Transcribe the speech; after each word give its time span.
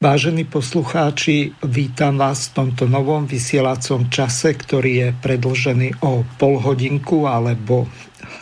Vážení 0.00 0.48
poslucháči, 0.48 1.54
vítam 1.60 2.18
vás 2.18 2.50
v 2.50 2.52
tomto 2.58 2.90
novom 2.90 3.30
vysielacom 3.30 4.10
čase, 4.10 4.58
ktorý 4.58 4.92
je 4.96 5.08
predlžený 5.12 6.02
o 6.02 6.26
pol 6.34 6.58
hodinku 6.58 7.30
alebo 7.30 7.86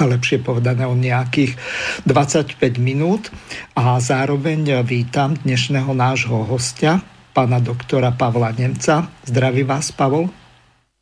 lepšie 0.07 0.39
povedané 0.39 0.87
o 0.87 0.95
nejakých 0.95 1.59
25 2.07 2.55
minút 2.79 3.35
a 3.75 3.99
zároveň 3.99 4.87
vítam 4.87 5.35
dnešného 5.35 5.91
nášho 5.91 6.47
hostia, 6.47 7.03
pána 7.35 7.59
doktora 7.59 8.15
Pavla 8.15 8.55
Nemca. 8.55 9.11
Zdraví 9.27 9.67
vás, 9.67 9.91
Pavol. 9.91 10.31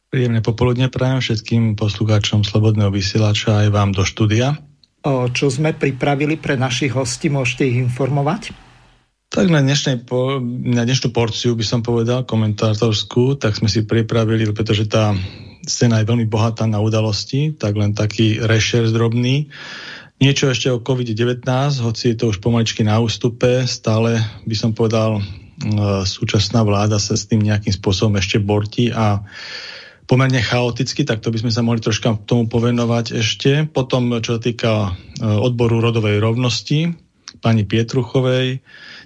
Príjemné 0.08 0.40
popoludne 0.40 0.88
prajem 0.88 1.20
všetkým 1.20 1.76
poslucháčom 1.76 2.46
Slobodného 2.46 2.88
vysielača 2.88 3.66
aj 3.66 3.68
vám 3.68 3.90
do 3.92 4.06
štúdia. 4.06 4.56
O, 5.04 5.28
čo 5.28 5.52
sme 5.52 5.76
pripravili 5.76 6.40
pre 6.40 6.56
našich 6.56 6.94
hostí, 6.96 7.28
môžete 7.28 7.68
ich 7.68 7.76
informovať? 7.78 8.54
Tak 9.26 9.50
na, 9.50 9.58
dnešnej 9.58 10.06
na 10.70 10.86
dnešnú 10.86 11.10
porciu 11.10 11.58
by 11.58 11.64
som 11.66 11.80
povedal, 11.82 12.22
komentátorskú, 12.22 13.36
tak 13.36 13.58
sme 13.58 13.66
si 13.66 13.82
pripravili, 13.82 14.46
pretože 14.54 14.86
tá 14.86 15.12
scéna 15.66 16.00
je 16.00 16.08
veľmi 16.08 16.26
bohatá 16.30 16.64
na 16.64 16.78
udalosti, 16.78 17.52
tak 17.52 17.76
len 17.76 17.92
taký 17.92 18.38
rešer 18.40 18.88
drobný. 18.94 19.50
Niečo 20.16 20.48
ešte 20.48 20.72
o 20.72 20.80
COVID-19, 20.80 21.44
hoci 21.84 22.14
je 22.14 22.16
to 22.16 22.32
už 22.32 22.40
pomaličky 22.40 22.80
na 22.80 22.96
ústupe, 23.02 23.68
stále 23.68 24.22
by 24.48 24.56
som 24.56 24.72
povedal, 24.72 25.20
súčasná 26.08 26.64
vláda 26.64 26.96
sa 26.96 27.16
s 27.16 27.28
tým 27.28 27.44
nejakým 27.44 27.72
spôsobom 27.72 28.16
ešte 28.16 28.40
bortí 28.40 28.88
a 28.92 29.20
pomerne 30.08 30.40
chaoticky, 30.40 31.04
tak 31.04 31.20
to 31.20 31.28
by 31.28 31.42
sme 31.42 31.52
sa 31.52 31.60
mohli 31.60 31.82
troška 31.82 32.16
tomu 32.24 32.48
povenovať 32.48 33.20
ešte. 33.20 33.66
Potom, 33.68 34.08
čo 34.22 34.38
sa 34.38 34.40
týka 34.40 34.72
e, 34.86 34.90
odboru 35.26 35.82
rodovej 35.82 36.22
rovnosti, 36.22 36.94
pani 37.42 37.66
Pietruchovej, 37.66 38.62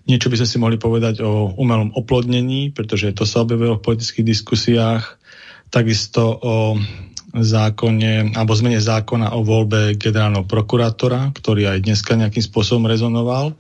Niečo 0.09 0.33
by 0.33 0.43
sme 0.43 0.49
si 0.49 0.57
mohli 0.59 0.77
povedať 0.81 1.21
o 1.21 1.53
umelom 1.61 1.93
oplodnení, 1.93 2.73
pretože 2.73 3.13
to 3.13 3.29
sa 3.29 3.45
objavilo 3.45 3.77
v 3.77 3.85
politických 3.85 4.27
diskusiách. 4.27 5.20
Takisto 5.71 6.23
o 6.43 6.75
zákone, 7.31 8.35
alebo 8.35 8.53
zmene 8.59 8.83
zákona 8.83 9.39
o 9.39 9.47
voľbe 9.47 9.95
generálneho 9.95 10.43
prokurátora, 10.43 11.31
ktorý 11.31 11.71
aj 11.71 11.87
dneska 11.87 12.19
nejakým 12.19 12.43
spôsobom 12.43 12.91
rezonoval 12.91 13.55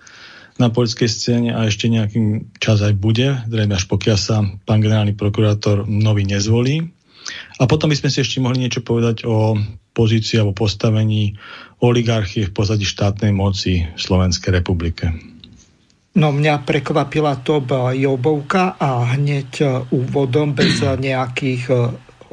na 0.58 0.68
politickej 0.68 1.08
scéne 1.08 1.50
a 1.54 1.64
ešte 1.64 1.86
nejakým 1.88 2.52
čas 2.58 2.82
aj 2.82 2.98
bude, 2.98 3.32
zrejme 3.48 3.72
až 3.72 3.86
pokiaľ 3.86 4.18
sa 4.18 4.42
pán 4.66 4.82
generálny 4.82 5.14
prokurátor 5.16 5.86
nový 5.86 6.26
nezvolí. 6.26 6.90
A 7.62 7.70
potom 7.70 7.88
by 7.88 7.96
sme 7.96 8.10
si 8.10 8.20
ešte 8.20 8.42
mohli 8.42 8.66
niečo 8.66 8.82
povedať 8.82 9.24
o 9.24 9.54
pozícii 9.94 10.42
alebo 10.42 10.66
postavení 10.66 11.38
oligarchie 11.80 12.50
v 12.50 12.54
pozadí 12.54 12.84
štátnej 12.84 13.32
moci 13.32 13.86
v 13.86 14.00
Slovenskej 14.00 14.60
republike. 14.60 15.14
No 16.10 16.34
mňa 16.34 16.66
prekvapila 16.66 17.38
to 17.46 17.62
Jobovka 17.94 18.74
a 18.82 19.14
hneď 19.14 19.50
e, 19.62 19.66
úvodom 19.94 20.58
bez 20.58 20.82
nejakých 20.82 21.62
e, 21.70 21.74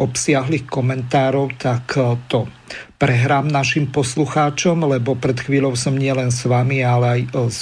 obsiahlých 0.01 0.65
komentárov, 0.65 1.53
tak 1.61 1.93
e, 1.93 2.17
to 2.25 2.49
prehrám 2.97 3.45
našim 3.45 3.93
poslucháčom, 3.93 4.81
lebo 4.81 5.13
pred 5.13 5.37
chvíľou 5.37 5.77
som 5.77 5.93
nielen 5.93 6.33
s 6.33 6.49
vami, 6.49 6.81
ale 6.81 7.05
aj 7.05 7.21
s 7.53 7.59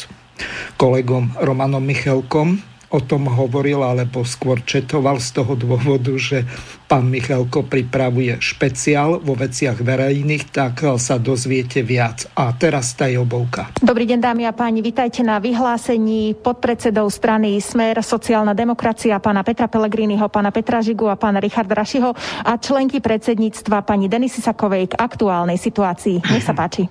kolegom 0.80 1.36
Romanom 1.36 1.84
Michelkom 1.84 2.75
o 2.94 3.00
tom 3.02 3.26
hovoril, 3.30 3.82
alebo 3.82 4.22
skôr 4.28 4.62
četoval 4.62 5.18
z 5.18 5.42
toho 5.42 5.54
dôvodu, 5.58 6.14
že 6.18 6.46
pán 6.86 7.10
Michalko 7.10 7.66
pripravuje 7.66 8.38
špeciál 8.38 9.18
vo 9.22 9.34
veciach 9.34 9.82
verejných, 9.82 10.54
tak 10.54 10.86
sa 11.02 11.18
dozviete 11.18 11.82
viac. 11.82 12.30
A 12.38 12.54
teraz 12.54 12.94
tá 12.94 13.10
obovka. 13.18 13.74
Dobrý 13.82 14.06
deň, 14.06 14.20
dámy 14.22 14.44
a 14.46 14.54
páni, 14.54 14.86
vitajte 14.86 15.26
na 15.26 15.42
vyhlásení 15.42 16.38
podpredsedov 16.38 17.10
strany 17.10 17.58
Smer 17.62 18.02
sociálna 18.02 18.54
demokracia 18.54 19.18
pána 19.22 19.42
Petra 19.42 19.66
Pellegriniho, 19.66 20.30
pána 20.30 20.54
Petra 20.54 20.82
Žigu 20.82 21.10
a 21.10 21.18
pána 21.18 21.42
Richarda 21.42 21.74
Rašiho 21.78 22.14
a 22.46 22.52
členky 22.58 23.02
predsedníctva 23.02 23.86
pani 23.86 24.10
Denisy 24.10 24.42
Sakovej 24.42 24.94
k 24.94 25.00
aktuálnej 25.00 25.58
situácii. 25.58 26.22
Nech 26.34 26.46
sa 26.46 26.54
páči. 26.54 26.90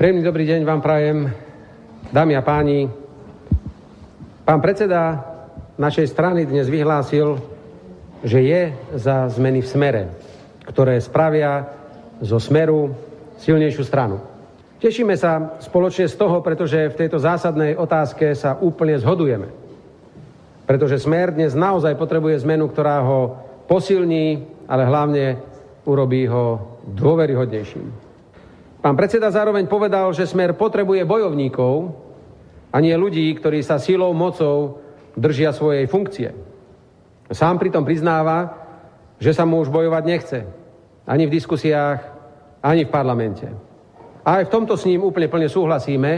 Príjemný 0.00 0.24
dobrý 0.24 0.48
deň 0.48 0.60
vám 0.64 0.80
prajem, 0.80 1.28
dámy 2.08 2.32
a 2.32 2.42
páni, 2.42 2.88
Pán 4.50 4.58
predseda 4.58 5.22
našej 5.78 6.10
strany 6.10 6.42
dnes 6.42 6.66
vyhlásil, 6.66 7.38
že 8.26 8.42
je 8.42 8.74
za 8.98 9.30
zmeny 9.30 9.62
v 9.62 9.70
smere, 9.70 10.02
ktoré 10.66 10.98
spravia 10.98 11.70
zo 12.18 12.42
smeru 12.42 12.90
silnejšiu 13.38 13.86
stranu. 13.86 14.18
Tešíme 14.82 15.14
sa 15.14 15.54
spoločne 15.62 16.10
z 16.10 16.18
toho, 16.18 16.42
pretože 16.42 16.90
v 16.90 16.98
tejto 16.98 17.22
zásadnej 17.22 17.78
otázke 17.78 18.34
sa 18.34 18.58
úplne 18.58 18.98
zhodujeme. 18.98 19.46
Pretože 20.66 20.98
smer 20.98 21.30
dnes 21.30 21.54
naozaj 21.54 21.94
potrebuje 21.94 22.42
zmenu, 22.42 22.74
ktorá 22.74 23.06
ho 23.06 23.38
posilní, 23.70 24.50
ale 24.66 24.82
hlavne 24.82 25.38
urobí 25.86 26.26
ho 26.26 26.74
dôveryhodnejším. 26.90 27.86
Pán 28.82 28.98
predseda 28.98 29.30
zároveň 29.30 29.70
povedal, 29.70 30.10
že 30.10 30.26
smer 30.26 30.58
potrebuje 30.58 31.06
bojovníkov, 31.06 32.09
a 32.70 32.76
nie 32.78 32.94
ľudí, 32.94 33.26
ktorí 33.34 33.62
sa 33.66 33.82
silou, 33.82 34.14
mocou 34.14 34.78
držia 35.18 35.50
svojej 35.50 35.90
funkcie. 35.90 36.30
Sám 37.30 37.58
pritom 37.58 37.82
priznáva, 37.86 38.54
že 39.18 39.34
sa 39.34 39.46
mu 39.46 39.62
už 39.62 39.70
bojovať 39.70 40.04
nechce. 40.06 40.38
Ani 41.06 41.26
v 41.26 41.34
diskusiách, 41.34 42.00
ani 42.62 42.86
v 42.86 42.90
parlamente. 42.94 43.46
A 44.22 44.42
aj 44.42 44.50
v 44.50 44.52
tomto 44.54 44.74
s 44.78 44.86
ním 44.86 45.02
úplne 45.02 45.30
plne 45.30 45.50
súhlasíme. 45.50 46.12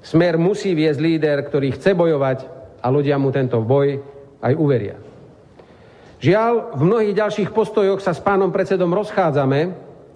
Smer 0.00 0.40
musí 0.40 0.72
viesť 0.72 1.00
líder, 1.00 1.44
ktorý 1.44 1.76
chce 1.76 1.92
bojovať 1.92 2.38
a 2.80 2.86
ľudia 2.88 3.20
mu 3.20 3.28
tento 3.28 3.60
boj 3.60 4.00
aj 4.40 4.52
uveria. 4.56 4.96
Žiaľ, 6.20 6.76
v 6.76 6.82
mnohých 6.84 7.16
ďalších 7.16 7.50
postojoch 7.52 8.00
sa 8.00 8.12
s 8.12 8.20
pánom 8.20 8.52
predsedom 8.52 8.92
rozchádzame 8.92 9.60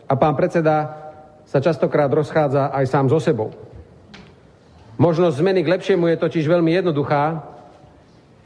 a 0.05 0.15
pán 0.17 0.37
predseda 0.37 1.05
sa 1.49 1.61
častokrát 1.61 2.13
rozchádza 2.13 2.73
aj 2.73 2.85
sám 2.89 3.07
so 3.09 3.21
sebou. 3.21 3.53
Možnosť 4.95 5.43
zmeny 5.43 5.67
k 5.67 5.73
lepšiemu 5.75 6.07
je 6.07 6.23
totiž 6.23 6.47
veľmi 6.47 6.71
jednoduchá 6.71 7.43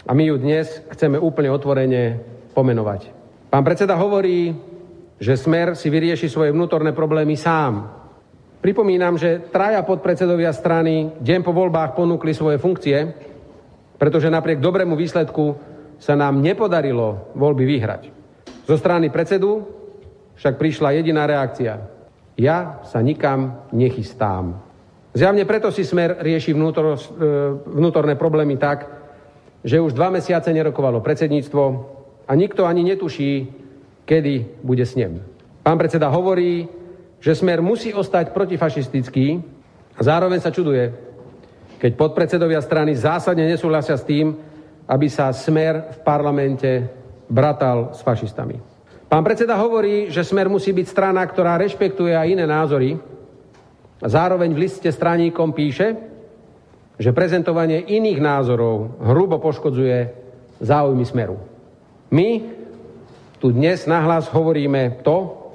a 0.09 0.11
my 0.17 0.33
ju 0.33 0.41
dnes 0.41 0.81
chceme 0.97 1.21
úplne 1.21 1.53
otvorene 1.53 2.25
pomenovať. 2.57 3.13
Pán 3.53 3.61
predseda 3.61 4.01
hovorí, 4.01 4.57
že 5.21 5.37
Smer 5.37 5.77
si 5.77 5.93
vyrieši 5.93 6.25
svoje 6.33 6.57
vnútorné 6.57 6.97
problémy 6.97 7.37
sám. 7.37 7.93
Pripomínam, 8.65 9.21
že 9.21 9.45
traja 9.53 9.85
podpredsedovia 9.85 10.57
strany 10.57 11.13
deň 11.21 11.41
po 11.45 11.53
voľbách 11.53 11.93
ponúkli 11.93 12.33
svoje 12.33 12.57
funkcie, 12.57 12.97
pretože 14.01 14.33
napriek 14.33 14.65
dobrému 14.65 14.97
výsledku 14.97 15.53
sa 16.01 16.17
nám 16.17 16.41
nepodarilo 16.41 17.35
voľby 17.37 17.69
vyhrať. 17.69 18.03
Zo 18.65 18.81
strany 18.81 19.13
predsedu 19.13 19.69
však 20.41 20.57
prišla 20.57 20.97
jediná 20.97 21.29
reakcia. 21.29 21.77
Ja 22.41 22.81
sa 22.89 23.05
nikam 23.05 23.69
nechystám. 23.75 24.68
Zjavne 25.19 25.43
preto 25.43 25.75
si 25.75 25.83
smer 25.83 26.23
rieši 26.23 26.55
vnútor, 26.55 26.95
e, 26.95 26.99
vnútorné 27.75 28.15
problémy 28.15 28.55
tak, 28.55 28.87
že 29.67 29.83
už 29.83 29.91
dva 29.91 30.15
mesiace 30.15 30.55
nerokovalo 30.55 31.03
predsedníctvo 31.03 31.63
a 32.23 32.33
nikto 32.39 32.63
ani 32.63 32.87
netuší, 32.87 33.51
kedy 34.07 34.63
bude 34.63 34.87
snem. 34.87 35.19
Pán 35.67 35.75
predseda 35.75 36.07
hovorí, 36.07 36.71
že 37.19 37.35
smer 37.35 37.59
musí 37.59 37.91
ostať 37.91 38.31
protifašistický 38.31 39.43
a 39.99 40.01
zároveň 40.07 40.39
sa 40.39 40.55
čuduje, 40.55 40.95
keď 41.83 41.99
podpredsedovia 41.99 42.63
strany 42.63 42.95
zásadne 42.95 43.43
nesúhlasia 43.43 43.99
s 43.99 44.07
tým, 44.07 44.39
aby 44.87 45.11
sa 45.11 45.35
smer 45.35 45.99
v 45.99 45.99
parlamente 46.07 46.87
bratal 47.27 47.91
s 47.91 48.07
fašistami. 48.07 48.57
Pán 49.09 49.25
predseda 49.25 49.57
hovorí, 49.57 50.13
že 50.13 50.21
Smer 50.21 50.53
musí 50.53 50.69
byť 50.73 50.87
strana, 50.89 51.25
ktorá 51.25 51.57
rešpektuje 51.57 52.13
aj 52.13 52.29
iné 52.29 52.45
názory. 52.45 53.01
Zároveň 53.99 54.55
v 54.55 54.63
liste 54.63 54.91
straníkom 54.95 55.51
píše, 55.51 55.99
že 56.99 57.15
prezentovanie 57.15 57.83
iných 57.83 58.19
názorov 58.23 59.03
hrubo 59.03 59.43
poškodzuje 59.43 59.99
záujmy 60.63 61.05
Smeru. 61.07 61.39
My 62.15 62.43
tu 63.39 63.55
dnes 63.55 63.79
nahlas 63.87 64.31
hovoríme 64.31 65.03
to, 65.03 65.51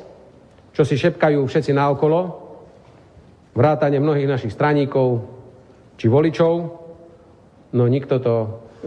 čo 0.76 0.84
si 0.84 0.96
šepkajú 1.00 1.44
všetci 1.44 1.72
naokolo, 1.76 2.20
vrátane 3.56 4.00
mnohých 4.00 4.28
našich 4.28 4.56
straníkov 4.56 5.24
či 6.00 6.08
voličov, 6.10 6.54
no 7.76 7.84
nikto 7.88 8.20
to 8.20 8.36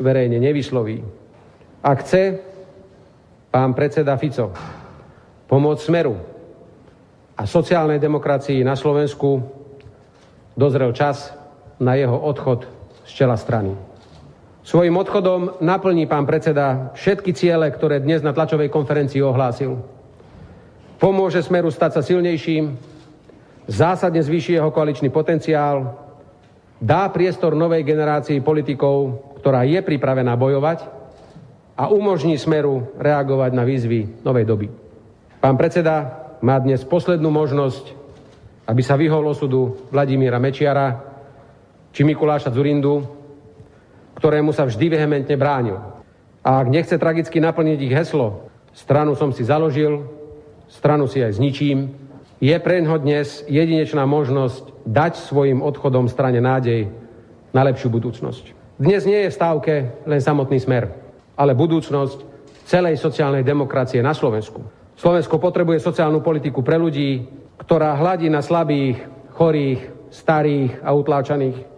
verejne 0.00 0.36
nevysloví. 0.36 1.00
Ak 1.80 2.04
chce 2.04 2.40
pán 3.48 3.72
predseda 3.72 4.18
Fico 4.20 4.52
pomôcť 5.46 5.80
Smeru 5.80 6.35
a 7.36 7.44
sociálnej 7.44 8.00
demokracii 8.00 8.64
na 8.64 8.72
Slovensku, 8.72 9.44
dozrel 10.56 10.96
čas 10.96 11.36
na 11.76 11.92
jeho 11.92 12.16
odchod 12.16 12.64
z 13.04 13.10
čela 13.12 13.36
strany. 13.36 13.76
Svojim 14.66 14.96
odchodom 14.98 15.62
naplní 15.62 16.10
pán 16.10 16.26
predseda 16.26 16.90
všetky 16.96 17.30
ciele, 17.36 17.70
ktoré 17.70 18.02
dnes 18.02 18.24
na 18.24 18.34
tlačovej 18.34 18.66
konferencii 18.72 19.22
ohlásil. 19.22 19.78
Pomôže 20.96 21.44
Smeru 21.44 21.70
stať 21.70 22.00
sa 22.00 22.02
silnejším, 22.02 22.74
zásadne 23.68 24.18
zvýši 24.24 24.58
jeho 24.58 24.72
koaličný 24.74 25.12
potenciál, 25.12 25.94
dá 26.82 27.06
priestor 27.14 27.54
novej 27.54 27.86
generácii 27.86 28.42
politikov, 28.42 29.22
ktorá 29.38 29.62
je 29.62 29.78
pripravená 29.84 30.34
bojovať 30.34 30.82
a 31.78 31.92
umožní 31.92 32.34
Smeru 32.40 32.90
reagovať 32.96 33.50
na 33.54 33.62
výzvy 33.62 34.24
novej 34.24 34.44
doby. 34.48 34.66
Pán 35.38 35.54
predseda 35.54 36.25
má 36.42 36.56
dnes 36.60 36.84
poslednú 36.84 37.32
možnosť, 37.32 37.94
aby 38.66 38.82
sa 38.82 38.98
vyhol 38.98 39.24
osudu 39.30 39.88
Vladimíra 39.94 40.42
Mečiara 40.42 40.98
či 41.94 42.04
Mikuláša 42.04 42.52
Zurindu, 42.52 43.00
ktorému 44.18 44.52
sa 44.52 44.64
vždy 44.64 44.86
vehementne 44.96 45.36
bránil. 45.36 45.78
A 46.44 46.62
ak 46.62 46.68
nechce 46.68 46.96
tragicky 46.96 47.40
naplniť 47.40 47.78
ich 47.80 47.94
heslo, 47.94 48.48
stranu 48.76 49.16
som 49.16 49.32
si 49.32 49.44
založil, 49.44 50.04
stranu 50.68 51.08
si 51.08 51.24
aj 51.24 51.40
zničím, 51.40 51.92
je 52.36 52.56
pre 52.60 52.84
ňo 52.84 53.00
dnes 53.00 53.48
jedinečná 53.48 54.04
možnosť 54.04 54.84
dať 54.84 55.12
svojim 55.16 55.64
odchodom 55.64 56.04
strane 56.06 56.44
nádej 56.44 56.92
na 57.56 57.64
lepšiu 57.64 57.88
budúcnosť. 57.88 58.52
Dnes 58.76 59.08
nie 59.08 59.24
je 59.24 59.32
v 59.32 59.38
stávke 59.40 59.74
len 60.04 60.20
samotný 60.20 60.60
smer, 60.60 60.92
ale 61.32 61.56
budúcnosť 61.56 62.18
celej 62.68 63.00
sociálnej 63.00 63.40
demokracie 63.40 64.04
na 64.04 64.12
Slovensku. 64.12 64.75
Slovensko 64.96 65.36
potrebuje 65.36 65.84
sociálnu 65.84 66.24
politiku 66.24 66.64
pre 66.64 66.80
ľudí, 66.80 67.28
ktorá 67.60 67.96
hladí 68.00 68.32
na 68.32 68.40
slabých, 68.40 69.04
chorých, 69.36 70.08
starých 70.08 70.80
a 70.80 70.96
utláčaných, 70.96 71.76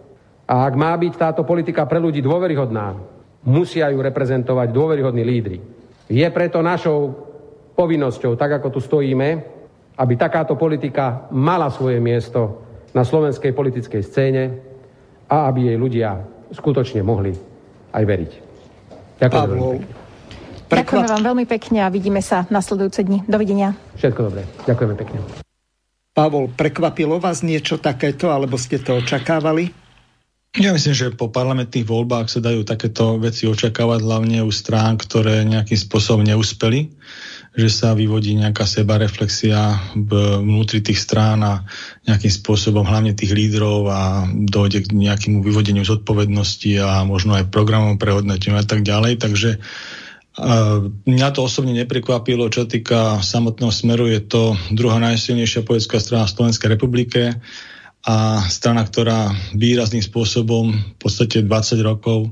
a 0.49 0.65
ak 0.65 0.73
má 0.73 0.97
byť 0.97 1.13
táto 1.13 1.41
politika 1.45 1.85
pre 1.85 2.01
ľudí 2.01 2.25
dôveryhodná, 2.25 2.97
musia 3.45 3.91
ju 3.93 4.01
reprezentovať 4.01 4.73
dôveryhodní 4.73 5.21
lídry. 5.21 5.57
Je 6.09 6.25
preto 6.33 6.65
našou 6.65 7.13
povinnosťou, 7.77 8.33
tak 8.33 8.57
ako 8.57 8.73
tu 8.73 8.79
stojíme, 8.81 9.29
aby 9.93 10.13
takáto 10.17 10.57
politika 10.57 11.29
mala 11.29 11.69
svoje 11.69 12.01
miesto 12.01 12.65
na 12.97 13.05
slovenskej 13.05 13.53
politickej 13.53 14.01
scéne 14.01 14.43
a 15.29 15.45
aby 15.45 15.69
jej 15.69 15.77
ľudia 15.77 16.17
skutočne 16.49 17.05
mohli 17.05 17.37
aj 17.93 18.03
veriť. 18.09 18.31
Ďakujem 19.21 19.49
veľmi 19.53 20.08
pekne. 20.69 20.85
Ďakujeme 20.85 21.09
vám 21.09 21.25
veľmi 21.25 21.45
pekne 21.49 21.79
a 21.81 21.89
vidíme 21.89 22.21
sa 22.21 22.45
nasledujúce 22.53 23.01
dni. 23.01 23.25
Dovidenia. 23.25 23.73
Všetko 23.97 24.19
dobré. 24.29 24.45
Ďakujeme 24.69 24.95
pekne. 24.95 25.19
Pavol, 26.13 26.53
prekvapilo 26.53 27.17
vás 27.17 27.41
niečo 27.41 27.81
takéto, 27.81 28.29
alebo 28.29 28.61
ste 28.61 28.77
to 28.77 29.01
očakávali? 29.01 29.73
Ja 30.57 30.73
myslím, 30.73 30.97
že 30.97 31.13
po 31.13 31.29
parlamentných 31.29 31.85
voľbách 31.85 32.25
sa 32.25 32.41
dajú 32.41 32.65
takéto 32.65 33.21
veci 33.21 33.45
očakávať 33.45 34.01
hlavne 34.01 34.41
u 34.41 34.49
strán, 34.49 34.97
ktoré 34.97 35.45
nejakým 35.45 35.77
spôsobom 35.77 36.25
neúspeli, 36.25 36.89
že 37.53 37.69
sa 37.69 37.93
vyvodí 37.93 38.33
nejaká 38.33 38.65
sebareflexia 38.65 39.77
vnútri 40.41 40.81
tých 40.81 41.05
strán 41.05 41.45
a 41.45 41.69
nejakým 42.09 42.33
spôsobom 42.33 42.81
hlavne 42.81 43.13
tých 43.13 43.29
lídrov 43.29 43.93
a 43.93 44.25
dojde 44.25 44.89
k 44.89 44.97
nejakému 44.97 45.45
vyvodeniu 45.45 45.85
zodpovednosti 45.85 46.81
a 46.81 47.05
možno 47.05 47.37
aj 47.37 47.53
programom 47.53 48.01
prehodnoteniu 48.01 48.57
a 48.57 48.65
tak 48.65 48.81
ďalej. 48.81 49.21
Takže 49.21 49.61
Mňa 51.03 51.27
to 51.35 51.43
osobne 51.43 51.75
neprekvapilo, 51.75 52.47
čo 52.47 52.63
týka 52.63 53.19
samotného 53.19 53.73
smeru, 53.75 54.07
je 54.07 54.23
to 54.23 54.55
druhá 54.71 54.95
najsilnejšia 55.03 55.67
politická 55.67 55.99
strana 55.99 56.25
v 56.25 56.33
Slovenskej 56.35 56.69
republike 56.71 57.35
a 58.07 58.39
strana, 58.47 58.87
ktorá 58.87 59.35
výrazným 59.51 59.99
spôsobom 59.99 60.71
v 60.71 60.95
podstate 60.95 61.43
20 61.43 61.83
rokov, 61.83 62.31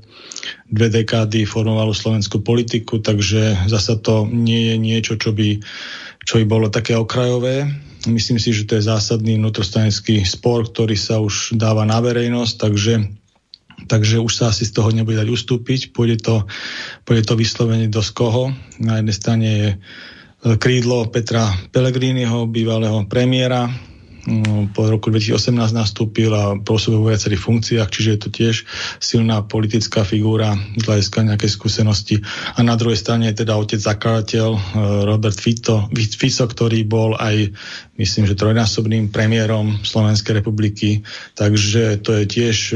dve 0.72 0.88
dekády 0.88 1.44
formovala 1.44 1.92
slovenskú 1.92 2.40
politiku, 2.40 3.04
takže 3.04 3.68
zasa 3.68 4.00
to 4.00 4.24
nie 4.32 4.72
je 4.72 4.76
niečo, 4.80 5.14
čo 5.20 5.36
by, 5.36 5.60
čo 6.24 6.40
by 6.40 6.46
bolo 6.48 6.72
také 6.72 6.96
okrajové. 6.96 7.68
Myslím 8.08 8.40
si, 8.40 8.56
že 8.56 8.64
to 8.64 8.80
je 8.80 8.88
zásadný 8.88 9.36
vnútrostanický 9.36 10.24
spor, 10.24 10.64
ktorý 10.72 10.96
sa 10.96 11.20
už 11.20 11.60
dáva 11.60 11.84
na 11.84 12.00
verejnosť, 12.00 12.54
takže 12.56 12.94
takže 13.88 14.20
už 14.20 14.34
sa 14.36 14.52
asi 14.52 14.68
z 14.68 14.76
toho 14.76 14.92
nebude 14.92 15.16
dať 15.16 15.32
ustúpiť. 15.32 15.96
Pôjde 15.96 16.20
to, 16.20 16.36
pôjde 17.08 17.24
to 17.24 17.34
vyslovene 17.40 17.88
do 17.88 18.04
skoho. 18.04 18.52
Na 18.84 19.00
jednej 19.00 19.16
strane 19.16 19.48
je 19.48 19.70
krídlo 20.62 21.10
Petra 21.10 21.50
Pellegriniho, 21.74 22.46
bývalého 22.46 23.08
premiéra, 23.10 23.72
po 24.76 24.92
roku 24.92 25.08
2018 25.08 25.56
nastúpil 25.72 26.32
a 26.36 26.60
pôsobil 26.60 27.00
vo 27.00 27.08
viacerých 27.08 27.40
funkciách, 27.40 27.88
čiže 27.88 28.10
je 28.12 28.20
to 28.20 28.30
tiež 28.30 28.56
silná 29.00 29.40
politická 29.48 30.04
figúra 30.04 30.60
z 30.76 30.84
hľadiska 30.84 31.24
nejakej 31.24 31.52
skúsenosti. 31.52 32.16
A 32.60 32.64
na 32.64 32.76
druhej 32.76 33.00
strane 33.00 33.32
je 33.32 33.44
teda 33.44 33.56
otec 33.56 33.80
zakladateľ 33.80 34.50
e, 34.52 34.60
Robert 35.08 35.40
Fico, 35.40 35.88
Fico, 35.96 36.44
ktorý 36.44 36.84
bol 36.84 37.16
aj, 37.16 37.56
myslím, 37.96 38.28
že 38.28 38.36
trojnásobným 38.36 39.16
premiérom 39.16 39.80
Slovenskej 39.88 40.44
republiky, 40.44 41.08
takže 41.40 42.04
to 42.04 42.20
je 42.20 42.24
tiež 42.28 42.58
e, 42.72 42.76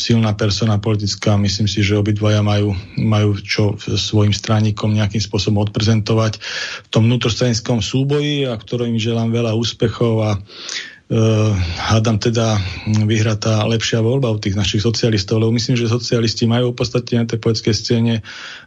silná 0.00 0.32
persona 0.32 0.80
politická. 0.80 1.36
Myslím 1.36 1.68
si, 1.68 1.84
že 1.84 2.00
obidvaja 2.00 2.40
majú, 2.40 2.72
majú 2.96 3.36
čo 3.44 3.76
svojim 3.76 4.32
straníkom 4.32 4.96
nejakým 4.96 5.20
spôsobom 5.20 5.60
odprezentovať 5.68 6.40
v 6.84 6.88
tom 6.88 7.04
vnútrostranickom 7.04 7.84
súboji 7.84 8.48
a 8.48 8.56
ktorým 8.56 8.96
želám 8.96 9.28
veľa 9.36 9.52
úspechov 9.52 10.14
a 10.24 10.30
hádam 11.88 12.20
teda 12.20 12.60
vyhrá 13.08 13.32
tá 13.40 13.64
lepšia 13.64 14.04
voľba 14.04 14.28
u 14.28 14.36
tých 14.36 14.52
našich 14.52 14.84
socialistov, 14.84 15.40
lebo 15.40 15.56
myslím, 15.56 15.80
že 15.80 15.88
socialisti 15.88 16.44
majú 16.44 16.76
podstate 16.76 17.16
na 17.16 17.24
tej 17.24 17.40
poetskej 17.40 17.74
scéne, 17.74 18.14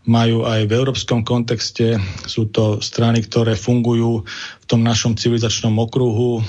majú 0.10 0.50
aj 0.50 0.65
v 0.65 0.74
európskom 0.74 1.21
kontexte, 1.21 2.01
sú 2.25 2.50
to 2.50 2.81
strany, 2.81 3.21
ktoré 3.21 3.53
fungujú 3.53 4.25
v 4.57 4.65
tom 4.65 4.81
našom 4.81 5.13
civilizačnom 5.13 5.77
okruhu, 5.77 6.41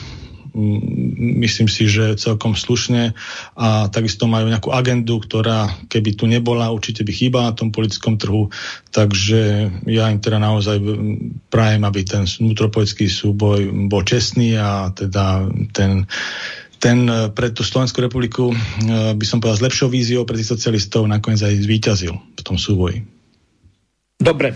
myslím 0.52 1.68
si, 1.68 1.88
že 1.88 2.20
celkom 2.20 2.52
slušne 2.52 3.16
a 3.56 3.88
takisto 3.88 4.28
majú 4.28 4.52
nejakú 4.52 4.68
agendu, 4.68 5.16
ktorá 5.20 5.72
keby 5.88 6.10
tu 6.12 6.28
nebola, 6.28 6.72
určite 6.72 7.02
by 7.04 7.12
chýbala 7.12 7.50
na 7.50 7.56
tom 7.56 7.72
politickom 7.72 8.20
trhu, 8.20 8.52
takže 8.92 9.72
ja 9.88 10.12
im 10.12 10.20
teda 10.20 10.36
naozaj 10.36 10.76
prajem, 11.48 11.82
aby 11.88 12.00
ten 12.04 12.28
vnútropolitický 12.28 13.08
súboj 13.08 13.88
bol 13.88 14.04
čestný 14.04 14.60
a 14.60 14.92
teda 14.92 15.48
ten 15.72 16.04
ten 16.82 17.06
pre 17.30 17.54
tú 17.54 17.62
Slovenskú 17.62 18.02
republiku 18.02 18.50
by 18.90 19.22
som 19.22 19.38
povedal 19.38 19.62
s 19.62 19.66
lepšou 19.70 19.86
víziou 19.86 20.26
pre 20.26 20.34
tých 20.34 20.50
socialistov 20.50 21.06
nakoniec 21.06 21.38
aj 21.38 21.62
zvíťazil 21.62 22.10
v 22.10 22.42
tom 22.42 22.58
súboji. 22.58 23.06
Dobre, 24.18 24.50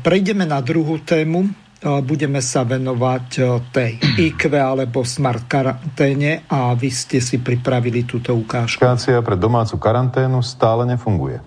prejdeme 0.00 0.48
na 0.48 0.64
druhú 0.64 1.04
tému 1.04 1.65
budeme 1.82 2.40
sa 2.40 2.64
venovať 2.64 3.28
tej 3.68 4.00
IQ 4.16 4.48
alebo 4.56 5.04
smart 5.04 5.44
karanténe 5.44 6.48
a 6.48 6.72
vy 6.72 6.88
ste 6.88 7.20
si 7.20 7.36
pripravili 7.42 8.08
túto 8.08 8.32
ukážku. 8.32 8.80
Aplikácia 8.80 9.20
pre 9.20 9.36
domácu 9.36 9.76
karanténu 9.76 10.40
stále 10.40 10.88
nefunguje. 10.88 11.40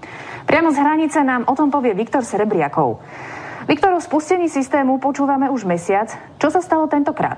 Priamo 0.46 0.74
z 0.74 0.78
hranice 0.82 1.22
nám 1.22 1.46
o 1.46 1.54
tom 1.54 1.70
povie 1.70 1.94
Viktor 1.94 2.26
Serebriakov. 2.26 3.02
Viktor, 3.70 3.94
o 3.94 4.02
spustení 4.02 4.50
systému 4.50 4.98
počúvame 4.98 5.46
už 5.46 5.62
mesiac. 5.62 6.10
Čo 6.42 6.50
sa 6.50 6.58
stalo 6.58 6.90
tentokrát? 6.90 7.38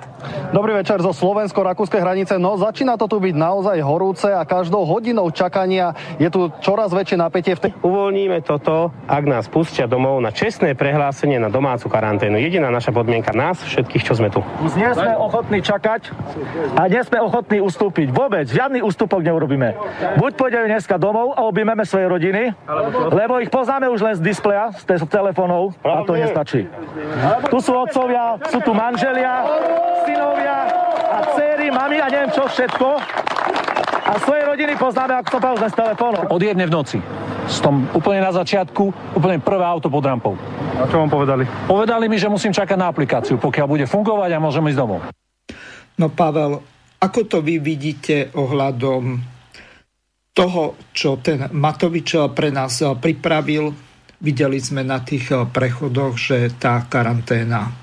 Dobrý 0.55 0.79
večer 0.79 1.03
zo 1.03 1.11
slovensko-rakúskej 1.11 1.99
hranice. 1.99 2.39
No 2.39 2.55
začína 2.55 2.95
to 2.95 3.11
tu 3.11 3.19
byť 3.19 3.35
naozaj 3.35 3.75
horúce 3.83 4.31
a 4.31 4.39
každou 4.47 4.87
hodinou 4.87 5.27
čakania 5.35 5.91
je 6.23 6.31
tu 6.31 6.47
čoraz 6.63 6.95
väčšie 6.95 7.19
napätie. 7.19 7.59
V 7.59 7.67
tej... 7.67 7.71
Uvoľníme 7.83 8.39
toto, 8.47 8.95
ak 9.11 9.27
nás 9.27 9.51
pustia 9.51 9.91
domov 9.91 10.23
na 10.23 10.31
čestné 10.31 10.71
prehlásenie 10.71 11.35
na 11.35 11.51
domácu 11.51 11.91
karanténu. 11.91 12.39
Jediná 12.39 12.71
naša 12.71 12.95
podmienka 12.95 13.35
nás, 13.35 13.59
všetkých, 13.67 14.07
čo 14.07 14.15
sme 14.15 14.31
tu. 14.31 14.39
Nie 14.79 14.95
sme 14.95 15.11
ochotní 15.19 15.59
čakať 15.59 16.15
a 16.79 16.87
nie 16.87 17.03
sme 17.03 17.19
ochotní 17.27 17.59
ustúpiť. 17.59 18.07
Vôbec, 18.07 18.47
žiadny 18.47 18.79
ústupok 18.79 19.19
neurobíme. 19.19 19.75
Buď 20.15 20.31
pôjdeme 20.39 20.71
dneska 20.71 20.95
domov 20.95 21.35
a 21.35 21.43
objmeme 21.43 21.83
svoje 21.83 22.07
rodiny, 22.07 22.55
lebo 23.11 23.43
ich 23.43 23.51
poznáme 23.51 23.91
už 23.91 23.99
len 23.99 24.15
z 24.15 24.23
displeja, 24.23 24.71
z 24.79 25.03
telefónov 25.11 25.75
a 25.83 26.07
to 26.07 26.20
nestačí. 26.21 26.61
Tu 27.49 27.57
sú 27.57 27.71
otcovia, 27.73 28.37
sú 28.47 28.61
tu 28.61 28.71
manželia, 28.77 29.41
synovia 30.05 30.57
a 31.11 31.17
céry, 31.33 31.73
mami 31.73 31.97
a 31.97 32.07
neviem 32.07 32.31
čo 32.31 32.45
všetko. 32.45 32.87
A 34.01 34.19
svoje 34.19 34.43
rodiny 34.43 34.75
poznáme, 34.75 35.17
ako 35.17 35.29
to 35.31 35.39
povedal 35.39 35.69
z 35.71 35.77
telefónu. 35.77 36.17
Od 36.27 36.41
jednej 36.41 36.67
v 36.67 36.73
noci. 36.73 36.97
Som 37.47 37.87
úplne 37.95 38.21
na 38.23 38.31
začiatku, 38.35 39.15
úplne 39.17 39.39
prvé 39.39 39.65
auto 39.65 39.87
pod 39.87 40.03
rampou. 40.03 40.35
A 40.77 40.87
čo 40.87 40.99
vám 40.99 41.11
povedali? 41.11 41.43
Povedali 41.67 42.05
mi, 42.07 42.19
že 42.19 42.31
musím 42.31 42.51
čakať 42.55 42.77
na 42.79 42.91
aplikáciu, 42.91 43.39
pokiaľ 43.39 43.67
bude 43.67 43.85
fungovať 43.87 44.29
a 44.35 44.43
môžem 44.43 44.67
ísť 44.71 44.79
domov. 44.79 44.99
No 45.99 46.07
Pavel, 46.11 46.63
ako 47.01 47.19
to 47.27 47.37
vy 47.43 47.59
vidíte 47.59 48.31
ohľadom 48.35 49.19
toho, 50.31 50.79
čo 50.95 51.19
ten 51.19 51.51
Matovič 51.51 52.15
pre 52.31 52.55
nás 52.55 52.79
pripravil? 52.79 53.90
Videli 54.21 54.61
sme 54.61 54.85
na 54.85 55.01
tých 55.01 55.33
prechodoch, 55.49 56.13
že 56.13 56.53
tá 56.61 56.85
karanténa 56.85 57.73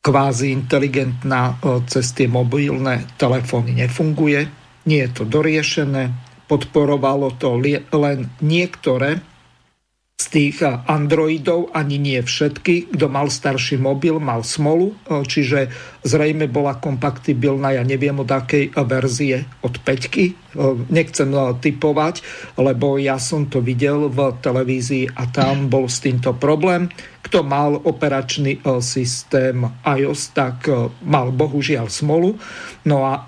kvázi 0.00 0.52
inteligentná 0.56 1.60
cez 1.84 2.16
tie 2.16 2.24
mobilné 2.28 3.04
telefóny 3.20 3.76
nefunguje. 3.76 4.48
Nie 4.88 5.08
je 5.08 5.10
to 5.20 5.24
doriešené, 5.28 6.12
podporovalo 6.48 7.36
to 7.36 7.60
len 7.92 8.32
niektoré 8.40 9.20
z 10.14 10.26
tých 10.30 10.62
Androidov, 10.62 11.74
ani 11.74 11.98
nie 11.98 12.22
všetky. 12.22 12.94
Kto 12.94 13.10
mal 13.10 13.34
starší 13.34 13.82
mobil, 13.82 14.22
mal 14.22 14.46
smolu, 14.46 14.94
čiže 15.10 15.66
zrejme 16.06 16.46
bola 16.46 16.78
kompatibilná, 16.78 17.74
ja 17.74 17.82
neviem 17.82 18.14
od 18.22 18.30
akej 18.30 18.70
verzie, 18.86 19.42
od 19.66 19.74
5. 19.82 20.86
Nechcem 20.86 21.34
typovať, 21.58 22.22
lebo 22.62 22.94
ja 23.02 23.18
som 23.18 23.50
to 23.50 23.58
videl 23.58 24.06
v 24.06 24.38
televízii 24.38 25.18
a 25.18 25.26
tam 25.34 25.66
bol 25.66 25.90
s 25.90 25.98
týmto 25.98 26.30
problém. 26.38 26.86
Kto 27.26 27.42
mal 27.42 27.74
operačný 27.82 28.62
systém 28.78 29.66
iOS, 29.82 30.30
tak 30.30 30.70
mal 31.02 31.34
bohužiaľ 31.34 31.90
smolu. 31.90 32.38
No 32.86 33.02
a 33.02 33.26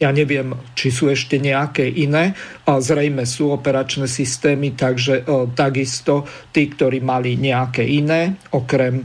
ja 0.00 0.10
neviem, 0.16 0.56
či 0.72 0.88
sú 0.88 1.12
ešte 1.12 1.36
nejaké 1.36 1.84
iné. 1.84 2.32
Zrejme 2.64 3.28
sú 3.28 3.52
operačné 3.52 4.08
systémy, 4.08 4.72
takže 4.72 5.20
e, 5.20 5.22
takisto 5.52 6.24
tí, 6.56 6.72
ktorí 6.72 7.04
mali 7.04 7.36
nejaké 7.36 7.84
iné, 7.84 8.40
okrem 8.56 9.04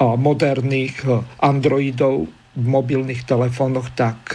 moderných 0.00 0.96
e, 1.04 1.20
Androidov 1.44 2.24
v 2.56 2.64
mobilných 2.66 3.28
telefónoch, 3.28 3.94
tak 3.94 4.34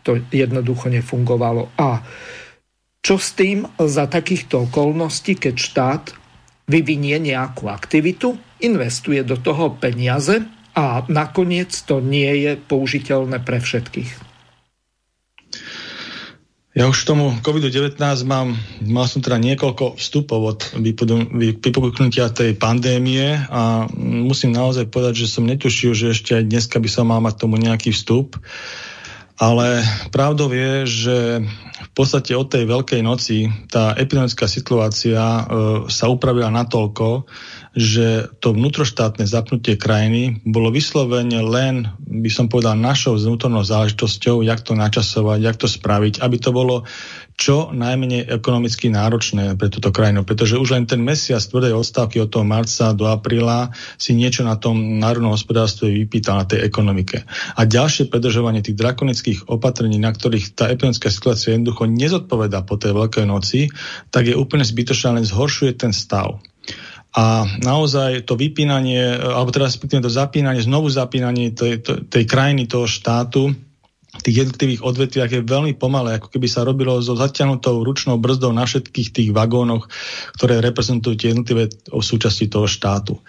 to 0.00 0.10
jednoducho 0.32 0.88
nefungovalo. 0.88 1.68
A 1.76 2.00
čo 3.04 3.20
s 3.20 3.36
tým 3.36 3.68
za 3.76 4.08
takýchto 4.08 4.70
okolností, 4.70 5.36
keď 5.36 5.54
štát 5.60 6.04
vyvinie 6.70 7.20
nejakú 7.20 7.68
aktivitu, 7.68 8.38
investuje 8.64 9.20
do 9.28 9.36
toho 9.36 9.76
peniaze 9.76 10.40
a 10.72 11.04
nakoniec 11.10 11.74
to 11.84 12.00
nie 12.00 12.48
je 12.48 12.56
použiteľné 12.56 13.44
pre 13.44 13.60
všetkých. 13.60 14.27
Ja 16.78 16.86
už 16.86 17.02
k 17.02 17.10
tomu 17.10 17.34
COVID-19 17.42 17.98
mám, 18.22 18.54
mal 18.86 19.10
som 19.10 19.18
teda 19.18 19.34
niekoľko 19.42 19.98
vstupov 19.98 20.40
od 20.46 20.60
vypuknutia 21.58 22.30
tej 22.30 22.54
pandémie 22.54 23.34
a 23.50 23.90
musím 23.98 24.54
naozaj 24.54 24.86
povedať, 24.86 25.26
že 25.26 25.32
som 25.34 25.42
netušil, 25.42 25.90
že 25.98 26.14
ešte 26.14 26.38
aj 26.38 26.46
dneska 26.46 26.78
by 26.78 26.86
som 26.86 27.10
mal 27.10 27.18
mať 27.18 27.34
tomu 27.34 27.58
nejaký 27.58 27.90
vstup. 27.90 28.38
Ale 29.42 29.82
pravdou 30.14 30.54
je, 30.54 30.86
že 30.86 31.16
v 31.82 31.90
podstate 31.98 32.38
od 32.38 32.46
tej 32.46 32.70
Veľkej 32.70 33.02
noci 33.02 33.50
tá 33.66 33.98
epidemická 33.98 34.46
situácia 34.46 35.18
e, 35.18 35.42
sa 35.90 36.06
upravila 36.06 36.54
natoľko, 36.54 37.26
že 37.78 38.26
to 38.42 38.50
vnútroštátne 38.58 39.22
zapnutie 39.22 39.78
krajiny 39.78 40.42
bolo 40.42 40.74
vyslovene 40.74 41.38
len, 41.46 41.86
by 42.02 42.26
som 42.26 42.50
povedal, 42.50 42.74
našou 42.74 43.14
vnútornou 43.14 43.62
záležitosťou, 43.62 44.42
jak 44.42 44.66
to 44.66 44.74
načasovať, 44.74 45.38
jak 45.38 45.56
to 45.56 45.70
spraviť, 45.70 46.18
aby 46.18 46.36
to 46.42 46.50
bolo 46.50 46.82
čo 47.38 47.70
najmenej 47.70 48.34
ekonomicky 48.34 48.90
náročné 48.90 49.54
pre 49.54 49.70
túto 49.70 49.94
krajinu, 49.94 50.26
pretože 50.26 50.58
už 50.58 50.74
len 50.74 50.90
ten 50.90 50.98
mesiac 50.98 51.38
tvrdej 51.38 51.70
odstávky 51.70 52.18
od 52.18 52.34
toho 52.34 52.42
marca 52.42 52.90
do 52.90 53.06
apríla 53.06 53.70
si 53.94 54.18
niečo 54.18 54.42
na 54.42 54.58
tom 54.58 54.98
národnom 54.98 55.30
hospodárstve 55.30 55.86
vypýtal 55.86 56.42
na 56.42 56.50
tej 56.50 56.66
ekonomike. 56.66 57.22
A 57.54 57.62
ďalšie 57.62 58.10
predržovanie 58.10 58.58
tých 58.58 58.74
drakonických 58.74 59.46
opatrení, 59.46 60.02
na 60.02 60.10
ktorých 60.10 60.58
tá 60.58 60.66
ekonomická 60.66 61.14
situácia 61.14 61.54
jednoducho 61.54 61.86
nezodpoveda 61.86 62.66
po 62.66 62.74
tej 62.74 62.98
veľkej 62.98 63.24
noci, 63.30 63.70
tak 64.10 64.26
je 64.26 64.34
úplne 64.34 64.66
zbytočné, 64.66 65.22
len 65.22 65.24
zhoršuje 65.24 65.78
ten 65.78 65.94
stav. 65.94 66.42
A 67.18 67.42
naozaj 67.66 68.22
to 68.22 68.38
vypínanie, 68.38 69.18
alebo 69.18 69.50
teraz 69.50 69.74
to 69.74 70.06
zapínanie, 70.06 70.62
znovu 70.62 70.86
zapínanie 70.86 71.50
tej, 71.50 71.82
tej 72.06 72.24
krajiny, 72.30 72.70
toho 72.70 72.86
štátu, 72.86 73.50
tých 74.08 74.48
jednotlivých 74.48 74.80
odvetviach 74.80 75.30
je 75.36 75.44
veľmi 75.44 75.76
pomalé, 75.76 76.16
ako 76.16 76.32
keby 76.32 76.48
sa 76.48 76.64
robilo 76.64 76.96
so 77.04 77.12
zatiahnutou 77.12 77.84
ručnou 77.84 78.16
brzdou 78.16 78.56
na 78.56 78.64
všetkých 78.64 79.12
tých 79.12 79.30
vagónoch, 79.36 79.84
ktoré 80.32 80.64
reprezentujú 80.64 81.14
tie 81.20 81.28
jednotlivé 81.36 81.68
súčasti 81.92 82.48
toho 82.48 82.64
štátu. 82.64 83.20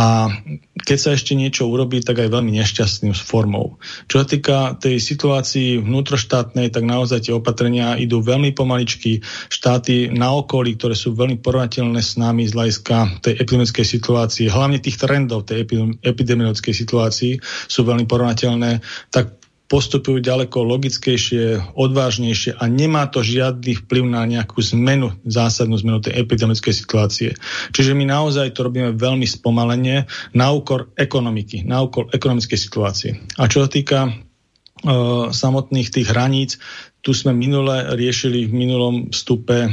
A 0.00 0.32
keď 0.80 0.96
sa 0.96 1.10
ešte 1.12 1.36
niečo 1.36 1.68
urobí, 1.68 2.00
tak 2.00 2.24
aj 2.24 2.32
veľmi 2.32 2.56
nešťastným 2.56 3.12
formou. 3.12 3.76
Čo 4.08 4.24
sa 4.24 4.26
týka 4.26 4.56
tej 4.80 4.96
situácii 4.96 5.84
vnútroštátnej, 5.84 6.72
tak 6.72 6.88
naozaj 6.88 7.28
tie 7.28 7.36
opatrenia 7.36 8.00
idú 8.00 8.24
veľmi 8.24 8.56
pomaličky. 8.56 9.20
Štáty 9.52 10.08
na 10.08 10.32
okolí, 10.32 10.80
ktoré 10.80 10.96
sú 10.96 11.12
veľmi 11.12 11.36
porovnateľné 11.44 12.00
s 12.00 12.16
nami 12.16 12.48
z 12.48 12.56
hľadiska 12.56 13.20
tej 13.20 13.44
epidemickej 13.44 13.86
situácie, 13.86 14.48
hlavne 14.48 14.80
tých 14.80 14.96
trendov 14.96 15.44
tej 15.44 15.68
epidemiologickej 16.00 16.74
situácii 16.74 17.32
sú 17.68 17.84
veľmi 17.84 18.08
porovnateľné, 18.08 18.80
tak 19.12 19.43
postupujú 19.64 20.20
ďaleko 20.20 20.60
logickejšie, 20.60 21.72
odvážnejšie 21.72 22.60
a 22.60 22.64
nemá 22.68 23.08
to 23.08 23.24
žiadny 23.24 23.80
vplyv 23.84 24.04
na 24.04 24.22
nejakú 24.28 24.60
zmenu, 24.60 25.16
zásadnú 25.24 25.80
zmenu 25.80 26.04
tej 26.04 26.20
epidemickej 26.20 26.74
situácie. 26.76 27.30
Čiže 27.72 27.96
my 27.96 28.04
naozaj 28.04 28.52
to 28.52 28.68
robíme 28.68 28.92
veľmi 28.92 29.24
spomalene 29.24 30.04
na 30.36 30.46
úkor 30.52 30.92
ekonomiky, 31.00 31.64
na 31.64 31.80
úkor 31.80 32.12
ekonomickej 32.12 32.58
situácie. 32.60 33.10
A 33.40 33.48
čo 33.48 33.64
sa 33.64 33.68
týka 33.72 34.12
uh, 34.12 35.32
samotných 35.32 35.88
tých 35.88 36.12
hraníc, 36.12 36.60
tu 37.00 37.16
sme 37.16 37.32
minule 37.32 37.96
riešili 37.96 38.48
v 38.48 38.52
minulom 38.52 38.94
vstupe 39.12 39.72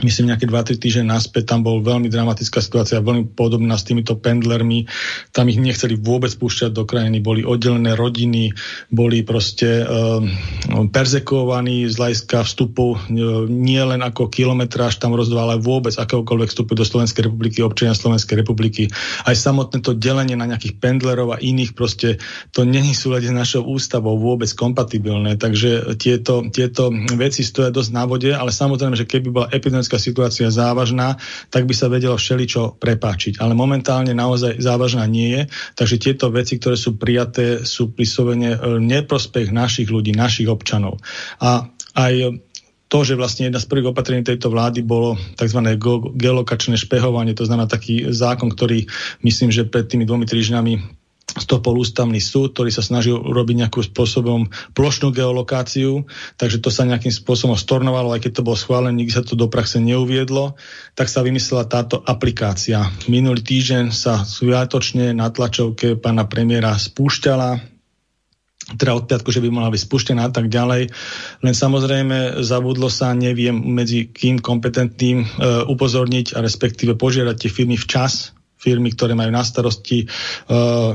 myslím 0.00 0.32
nejaké 0.32 0.48
2-3 0.48 0.80
týždne 0.80 1.12
naspäť, 1.12 1.52
tam 1.52 1.60
bol 1.60 1.84
veľmi 1.84 2.08
dramatická 2.08 2.64
situácia, 2.64 3.04
veľmi 3.04 3.36
podobná 3.36 3.76
s 3.76 3.84
týmito 3.84 4.16
pendlermi, 4.16 4.88
tam 5.36 5.52
ich 5.52 5.60
nechceli 5.60 6.00
vôbec 6.00 6.32
púšťať 6.32 6.72
do 6.72 6.88
krajiny, 6.88 7.20
boli 7.20 7.44
oddelené 7.44 7.92
rodiny, 7.92 8.56
boli 8.88 9.20
proste 9.20 9.84
uh, 9.84 10.24
perzekovaní 10.88 11.84
z 11.92 12.00
hľadiska 12.00 12.40
vstupu 12.40 12.96
uh, 12.96 13.44
nie 13.44 13.84
len 13.84 14.00
ako 14.00 14.32
kilometráž 14.32 14.96
tam 14.96 15.12
rozhodol, 15.12 15.52
ale 15.52 15.60
vôbec 15.60 15.92
akéhokoľvek 15.92 16.48
vstupu 16.48 16.72
do 16.72 16.88
Slovenskej 16.88 17.28
republiky, 17.28 17.60
občania 17.60 17.92
Slovenskej 17.92 18.40
republiky. 18.40 18.88
Aj 19.28 19.36
samotné 19.36 19.84
to 19.84 19.92
delenie 19.92 20.40
na 20.40 20.48
nejakých 20.48 20.80
pendlerov 20.80 21.36
a 21.36 21.42
iných 21.42 21.76
proste 21.76 22.16
to 22.56 22.64
není 22.64 22.96
súľade 22.96 23.28
s 23.28 23.34
našou 23.34 23.68
ústavou 23.68 24.16
vôbec 24.16 24.48
kompatibilné, 24.56 25.36
takže 25.36 26.00
tieto, 26.00 26.48
tieto 26.48 26.88
veci 27.12 27.44
stoja 27.44 27.68
dosť 27.68 27.90
na 27.92 28.08
vode, 28.08 28.32
ale 28.32 28.48
samozrejme, 28.48 28.96
že 28.96 29.04
keby 29.04 29.28
bola 29.28 29.52
epidemia 29.52 29.81
ekonomická 29.82 29.98
situácia 29.98 30.46
závažná, 30.46 31.18
tak 31.50 31.66
by 31.66 31.74
sa 31.74 31.90
vedelo 31.90 32.14
všeličo 32.14 32.78
prepáčiť. 32.78 33.42
Ale 33.42 33.58
momentálne 33.58 34.14
naozaj 34.14 34.62
závažná 34.62 35.02
nie 35.10 35.34
je, 35.34 35.42
takže 35.74 35.98
tieto 35.98 36.30
veci, 36.30 36.62
ktoré 36.62 36.78
sú 36.78 36.94
prijaté, 36.94 37.66
sú 37.66 37.90
prisovene 37.90 38.54
e, 38.54 38.58
neprospech 38.78 39.50
našich 39.50 39.90
ľudí, 39.90 40.14
našich 40.14 40.46
občanov. 40.46 41.02
A 41.42 41.66
aj 41.98 42.38
to, 42.86 42.98
že 43.02 43.18
vlastne 43.18 43.48
jedna 43.48 43.58
z 43.58 43.66
prvých 43.66 43.90
opatrení 43.90 44.22
tejto 44.22 44.52
vlády 44.52 44.84
bolo 44.84 45.18
tzv. 45.34 45.58
geolokačné 46.14 46.76
špehovanie, 46.78 47.34
to 47.34 47.48
znamená 47.48 47.66
taký 47.66 48.12
zákon, 48.12 48.52
ktorý 48.52 48.86
myslím, 49.26 49.50
že 49.50 49.66
pred 49.66 49.88
tými 49.88 50.04
dvomi 50.04 50.28
týždňami 50.28 51.01
stopol 51.38 51.80
ústavný 51.80 52.20
súd, 52.20 52.52
ktorý 52.52 52.68
sa 52.68 52.84
snažil 52.84 53.16
urobiť 53.16 53.64
nejakým 53.64 53.84
spôsobom 53.88 54.52
plošnú 54.76 55.14
geolokáciu, 55.16 56.04
takže 56.36 56.60
to 56.60 56.68
sa 56.68 56.84
nejakým 56.84 57.12
spôsobom 57.12 57.56
stornovalo, 57.56 58.12
aj 58.12 58.28
keď 58.28 58.32
to 58.40 58.46
bolo 58.46 58.58
schválené, 58.58 58.92
nikdy 59.00 59.12
sa 59.16 59.24
to 59.24 59.38
do 59.38 59.48
praxe 59.48 59.80
neuviedlo, 59.80 60.60
tak 60.92 61.08
sa 61.08 61.24
vymyslela 61.24 61.64
táto 61.64 62.04
aplikácia. 62.04 62.84
Minulý 63.08 63.40
týždeň 63.40 63.94
sa 63.94 64.20
sviatočne 64.20 65.16
na 65.16 65.32
tlačovke 65.32 65.96
pána 65.96 66.28
premiéra 66.28 66.76
spúšťala, 66.76 67.72
teda 68.62 68.94
od 68.94 69.10
piatku, 69.10 69.28
že 69.34 69.42
by 69.42 69.50
mala 69.50 69.74
byť 69.74 69.82
spuštená 69.84 70.30
a 70.30 70.32
tak 70.32 70.46
ďalej. 70.46 70.88
Len 71.42 71.54
samozrejme 71.54 72.46
zabudlo 72.46 72.86
sa, 72.86 73.10
neviem 73.12 73.58
medzi 73.58 74.08
kým 74.08 74.38
kompetentným 74.38 75.18
e, 75.18 75.26
upozorniť 75.66 76.38
a 76.38 76.38
respektíve 76.40 76.94
požiadať 76.94 77.36
tie 77.42 77.50
firmy 77.50 77.74
včas, 77.74 78.32
firmy, 78.62 78.94
ktoré 78.94 79.18
majú 79.18 79.34
na 79.34 79.42
starosti 79.42 80.06
uh, 80.06 80.94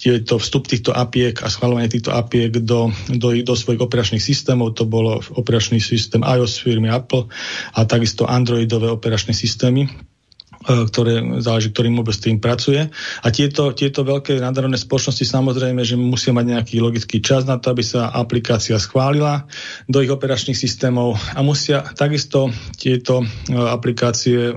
tieto 0.00 0.40
vstup 0.40 0.64
týchto 0.64 0.96
apiek 0.96 1.36
a 1.44 1.52
schvalovanie 1.52 1.92
týchto 1.92 2.16
apiek 2.16 2.48
do, 2.64 2.88
do, 3.12 3.36
do 3.36 3.54
svojich 3.54 3.84
operačných 3.84 4.24
systémov. 4.24 4.72
To 4.80 4.88
bolo 4.88 5.20
operačný 5.36 5.84
systém 5.84 6.24
iOS 6.24 6.64
firmy 6.64 6.88
Apple 6.88 7.28
a 7.76 7.84
takisto 7.84 8.24
Androidové 8.24 8.88
operačné 8.88 9.36
systémy 9.36 10.13
ktoré 10.64 11.20
záleží, 11.44 11.70
ktorým 11.70 12.00
vôbec 12.00 12.16
tým 12.16 12.40
pracuje. 12.40 12.88
A 13.20 13.28
tieto, 13.28 13.76
tieto 13.76 14.00
veľké 14.02 14.40
nadnárodné 14.40 14.80
spoločnosti 14.80 15.24
samozrejme, 15.24 15.84
že 15.84 16.00
musia 16.00 16.32
mať 16.32 16.46
nejaký 16.56 16.76
logický 16.80 17.20
čas 17.20 17.44
na 17.44 17.60
to, 17.60 17.72
aby 17.72 17.84
sa 17.84 18.08
aplikácia 18.10 18.80
schválila 18.80 19.44
do 19.86 20.00
ich 20.00 20.08
operačných 20.08 20.56
systémov 20.56 21.20
a 21.36 21.40
musia 21.44 21.84
takisto 21.94 22.48
tieto 22.80 23.22
e, 23.22 23.24
aplikácie 23.52 24.50
e, 24.50 24.54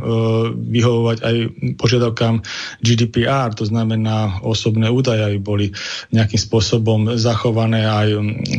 vyhovovať 0.55 1.17
aj 1.23 1.35
požiadavkám 1.75 2.35
GDPR, 2.79 3.51
to 3.53 3.67
znamená 3.67 4.39
osobné 4.41 4.87
údaje, 4.87 5.27
aby 5.27 5.39
boli 5.39 5.65
nejakým 6.15 6.39
spôsobom 6.39 7.19
zachované 7.19 7.83
aj 7.83 8.07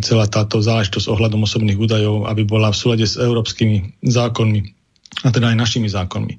celá 0.05 0.29
táto 0.29 0.61
záležitosť 0.61 1.09
ohľadom 1.09 1.49
osobných 1.49 1.81
údajov, 1.81 2.29
aby 2.29 2.45
bola 2.45 2.69
v 2.71 2.81
súlade 2.81 3.07
s 3.09 3.17
európskymi 3.17 4.05
zákonmi 4.05 4.78
a 5.19 5.35
teda 5.35 5.51
aj 5.51 5.59
našimi 5.59 5.91
zákonmi. 5.91 6.39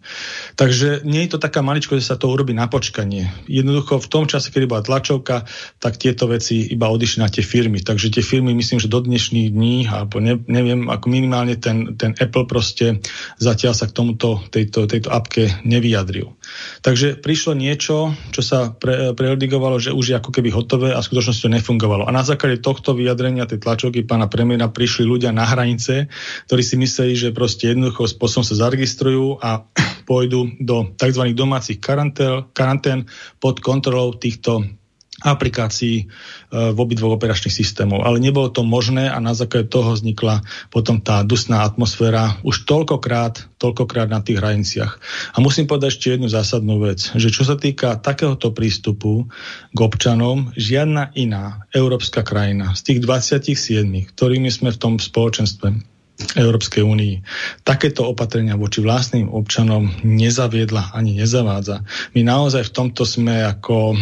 Takže 0.56 1.04
nie 1.04 1.28
je 1.28 1.36
to 1.36 1.40
taká 1.42 1.60
maličko, 1.60 2.00
že 2.00 2.08
sa 2.08 2.16
to 2.16 2.32
urobí 2.32 2.56
na 2.56 2.72
počkanie. 2.72 3.28
Jednoducho 3.50 4.00
v 4.00 4.08
tom 4.08 4.24
čase, 4.24 4.56
kedy 4.56 4.72
bola 4.72 4.86
tlačovka, 4.86 5.44
tak 5.84 6.00
tieto 6.00 6.32
veci 6.32 6.64
iba 6.72 6.88
odišli 6.88 7.20
na 7.20 7.28
tie 7.28 7.44
firmy. 7.44 7.84
Takže 7.84 8.08
tie 8.08 8.24
firmy, 8.24 8.56
myslím, 8.56 8.80
že 8.80 8.88
do 8.88 9.04
dnešných 9.04 9.52
dní, 9.52 9.92
alebo 9.92 10.24
ne, 10.24 10.40
neviem, 10.48 10.88
ako 10.88 11.06
minimálne 11.12 11.60
ten, 11.60 12.00
ten 12.00 12.16
Apple 12.16 12.48
proste 12.48 13.04
zatiaľ 13.36 13.76
sa 13.76 13.92
k 13.92 13.96
tomuto, 14.00 14.40
tejto, 14.48 14.88
tejto 14.88 15.12
apke 15.12 15.60
nevyjadril. 15.68 16.39
Takže 16.80 17.20
prišlo 17.20 17.54
niečo, 17.54 18.16
čo 18.32 18.42
sa 18.42 18.72
pre, 18.72 19.12
preredigovalo, 19.12 19.78
že 19.78 19.92
už 19.92 20.06
je 20.12 20.16
ako 20.16 20.32
keby 20.32 20.50
hotové 20.50 20.90
a 20.96 21.04
v 21.04 21.08
skutočnosti 21.12 21.44
to 21.44 21.52
nefungovalo. 21.52 22.08
A 22.08 22.16
na 22.16 22.24
základe 22.24 22.64
tohto 22.64 22.96
vyjadrenia 22.96 23.46
tej 23.50 23.60
tlačovky 23.60 24.08
pána 24.08 24.32
premiéra 24.32 24.72
prišli 24.72 25.04
ľudia 25.04 25.36
na 25.36 25.44
hranice, 25.44 26.08
ktorí 26.48 26.64
si 26.64 26.76
mysleli, 26.80 27.14
že 27.20 27.36
proste 27.36 27.76
jednoducho 27.76 28.08
spôsobom 28.08 28.48
sa 28.48 28.56
zaregistrujú 28.56 29.44
a 29.44 29.68
pôjdu 30.10 30.56
do 30.58 30.90
tzv. 30.96 31.36
domácich 31.36 31.78
karantén, 31.78 32.48
karantén 32.56 33.06
pod 33.38 33.60
kontrolou 33.60 34.16
týchto 34.16 34.79
aplikácií 35.24 35.96
e, 36.04 36.06
v 36.52 36.78
obidvoch 36.78 37.20
operačných 37.20 37.52
systémov. 37.52 38.08
Ale 38.08 38.24
nebolo 38.24 38.48
to 38.52 38.64
možné 38.64 39.12
a 39.12 39.20
na 39.20 39.36
základe 39.36 39.68
toho 39.68 39.96
vznikla 39.96 40.44
potom 40.72 41.04
tá 41.04 41.22
dusná 41.28 41.68
atmosféra 41.68 42.40
už 42.48 42.64
toľkokrát, 42.64 43.60
toľkokrát 43.60 44.08
na 44.08 44.24
tých 44.24 44.40
hraniciach. 44.40 44.94
A 45.36 45.38
musím 45.44 45.68
povedať 45.68 46.00
ešte 46.00 46.08
jednu 46.16 46.32
zásadnú 46.32 46.80
vec, 46.80 47.12
že 47.16 47.30
čo 47.32 47.44
sa 47.44 47.60
týka 47.60 48.00
takéhoto 48.00 48.56
prístupu 48.56 49.28
k 49.76 49.80
občanom, 49.80 50.56
žiadna 50.56 51.12
iná 51.20 51.68
európska 51.76 52.24
krajina 52.24 52.74
z 52.76 52.96
tých 52.96 53.00
27, 53.04 54.14
ktorými 54.16 54.48
sme 54.48 54.72
v 54.72 54.80
tom 54.80 54.94
spoločenstve 54.98 56.00
Európskej 56.20 56.84
únii. 56.84 57.16
Takéto 57.64 58.04
opatrenia 58.04 58.60
voči 58.60 58.84
vlastným 58.84 59.32
občanom 59.32 59.88
nezaviedla 60.04 60.92
ani 60.92 61.16
nezavádza. 61.16 61.88
My 62.12 62.22
naozaj 62.28 62.68
v 62.70 62.76
tomto 62.76 63.08
sme 63.08 63.48
ako 63.48 63.96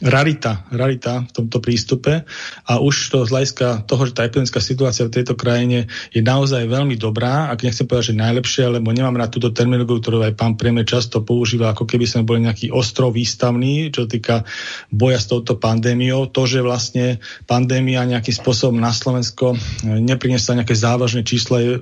rarita, 0.00 0.64
rarita 0.72 1.28
v 1.28 1.32
tomto 1.32 1.60
prístupe 1.60 2.24
a 2.64 2.72
už 2.80 3.12
to 3.12 3.28
z 3.28 3.32
hľadiska 3.32 3.84
toho, 3.84 4.02
že 4.08 4.16
tá 4.16 4.24
epidemická 4.24 4.60
situácia 4.60 5.04
v 5.04 5.14
tejto 5.14 5.36
krajine 5.36 5.92
je 6.10 6.24
naozaj 6.24 6.64
veľmi 6.64 6.96
dobrá, 6.96 7.52
ak 7.52 7.64
nechcem 7.64 7.84
povedať, 7.84 8.12
že 8.12 8.20
najlepšia, 8.20 8.72
lebo 8.72 8.92
nemám 8.92 9.20
na 9.20 9.28
túto 9.28 9.52
terminológiu, 9.52 10.00
ktorú 10.00 10.24
aj 10.24 10.36
pán 10.40 10.56
premiér 10.56 10.88
často 10.88 11.20
používa, 11.20 11.72
ako 11.76 11.84
keby 11.84 12.08
sme 12.08 12.24
boli 12.24 12.48
nejaký 12.48 12.72
ostrov 12.72 13.12
výstavný, 13.12 13.92
čo 13.92 14.08
týka 14.08 14.48
boja 14.88 15.20
s 15.20 15.28
touto 15.28 15.60
pandémiou. 15.60 16.32
To, 16.32 16.48
že 16.48 16.64
vlastne 16.64 17.20
pandémia 17.44 18.08
nejakým 18.08 18.32
spôsobom 18.32 18.80
na 18.80 18.96
Slovensko 18.96 19.54
neprinesla 19.84 20.64
nejaké 20.64 20.72
závažné 20.72 21.28
čísla, 21.28 21.60
je 21.60 21.72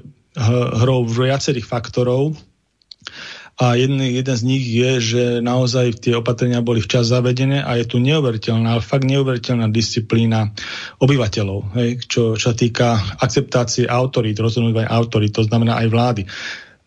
hrou 0.79 1.03
viacerých 1.07 1.67
faktorov, 1.67 2.35
a 3.59 3.75
jeden, 3.75 3.99
jeden 3.99 4.37
z 4.39 4.43
nich 4.47 4.63
je, 4.63 4.91
že 5.03 5.23
naozaj 5.43 5.99
tie 5.99 6.15
opatrenia 6.15 6.63
boli 6.63 6.79
včas 6.79 7.11
zavedené 7.11 7.59
a 7.67 7.75
je 7.75 7.91
tu 7.91 7.99
neuveriteľná, 7.99 8.79
ale 8.79 8.87
fakt 8.87 9.03
neuveriteľná 9.03 9.67
disciplína 9.75 10.55
obyvateľov, 11.03 11.75
hej, 11.75 11.99
čo, 12.07 12.39
čo 12.39 12.55
týka 12.55 13.19
akceptácie 13.19 13.91
autorít, 13.91 14.39
rozhodnutia 14.39 14.87
autorít, 14.87 15.35
to 15.35 15.43
znamená 15.43 15.83
aj 15.83 15.89
vlády 15.91 16.23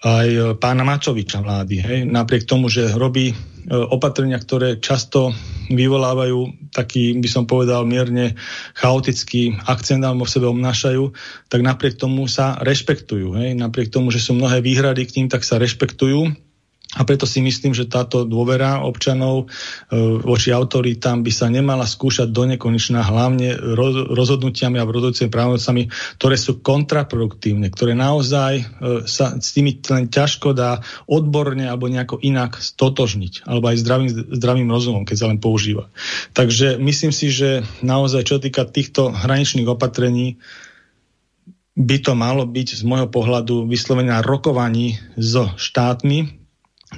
aj 0.02 0.28
e, 0.34 0.42
pána 0.58 0.82
Mačoviča 0.82 1.46
vlády. 1.46 1.76
Hej. 1.78 2.00
Napriek 2.10 2.50
tomu, 2.50 2.74
že 2.74 2.90
robí 2.90 3.32
e, 3.32 3.36
opatrenia, 3.70 4.42
ktoré 4.42 4.82
často 4.82 5.30
vyvolávajú 5.70 6.74
taký, 6.74 7.14
by 7.22 7.30
som 7.30 7.46
povedal, 7.46 7.86
mierne 7.86 8.34
chaotický 8.74 9.62
akcent 9.70 10.02
alebo 10.02 10.26
v 10.26 10.34
sebe 10.34 10.50
obnášajú, 10.50 11.14
tak 11.54 11.62
napriek 11.62 12.02
tomu 12.02 12.26
sa 12.26 12.58
rešpektujú. 12.66 13.38
Hej. 13.38 13.50
Napriek 13.62 13.94
tomu, 13.94 14.10
že 14.10 14.18
sú 14.18 14.34
mnohé 14.34 14.66
výhrady 14.66 15.06
k 15.06 15.22
ním, 15.22 15.28
tak 15.30 15.46
sa 15.46 15.62
rešpektujú 15.62 16.34
a 16.92 17.08
preto 17.08 17.24
si 17.24 17.40
myslím, 17.40 17.72
že 17.72 17.88
táto 17.88 18.28
dôvera 18.28 18.84
občanov 18.84 19.48
e, 19.48 19.96
voči 20.20 20.52
autoritám 20.52 21.24
by 21.24 21.32
sa 21.32 21.48
nemala 21.48 21.88
skúšať 21.88 22.28
do 22.28 22.44
nekonečná, 22.44 23.00
hlavne 23.00 23.56
rozhodnutiami 24.12 24.76
a 24.76 24.84
rozhodujúcimi 24.84 25.32
právomocami, 25.32 25.88
ktoré 26.20 26.36
sú 26.36 26.60
kontraproduktívne, 26.60 27.72
ktoré 27.72 27.96
naozaj 27.96 28.54
e, 28.60 28.64
sa 29.08 29.40
s 29.40 29.56
tými 29.56 29.80
len 29.88 30.12
ťažko 30.12 30.52
dá 30.52 30.84
odborne 31.08 31.64
alebo 31.64 31.88
nejako 31.88 32.20
inak 32.20 32.60
stotožniť, 32.60 33.48
alebo 33.48 33.72
aj 33.72 33.78
zdravým, 33.80 34.10
zdravým 34.36 34.68
rozumom, 34.68 35.08
keď 35.08 35.16
sa 35.16 35.30
len 35.32 35.40
používa. 35.40 35.88
Takže 36.36 36.76
myslím 36.76 37.16
si, 37.16 37.32
že 37.32 37.64
naozaj 37.80 38.28
čo 38.28 38.36
týka 38.44 38.68
týchto 38.68 39.16
hraničných 39.16 39.68
opatrení, 39.72 40.44
by 41.72 42.04
to 42.04 42.20
malo 42.20 42.44
byť 42.44 42.68
z 42.76 42.84
môjho 42.84 43.08
pohľadu 43.08 43.64
vyslovene 43.64 44.12
rokovaní 44.28 45.00
so 45.16 45.48
štátmi, 45.56 46.41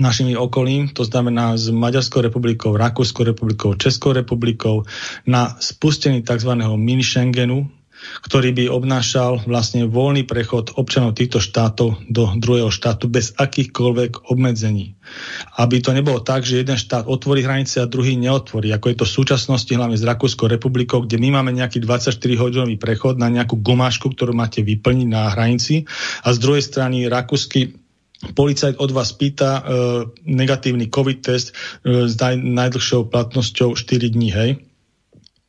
našimi 0.01 0.34
okolím, 0.34 0.89
to 0.89 1.06
znamená 1.06 1.53
s 1.58 1.69
Maďarskou 1.69 2.21
republikou, 2.25 2.73
Rakúskou 2.73 3.23
republikou, 3.25 3.77
Českou 3.77 4.13
republikou, 4.13 4.86
na 5.29 5.53
spustení 5.62 6.25
tzv. 6.25 6.49
mini 6.77 7.06
Schengenu, 7.06 7.69
ktorý 8.03 8.51
by 8.51 8.65
obnášal 8.67 9.47
vlastne 9.47 9.88
voľný 9.88 10.27
prechod 10.27 10.75
občanov 10.75 11.15
týchto 11.15 11.39
štátov 11.39 12.03
do 12.12 12.23
druhého 12.36 12.67
štátu 12.67 13.08
bez 13.08 13.32
akýchkoľvek 13.39 14.27
obmedzení. 14.27 14.99
Aby 15.56 15.79
to 15.79 15.95
nebolo 15.95 16.19
tak, 16.19 16.43
že 16.43 16.63
jeden 16.63 16.75
štát 16.75 17.08
otvorí 17.08 17.43
hranice 17.43 17.79
a 17.79 17.88
druhý 17.88 18.19
neotvorí, 18.19 18.75
ako 18.75 18.91
je 18.91 18.97
to 18.99 19.06
v 19.08 19.15
súčasnosti 19.23 19.71
hlavne 19.71 19.95
s 19.95 20.03
Rakúskou 20.03 20.51
republikou, 20.51 21.03
kde 21.03 21.15
my 21.19 21.39
máme 21.39 21.56
nejaký 21.56 21.79
24-hodinový 21.79 22.75
prechod 22.75 23.15
na 23.15 23.32
nejakú 23.32 23.60
gomášku, 23.60 24.12
ktorú 24.12 24.36
máte 24.36 24.60
vyplniť 24.65 25.08
na 25.08 25.32
hranici 25.32 25.88
a 26.23 26.36
z 26.36 26.38
druhej 26.43 26.63
strany 26.63 27.08
rakúsky 27.08 27.83
policajt 28.31 28.79
od 28.79 28.91
vás 28.95 29.12
pýta 29.12 29.59
e, 29.59 29.62
negatívny 30.23 30.88
COVID 30.88 31.19
test 31.19 31.51
e, 31.51 32.07
s 32.07 32.15
naj, 32.15 32.39
najdlhšou 32.39 33.12
platnosťou 33.12 33.75
4 33.75 34.09
dní, 34.15 34.31
hej. 34.31 34.51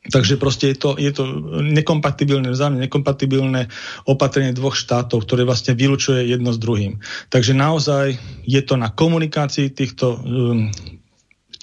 Takže 0.05 0.37
proste 0.37 0.69
je 0.69 0.77
to, 0.77 0.89
je 1.01 1.09
to 1.09 1.25
nekompatibilné, 1.65 2.53
vzájomne 2.53 2.77
nekompatibilné 2.85 3.73
opatrenie 4.05 4.53
dvoch 4.53 4.77
štátov, 4.77 5.25
ktoré 5.25 5.41
vlastne 5.49 5.73
vylučuje 5.73 6.29
jedno 6.29 6.53
s 6.53 6.61
druhým. 6.61 7.01
Takže 7.33 7.57
naozaj 7.57 8.13
je 8.45 8.61
to 8.61 8.77
na 8.77 8.93
komunikácii 8.93 9.73
týchto 9.73 10.21
um, 10.21 10.69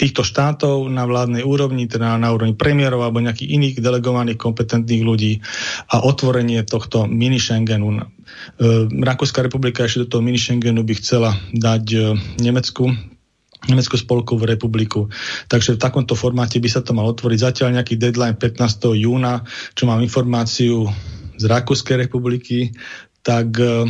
týchto 0.02 0.26
štátov 0.26 0.90
na 0.90 1.06
vládnej 1.06 1.46
úrovni, 1.46 1.86
teda 1.86 2.18
na 2.18 2.34
úrovni 2.34 2.58
premiérov 2.58 3.06
alebo 3.06 3.22
nejakých 3.22 3.54
iných 3.54 3.74
delegovaných 3.78 4.34
kompetentných 4.34 5.06
ľudí 5.06 5.38
a 5.94 6.02
otvorenie 6.02 6.66
tohto 6.66 7.06
mini 7.06 7.38
Schengenu. 7.38 7.94
E, 7.94 8.02
Rakúska 8.90 9.46
republika 9.46 9.86
ešte 9.86 10.02
do 10.02 10.18
toho 10.18 10.22
mini 10.26 10.42
Schengenu 10.42 10.82
by 10.82 10.94
chcela 10.98 11.30
dať 11.54 11.84
e, 11.94 11.98
Nemecku, 12.42 12.90
Nemeckú 13.62 13.94
spolkovú 13.94 14.42
republiku. 14.42 15.06
Takže 15.46 15.78
v 15.78 15.82
takomto 15.86 16.18
formáte 16.18 16.58
by 16.58 16.66
sa 16.66 16.82
to 16.82 16.98
mal 16.98 17.06
otvoriť. 17.06 17.38
Zatiaľ 17.38 17.78
nejaký 17.78 17.94
deadline 17.94 18.34
15. 18.34 18.58
júna, 18.98 19.46
čo 19.78 19.86
mám 19.86 20.02
informáciu 20.02 20.90
z 21.38 21.44
Rakúskej 21.46 22.10
republiky, 22.10 22.74
tak 23.22 23.54
e, 23.58 23.86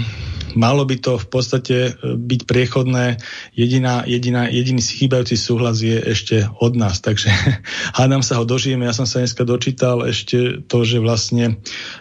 malo 0.54 0.84
by 0.84 0.96
to 1.00 1.16
v 1.16 1.26
podstate 1.26 1.76
e, 1.88 1.92
byť 2.04 2.40
priechodné. 2.44 3.16
Jediná, 3.56 4.04
jediná, 4.04 4.48
jediný 4.48 4.80
chýbajúci 4.80 5.36
súhlas 5.40 5.80
je 5.80 5.96
ešte 5.96 6.44
od 6.60 6.76
nás, 6.76 7.00
takže 7.00 7.32
hádam 7.98 8.20
sa 8.20 8.36
ho 8.36 8.44
dožijeme. 8.44 8.84
Ja 8.84 8.92
som 8.92 9.08
sa 9.08 9.24
dneska 9.24 9.48
dočítal 9.48 10.04
ešte 10.04 10.60
to, 10.68 10.84
že 10.84 11.00
vlastne 11.00 11.56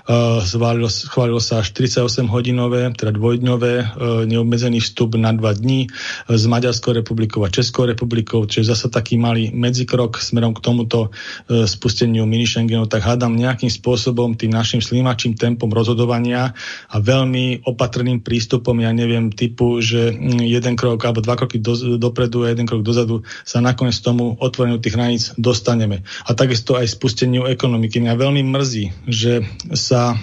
uh, 0.07 0.43
schválilo, 0.43 0.91
schválilo 0.91 1.39
sa 1.39 1.63
až 1.63 1.71
38 1.71 2.27
hodinové, 2.27 2.91
teda 2.91 3.15
dvojdňové 3.15 3.73
uh, 3.79 3.85
neobmedzený 4.27 4.83
vstup 4.83 5.15
na 5.15 5.31
dva 5.31 5.55
dní 5.55 5.87
s 6.27 6.43
Maďarskou 6.45 6.91
republikou 6.91 7.43
a 7.47 7.53
Českou 7.53 7.87
republikou, 7.87 8.43
čiže 8.43 8.75
zasa 8.75 8.91
taký 8.91 9.15
malý 9.15 9.51
medzikrok 9.55 10.19
smerom 10.19 10.51
k 10.51 10.63
tomuto 10.63 11.09
uh, 11.09 11.63
spusteniu 11.63 12.27
mini 12.27 12.43
Schengenu, 12.47 12.87
tak 12.89 13.07
hádam 13.07 13.39
nejakým 13.39 13.71
spôsobom 13.71 14.35
tým 14.35 14.51
našim 14.51 14.83
slimačím 14.83 15.37
tempom 15.37 15.71
rozhodovania 15.71 16.51
a 16.91 16.95
veľmi 16.99 17.20
veľmi 17.21 17.69
opatrným 17.69 18.25
prístupom, 18.25 18.73
ja 18.81 18.89
neviem, 18.89 19.29
typu, 19.29 19.77
že 19.77 20.09
mm, 20.09 20.41
jeden 20.41 20.73
krok 20.73 21.05
alebo 21.05 21.21
dva 21.21 21.37
kroky 21.37 21.61
do, 21.61 21.77
dopredu 22.01 22.43
a 22.43 22.51
jeden 22.51 22.65
krok 22.65 22.81
dozadu 22.81 23.21
sa 23.45 23.61
nakoniec 23.61 23.95
tomu 24.01 24.33
otvoreniu 24.41 24.81
tých 24.81 24.97
hraníc 24.97 25.23
dostaneme. 25.37 26.01
A 26.25 26.33
takisto 26.33 26.73
aj 26.73 26.89
spusteniu 26.89 27.45
ekonomiky. 27.45 28.01
Mňa 28.01 28.17
veľmi 28.17 28.41
mrzí, 28.41 28.85
že 29.05 29.45
sa 29.77 30.17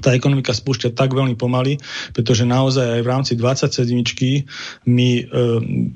tá 0.00 0.12
ekonomika 0.12 0.52
spúšťa 0.52 0.92
tak 0.92 1.16
veľmi 1.16 1.36
pomaly, 1.38 1.80
pretože 2.12 2.44
naozaj 2.44 3.00
aj 3.00 3.02
v 3.02 3.08
rámci 3.08 3.32
27 3.34 3.86
my 4.86 5.10
e, 5.16 5.22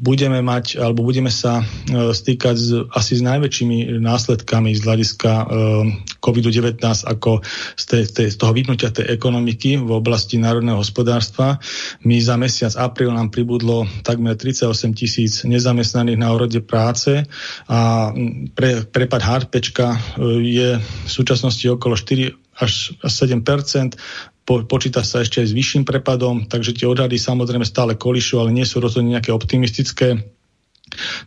budeme 0.01 0.41
mať, 0.41 0.81
alebo 0.81 1.05
budeme 1.05 1.29
sa 1.29 1.61
e, 1.61 2.15
stýkať 2.15 2.57
s, 2.57 2.69
asi 2.91 3.21
s 3.21 3.23
najväčšími 3.25 4.01
následkami 4.01 4.73
z 4.77 4.81
hľadiska 4.85 5.31
e, 5.31 5.45
COVID-19 6.21 6.81
ako 6.85 7.41
z, 7.77 7.85
tej, 7.85 8.05
tej, 8.13 8.29
z 8.33 8.37
toho 8.37 8.53
vypnutia 8.53 8.93
tej 8.93 9.13
ekonomiky 9.13 9.81
v 9.81 9.91
oblasti 9.93 10.37
národného 10.41 10.81
hospodárstva. 10.81 11.61
My 12.05 12.17
za 12.21 12.37
mesiac 12.41 12.73
apríl 12.77 13.13
nám 13.13 13.33
pribudlo 13.33 13.85
takmer 14.05 14.37
38 14.37 14.97
tisíc 14.97 15.33
nezamestnaných 15.45 16.19
na 16.21 16.29
úrode 16.33 16.61
práce 16.65 17.25
a 17.69 18.11
pre, 18.57 18.85
prepad 18.89 19.23
HPčka 19.23 19.87
e, 19.95 19.99
je 20.41 20.69
v 20.81 21.09
súčasnosti 21.11 21.65
okolo 21.69 21.97
4 21.97 22.40
až 22.61 22.95
7 23.01 23.43
po, 24.45 24.67
počíta 24.67 25.05
sa 25.07 25.23
ešte 25.23 25.45
aj 25.45 25.49
s 25.53 25.57
vyšším 25.57 25.85
prepadom, 25.87 26.49
takže 26.51 26.75
tie 26.75 26.89
odhady 26.89 27.21
samozrejme 27.21 27.63
stále 27.63 27.95
kolišu, 27.95 28.41
ale 28.41 28.51
nie 28.51 28.67
sú 28.67 28.83
rozhodne 28.83 29.15
nejaké 29.15 29.31
optimistické. 29.31 30.21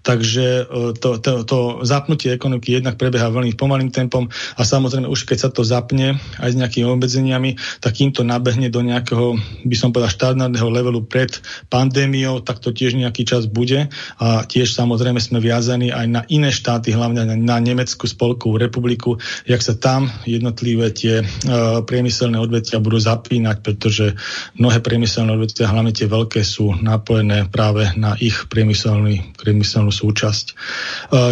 Takže 0.03 0.67
e, 0.67 0.93
to, 0.99 1.17
to, 1.19 1.31
to 1.47 1.57
zapnutie 1.87 2.35
ekonomiky 2.35 2.75
jednak 2.77 2.99
prebieha 2.99 3.31
veľmi 3.31 3.55
pomalým 3.55 3.89
tempom 3.89 4.27
a 4.59 4.61
samozrejme 4.61 5.07
už 5.07 5.25
keď 5.25 5.37
sa 5.47 5.49
to 5.49 5.63
zapne 5.63 6.19
aj 6.39 6.49
s 6.53 6.59
nejakými 6.59 6.87
obmedzeniami, 6.87 7.55
tak 7.79 7.97
kým 7.99 8.11
to 8.11 8.27
nabehne 8.27 8.67
do 8.67 8.83
nejakého, 8.83 9.39
by 9.63 9.75
som 9.75 9.95
povedal, 9.95 10.11
štandardného 10.11 10.67
levelu 10.67 10.99
pred 11.07 11.31
pandémiou, 11.71 12.43
tak 12.43 12.59
to 12.59 12.75
tiež 12.75 12.99
nejaký 12.99 13.23
čas 13.23 13.47
bude. 13.47 13.87
A 14.19 14.43
tiež 14.43 14.75
samozrejme 14.75 15.19
sme 15.23 15.39
viazaní 15.39 15.89
aj 15.89 16.07
na 16.09 16.21
iné 16.27 16.51
štáty, 16.51 16.91
hlavne 16.91 17.25
na, 17.39 17.57
Nemeckú 17.63 18.11
spolkovú 18.11 18.59
republiku, 18.59 19.15
jak 19.47 19.63
sa 19.63 19.71
tam 19.79 20.11
jednotlivé 20.27 20.91
tie 20.91 21.23
uh, 21.23 21.79
priemyselné 21.87 22.35
odvetia 22.35 22.83
budú 22.83 22.99
zapínať, 22.99 23.63
pretože 23.63 24.19
mnohé 24.59 24.83
priemyselné 24.83 25.31
odvetia, 25.31 25.71
hlavne 25.71 25.95
tie 25.95 26.11
veľké, 26.11 26.43
sú 26.43 26.75
napojené 26.83 27.47
práve 27.47 27.87
na 27.95 28.19
ich 28.19 28.35
priemyselný, 28.51 29.31
priemyselný 29.39 29.52
priemyselnú 29.53 29.93
súčasť. 29.93 30.45
E, 30.49 30.53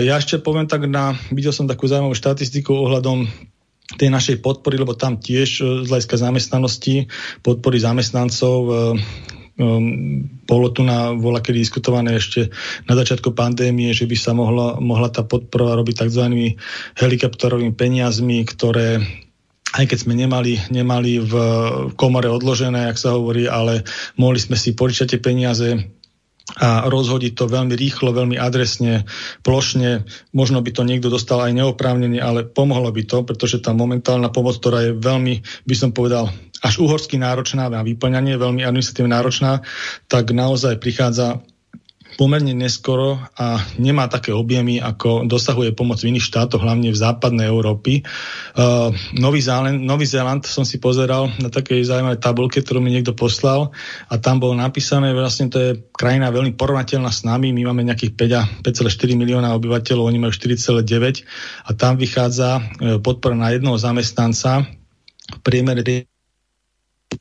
ja 0.05 0.21
ešte 0.21 0.37
poviem 0.37 0.69
tak 0.69 0.85
na, 0.85 1.17
videl 1.33 1.49
som 1.49 1.65
takú 1.65 1.89
zaujímavú 1.89 2.13
štatistiku 2.13 2.69
ohľadom 2.69 3.25
tej 3.97 4.07
našej 4.13 4.37
podpory, 4.45 4.77
lebo 4.77 4.93
tam 4.93 5.17
tiež 5.17 5.49
e, 5.57 5.61
z 5.81 5.87
hľadiska 5.89 6.21
zamestnanosti, 6.21 7.09
podpory 7.41 7.81
zamestnancov 7.81 8.57
e, 8.69 8.73
bolo 10.47 10.67
tu 10.73 10.81
na 10.81 11.13
vola 11.13 11.37
kedy 11.37 11.61
diskutované 11.61 12.17
ešte 12.17 12.49
na 12.89 12.97
začiatku 12.97 13.35
pandémie, 13.35 13.93
že 13.93 14.09
by 14.09 14.15
sa 14.17 14.31
mohla, 14.33 14.79
mohla 14.81 15.11
tá 15.11 15.21
podpora 15.21 15.77
robiť 15.77 16.07
tzv. 16.07 16.55
helikopterovými 16.97 17.75
peniazmi, 17.75 18.41
ktoré 18.47 19.01
aj 19.71 19.85
keď 19.87 19.97
sme 20.03 20.19
nemali, 20.19 20.59
nemali 20.67 21.23
v 21.23 21.33
komore 21.95 22.27
odložené, 22.27 22.91
jak 22.91 22.99
sa 22.99 23.15
hovorí, 23.15 23.47
ale 23.47 23.87
mohli 24.19 24.35
sme 24.35 24.59
si 24.59 24.75
požičať 24.75 25.15
tie 25.15 25.21
peniaze 25.23 25.67
a 26.57 26.89
rozhodiť 26.89 27.37
to 27.37 27.45
veľmi 27.47 27.77
rýchlo, 27.77 28.11
veľmi 28.11 28.35
adresne, 28.35 29.07
plošne. 29.45 30.03
Možno 30.35 30.59
by 30.59 30.71
to 30.73 30.83
niekto 30.83 31.07
dostal 31.07 31.39
aj 31.39 31.55
neoprávnene, 31.55 32.19
ale 32.19 32.43
pomohlo 32.43 32.91
by 32.91 33.03
to, 33.07 33.23
pretože 33.23 33.63
tá 33.63 33.71
momentálna 33.71 34.33
pomoc, 34.33 34.59
ktorá 34.59 34.89
je 34.89 34.97
veľmi, 34.97 35.45
by 35.63 35.75
som 35.77 35.95
povedal, 35.95 36.27
až 36.61 36.77
uhorsky 36.81 37.17
náročná 37.17 37.71
na 37.71 37.81
vyplňanie, 37.81 38.37
veľmi 38.37 38.61
administratívne 38.61 39.15
náročná, 39.15 39.65
tak 40.05 40.29
naozaj 40.29 40.77
prichádza 40.77 41.41
pomerne 42.19 42.51
neskoro 42.51 43.19
a 43.39 43.61
nemá 43.79 44.07
také 44.11 44.35
objemy, 44.35 44.83
ako 44.83 45.23
dosahuje 45.27 45.71
pomoc 45.71 46.03
v 46.03 46.15
iných 46.15 46.27
štátoch, 46.27 46.59
hlavne 46.59 46.91
v 46.91 46.97
západnej 46.97 47.47
Európy. 47.47 48.03
Uh, 48.55 48.91
Nový, 49.15 49.39
Zéland, 49.39 49.79
Nový 49.79 50.03
Zéland 50.07 50.43
som 50.43 50.67
si 50.67 50.77
pozeral 50.77 51.31
na 51.39 51.47
takej 51.47 51.87
zaujímavej 51.87 52.19
tabulke, 52.19 52.59
ktorú 52.59 52.83
mi 52.83 52.91
niekto 52.91 53.15
poslal 53.15 53.71
a 54.11 54.19
tam 54.19 54.43
bolo 54.43 54.57
napísané, 54.57 55.15
vlastne 55.15 55.47
to 55.47 55.57
je 55.59 55.71
krajina 55.95 56.33
veľmi 56.33 56.57
porovnateľná 56.57 57.11
s 57.11 57.23
nami, 57.23 57.55
my 57.55 57.71
máme 57.71 57.87
nejakých 57.87 58.13
5,4 58.63 59.15
milióna 59.15 59.55
obyvateľov, 59.55 60.09
oni 60.11 60.19
majú 60.19 60.33
4,9 60.35 61.23
a 61.67 61.69
tam 61.77 61.95
vychádza 61.95 62.49
e, 62.57 62.61
podpora 62.99 63.37
na 63.37 63.55
jednoho 63.55 63.79
zamestnanca 63.79 64.67
v 65.31 65.39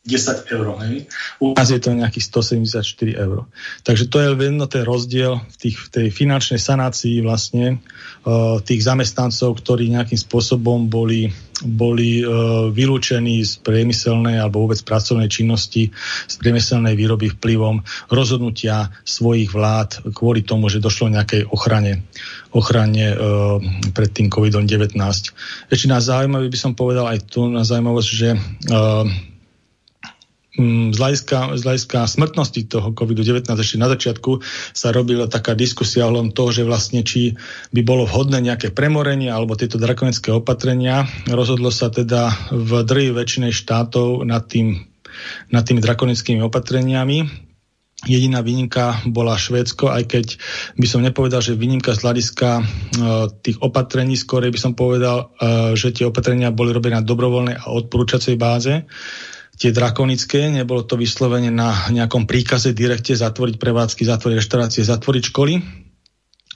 10 0.07 0.49
eur. 0.55 0.67
Hej. 0.81 1.11
U 1.43 1.53
nás 1.53 1.69
je 1.71 1.83
to 1.83 1.93
nejakých 1.93 2.25
174 2.31 3.15
eur. 3.15 3.45
Takže 3.83 4.07
to 4.07 4.23
je 4.23 4.29
len 4.33 4.63
ten 4.71 4.83
rozdiel 4.87 5.43
v, 5.43 5.57
tých, 5.59 5.77
v 5.77 5.89
tej 5.91 6.07
finančnej 6.15 6.63
sanácii 6.63 7.21
vlastne 7.21 7.83
uh, 8.25 8.63
tých 8.63 8.87
zamestnancov, 8.87 9.59
ktorí 9.61 9.91
nejakým 9.91 10.17
spôsobom 10.17 10.87
boli, 10.87 11.29
boli 11.67 12.23
uh, 12.23 12.71
vylúčení 12.71 13.43
z 13.43 13.59
priemyselnej 13.61 14.39
alebo 14.39 14.65
vôbec 14.65 14.79
pracovnej 14.81 15.27
činnosti, 15.27 15.91
z 16.27 16.35
priemyselnej 16.39 16.95
výroby 16.95 17.35
vplyvom 17.37 17.83
rozhodnutia 18.09 18.95
svojich 19.03 19.51
vlád 19.53 20.15
kvôli 20.15 20.47
tomu, 20.47 20.71
že 20.73 20.81
došlo 20.81 21.13
nejakej 21.13 21.51
ochrane, 21.51 22.07
ochrane 22.55 23.11
uh, 23.11 23.59
pred 23.91 24.11
tým 24.15 24.31
COVID-19. 24.31 24.97
Ešte 25.67 25.87
na 25.91 25.99
zaujímavý 25.99 26.47
by 26.47 26.59
som 26.59 26.73
povedal 26.79 27.11
aj 27.11 27.27
tu 27.27 27.51
na 27.51 27.67
zaujímavosť, 27.67 28.09
že 28.09 28.29
uh, 28.71 29.30
hľadiska, 30.95 31.57
z 31.57 31.63
hľadiska 31.65 31.99
smrtnosti 32.07 32.61
toho 32.69 32.93
COVID-19 32.93 33.49
ešte 33.57 33.81
na 33.81 33.89
začiatku 33.89 34.41
sa 34.77 34.93
robila 34.93 35.27
taká 35.27 35.57
diskusia 35.57 36.07
ohľadom 36.07 36.33
toho, 36.37 36.51
že 36.53 36.63
vlastne 36.69 37.01
či 37.03 37.35
by 37.73 37.81
bolo 37.83 38.05
vhodné 38.05 38.41
nejaké 38.45 38.71
premorenie 38.71 39.33
alebo 39.33 39.57
tieto 39.57 39.81
drakonické 39.81 40.31
opatrenia. 40.31 41.09
Rozhodlo 41.27 41.73
sa 41.73 41.89
teda 41.89 42.53
v 42.53 42.85
drvej 42.85 43.17
väčšine 43.17 43.49
štátov 43.51 44.23
nad, 44.29 44.47
tým, 44.47 44.87
nad 45.51 45.65
tými 45.65 45.81
drakonickými 45.81 46.41
opatreniami. 46.45 47.51
Jediná 48.09 48.41
výnimka 48.41 49.05
bola 49.13 49.37
Švédsko, 49.37 49.93
aj 49.93 50.09
keď 50.09 50.27
by 50.81 50.87
som 50.89 51.05
nepovedal, 51.05 51.45
že 51.45 51.53
výnimka 51.53 51.93
z 51.93 52.01
hľadiska 52.01 52.49
uh, 52.57 52.65
tých 53.45 53.61
opatrení, 53.61 54.17
skôr 54.17 54.41
by 54.49 54.57
som 54.57 54.73
povedal, 54.73 55.29
uh, 55.37 55.77
že 55.77 55.93
tie 55.93 56.09
opatrenia 56.09 56.49
boli 56.49 56.73
robené 56.73 56.97
na 56.97 57.05
dobrovoľnej 57.05 57.61
a 57.61 57.69
odporúčacej 57.69 58.41
báze 58.41 58.89
tie 59.61 59.77
drakonické, 59.77 60.49
nebolo 60.49 60.89
to 60.89 60.97
vyslovene 60.97 61.53
na 61.53 61.93
nejakom 61.93 62.25
príkaze 62.25 62.73
direkte 62.73 63.13
zatvoriť 63.13 63.61
prevádzky, 63.61 64.09
zatvoriť 64.09 64.37
reštaurácie, 64.41 64.83
zatvoriť 64.89 65.23
školy, 65.29 65.55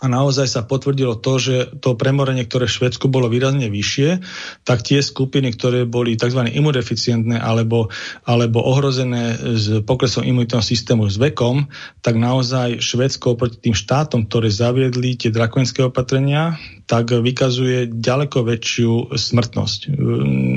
a 0.03 0.11
naozaj 0.11 0.51
sa 0.51 0.67
potvrdilo 0.67 1.17
to, 1.17 1.41
že 1.41 1.57
to 1.81 1.97
premorenie, 1.97 2.45
ktoré 2.45 2.69
v 2.69 2.77
Švedsku 2.77 3.09
bolo 3.09 3.31
výrazne 3.31 3.73
vyššie, 3.73 4.21
tak 4.67 4.85
tie 4.85 4.99
skupiny, 4.99 5.55
ktoré 5.57 5.89
boli 5.89 6.19
tzv. 6.19 6.45
imunodeficientné 6.45 7.41
alebo, 7.41 7.95
alebo 8.29 8.61
ohrozené 8.61 9.39
s 9.55 9.87
poklesom 9.87 10.27
imunitného 10.27 10.61
systému 10.61 11.09
s 11.09 11.17
vekom, 11.17 11.71
tak 12.05 12.21
naozaj 12.21 12.85
Švedsko 12.85 13.39
proti 13.39 13.71
tým 13.71 13.73
štátom, 13.73 14.29
ktoré 14.29 14.53
zaviedli 14.53 15.17
tie 15.17 15.33
drakonické 15.33 15.87
opatrenia, 15.87 16.59
tak 16.85 17.17
vykazuje 17.17 17.89
ďaleko 17.89 18.45
väčšiu 18.45 19.17
smrtnosť. 19.17 19.81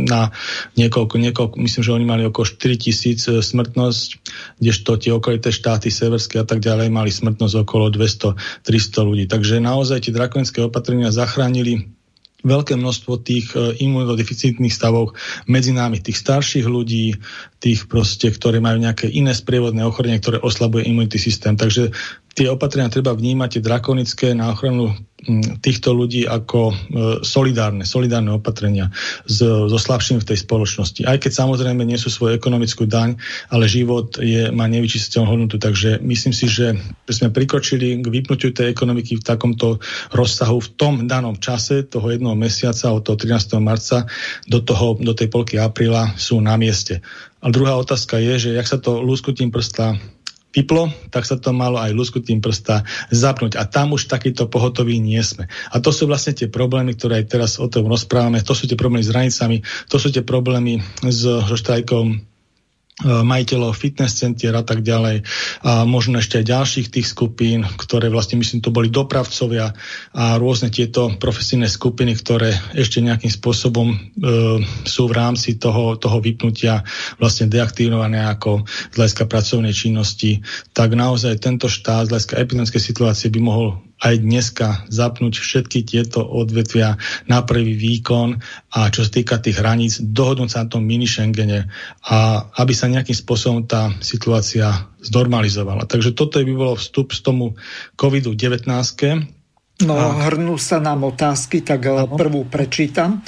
Na 0.07 0.31
niekoľko, 0.75 1.15
niekoľko, 1.15 1.55
myslím, 1.63 1.83
že 1.83 1.95
oni 1.95 2.05
mali 2.05 2.23
okolo 2.27 2.43
4 2.43 2.83
tisíc 2.83 3.23
smrtnosť, 3.27 4.07
kdežto 4.59 4.91
tie 4.99 5.11
okolité 5.15 5.55
štáty, 5.55 5.87
severské 5.87 6.43
a 6.43 6.45
tak 6.47 6.59
ďalej, 6.59 6.91
mali 6.91 7.11
smrtnosť 7.11 7.63
okolo 7.63 7.91
200-300 7.95 9.07
ľudí. 9.07 9.25
Takže 9.31 9.63
naozaj 9.63 10.07
tie 10.07 10.15
drakonické 10.15 10.59
opatrenia 10.63 11.15
zachránili 11.15 11.97
veľké 12.45 12.77
množstvo 12.77 13.13
tých 13.25 13.51
e, 13.57 13.73
imunodeficitných 13.81 14.71
stavov 14.71 15.17
medzi 15.49 15.73
nami, 15.73 15.97
tých 15.99 16.21
starších 16.21 16.63
ľudí, 16.69 17.17
tých 17.57 17.89
proste, 17.89 18.29
ktorí 18.29 18.61
majú 18.61 18.77
nejaké 18.77 19.09
iné 19.09 19.33
sprievodné 19.33 19.81
ochorenie, 19.81 20.21
ktoré 20.21 20.37
oslabuje 20.37 20.85
imunitný 20.85 21.17
systém. 21.17 21.57
Takže 21.57 21.91
tie 22.37 22.53
opatrenia 22.53 22.93
treba 22.93 23.17
vnímať, 23.17 23.57
tie 23.57 23.65
drakonické 23.65 24.27
na 24.37 24.53
ochranu 24.53 24.93
mm, 25.25 25.57
týchto 25.65 25.89
ľudí 25.89 26.29
ako 26.29 26.69
e, 26.69 26.73
solidárne, 27.25 27.81
solidárne 27.81 28.29
opatrenia 28.37 28.93
so, 29.25 29.65
slabším 29.65 30.21
v 30.21 30.29
tej 30.29 30.45
spoločnosti. 30.45 31.01
Aj 31.09 31.17
keď 31.17 31.33
samozrejme 31.33 31.81
nie 31.81 31.97
sú 31.97 32.13
svoju 32.13 32.37
ekonomickú 32.37 32.85
daň, 32.85 33.17
ale 33.49 33.65
život 33.65 34.21
je, 34.21 34.53
má 34.53 34.69
nevyčistiteľnú 34.69 35.25
hodnotu. 35.25 35.57
Takže 35.57 35.97
myslím 36.05 36.33
si, 36.37 36.45
že 36.45 36.77
sme 37.09 37.33
prikročili 37.33 37.97
k 37.97 38.05
vypnutiu 38.05 38.53
tej 38.53 38.69
ekonomiky 38.69 39.17
v 39.17 39.25
takomto 39.25 39.81
rozsahu 40.13 40.61
v 40.61 40.69
tom 40.77 40.93
danom 41.09 41.41
čase, 41.41 41.89
toho 41.89 42.13
jednoho 42.13 42.37
mesiaca 42.37 42.93
od 42.93 43.01
toho 43.01 43.17
13. 43.17 43.57
marca 43.57 44.05
do, 44.45 44.61
toho, 44.61 44.93
do 45.01 45.17
tej 45.17 45.33
polky 45.33 45.57
apríla 45.57 46.13
sú 46.21 46.37
na 46.37 46.53
mieste. 46.53 47.01
A 47.41 47.49
druhá 47.49 47.73
otázka 47.81 48.21
je, 48.21 48.49
že 48.49 48.49
jak 48.53 48.69
sa 48.69 48.77
to 48.77 49.01
lúskutím 49.01 49.49
prsta 49.49 49.97
vyplo, 50.57 50.89
tak 51.13 51.29
sa 51.29 51.37
to 51.37 51.53
malo 51.53 51.77
aj 51.77 51.93
luskutým 51.93 52.41
prsta 52.41 52.81
zapnúť. 53.13 53.61
A 53.61 53.69
tam 53.69 53.93
už 53.93 54.09
takýto 54.09 54.49
pohotoví 54.49 54.97
nie 54.97 55.21
sme. 55.21 55.45
A 55.69 55.77
to 55.77 55.93
sú 55.93 56.09
vlastne 56.09 56.33
tie 56.33 56.49
problémy, 56.49 56.97
ktoré 56.97 57.21
aj 57.21 57.25
teraz 57.29 57.51
o 57.61 57.69
tom 57.69 57.85
rozprávame. 57.85 58.41
To 58.41 58.57
sú 58.57 58.65
tie 58.65 58.73
problémy 58.73 59.05
s 59.05 59.13
hranicami, 59.13 59.61
to 59.85 60.01
sú 60.01 60.09
tie 60.09 60.25
problémy 60.25 60.81
so, 61.13 61.45
so 61.45 61.53
štrajkom 61.53 62.36
majiteľov 63.05 63.77
fitness 63.77 64.17
centier 64.17 64.57
a 64.57 64.65
tak 64.65 64.81
ďalej. 64.81 65.21
A 65.61 65.85
možno 65.85 66.17
ešte 66.17 66.41
aj 66.41 66.49
ďalších 66.49 66.87
tých 66.89 67.07
skupín, 67.13 67.61
ktoré 67.77 68.09
vlastne 68.09 68.41
myslím 68.41 68.65
to 68.65 68.73
boli 68.73 68.89
dopravcovia 68.89 69.69
a 70.17 70.41
rôzne 70.41 70.73
tieto 70.73 71.13
profesijné 71.21 71.69
skupiny, 71.69 72.17
ktoré 72.17 72.57
ešte 72.73 72.97
nejakým 73.05 73.29
spôsobom 73.29 73.93
e, 73.93 73.97
sú 74.89 75.03
v 75.05 75.13
rámci 75.13 75.61
toho, 75.61 75.93
toho 76.01 76.17
vypnutia 76.17 76.81
vlastne 77.21 77.45
deaktívované 77.45 78.25
ako 78.25 78.65
z 78.65 78.95
hľadiska 78.97 79.29
pracovnej 79.29 79.77
činnosti, 79.77 80.41
tak 80.73 80.97
naozaj 80.97 81.37
tento 81.37 81.69
štát 81.69 82.09
z 82.09 82.17
hľadiska 82.17 82.35
epidemickej 82.41 82.81
situácie 82.81 83.29
by 83.29 83.39
mohol 83.45 83.86
aj 83.97 84.15
dneska 84.21 84.67
zapnúť 84.93 85.41
všetky 85.41 85.81
tieto 85.85 86.21
odvetvia 86.21 86.97
na 87.25 87.41
prvý 87.41 87.73
výkon 87.73 88.37
a 88.73 88.93
čo 88.93 89.01
sa 89.01 89.09
týka 89.09 89.41
tých 89.41 89.57
hraníc, 89.57 89.97
dohodnúť 90.01 90.49
sa 90.49 90.61
na 90.65 90.69
tom 90.69 90.85
mini 90.85 91.09
Schengene 91.09 91.69
a 92.05 92.45
aby 92.61 92.73
sa 92.77 92.91
nejakým 92.91 93.17
spôsobom 93.17 93.65
tá 93.65 93.93
situácia 93.99 94.85
znormalizovala. 95.01 95.89
Takže 95.89 96.13
toto 96.13 96.37
by 96.41 96.53
bolo 96.53 96.73
vstup 96.77 97.13
z 97.13 97.21
tomu 97.25 97.57
COVID-19. 97.97 98.69
No, 99.85 99.93
a... 99.93 100.25
hrnú 100.25 100.57
sa 100.57 100.81
nám 100.81 101.05
otázky, 101.05 101.61
tak 101.61 101.85
ano. 101.85 102.17
prvú 102.17 102.49
prečítam. 102.49 103.21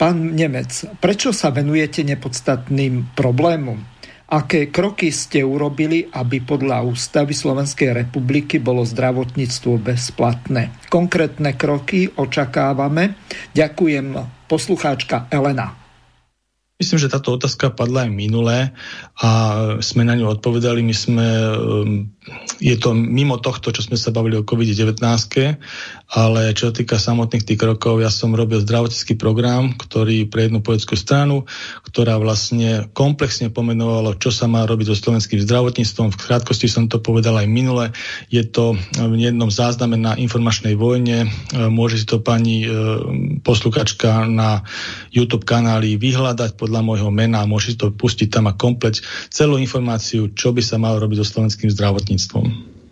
Pán 0.00 0.32
Nemec, 0.32 0.96
prečo 0.96 1.28
sa 1.36 1.52
venujete 1.52 2.00
nepodstatným 2.08 3.12
problémom? 3.12 3.89
Aké 4.30 4.70
kroky 4.70 5.10
ste 5.10 5.42
urobili, 5.42 6.06
aby 6.06 6.38
podľa 6.38 6.86
ústavy 6.86 7.34
Slovenskej 7.34 7.90
republiky 7.90 8.62
bolo 8.62 8.86
zdravotníctvo 8.86 9.82
bezplatné? 9.82 10.86
Konkrétne 10.86 11.58
kroky 11.58 12.06
očakávame. 12.14 13.18
Ďakujem 13.58 14.14
poslucháčka 14.46 15.26
Elena. 15.34 15.74
Myslím, 16.78 17.02
že 17.02 17.10
táto 17.10 17.34
otázka 17.34 17.74
padla 17.74 18.06
aj 18.06 18.12
minulé 18.14 18.70
a 19.18 19.28
sme 19.82 20.06
na 20.06 20.14
ňu 20.14 20.38
odpovedali. 20.38 20.80
My 20.80 20.94
sme, 20.94 21.26
um, 21.26 22.14
je 22.60 22.76
to 22.76 22.92
mimo 22.92 23.40
tohto, 23.40 23.72
čo 23.72 23.80
sme 23.80 23.96
sa 23.96 24.12
bavili 24.12 24.36
o 24.36 24.44
COVID-19, 24.44 25.00
ale 26.10 26.40
čo 26.52 26.68
sa 26.68 26.72
týka 26.76 27.00
samotných 27.00 27.46
tých 27.46 27.56
krokov, 27.56 28.04
ja 28.04 28.12
som 28.12 28.36
robil 28.36 28.60
zdravotnícky 28.60 29.16
program, 29.16 29.72
ktorý 29.78 30.28
pre 30.28 30.50
jednu 30.50 30.60
politickú 30.60 30.98
stranu, 30.98 31.48
ktorá 31.88 32.20
vlastne 32.20 32.90
komplexne 32.92 33.48
pomenovala, 33.48 34.18
čo 34.20 34.28
sa 34.34 34.50
má 34.50 34.66
robiť 34.68 34.90
so 34.92 34.96
slovenským 34.98 35.40
zdravotníctvom. 35.40 36.12
V 36.12 36.20
krátkosti 36.20 36.68
som 36.68 36.90
to 36.90 37.00
povedal 37.00 37.38
aj 37.40 37.48
minule. 37.48 37.94
Je 38.28 38.44
to 38.44 38.76
v 38.98 39.14
jednom 39.16 39.48
zázname 39.48 39.96
na 39.96 40.18
informačnej 40.18 40.76
vojne. 40.76 41.30
Môže 41.54 42.02
si 42.02 42.06
to 42.06 42.20
pani 42.20 42.66
um, 42.66 43.40
poslukačka 43.40 44.28
na 44.28 44.66
YouTube 45.14 45.48
kanáli 45.48 45.96
vyhľadať 45.96 46.60
podľa 46.60 46.80
môjho 46.84 47.10
mena, 47.14 47.48
môže 47.48 47.78
to 47.78 47.88
pustiť 47.94 48.28
tam 48.28 48.50
a 48.50 48.54
kompleť 48.54 49.00
celú 49.32 49.56
informáciu, 49.56 50.34
čo 50.36 50.52
by 50.52 50.60
sa 50.60 50.76
malo 50.76 51.00
robiť 51.00 51.22
so 51.22 51.26
slovenským 51.26 51.70
zdravotníctvom. 51.72 52.19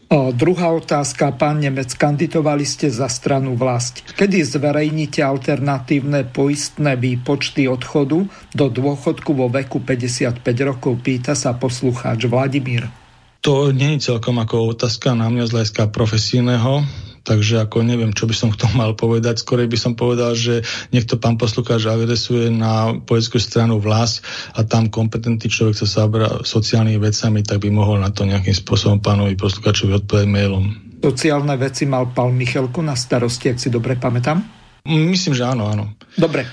O, 0.09 0.33
druhá 0.33 0.73
otázka, 0.73 1.37
pán 1.37 1.61
Nemec, 1.61 1.93
kandidovali 1.93 2.65
ste 2.65 2.89
za 2.89 3.13
stranu 3.13 3.61
vlast. 3.61 4.01
Kedy 4.17 4.41
zverejníte 4.41 5.21
alternatívne 5.21 6.25
poistné 6.25 6.97
výpočty 6.97 7.69
odchodu 7.69 8.25
do 8.57 8.67
dôchodku 8.73 9.37
vo 9.37 9.53
veku 9.53 9.85
55 9.85 10.41
rokov, 10.65 11.05
pýta 11.05 11.37
sa 11.37 11.53
poslucháč 11.53 12.25
Vladimír. 12.25 12.89
To 13.45 13.69
nie 13.69 14.01
je 14.01 14.09
celkom 14.09 14.41
ako 14.41 14.73
otázka 14.73 15.13
na 15.13 15.29
mňa 15.29 15.45
z 15.45 15.53
hľadiska 15.53 15.93
profesijného. 15.93 16.89
Takže 17.29 17.69
ako 17.69 17.85
neviem, 17.85 18.17
čo 18.17 18.25
by 18.25 18.33
som 18.33 18.49
k 18.49 18.57
tomu 18.57 18.81
mal 18.81 18.97
povedať. 18.97 19.45
Skorej 19.45 19.69
by 19.69 19.77
som 19.77 19.93
povedal, 19.93 20.33
že 20.33 20.65
niekto 20.97 21.21
pán 21.21 21.37
poslucháč 21.37 21.85
adresuje 21.85 22.49
na 22.49 22.97
poľskú 22.97 23.37
stranu 23.37 23.77
vlast 23.85 24.25
a 24.57 24.65
tam 24.65 24.89
kompetentný 24.89 25.45
človek 25.45 25.77
sa 25.77 25.85
zabra 25.85 26.41
sociálnymi 26.41 26.97
vecami, 26.97 27.45
tak 27.45 27.61
by 27.61 27.69
mohol 27.69 28.01
na 28.01 28.09
to 28.09 28.25
nejakým 28.25 28.57
spôsobom 28.57 29.05
pánovi 29.05 29.37
poslucháčovi 29.37 30.01
odpovedať 30.01 30.25
mailom. 30.25 30.73
Sociálne 31.05 31.53
veci 31.61 31.85
mal 31.85 32.09
pán 32.17 32.33
Michalko 32.33 32.81
na 32.81 32.97
starosti, 32.97 33.53
ak 33.53 33.61
si 33.61 33.69
dobre 33.69 34.01
pamätám? 34.01 34.41
Myslím, 34.89 35.37
že 35.37 35.45
áno, 35.45 35.69
áno. 35.69 35.93
Dobre. 36.17 36.49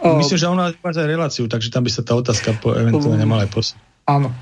Myslím, 0.00 0.40
že 0.40 0.48
ona 0.48 0.72
má 0.72 0.88
aj 0.88 1.04
reláciu, 1.04 1.44
takže 1.52 1.68
tam 1.68 1.84
by 1.84 1.92
sa 1.92 2.00
tá 2.00 2.16
otázka 2.16 2.56
po, 2.64 2.72
eventuálne 2.72 3.20
nemala 3.20 3.44
aj 3.44 3.52
poslať. 3.52 3.78
Áno. 4.08 4.32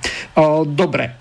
Dobre. 0.70 1.18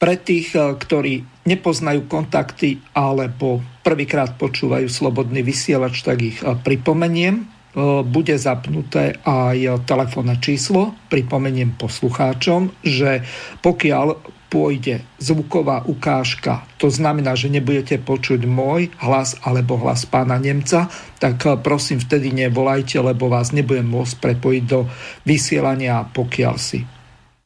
Pre 0.00 0.14
tých, 0.20 0.52
eh, 0.56 0.76
ktorí 0.76 1.39
nepoznajú 1.50 2.06
kontakty 2.06 2.78
alebo 2.94 3.58
prvýkrát 3.82 4.38
počúvajú 4.38 4.86
slobodný 4.86 5.42
vysielač, 5.42 6.06
tak 6.06 6.22
ich 6.22 6.38
eh, 6.40 6.54
pripomeniem. 6.54 7.42
Eh, 7.42 8.02
bude 8.06 8.34
zapnuté 8.38 9.18
aj 9.26 9.86
telefónne 9.86 10.38
číslo. 10.38 10.94
Pripomeniem 11.10 11.74
poslucháčom, 11.74 12.70
že 12.86 13.26
pokiaľ 13.62 14.38
pôjde 14.50 15.06
zvuková 15.22 15.86
ukážka, 15.86 16.66
to 16.82 16.90
znamená, 16.90 17.38
že 17.38 17.46
nebudete 17.46 18.02
počuť 18.02 18.42
môj 18.50 18.90
hlas 18.98 19.38
alebo 19.46 19.78
hlas 19.78 20.10
pána 20.10 20.42
Nemca, 20.42 20.90
tak 21.22 21.46
prosím 21.62 22.02
vtedy 22.02 22.34
nevolajte, 22.34 22.98
lebo 22.98 23.30
vás 23.30 23.54
nebudem 23.54 23.86
môcť 23.86 24.18
prepojiť 24.18 24.64
do 24.66 24.90
vysielania, 25.22 26.02
pokiaľ 26.10 26.54
si 26.58 26.82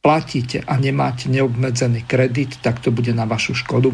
platíte 0.05 0.61
a 0.61 0.77
nemáte 0.77 1.33
neobmedzený 1.33 2.05
kredit, 2.05 2.61
tak 2.61 2.77
to 2.77 2.93
bude 2.93 3.09
na 3.09 3.25
vašu 3.25 3.57
škodu. 3.57 3.89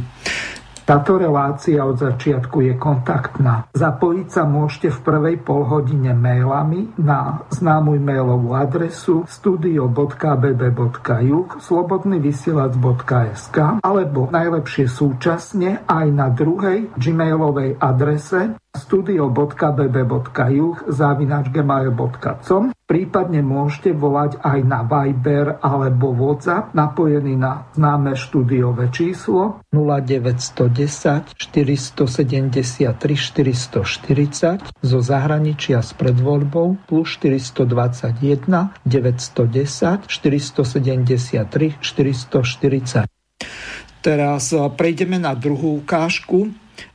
Táto 0.82 1.13
relácia 1.15 1.78
od 1.88 1.95
začiatku 1.95 2.67
je 2.67 2.76
kontaktná. 2.76 3.63
Zapojiť 3.71 4.28
sa 4.28 4.43
môžete 4.43 4.91
v 4.91 5.00
prvej 5.08 5.39
polhodine 5.39 6.12
mailami 6.12 6.91
na 7.00 7.47
známu 7.47 7.95
mailovú 8.02 8.52
adresu 8.58 9.24
studio.bb.juh 9.24 11.47
slobodnyvysielac.sk 11.63 13.58
alebo 13.80 14.28
najlepšie 14.36 14.91
súčasne 14.91 15.88
aj 15.88 16.08
na 16.12 16.28
druhej 16.34 16.91
gmailovej 17.00 17.80
adrese 17.80 18.60
studio.bb.juh 18.75 20.75
zavinačgmail.com 20.88 22.71
Prípadne 22.91 23.39
môžete 23.39 23.95
volať 23.95 24.43
aj 24.43 24.67
na 24.67 24.84
Viber 24.84 25.63
alebo 25.63 26.12
WhatsApp 26.12 26.75
napojený 26.75 27.39
na 27.39 27.63
známe 27.71 28.19
štúdiové 28.19 28.91
číslo 28.91 29.63
0910 29.71 31.31
473 31.39 32.91
440 32.99 34.84
zo 34.84 34.99
zahraničia 34.99 35.79
s 35.79 35.95
predvoľbou 35.95 36.84
plus 36.84 37.15
421 37.15 38.75
910 38.84 40.12
473 40.12 41.79
440. 41.79 43.07
Teraz 44.01 44.49
eh, 44.51 44.57
prejdeme 44.73 45.21
na 45.21 45.38
druhú 45.38 45.77
ukážku 45.79 46.49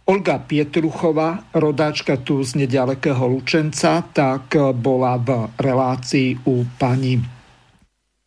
Olga 0.07 0.39
Pietruchová, 0.39 1.51
rodáčka 1.51 2.15
tu 2.17 2.39
z 2.39 2.55
nedalekého 2.55 3.27
Lučenca, 3.27 4.07
tak 4.15 4.55
bola 4.79 5.19
v 5.19 5.51
relácii 5.59 6.47
u 6.47 6.63
pani 6.79 7.36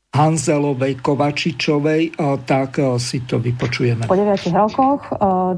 Hanzelovej 0.10 1.06
Kovačičovej, 1.06 2.18
tak 2.50 2.82
si 2.98 3.22
to 3.30 3.38
vypočujeme. 3.38 4.10
Po 4.10 4.18
9 4.18 4.42
rokoch, 4.50 5.06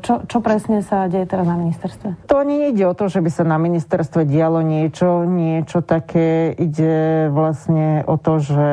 čo, 0.03 0.27
čo 0.27 0.37
presne 0.43 0.83
sa 0.83 1.07
deje 1.07 1.23
teraz 1.23 1.47
na 1.47 1.55
ministerstve? 1.55 2.27
To 2.27 2.43
nie 2.43 2.75
ide 2.75 2.83
o 2.83 2.91
to, 2.91 3.07
že 3.07 3.23
by 3.23 3.31
sa 3.31 3.47
na 3.47 3.55
ministerstve 3.55 4.27
dialo 4.27 4.59
niečo, 4.59 5.23
niečo 5.23 5.79
také. 5.79 6.51
Ide 6.51 7.31
vlastne 7.31 8.03
o 8.03 8.19
to, 8.19 8.43
že 8.43 8.67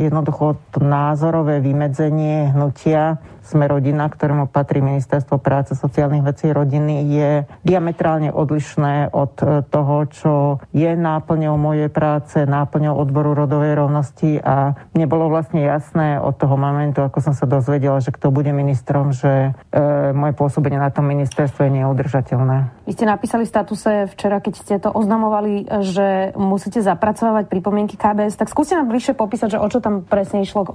jednoducho 0.00 0.56
to 0.72 0.80
názorové 0.80 1.60
vymedzenie 1.60 2.56
hnutia 2.56 3.20
sme 3.50 3.66
rodina, 3.66 4.06
ktorému 4.06 4.46
patrí 4.46 4.78
Ministerstvo 4.78 5.42
práce, 5.42 5.74
sociálnych 5.74 6.22
vecí 6.22 6.46
a 6.46 6.54
rodiny, 6.54 6.94
je 7.10 7.30
diametrálne 7.66 8.30
odlišné 8.30 9.10
od 9.10 9.34
e, 9.42 9.66
toho, 9.66 9.96
čo 10.06 10.34
je 10.70 10.94
náplňou 10.94 11.58
mojej 11.58 11.90
práce, 11.90 12.38
náplňou 12.46 12.94
odboru 12.94 13.34
rodovej 13.34 13.74
rovnosti 13.74 14.38
a 14.38 14.78
nebolo 15.10 15.26
vlastne 15.26 15.58
jasné 15.66 16.22
od 16.22 16.38
toho 16.38 16.54
momentu, 16.54 17.02
ako 17.02 17.18
som 17.18 17.34
sa 17.34 17.42
dozvedela, 17.42 17.98
že 17.98 18.14
kto 18.14 18.30
bude 18.30 18.54
ministrom, 18.54 19.10
že 19.10 19.50
e, 19.74 20.14
moje 20.14 20.38
pôsobenie 20.38 20.78
na 20.78 20.94
tom 20.94 21.10
ministerstve 21.10 21.66
je 21.66 21.82
neudržateľné. 21.82 22.79
Vy 22.90 22.98
ste 22.98 23.06
napísali 23.06 23.46
v 23.46 23.54
statuse 23.54 24.10
včera, 24.10 24.42
keď 24.42 24.54
ste 24.58 24.74
to 24.82 24.90
oznamovali, 24.90 25.62
že 25.78 26.34
musíte 26.34 26.82
zapracovať 26.82 27.46
pripomienky 27.46 27.94
KBS, 27.94 28.34
tak 28.34 28.50
skúste 28.50 28.74
nám 28.74 28.90
bližšie 28.90 29.14
popísať, 29.14 29.54
že 29.54 29.62
o 29.62 29.66
čo 29.70 29.78
tam 29.78 30.02
presne 30.02 30.42
išlo 30.42 30.66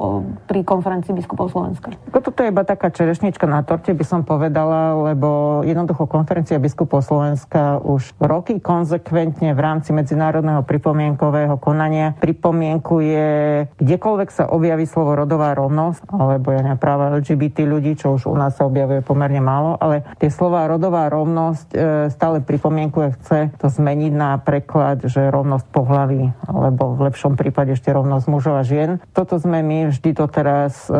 pri 0.47 0.63
konferencii 0.63 1.12
biskupov 1.12 1.51
Slovenska. 1.51 1.91
Toto 2.15 2.39
je 2.39 2.56
iba 2.56 2.63
taká 2.63 2.88
čerešnička 2.88 3.43
na 3.51 3.67
torte, 3.67 3.91
by 3.91 4.06
som 4.08 4.23
povedala, 4.23 4.95
lebo 5.12 5.60
jednoducho 5.67 6.08
konferencia 6.08 6.56
biskupov 6.56 7.04
Slovenska 7.04 7.84
už 7.84 8.15
roky 8.23 8.63
konzekventne 8.63 9.51
v 9.51 9.60
rámci 9.60 9.91
medzinárodného 9.91 10.63
pripomienkového 10.63 11.60
konania 11.60 12.15
pripomienkuje 12.15 13.28
kdekoľvek 13.75 14.30
sa 14.32 14.47
objaví 14.47 14.88
slovo 14.88 15.19
rodová 15.19 15.51
rovnosť, 15.51 16.15
alebo 16.15 16.56
ja 16.56 16.63
neviem, 16.63 16.80
práva 16.80 17.12
LGBT 17.19 17.67
ľudí, 17.67 17.99
čo 17.99 18.15
už 18.15 18.32
u 18.32 18.36
nás 18.39 18.56
sa 18.56 18.63
objavuje 18.63 19.04
pomerne 19.04 19.43
málo, 19.43 19.75
ale 19.75 20.08
tie 20.15 20.32
slova 20.32 20.63
rodová 20.71 21.12
rovnosť 21.12 21.67
e, 21.75 22.05
stále 22.12 22.41
pripomienkuje, 22.41 23.18
chce 23.22 23.39
to 23.58 23.68
zmeniť 23.70 24.13
na 24.13 24.38
preklad, 24.41 25.06
že 25.06 25.32
rovnosť 25.32 25.65
pohlaví, 25.70 26.34
alebo 26.46 26.98
v 26.98 27.12
lepšom 27.12 27.38
prípade 27.39 27.74
ešte 27.74 27.94
rovnosť 27.94 28.26
mužov 28.30 28.60
a 28.60 28.63
žien. 28.63 29.02
Toto 29.13 29.38
sme 29.38 29.62
my 29.62 29.89
vždy 29.94 30.10
doteraz 30.15 30.88
e, 30.88 30.96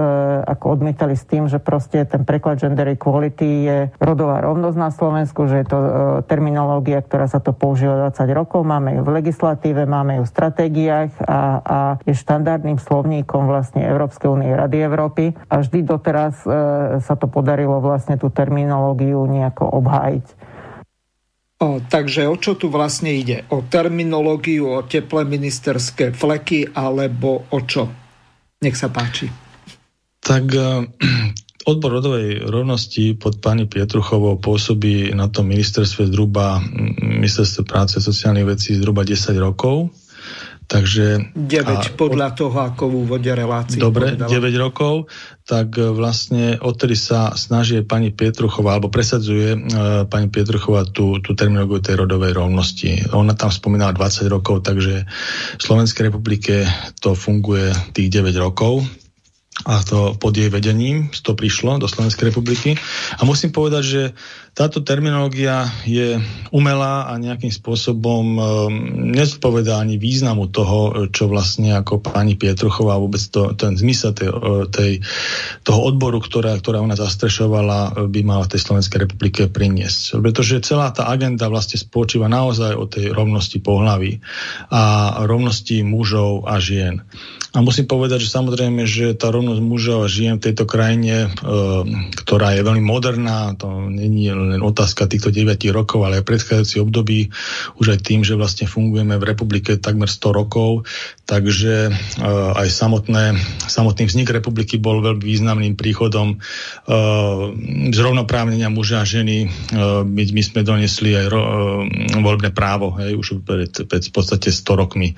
ako 0.46 0.80
odmietali 0.80 1.18
s 1.18 1.26
tým, 1.26 1.50
že 1.50 1.62
proste 1.62 2.04
ten 2.06 2.28
preklad 2.28 2.60
gender 2.60 2.94
equality 2.94 3.50
je 3.66 3.78
rodová 3.98 4.42
rovnosť 4.44 4.78
na 4.78 4.90
Slovensku, 4.90 5.48
že 5.50 5.64
je 5.64 5.68
to 5.68 5.78
e, 5.78 5.90
terminológia, 6.30 7.02
ktorá 7.02 7.30
sa 7.30 7.42
to 7.42 7.54
používa 7.56 8.10
20 8.12 8.30
rokov, 8.34 8.62
máme 8.66 8.98
ju 8.98 9.02
v 9.02 9.14
legislatíve, 9.22 9.88
máme 9.88 10.22
ju 10.22 10.24
v 10.26 10.34
stratégiách 10.34 11.12
a, 11.26 11.40
a 11.62 11.78
je 12.04 12.14
štandardným 12.14 12.78
slovníkom 12.82 13.48
vlastne 13.48 13.86
Európskej 13.86 14.28
únie 14.30 14.52
Rady 14.52 14.78
Európy 14.82 15.26
a 15.50 15.62
vždy 15.62 15.80
doteraz 15.86 16.44
e, 16.44 16.48
sa 17.02 17.16
to 17.16 17.28
podarilo 17.30 17.80
vlastne 17.80 18.16
tú 18.16 18.30
terminológiu 18.30 19.24
nejako 19.26 19.70
obhájiť. 19.82 20.55
O, 21.56 21.80
takže 21.80 22.28
o 22.28 22.36
čo 22.36 22.60
tu 22.60 22.68
vlastne 22.68 23.16
ide? 23.16 23.48
O 23.48 23.64
terminológiu, 23.64 24.76
o 24.76 24.84
teplé 24.84 25.24
ministerské 25.24 26.12
fleky 26.12 26.68
alebo 26.76 27.48
o 27.48 27.60
čo? 27.64 27.88
Nech 28.60 28.76
sa 28.76 28.92
páči. 28.92 29.32
Tak 30.20 30.44
e, 30.52 30.68
Odbor 31.72 31.98
rodovej 31.98 32.46
rovnosti 32.46 33.18
pod 33.18 33.42
pani 33.42 33.66
Pietruchovou 33.66 34.38
pôsobí 34.38 35.10
na 35.18 35.26
tom 35.34 35.50
ministerstve 35.50 36.14
zhruba, 36.14 36.62
ministerstve 37.02 37.66
práce 37.66 37.98
a 37.98 38.06
sociálnych 38.06 38.46
vecí 38.46 38.78
zhruba 38.78 39.02
10 39.02 39.34
rokov. 39.42 39.90
Takže, 40.66 41.38
9 41.38 41.62
a, 41.70 41.94
podľa 41.94 42.34
toho, 42.34 42.58
ako 42.58 42.90
v 42.90 42.96
úvode 43.06 43.30
relácie 43.30 43.78
Dobre, 43.78 44.18
povedala. 44.18 44.34
9 44.34 44.58
rokov, 44.58 44.94
tak 45.46 45.78
e, 45.78 45.94
vlastne 45.94 46.58
odtedy 46.58 46.98
sa 46.98 47.38
snaží 47.38 47.86
pani 47.86 48.10
Pietruchová, 48.10 48.74
alebo 48.74 48.90
presadzuje 48.90 49.54
e, 49.54 49.60
pani 50.10 50.28
Pietruchová 50.34 50.90
tú, 50.90 51.22
tú 51.22 51.38
terminológiu 51.38 51.86
tej 51.86 52.02
rodovej 52.02 52.34
rovnosti. 52.34 53.14
Ona 53.14 53.38
tam 53.38 53.54
spomínala 53.54 53.94
20 53.94 54.26
rokov, 54.26 54.66
takže 54.66 55.06
v 55.58 55.62
Slovenskej 55.62 56.10
republike 56.10 56.66
to 56.98 57.14
funguje 57.14 57.70
tých 57.94 58.10
9 58.10 58.34
rokov 58.42 58.82
a 59.64 59.80
to 59.88 60.20
pod 60.20 60.36
jej 60.36 60.52
vedením 60.52 61.08
to 61.24 61.32
prišlo 61.32 61.80
do 61.80 61.88
Slovenskej 61.88 62.36
republiky. 62.36 62.76
A 63.16 63.24
musím 63.24 63.56
povedať, 63.56 63.84
že 63.88 64.02
táto 64.56 64.80
terminológia 64.80 65.68
je 65.84 66.16
umelá 66.56 67.12
a 67.12 67.20
nejakým 67.20 67.52
spôsobom 67.52 68.26
um, 68.40 68.42
nezpovedá 69.12 69.84
ani 69.84 70.00
významu 70.00 70.48
toho, 70.48 71.12
čo 71.12 71.28
vlastne 71.28 71.76
ako 71.76 72.00
pani 72.00 72.40
Pietruchová 72.40 72.96
vôbec 72.96 73.20
to, 73.20 73.52
ten 73.60 73.76
zmysel 73.76 74.16
tej, 74.16 74.32
tej, 74.72 74.92
toho 75.68 75.80
odboru, 75.84 76.24
ktorá, 76.24 76.56
ktorá 76.56 76.80
ona 76.80 76.96
zastrešovala, 76.96 78.08
by 78.08 78.20
mala 78.24 78.48
v 78.48 78.56
tej 78.56 78.64
Slovenskej 78.64 79.04
republike 79.04 79.52
priniesť. 79.52 80.24
Pretože 80.24 80.64
celá 80.64 80.96
tá 80.96 81.12
agenda 81.12 81.52
vlastne 81.52 81.76
spočíva 81.76 82.32
naozaj 82.32 82.80
o 82.80 82.88
tej 82.88 83.12
rovnosti 83.12 83.60
pohlaví 83.60 84.24
a 84.72 85.20
rovnosti 85.28 85.84
mužov 85.84 86.48
a 86.48 86.64
žien. 86.64 87.04
A 87.56 87.64
musím 87.64 87.88
povedať, 87.88 88.28
že 88.28 88.36
samozrejme, 88.36 88.84
že 88.84 89.16
tá 89.16 89.32
rovnosť 89.32 89.62
mužov 89.64 90.04
a 90.04 90.12
žien 90.12 90.36
v 90.36 90.52
tejto 90.52 90.68
krajine, 90.68 91.32
e, 91.32 91.40
ktorá 92.20 92.52
je 92.52 92.68
veľmi 92.68 92.84
moderná, 92.84 93.56
to 93.56 93.88
není 93.88 94.28
len 94.28 94.60
otázka 94.60 95.08
týchto 95.08 95.32
9 95.32 95.56
rokov, 95.72 96.04
ale 96.04 96.20
aj 96.20 96.28
predchádzajúci 96.28 96.84
období, 96.84 97.32
už 97.80 97.96
aj 97.96 98.00
tým, 98.04 98.28
že 98.28 98.36
vlastne 98.36 98.68
fungujeme 98.68 99.16
v 99.16 99.24
republike 99.24 99.80
takmer 99.80 100.12
100 100.12 100.36
rokov, 100.36 100.84
takže 101.24 101.90
uh, 101.90 102.60
aj 102.60 102.68
samotné, 102.70 103.40
samotný 103.72 104.06
vznik 104.06 104.30
republiky 104.30 104.76
bol 104.76 105.00
veľmi 105.00 105.24
významným 105.24 105.74
príchodom 105.80 106.38
uh, 106.38 107.50
zrovnoprávnenia 107.90 108.68
muža 108.68 109.02
a 109.02 109.08
ženy. 109.08 109.48
Uh, 109.48 110.04
my, 110.04 110.22
my 110.22 110.42
sme 110.44 110.62
donesli 110.62 111.18
aj 111.18 111.26
ro, 111.32 111.42
uh, 111.42 111.52
voľbné 112.20 112.52
právo, 112.52 112.94
hej, 113.00 113.16
už 113.16 113.42
pred, 113.42 113.72
pred 113.88 114.04
v 114.06 114.12
podstate 114.12 114.52
100 114.52 114.76
rokmi. 114.76 115.16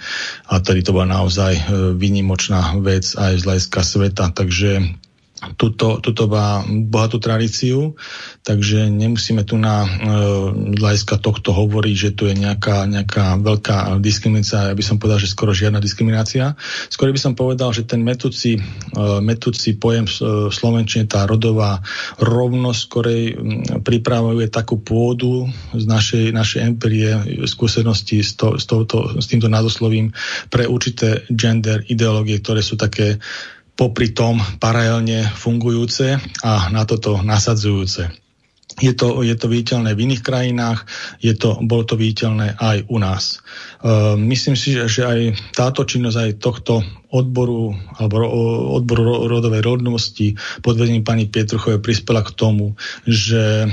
A 0.48 0.62
tedy 0.62 0.86
to 0.86 0.96
bola 0.96 1.10
naozaj 1.10 1.54
uh, 1.60 1.92
výnimočná 2.28 2.76
vec 2.84 3.16
aj 3.16 3.40
z 3.40 3.44
hľadiska 3.48 3.80
sveta, 3.88 4.36
takže 4.36 4.84
tuto 5.58 6.24
má 6.26 6.66
bohatú 6.66 7.22
tradíciu, 7.22 7.94
takže 8.42 8.90
nemusíme 8.90 9.46
tu 9.46 9.62
na 9.62 9.86
e, 9.86 9.90
hľadiska 10.82 11.22
tohto 11.22 11.54
hovoriť, 11.54 11.96
že 11.96 12.10
tu 12.18 12.26
je 12.26 12.34
nejaká, 12.34 12.90
nejaká 12.90 13.38
veľká 13.38 14.02
diskriminácia. 14.02 14.74
Ja 14.74 14.78
by 14.78 14.86
som 14.86 14.98
povedal, 14.98 15.22
že 15.22 15.30
skoro 15.30 15.54
žiadna 15.54 15.78
diskriminácia. 15.78 16.58
Skôr 16.90 17.14
by 17.14 17.22
som 17.22 17.38
povedal, 17.38 17.70
že 17.70 17.86
ten 17.86 18.02
metúci, 18.02 18.58
e, 18.58 18.62
metúci 19.22 19.78
pojem 19.78 20.10
v 20.10 20.50
Slovenčine, 20.50 21.06
tá 21.06 21.30
rodová 21.30 21.86
rovnosť, 22.18 22.82
ktorej 22.90 23.24
pripravuje 23.86 24.50
takú 24.50 24.82
pôdu 24.82 25.50
z 25.78 25.86
našej, 25.86 26.34
našej 26.34 26.60
empirie, 26.66 27.14
skúsenosti 27.46 28.26
s, 28.26 28.34
to, 28.34 28.58
s, 28.58 28.66
touto, 28.66 29.22
s 29.22 29.30
týmto 29.30 29.48
názoslovím 29.48 30.10
pre 30.50 30.66
určité 30.66 31.30
gender 31.30 31.86
ideológie, 31.86 32.42
ktoré 32.42 32.66
sú 32.66 32.74
také 32.74 33.22
popri 33.78 34.12
tom 34.12 34.42
paralelne 34.58 35.30
fungujúce 35.38 36.18
a 36.42 36.74
na 36.74 36.84
toto 36.84 37.22
nasadzujúce. 37.22 38.10
Je 38.78 38.94
to, 38.94 39.26
je 39.26 39.34
to 39.34 39.50
viditeľné 39.50 39.98
v 39.98 40.06
iných 40.06 40.22
krajinách, 40.22 40.86
je 41.18 41.34
to, 41.34 41.58
bolo 41.66 41.82
to 41.82 41.98
viditeľné 41.98 42.62
aj 42.62 42.86
u 42.94 42.98
nás. 43.02 43.42
E, 43.82 44.14
myslím 44.22 44.54
si, 44.54 44.78
že, 44.78 44.86
že 44.86 45.02
aj 45.02 45.20
táto 45.58 45.82
činnosť 45.82 46.18
aj 46.18 46.32
tohto 46.38 46.74
odboru 47.10 47.74
alebo 47.98 48.22
odboru 48.78 49.26
rodovej 49.26 49.66
rodnosti 49.66 50.38
pod 50.62 50.78
vedením 50.78 51.02
pani 51.02 51.26
Pietruchovej 51.26 51.82
prispela 51.82 52.22
k 52.22 52.36
tomu, 52.38 52.78
že 53.02 53.66
e, 53.66 53.68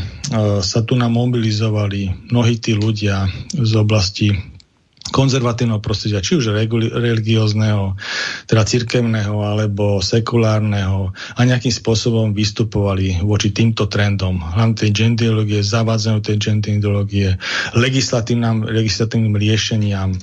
sa 0.64 0.80
tu 0.86 0.96
nám 0.96 1.12
mobilizovali 1.12 2.32
mnohí 2.32 2.56
tí 2.56 2.72
ľudia 2.72 3.28
z 3.52 3.72
oblasti 3.76 4.53
konzervatívneho 5.12 5.84
prostredia, 5.84 6.24
či 6.24 6.40
už 6.40 6.56
religiózneho, 6.96 7.92
teda 8.48 8.64
cirkevného 8.64 9.36
alebo 9.36 10.00
sekulárneho 10.00 11.12
a 11.36 11.40
nejakým 11.44 11.68
spôsobom 11.68 12.32
vystupovali 12.32 13.20
voči 13.20 13.52
týmto 13.52 13.84
trendom, 13.84 14.40
hlavne 14.40 14.72
tej 14.72 14.96
genderológie, 14.96 15.60
zavádzaniu 15.60 16.24
tej 16.24 16.40
genderológie, 16.40 17.36
legislatívnym, 17.76 18.64
legislatívnym 18.64 19.36
riešeniam. 19.36 20.16
E, 20.16 20.18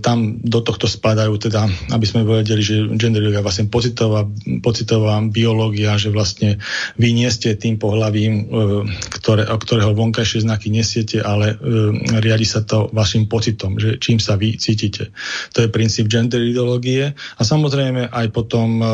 tam 0.00 0.40
do 0.40 0.64
tohto 0.64 0.88
spadajú 0.88 1.36
teda, 1.36 1.68
aby 1.92 2.06
sme 2.08 2.24
vedeli, 2.24 2.64
že 2.64 2.80
genderológia 2.96 3.44
je 3.44 3.46
vlastne 3.46 3.66
pocitová, 3.68 4.24
pocitová 4.64 5.20
biológia, 5.28 6.00
že 6.00 6.08
vlastne 6.08 6.64
vy 6.96 7.12
nie 7.12 7.28
ste 7.28 7.60
tým 7.60 7.76
pohľavím, 7.76 8.32
e, 8.32 8.44
ktoré, 9.20 9.44
ktorého 9.44 9.92
vonkajšie 9.92 10.48
znaky 10.48 10.72
nesiete, 10.72 11.20
ale 11.20 11.52
e, 11.52 11.56
riadi 12.24 12.48
sa 12.48 12.64
to 12.64 12.88
vašim 12.88 13.28
pocitom, 13.28 13.76
že 13.76 14.00
či 14.00 14.13
čím 14.14 14.22
sa 14.22 14.38
vy 14.38 14.54
cítite. 14.54 15.10
To 15.58 15.66
je 15.66 15.74
princíp 15.74 16.06
gender 16.06 16.38
ideológie 16.38 17.10
a 17.18 17.42
samozrejme 17.42 18.14
aj 18.14 18.26
potom 18.30 18.78
e, 18.78 18.86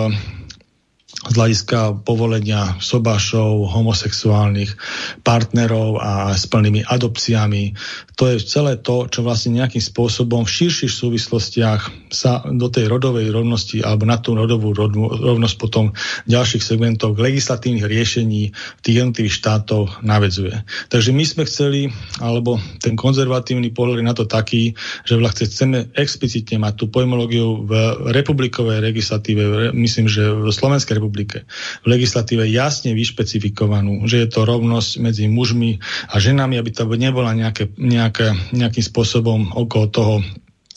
z 1.20 1.32
hľadiska 1.36 2.00
povolenia 2.00 2.80
sobášov, 2.80 3.68
homosexuálnych 3.68 4.72
partnerov 5.20 6.00
a 6.00 6.32
s 6.32 6.48
plnými 6.48 6.88
adopciami. 6.88 7.76
To 8.16 8.24
je 8.32 8.40
celé 8.40 8.80
to, 8.80 9.04
čo 9.04 9.20
vlastne 9.20 9.60
nejakým 9.60 9.84
spôsobom 9.84 10.48
v 10.48 10.54
širších 10.64 10.88
súvislostiach 10.88 12.08
sa 12.08 12.40
do 12.48 12.72
tej 12.72 12.88
rodovej 12.88 13.28
rovnosti 13.28 13.84
alebo 13.84 14.08
na 14.08 14.16
tú 14.16 14.32
rodovú 14.32 14.72
rovnosť 14.72 15.56
potom 15.60 15.92
ďalších 16.24 16.64
segmentov 16.64 17.20
legislatívnych 17.20 17.84
riešení 17.84 18.42
v 18.52 18.80
tých 18.80 18.96
jednotlivých 19.04 19.36
štátoch 19.44 20.00
navedzuje. 20.00 20.64
Takže 20.88 21.12
my 21.12 21.24
sme 21.28 21.42
chceli, 21.44 21.92
alebo 22.16 22.56
ten 22.80 22.96
konzervatívny 22.96 23.76
pohľad 23.76 24.00
je 24.00 24.08
na 24.08 24.16
to 24.16 24.24
taký, 24.24 24.72
že 25.04 25.20
vlastne 25.20 25.44
chceme 25.44 25.78
explicitne 26.00 26.64
mať 26.64 26.80
tú 26.80 26.84
pojmológiu 26.88 27.68
v 27.68 27.72
republikovej 28.16 28.80
legislatíve, 28.80 29.76
myslím, 29.76 30.08
že 30.08 30.24
v 30.32 30.48
Slovenskej 30.48 30.96
republike, 30.96 31.09
v 31.10 31.86
legislatíve 31.86 32.46
jasne 32.46 32.94
vyšpecifikovanú, 32.94 34.06
že 34.06 34.22
je 34.24 34.28
to 34.30 34.46
rovnosť 34.46 35.02
medzi 35.02 35.26
mužmi 35.26 35.82
a 36.08 36.16
ženami, 36.16 36.56
aby 36.56 36.70
to 36.70 36.86
nebola 36.86 37.34
nejaké, 37.34 37.70
nejaké, 37.76 38.32
nejakým 38.54 38.84
spôsobom 38.84 39.52
okolo 39.52 39.86
toho 39.90 40.14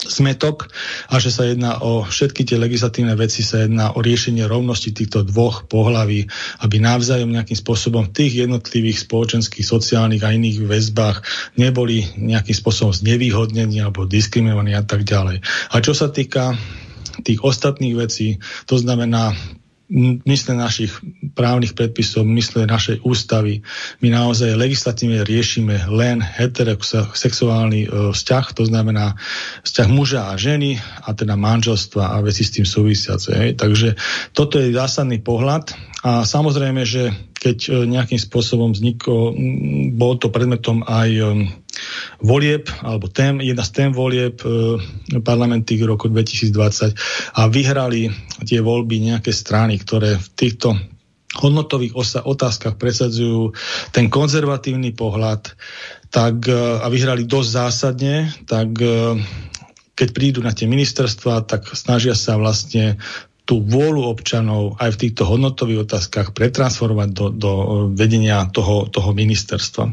smetok 0.04 0.68
a 1.08 1.16
že 1.16 1.32
sa 1.32 1.48
jedná 1.48 1.80
o 1.80 2.04
všetky 2.04 2.44
tie 2.44 2.60
legislatívne 2.60 3.16
veci, 3.16 3.40
sa 3.40 3.64
jedná 3.64 3.92
o 3.96 4.04
riešenie 4.04 4.44
rovnosti 4.44 4.92
týchto 4.92 5.24
dvoch 5.24 5.64
pohlaví, 5.64 6.28
aby 6.60 6.76
navzájom 6.80 7.32
nejakým 7.32 7.56
spôsobom 7.56 8.12
v 8.12 8.14
tých 8.14 8.44
jednotlivých 8.44 9.08
spoločenských, 9.08 9.64
sociálnych 9.64 10.22
a 10.22 10.34
iných 10.36 10.64
väzbách 10.64 11.24
neboli 11.56 12.04
nejakým 12.20 12.56
spôsobom 12.56 12.92
znevýhodnení 12.92 13.80
alebo 13.80 14.04
diskriminovaní 14.04 14.76
a 14.76 14.84
tak 14.84 15.08
ďalej. 15.08 15.40
A 15.72 15.76
čo 15.80 15.96
sa 15.96 16.12
týka 16.12 16.54
tých 17.24 17.40
ostatných 17.40 17.94
vecí, 17.96 18.42
to 18.66 18.76
znamená 18.76 19.32
mysle 20.26 20.58
našich 20.58 20.90
právnych 21.38 21.78
predpisov, 21.78 22.26
mysle 22.26 22.66
našej 22.66 23.06
ústavy. 23.06 23.62
My 24.02 24.10
naozaj 24.10 24.58
legislatívne 24.58 25.22
riešime 25.22 25.86
len 25.86 26.18
heterosexuálny 26.18 27.86
e, 27.86 27.88
vzťah, 28.10 28.44
to 28.58 28.66
znamená 28.66 29.14
vzťah 29.62 29.88
muža 29.88 30.20
a 30.28 30.34
ženy 30.34 30.82
a 30.82 31.14
teda 31.14 31.38
manželstva 31.38 32.18
a 32.18 32.22
veci 32.26 32.42
s 32.42 32.58
tým 32.58 32.66
súvisiace. 32.66 33.54
Takže 33.54 33.94
toto 34.34 34.58
je 34.58 34.74
zásadný 34.74 35.22
pohľad 35.22 35.70
a 36.02 36.26
samozrejme, 36.26 36.82
že 36.82 37.14
keď 37.38 37.58
e, 37.68 37.70
nejakým 37.86 38.18
spôsobom 38.18 38.74
vzniklo, 38.74 39.36
bol 39.94 40.16
to 40.18 40.32
predmetom 40.32 40.82
aj 40.82 41.10
e, 41.12 41.22
volieb, 42.20 42.68
alebo 42.82 43.08
tém, 43.08 43.40
jedna 43.40 43.64
z 43.64 43.70
tém 43.70 43.90
volieb 43.92 44.40
e, 44.42 44.48
parlamenty 45.20 45.78
roku 45.84 46.08
2020 46.08 46.94
a 47.34 47.42
vyhrali 47.46 48.10
tie 48.44 48.60
voľby 48.60 49.12
nejaké 49.12 49.30
strany, 49.32 49.78
ktoré 49.78 50.16
v 50.18 50.28
týchto 50.34 50.76
hodnotových 51.34 52.22
otázkach 52.22 52.78
presadzujú 52.78 53.50
ten 53.90 54.06
konzervatívny 54.06 54.94
pohľad 54.94 55.50
tak, 56.14 56.46
a 56.54 56.86
vyhrali 56.86 57.26
dosť 57.26 57.50
zásadne, 57.50 58.30
tak 58.46 58.78
keď 59.94 60.08
prídu 60.10 60.40
na 60.42 60.54
tie 60.54 60.66
ministerstva, 60.70 61.46
tak 61.46 61.70
snažia 61.74 62.14
sa 62.14 62.38
vlastne 62.38 63.02
tú 63.44 63.60
vôľu 63.60 64.08
občanov 64.08 64.80
aj 64.80 64.96
v 64.96 65.00
týchto 65.04 65.28
hodnotových 65.28 65.84
otázkach 65.84 66.32
pretransformovať 66.32 67.08
do, 67.12 67.26
do 67.28 67.52
vedenia 67.92 68.48
toho, 68.48 68.88
toho 68.88 69.12
ministerstva. 69.12 69.92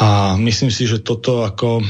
A 0.00 0.36
myslím 0.40 0.72
si, 0.72 0.88
že 0.88 1.04
toto 1.04 1.44
ako 1.44 1.84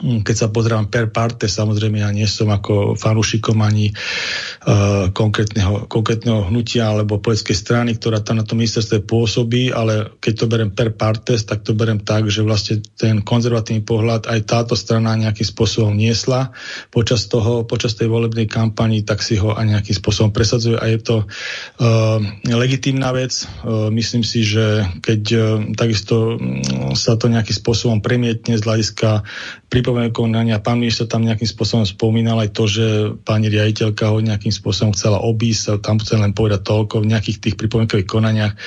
keď 0.00 0.36
sa 0.36 0.48
pozerám 0.48 0.88
per 0.88 1.12
parte, 1.12 1.44
samozrejme 1.44 2.00
ja 2.00 2.08
nie 2.08 2.24
som 2.24 2.48
ako 2.48 2.96
fanúšikom 2.96 3.60
ani 3.60 3.92
uh, 3.92 5.12
konkrétneho, 5.12 5.84
konkrétneho 5.86 6.48
hnutia 6.48 6.88
alebo 6.88 7.20
politickej 7.20 7.56
strany, 7.56 7.90
ktorá 8.00 8.24
tam 8.24 8.40
na 8.40 8.46
tom 8.48 8.58
ministerstve 8.64 9.04
pôsobí, 9.04 9.68
ale 9.68 10.16
keď 10.16 10.32
to 10.40 10.44
berem 10.48 10.70
per 10.72 10.96
partes, 10.96 11.44
tak 11.44 11.62
to 11.62 11.76
berem 11.76 12.00
tak, 12.00 12.32
že 12.32 12.40
vlastne 12.40 12.80
ten 12.96 13.20
konzervatívny 13.20 13.84
pohľad 13.84 14.24
aj 14.24 14.40
táto 14.48 14.72
strana 14.72 15.12
nejakým 15.20 15.44
spôsobom 15.44 15.92
niesla 15.92 16.56
počas, 16.88 17.28
toho, 17.28 17.68
počas 17.68 17.92
tej 17.92 18.08
volebnej 18.08 18.48
kampani, 18.48 19.04
tak 19.04 19.20
si 19.20 19.36
ho 19.36 19.52
aj 19.52 19.68
nejakým 19.68 19.96
spôsobom 20.00 20.32
presadzuje 20.32 20.80
a 20.80 20.88
je 20.88 20.98
to 21.04 21.16
uh, 21.28 22.18
legitímna 22.48 23.12
vec. 23.12 23.44
Uh, 23.60 23.92
myslím 23.92 24.24
si, 24.24 24.48
že 24.48 24.88
keď 25.04 25.22
uh, 25.36 25.42
takisto 25.76 26.40
um, 26.40 26.96
sa 26.96 27.20
to 27.20 27.28
nejakým 27.28 27.56
spôsobom 27.56 28.00
premietne 28.00 28.56
z 28.56 28.64
hľadiska 28.64 29.28
pripomienkového 29.70 30.10
konania. 30.10 30.58
Pán 30.58 30.82
minister 30.82 31.06
tam 31.06 31.22
nejakým 31.22 31.46
spôsobom 31.46 31.86
spomínal 31.86 32.42
aj 32.42 32.50
to, 32.50 32.66
že 32.66 32.86
pani 33.22 33.46
riaditeľka 33.46 34.10
ho 34.10 34.18
nejakým 34.18 34.50
spôsobom 34.50 34.90
chcela 34.98 35.22
obísť. 35.22 35.78
Tam 35.80 36.02
chcem 36.02 36.18
len 36.18 36.34
povedať 36.34 36.66
toľko 36.66 37.06
v 37.06 37.10
nejakých 37.14 37.38
tých 37.38 37.54
pripomienkových 37.56 38.10
konaniach, 38.10 38.58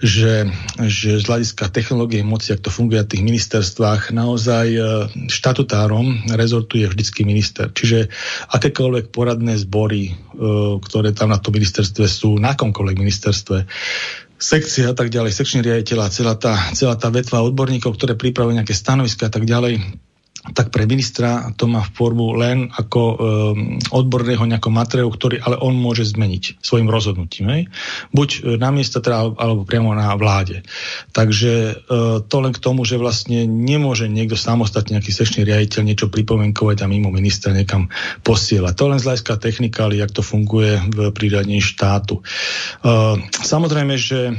že, 0.00 0.48
že 0.88 1.20
z 1.20 1.24
hľadiska 1.28 1.68
technológie 1.68 2.24
moci, 2.24 2.56
ak 2.56 2.64
to 2.64 2.72
funguje 2.72 3.04
na 3.04 3.06
tých 3.06 3.20
ministerstvách, 3.20 4.16
naozaj 4.16 4.66
e, 4.72 4.80
štatutárom 5.28 6.32
rezortu 6.32 6.80
je 6.80 6.88
vždycky 6.88 7.28
minister. 7.28 7.68
Čiže 7.68 8.08
akékoľvek 8.48 9.12
poradné 9.12 9.60
zbory, 9.60 10.08
e, 10.08 10.12
ktoré 10.80 11.12
tam 11.12 11.36
na 11.36 11.38
tom 11.38 11.52
ministerstve 11.52 12.08
sú, 12.08 12.40
na 12.40 12.56
akomkoľvek 12.56 12.96
ministerstve, 12.96 13.56
sekcia 14.36 14.92
a 14.92 14.94
tak 14.96 15.08
ďalej, 15.12 15.32
sekčný 15.32 15.60
riaditeľ 15.64 15.98
a 16.00 16.12
celá 16.12 16.34
tá, 16.36 16.56
celá 16.76 16.96
tá 16.96 17.08
vetva 17.08 17.44
odborníkov, 17.44 17.96
ktoré 17.96 18.16
pripravujú 18.16 18.56
nejaké 18.56 18.76
stanoviska 18.76 19.28
a 19.28 19.32
tak 19.32 19.48
ďalej, 19.48 19.80
tak 20.54 20.70
pre 20.70 20.86
ministra 20.86 21.50
to 21.58 21.66
má 21.66 21.82
formu 21.82 22.36
len 22.38 22.70
ako 22.70 23.02
um, 23.02 23.16
odborného 23.90 24.44
nejakého 24.46 24.70
materiálu, 24.70 25.10
ktorý 25.10 25.42
ale 25.42 25.56
on 25.58 25.74
môže 25.74 26.06
zmeniť 26.06 26.62
svojim 26.62 26.86
rozhodnutím. 26.86 27.46
Hej? 27.50 27.62
Buď 28.14 28.28
e, 28.30 28.38
na 28.60 28.70
miesta, 28.70 29.02
teda, 29.02 29.34
alebo 29.34 29.66
priamo 29.66 29.94
na 29.96 30.14
vláde. 30.14 30.62
Takže 31.10 31.52
uh, 31.86 32.20
to 32.22 32.36
len 32.42 32.52
k 32.52 32.62
tomu, 32.62 32.84
že 32.84 33.00
vlastne 33.00 33.48
nemôže 33.48 34.06
niekto 34.06 34.36
samostatne, 34.38 34.98
nejaký 34.98 35.12
sečný 35.12 35.42
riaditeľ 35.46 35.82
niečo 35.82 36.06
pripomienkovať 36.12 36.84
a 36.84 36.90
mimo 36.90 37.08
ministra 37.10 37.54
niekam 37.54 37.88
posielať. 38.22 38.72
To 38.76 38.90
len 38.92 39.00
z 39.00 39.06
hľadiska 39.08 39.38
technikály, 39.40 39.98
jak 39.98 40.12
to 40.12 40.22
funguje 40.22 40.78
v 40.92 41.10
príradení 41.10 41.58
štátu. 41.62 42.20
Uh, 42.84 43.18
samozrejme, 43.42 43.94
že 43.96 44.36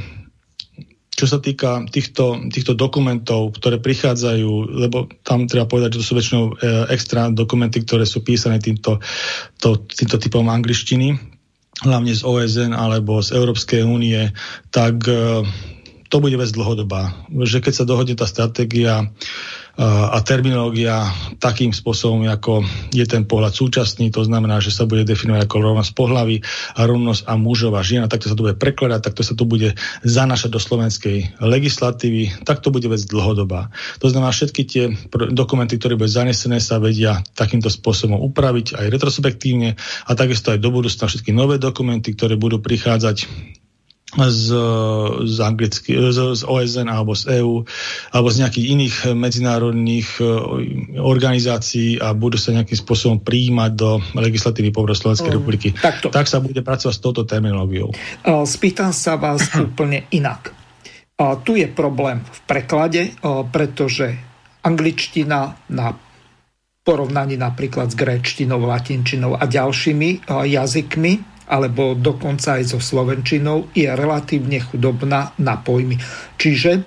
čo 1.18 1.26
sa 1.26 1.42
týka 1.42 1.82
týchto, 1.90 2.46
týchto 2.46 2.78
dokumentov, 2.78 3.50
ktoré 3.58 3.82
prichádzajú, 3.82 4.78
lebo 4.86 5.10
tam 5.26 5.50
treba 5.50 5.66
povedať, 5.66 5.98
že 5.98 6.00
to 6.00 6.06
sú 6.06 6.14
väčšinou 6.14 6.44
e, 6.46 6.52
extra 6.94 7.26
dokumenty, 7.34 7.82
ktoré 7.82 8.06
sú 8.06 8.22
písané 8.22 8.62
týmto, 8.62 9.02
to, 9.58 9.82
týmto 9.90 10.22
typom 10.22 10.46
angličtiny, 10.46 11.18
hlavne 11.82 12.14
z 12.14 12.22
OSN 12.22 12.70
alebo 12.70 13.18
z 13.18 13.34
Európskej 13.34 13.82
únie, 13.82 14.30
tak 14.70 15.02
e, 15.10 15.42
to 16.06 16.16
bude 16.22 16.38
vec 16.38 16.54
dlhodobá. 16.54 17.26
Že 17.34 17.66
keď 17.66 17.72
sa 17.74 17.82
dohodne 17.82 18.14
tá 18.14 18.30
stratégia, 18.30 19.10
a 19.78 20.18
terminológia 20.26 21.06
takým 21.38 21.70
spôsobom, 21.70 22.26
ako 22.26 22.66
je 22.90 23.06
ten 23.06 23.22
pohľad 23.22 23.54
súčasný, 23.54 24.10
to 24.10 24.26
znamená, 24.26 24.58
že 24.58 24.74
sa 24.74 24.90
bude 24.90 25.06
definovať 25.06 25.46
ako 25.46 25.56
rovnosť 25.62 25.92
pohlavy 25.94 26.42
a 26.74 26.80
rovnosť 26.82 27.22
a 27.30 27.38
mužov 27.38 27.78
a 27.78 27.86
žien, 27.86 28.02
a 28.02 28.10
takto 28.10 28.26
sa 28.26 28.34
to 28.34 28.42
bude 28.50 28.58
prekladať, 28.58 29.00
takto 29.06 29.22
sa 29.22 29.38
to 29.38 29.46
bude 29.46 29.78
zanašať 30.02 30.50
do 30.50 30.58
slovenskej 30.58 31.38
legislatívy, 31.38 32.42
tak 32.42 32.58
to 32.58 32.74
bude 32.74 32.90
vec 32.90 33.06
dlhodobá. 33.06 33.70
To 34.02 34.10
znamená, 34.10 34.34
všetky 34.34 34.62
tie 34.66 34.84
dokumenty, 35.30 35.78
ktoré 35.78 35.94
budú 35.94 36.10
zanesené, 36.10 36.58
sa 36.58 36.82
vedia 36.82 37.22
takýmto 37.38 37.70
spôsobom 37.70 38.18
upraviť 38.18 38.74
aj 38.74 38.86
retrospektívne 38.90 39.78
a 39.78 40.10
takisto 40.18 40.50
aj 40.50 40.58
do 40.58 40.74
budúcna 40.74 41.06
všetky 41.06 41.30
nové 41.30 41.62
dokumenty, 41.62 42.18
ktoré 42.18 42.34
budú 42.34 42.58
prichádzať 42.58 43.30
z, 44.16 44.46
z, 45.28 45.36
anglicky, 45.44 45.92
z, 45.92 46.18
z 46.40 46.42
OSN 46.48 46.88
alebo 46.88 47.12
z 47.12 47.44
EÚ 47.44 47.60
alebo 48.16 48.28
z 48.32 48.36
nejakých 48.40 48.66
iných 48.72 48.96
medzinárodných 49.12 50.08
e, 50.16 50.24
organizácií 50.96 52.00
a 52.00 52.16
budú 52.16 52.40
sa 52.40 52.56
nejakým 52.56 52.78
spôsobom 52.78 53.20
prijímať 53.20 53.70
do 53.76 54.00
legislatívy 54.16 54.72
povro 54.72 54.96
Slovenskej 54.96 55.28
mm, 55.28 55.36
republiky. 55.36 55.68
Takto. 55.76 56.08
Tak 56.08 56.24
sa 56.24 56.40
bude 56.40 56.64
pracovať 56.64 56.94
s 56.96 57.04
touto 57.04 57.28
terminológiou. 57.28 57.92
Spýtam 58.48 58.96
sa 58.96 59.20
vás 59.20 59.44
úplne 59.60 60.08
inak. 60.08 60.56
Tu 61.44 61.60
je 61.60 61.68
problém 61.68 62.24
v 62.24 62.40
preklade, 62.46 63.12
pretože 63.50 64.14
angličtina 64.62 65.58
na 65.68 65.92
porovnaní 66.86 67.36
napríklad 67.36 67.92
s 67.92 67.98
gréčtinou, 67.98 68.64
latinčinou 68.64 69.36
a 69.36 69.44
ďalšími 69.44 70.30
jazykmi 70.30 71.37
alebo 71.48 71.96
dokonca 71.96 72.60
aj 72.60 72.76
so 72.76 72.80
slovenčinou 72.80 73.72
je 73.72 73.88
relatívne 73.88 74.60
chudobná 74.60 75.32
na 75.40 75.56
pojmy. 75.56 75.96
Čiže 76.36 76.84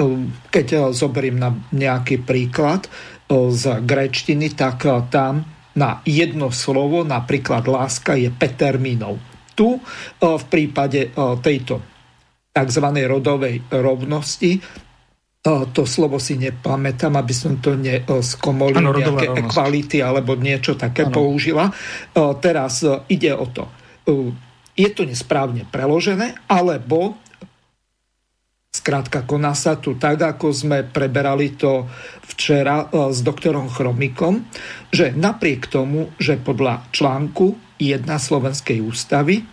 um, 0.00 0.32
keď 0.48 0.90
zoberiem 0.96 1.36
na 1.36 1.52
nejaký 1.70 2.24
príklad 2.24 2.88
uh, 2.88 3.52
z 3.52 3.84
gréčtiny, 3.84 4.56
tak 4.56 4.88
uh, 4.88 5.04
tam 5.12 5.44
na 5.78 6.02
jedno 6.02 6.50
slovo, 6.50 7.06
napríklad 7.06 7.68
láska, 7.70 8.18
je 8.18 8.32
5 8.34 8.34
termínov. 8.58 9.14
Tu 9.54 9.78
v 10.22 10.44
prípade 10.46 11.10
tejto 11.42 11.82
tzv. 12.54 12.86
rodovej 13.06 13.62
rovnosti 13.70 14.58
to 15.46 15.82
slovo 15.86 16.18
si 16.18 16.34
nepamätám, 16.34 17.14
aby 17.14 17.34
som 17.34 17.62
to 17.62 17.78
neskomolil, 17.78 18.90
nejaké 18.90 19.38
equality 19.38 20.02
alebo 20.02 20.34
niečo 20.34 20.74
také 20.74 21.06
ano. 21.06 21.14
použila. 21.14 21.70
Teraz 22.42 22.82
ide 23.06 23.32
o 23.32 23.46
to 23.48 23.77
je 24.78 24.88
to 24.94 25.02
nesprávne 25.04 25.68
preložené, 25.68 26.38
alebo 26.48 27.18
Skrátka, 28.68 29.24
koná 29.24 29.56
sa 29.56 29.80
tu 29.80 29.96
tak, 29.96 30.20
ako 30.20 30.52
sme 30.52 30.84
preberali 30.84 31.56
to 31.56 31.88
včera 32.30 32.84
e, 32.84 33.10
s 33.10 33.24
doktorom 33.24 33.72
Chromikom, 33.72 34.44
že 34.92 35.16
napriek 35.16 35.72
tomu, 35.72 36.12
že 36.20 36.36
podľa 36.36 36.86
článku 36.92 37.58
1 37.80 38.04
Slovenskej 38.06 38.84
ústavy 38.84 39.40
e, 39.40 39.44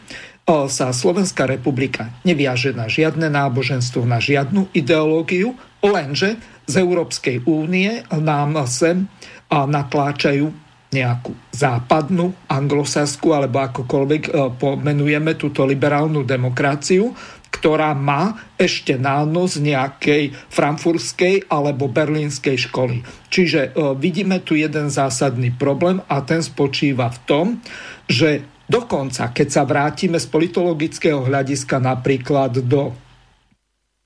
sa 0.68 0.92
Slovenská 0.92 1.48
republika 1.48 2.12
neviaže 2.28 2.76
na 2.76 2.92
žiadne 2.92 3.32
náboženstvo, 3.32 4.04
na 4.04 4.20
žiadnu 4.20 4.76
ideológiu, 4.76 5.56
lenže 5.80 6.36
z 6.68 6.74
Európskej 6.84 7.48
únie 7.48 8.04
nám 8.12 8.68
sem 8.68 9.08
natláčajú 9.48 10.65
nejakú 10.96 11.36
západnú, 11.52 12.32
anglosaskú 12.48 13.36
alebo 13.36 13.60
akokoľvek 13.60 14.24
e, 14.24 14.32
pomenujeme 14.56 15.36
túto 15.36 15.68
liberálnu 15.68 16.24
demokraciu, 16.24 17.12
ktorá 17.52 17.92
má 17.92 18.36
ešte 18.56 18.96
nános 18.96 19.60
nejakej 19.60 20.32
frankfurskej 20.52 21.52
alebo 21.52 21.92
berlínskej 21.92 22.72
školy. 22.72 23.04
Čiže 23.28 23.62
e, 23.76 23.94
vidíme 24.00 24.40
tu 24.40 24.56
jeden 24.56 24.88
zásadný 24.88 25.52
problém 25.52 26.00
a 26.08 26.24
ten 26.24 26.40
spočíva 26.40 27.12
v 27.12 27.20
tom, 27.28 27.46
že 28.08 28.44
dokonca, 28.72 29.36
keď 29.36 29.48
sa 29.52 29.64
vrátime 29.68 30.16
z 30.20 30.28
politologického 30.32 31.24
hľadiska 31.28 31.84
napríklad 31.84 32.64
do 32.64 32.96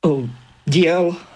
e, 0.01 0.29
diel 0.65 1.28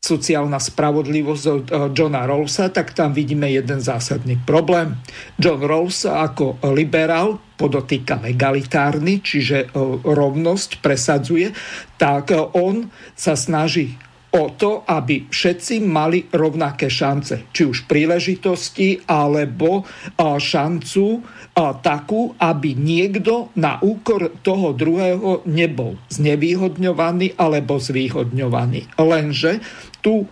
sociálna 0.00 0.56
spravodlivosť 0.56 1.44
od 1.44 1.66
Johna 1.92 2.24
Rawlsa, 2.24 2.72
tak 2.72 2.96
tam 2.96 3.12
vidíme 3.12 3.52
jeden 3.52 3.84
zásadný 3.84 4.40
problém. 4.48 4.96
John 5.36 5.60
Rawls 5.60 6.08
ako 6.08 6.56
liberál, 6.72 7.36
podotýka 7.60 8.24
egalitárny, 8.24 9.20
čiže 9.20 9.68
rovnosť 10.02 10.80
presadzuje, 10.80 11.52
tak 12.00 12.32
on 12.56 12.88
sa 13.12 13.36
snaží 13.36 13.92
o 14.30 14.46
to, 14.54 14.86
aby 14.86 15.26
všetci 15.26 15.82
mali 15.82 16.22
rovnaké 16.30 16.86
šance. 16.86 17.50
Či 17.50 17.62
už 17.66 17.90
príležitosti, 17.90 19.02
alebo 19.10 19.82
šancu 20.16 21.18
takú, 21.82 22.30
aby 22.38 22.78
niekto 22.78 23.50
na 23.58 23.82
úkor 23.82 24.38
toho 24.38 24.70
druhého 24.70 25.42
nebol 25.50 25.98
znevýhodňovaný 26.14 27.42
alebo 27.42 27.82
zvýhodňovaný. 27.82 28.94
Lenže 29.02 29.58
tu 30.02 30.26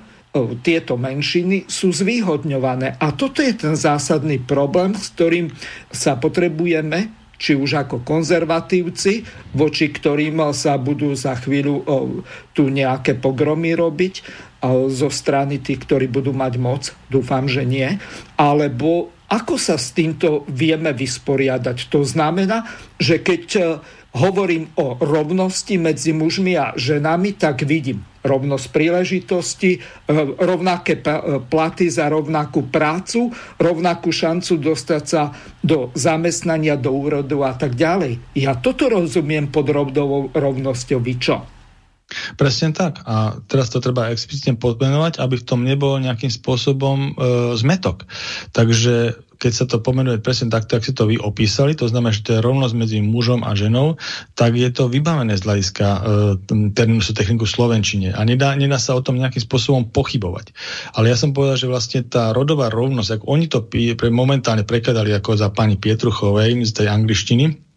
tieto 0.61 1.01
menšiny 1.01 1.67
sú 1.67 1.89
zvýhodňované. 1.91 3.01
A 3.01 3.17
toto 3.17 3.41
je 3.41 3.57
ten 3.57 3.75
zásadný 3.75 4.39
problém, 4.39 4.93
s 4.95 5.11
ktorým 5.17 5.51
sa 5.89 6.21
potrebujeme 6.21 7.11
či 7.39 7.55
už 7.55 7.87
ako 7.87 8.03
konzervatívci, 8.03 9.23
voči 9.55 9.95
ktorým 9.95 10.43
sa 10.51 10.75
budú 10.75 11.15
za 11.15 11.39
chvíľu 11.39 11.87
tu 12.51 12.67
nejaké 12.67 13.15
pogromy 13.15 13.79
robiť 13.79 14.15
zo 14.91 15.09
strany 15.09 15.63
tých, 15.63 15.87
ktorí 15.87 16.11
budú 16.11 16.35
mať 16.35 16.55
moc, 16.59 16.91
dúfam, 17.07 17.47
že 17.47 17.63
nie, 17.63 17.95
alebo 18.35 19.15
ako 19.29 19.55
sa 19.61 19.77
s 19.77 19.93
týmto 19.93 20.49
vieme 20.49 20.91
vysporiadať. 20.97 21.93
To 21.93 22.01
znamená, 22.01 22.65
že 22.97 23.21
keď 23.21 23.45
e, 23.55 23.63
hovorím 24.17 24.73
o 24.81 24.97
rovnosti 24.97 25.77
medzi 25.77 26.17
mužmi 26.17 26.57
a 26.57 26.73
ženami, 26.77 27.37
tak 27.37 27.65
vidím 27.65 28.05
rovnosť 28.29 28.67
príležitosti, 28.75 29.79
e, 29.79 30.15
rovnaké 30.37 31.01
e, 31.01 31.41
platy 31.49 31.89
za 31.89 32.13
rovnakú 32.13 32.69
prácu, 32.69 33.33
rovnakú 33.57 34.13
šancu 34.13 34.61
dostať 34.61 35.03
sa 35.09 35.33
do 35.65 35.89
zamestnania, 35.97 36.77
do 36.77 36.93
úrodu 36.93 37.41
a 37.47 37.57
tak 37.57 37.79
ďalej. 37.79 38.37
Ja 38.37 38.59
toto 38.59 38.93
rozumiem 38.93 39.49
pod 39.49 39.73
rodovou 39.73 40.29
rovnosťou. 40.35 41.01
Vy 41.01 41.15
čo? 41.17 41.58
Presne 42.41 42.73
tak. 42.73 43.05
A 43.05 43.37
teraz 43.45 43.69
to 43.69 43.85
treba 43.85 44.09
explicitne 44.09 44.57
podmenovať, 44.57 45.21
aby 45.21 45.37
v 45.37 45.47
tom 45.47 45.61
nebol 45.61 46.01
nejakým 46.01 46.33
spôsobom 46.33 46.99
e, 46.99 47.11
zmetok. 47.61 48.09
Takže 48.57 49.29
keď 49.39 49.53
sa 49.55 49.65
to 49.71 49.79
pomenuje 49.79 50.19
presne 50.19 50.51
takto, 50.51 50.75
ak 50.75 50.83
si 50.83 50.91
to 50.91 51.07
vy 51.07 51.15
opísali, 51.15 51.79
to 51.79 51.87
znamená, 51.87 52.11
že 52.11 52.27
to 52.27 52.35
je 52.37 52.45
rovnosť 52.45 52.75
medzi 52.75 52.99
mužom 52.99 53.47
a 53.47 53.55
ženou, 53.55 53.95
tak 54.35 54.59
je 54.59 54.67
to 54.75 54.91
vybavené 54.91 55.39
z 55.39 55.47
hľadiska 55.47 55.87
e, 55.87 56.01
terminusu 56.75 57.15
techniku 57.15 57.47
slovenčine 57.47 58.11
a 58.19 58.21
nedá, 58.27 58.59
nedá 58.59 58.83
sa 58.83 58.99
o 58.99 59.05
tom 59.05 59.15
nejakým 59.15 59.41
spôsobom 59.45 59.95
pochybovať. 59.95 60.51
Ale 60.99 61.15
ja 61.15 61.17
som 61.17 61.31
povedal, 61.31 61.55
že 61.55 61.71
vlastne 61.71 62.03
tá 62.03 62.35
rodová 62.35 62.67
rovnosť, 62.67 63.23
ako 63.23 63.25
oni 63.31 63.47
to 63.47 63.63
pre, 63.63 64.11
momentálne 64.11 64.67
prekladali 64.67 65.15
ako 65.15 65.39
za 65.39 65.49
pani 65.55 65.79
Pietruchovej 65.79 66.67
z 66.67 66.73
tej 66.75 66.87
angličtiny, 66.91 67.68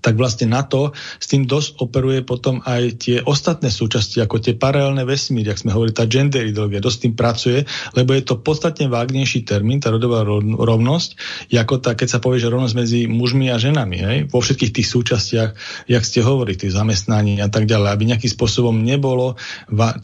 tak 0.00 0.18
vlastne 0.18 0.50
na 0.50 0.62
to 0.62 0.92
s 1.20 1.26
tým 1.28 1.44
dosť 1.48 1.80
operuje 1.80 2.22
potom 2.26 2.60
aj 2.64 2.82
tie 3.02 3.16
ostatné 3.22 3.68
súčasti, 3.72 4.20
ako 4.22 4.42
tie 4.42 4.54
paralelné 4.56 5.04
vesmíry, 5.06 5.50
ak 5.50 5.62
sme 5.62 5.74
hovorili, 5.74 5.96
tá 5.96 6.04
gender 6.08 6.46
ideológia, 6.48 6.82
dosť 6.82 6.98
tým 7.06 7.14
pracuje, 7.14 7.58
lebo 7.94 8.12
je 8.12 8.22
to 8.24 8.40
podstatne 8.40 8.88
vágnejší 8.88 9.42
termín, 9.46 9.80
tá 9.82 9.90
rodová 9.92 10.22
rovnosť, 10.46 11.10
ako 11.52 11.74
tá, 11.82 11.98
keď 11.98 12.08
sa 12.16 12.18
povie, 12.22 12.38
že 12.38 12.52
rovnosť 12.52 12.74
medzi 12.76 13.00
mužmi 13.10 13.50
a 13.50 13.56
ženami, 13.58 13.96
hej, 13.98 14.18
vo 14.30 14.38
všetkých 14.38 14.74
tých 14.76 14.88
súčastiach, 14.88 15.50
jak 15.90 16.02
ste 16.04 16.20
hovorili, 16.22 16.54
tých 16.56 16.76
zamestnaní 16.76 17.42
a 17.42 17.48
tak 17.50 17.66
ďalej, 17.66 17.88
aby 17.90 18.02
nejakým 18.06 18.32
spôsobom 18.32 18.76
nebolo, 18.86 19.34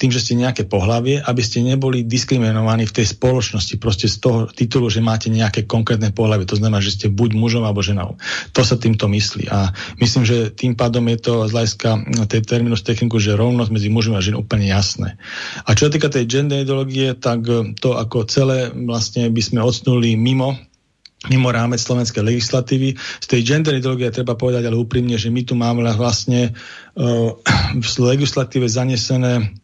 tým, 0.01 0.11
že 0.11 0.21
ste 0.25 0.35
nejaké 0.35 0.67
pohlavie, 0.67 1.23
aby 1.23 1.43
ste 1.45 1.63
neboli 1.63 2.03
diskriminovaní 2.03 2.89
v 2.89 2.97
tej 3.03 3.07
spoločnosti, 3.15 3.79
proste 3.79 4.11
z 4.11 4.17
toho 4.19 4.39
titulu, 4.51 4.91
že 4.91 5.05
máte 5.05 5.29
nejaké 5.31 5.69
konkrétne 5.69 6.11
pohlavie, 6.11 6.49
to 6.49 6.59
znamená, 6.59 6.83
že 6.83 6.97
ste 6.97 7.07
buď 7.13 7.37
mužom 7.37 7.63
alebo 7.63 7.85
ženou. 7.85 8.19
To 8.57 8.63
sa 8.65 8.77
týmto 8.81 9.07
myslí. 9.07 9.49
A 9.53 9.71
myslím, 9.99 10.23
že 10.25 10.37
tým 10.53 10.75
pádom 10.75 11.05
je 11.11 11.19
to 11.19 11.35
z 11.49 11.55
hľadiska 11.55 11.91
tej 12.29 12.43
terminus 12.45 12.83
techniku, 12.87 13.19
že 13.19 13.39
rovnosť 13.39 13.71
medzi 13.71 13.89
mužmi 13.89 14.15
a 14.17 14.25
ženou 14.25 14.45
úplne 14.45 14.69
jasné. 14.69 15.19
A 15.67 15.75
čo 15.77 15.89
sa 15.89 15.93
týka 15.93 16.11
tej 16.11 16.29
gender 16.29 16.63
ideológie, 16.63 17.15
tak 17.19 17.45
to 17.79 17.89
ako 17.95 18.25
celé 18.27 18.71
vlastne 18.73 19.29
by 19.31 19.43
sme 19.43 19.61
odsnuli 19.63 20.15
mimo 20.19 20.59
mimo 21.31 21.55
rámec 21.55 21.79
slovenskej 21.79 22.19
legislatívy. 22.19 22.99
Z 22.99 23.27
tej 23.31 23.41
gender 23.47 23.79
ideológie 23.79 24.11
treba 24.11 24.35
povedať 24.35 24.67
ale 24.67 24.75
úprimne, 24.75 25.15
že 25.15 25.31
my 25.31 25.47
tu 25.47 25.55
máme 25.55 25.87
vlastne 25.95 26.51
uh, 26.51 27.31
v 27.79 27.87
legislatíve 28.03 28.67
zanesené 28.67 29.55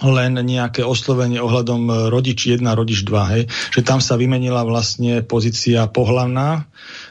len 0.00 0.32
nejaké 0.32 0.80
oslovenie 0.80 1.44
ohľadom 1.44 2.08
rodič 2.08 2.48
1, 2.48 2.64
rodič 2.64 3.04
2, 3.04 3.32
hej? 3.36 3.42
že 3.74 3.84
tam 3.84 4.00
sa 4.00 4.16
vymenila 4.16 4.64
vlastne 4.64 5.20
pozícia 5.20 5.84
pohlavná 5.92 6.64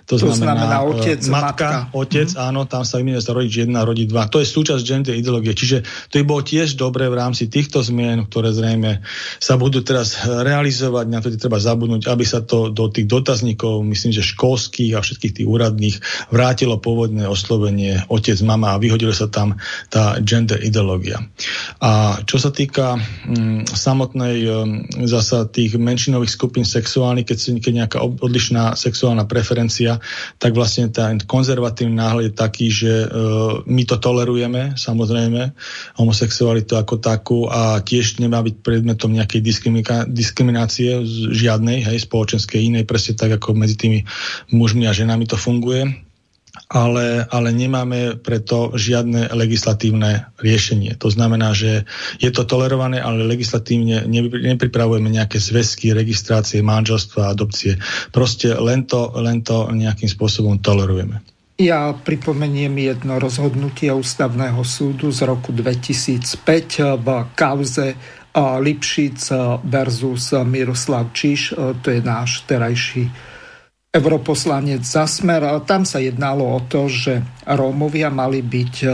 to, 0.10 0.18
to 0.18 0.34
znamená, 0.34 0.66
znamená 0.66 0.78
e, 0.82 0.86
otec, 0.90 1.22
matka, 1.30 1.46
matka. 1.46 1.70
otec, 1.94 2.30
mm. 2.34 2.42
áno, 2.42 2.66
tam 2.66 2.82
sa 2.82 2.98
vymenuje 2.98 3.22
sa 3.22 3.38
rodič 3.38 3.54
1, 3.62 3.70
rodič 3.70 4.10
2. 4.10 4.34
To 4.34 4.38
je 4.42 4.48
súčasť 4.50 4.82
gender 4.82 5.14
ideológie. 5.14 5.54
Čiže 5.54 5.86
to 6.10 6.18
by 6.18 6.24
bolo 6.26 6.42
tiež 6.42 6.74
dobré 6.82 7.06
v 7.14 7.22
rámci 7.22 7.46
týchto 7.46 7.86
zmien, 7.86 8.26
ktoré 8.26 8.50
zrejme 8.50 9.06
sa 9.38 9.54
budú 9.62 9.86
teraz 9.86 10.18
realizovať, 10.26 11.06
na 11.14 11.22
to 11.22 11.30
treba 11.38 11.62
zabudnúť, 11.62 12.10
aby 12.10 12.26
sa 12.26 12.42
to 12.42 12.74
do 12.74 12.90
tých 12.90 13.06
dotazníkov, 13.06 13.86
myslím, 13.86 14.10
že 14.10 14.26
školských 14.26 14.98
a 14.98 15.06
všetkých 15.06 15.34
tých 15.38 15.48
úradných 15.48 15.96
vrátilo 16.34 16.82
pôvodné 16.82 17.30
oslovenie 17.30 18.02
otec, 18.10 18.42
mama 18.42 18.74
a 18.74 18.82
vyhodilo 18.82 19.14
sa 19.14 19.30
tam 19.30 19.62
tá 19.94 20.18
gender 20.26 20.58
ideológia. 20.66 21.22
A 21.86 22.18
čo 22.26 22.42
sa 22.42 22.50
týka 22.50 22.98
m, 23.30 23.62
mm, 23.62 23.78
samotnej 23.78 24.36
m, 24.42 24.50
zasa 25.06 25.46
tých 25.46 25.78
menšinových 25.78 26.34
skupín 26.34 26.66
sexuálnych, 26.66 27.30
keď, 27.30 27.62
keď 27.62 27.74
nejaká 27.86 28.00
odlišná 28.02 28.74
sexuálna 28.74 29.30
preferencia 29.30 29.99
tak 30.42 30.52
vlastne 30.58 30.90
ten 30.90 31.22
konzervatívny 31.24 31.96
náhľad 31.96 32.24
je 32.30 32.34
taký, 32.34 32.68
že 32.68 32.94
e, 33.06 33.08
my 33.64 33.84
to 33.86 34.02
tolerujeme, 34.02 34.76
samozrejme, 34.76 35.54
homosexualitu 35.96 36.76
ako 36.76 36.96
takú 37.00 37.40
a 37.48 37.80
tiež 37.80 38.20
nemá 38.20 38.42
byť 38.42 38.56
predmetom 38.66 39.14
nejakej 39.14 39.42
diskriminácie 40.10 41.04
žiadnej, 41.32 41.86
hej, 41.86 41.98
spoločenskej 42.04 42.74
inej, 42.74 42.84
presne 42.90 43.16
tak 43.16 43.38
ako 43.38 43.56
medzi 43.56 43.78
tými 43.78 44.00
mužmi 44.52 44.90
a 44.90 44.96
ženami 44.96 45.30
to 45.30 45.38
funguje 45.38 46.09
ale, 46.70 47.26
ale 47.34 47.50
nemáme 47.50 48.22
preto 48.22 48.78
žiadne 48.78 49.34
legislatívne 49.34 50.30
riešenie. 50.38 50.94
To 51.02 51.10
znamená, 51.10 51.58
že 51.58 51.90
je 52.22 52.30
to 52.30 52.46
tolerované, 52.46 53.02
ale 53.02 53.26
legislatívne 53.26 54.06
nepripravujeme 54.38 55.10
nejaké 55.10 55.42
zväzky, 55.42 55.98
registrácie, 55.98 56.62
manželstva, 56.62 57.34
adopcie. 57.34 57.82
Proste 58.14 58.54
len 58.54 58.86
to, 58.86 59.10
len 59.18 59.42
to 59.42 59.74
nejakým 59.74 60.06
spôsobom 60.06 60.62
tolerujeme. 60.62 61.26
Ja 61.60 61.92
pripomeniem 61.92 62.72
jedno 62.78 63.18
rozhodnutie 63.20 63.90
Ústavného 63.92 64.62
súdu 64.62 65.10
z 65.12 65.26
roku 65.26 65.52
2005 65.52 67.02
v 67.02 67.08
kauze 67.34 67.98
Lipšic 68.38 69.20
versus 69.66 70.38
Miroslav 70.46 71.12
Čiš, 71.12 71.58
to 71.82 71.88
je 71.90 72.00
náš 72.00 72.46
terajší 72.46 73.10
europoslanec 73.90 74.86
za 74.86 75.10
smer. 75.10 75.42
Tam 75.66 75.82
sa 75.82 75.98
jednalo 75.98 76.46
o 76.46 76.60
to, 76.62 76.86
že 76.86 77.26
Rómovia 77.50 78.14
mali 78.14 78.46
byť 78.46 78.76
e, 78.86 78.90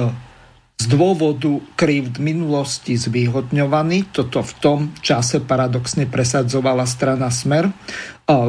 z 0.79 0.85
dôvodu 0.87 1.51
krivd 1.75 2.23
minulosti 2.23 2.95
zvýhodňovaní. 2.95 4.15
Toto 4.15 4.39
v 4.39 4.53
tom 4.63 4.79
čase 5.03 5.43
paradoxne 5.43 6.07
presadzovala 6.07 6.87
strana 6.87 7.27
Smer. 7.27 7.67
E, 7.67 7.73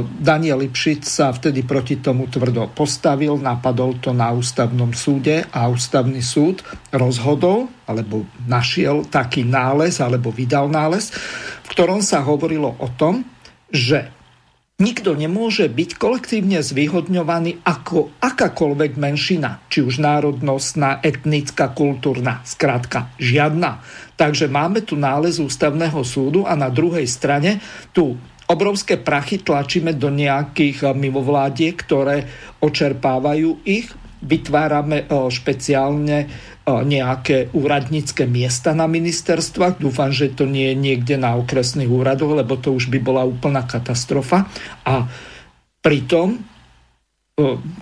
Daniel 0.07 0.62
Lipšic 0.62 1.03
sa 1.03 1.34
vtedy 1.34 1.66
proti 1.66 1.99
tomu 1.99 2.30
tvrdo 2.30 2.70
postavil, 2.70 3.34
napadol 3.42 3.99
to 3.99 4.14
na 4.14 4.30
ústavnom 4.30 4.94
súde 4.94 5.51
a 5.51 5.66
ústavný 5.66 6.22
súd 6.22 6.62
rozhodol, 6.94 7.66
alebo 7.90 8.22
našiel 8.47 9.03
taký 9.11 9.42
nález, 9.42 9.99
alebo 9.99 10.30
vydal 10.30 10.70
nález, 10.70 11.11
v 11.66 11.68
ktorom 11.74 11.99
sa 12.07 12.22
hovorilo 12.22 12.78
o 12.78 12.86
tom, 12.94 13.26
že 13.66 14.14
Nikto 14.77 15.16
nemôže 15.16 15.72
byť 15.72 15.97
kolektívne 15.97 16.61
zvýhodňovaný 16.61 17.64
ako 17.64 18.12
akákoľvek 18.20 19.01
menšina, 19.01 19.64
či 19.72 19.81
už 19.81 20.05
národnostná, 20.05 21.01
etnická, 21.01 21.72
kultúrna, 21.72 22.45
skrátka 22.45 23.09
žiadna. 23.16 23.81
Takže 24.20 24.53
máme 24.53 24.85
tu 24.85 25.01
nález 25.01 25.41
ústavného 25.41 26.05
súdu 26.05 26.45
a 26.45 26.53
na 26.53 26.68
druhej 26.68 27.09
strane 27.09 27.57
tu 27.97 28.20
obrovské 28.53 29.01
prachy 29.01 29.41
tlačíme 29.41 29.97
do 29.97 30.12
nejakých 30.12 30.93
mimovládiek, 30.93 31.72
ktoré 31.72 32.29
očerpávajú 32.61 33.64
ich 33.64 33.89
vytvárame 34.20 35.09
špeciálne 35.09 36.29
nejaké 36.67 37.55
úradnícke 37.55 38.27
miesta 38.27 38.75
na 38.75 38.91
ministerstvách. 38.91 39.79
Dúfam, 39.79 40.11
že 40.11 40.35
to 40.35 40.51
nie 40.51 40.75
je 40.75 40.77
niekde 40.77 41.14
na 41.14 41.39
okresných 41.39 41.87
úradoch, 41.87 42.35
lebo 42.35 42.59
to 42.59 42.75
už 42.75 42.91
by 42.91 42.99
bola 42.99 43.23
úplná 43.23 43.62
katastrofa. 43.62 44.51
A 44.83 45.07
pritom, 45.79 46.43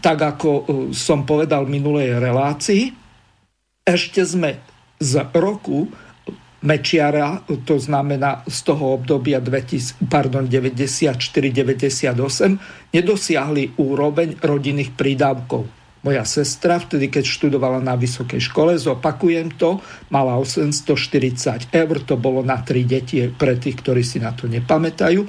tak 0.05 0.19
ako 0.21 0.51
som 0.93 1.25
povedal 1.25 1.65
v 1.65 1.81
minulej 1.81 2.21
relácii, 2.21 2.93
ešte 3.89 4.21
sme 4.25 4.61
z 5.01 5.13
roku 5.33 5.89
Mečiara, 6.65 7.45
to 7.69 7.77
znamená 7.77 8.41
z 8.49 8.59
toho 8.65 8.97
obdobia 8.97 9.37
94-98, 9.41 10.01
nedosiahli 12.89 13.77
úroveň 13.77 14.41
rodinných 14.41 14.97
prídavkov. 14.97 15.84
Moja 16.05 16.21
sestra, 16.29 16.77
vtedy 16.77 17.09
keď 17.09 17.25
študovala 17.25 17.81
na 17.81 17.97
vysokej 17.97 18.37
škole, 18.37 18.77
zopakujem 18.77 19.57
to, 19.57 19.81
mala 20.13 20.37
840 20.37 21.73
eur, 21.73 21.97
to 22.05 22.21
bolo 22.21 22.45
na 22.45 22.61
tri 22.61 22.85
deti 22.85 23.25
pre 23.33 23.57
tých, 23.57 23.81
ktorí 23.81 24.05
si 24.05 24.21
na 24.21 24.37
to 24.37 24.45
nepamätajú. 24.45 25.25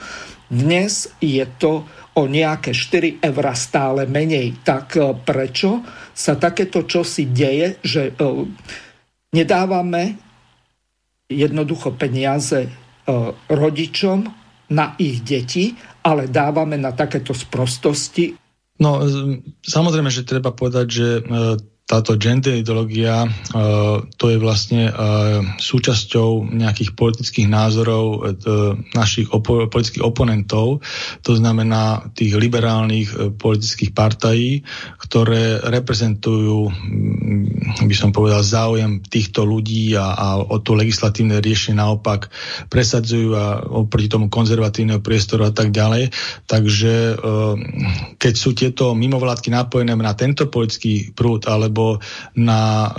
Dnes 0.51 1.09
je 1.23 1.47
to 1.57 1.87
o 2.15 2.23
nejaké 2.27 2.71
4 2.71 3.23
eur 3.23 3.45
stále 3.55 4.07
menej. 4.07 4.63
Tak 4.63 4.85
e, 4.95 5.01
prečo 5.19 5.83
sa 6.15 6.39
takéto 6.39 6.87
čosi 6.87 7.27
deje, 7.27 7.79
že 7.83 8.11
e, 8.11 8.23
nedávame 9.35 10.15
jednoducho 11.27 11.95
peniaze 11.99 12.67
e, 12.67 12.69
rodičom 13.51 14.19
na 14.71 14.95
ich 15.01 15.21
deti, 15.21 15.75
ale 16.05 16.31
dávame 16.31 16.79
na 16.79 16.95
takéto 16.95 17.35
sprostosti. 17.35 18.44
No, 18.75 18.99
samozrejme, 19.63 20.11
že 20.11 20.27
treba 20.27 20.51
povedať, 20.51 20.87
že 20.91 21.07
táto 21.85 22.17
gender 22.17 22.57
ideológia, 22.57 23.29
to 24.17 24.25
je 24.33 24.37
vlastne 24.41 24.89
súčasťou 25.61 26.49
nejakých 26.49 26.97
politických 26.97 27.45
názorov 27.45 28.05
e, 28.25 28.41
našich 28.97 29.29
opo- 29.29 29.69
politických 29.69 30.01
oponentov, 30.01 30.81
to 31.21 31.37
znamená 31.37 32.09
tých 32.17 32.33
liberálnych 32.33 33.09
e, 33.13 33.15
politických 33.29 33.91
partají, 33.93 34.65
ktoré 34.97 35.61
reprezentujú, 35.61 36.73
by 37.85 37.95
som 37.95 38.09
povedal, 38.09 38.41
záujem 38.41 39.05
týchto 39.05 39.45
ľudí 39.45 39.93
a, 39.93 40.17
a 40.17 40.27
o 40.41 40.57
to 40.63 40.73
legislatívne 40.73 41.37
riešenie 41.37 41.77
naopak 41.77 42.33
presadzujú 42.71 43.29
a 43.37 43.61
oproti 43.61 44.09
tomu 44.09 44.33
konzervatívneho 44.33 45.05
priestoru 45.05 45.49
a 45.49 45.53
tak 45.53 45.69
ďalej. 45.69 46.09
Takže 46.49 46.93
e, 46.93 47.15
keď 48.17 48.33
sú 48.33 48.57
tieto 48.57 48.97
mimovládky 48.97 49.53
napojené 49.53 49.93
na 49.93 50.17
tento 50.17 50.49
politický 50.49 51.13
prúd 51.13 51.45
alebo 51.45 51.74
alebo 51.75 51.99
na 52.39 52.87
e, 52.87 52.89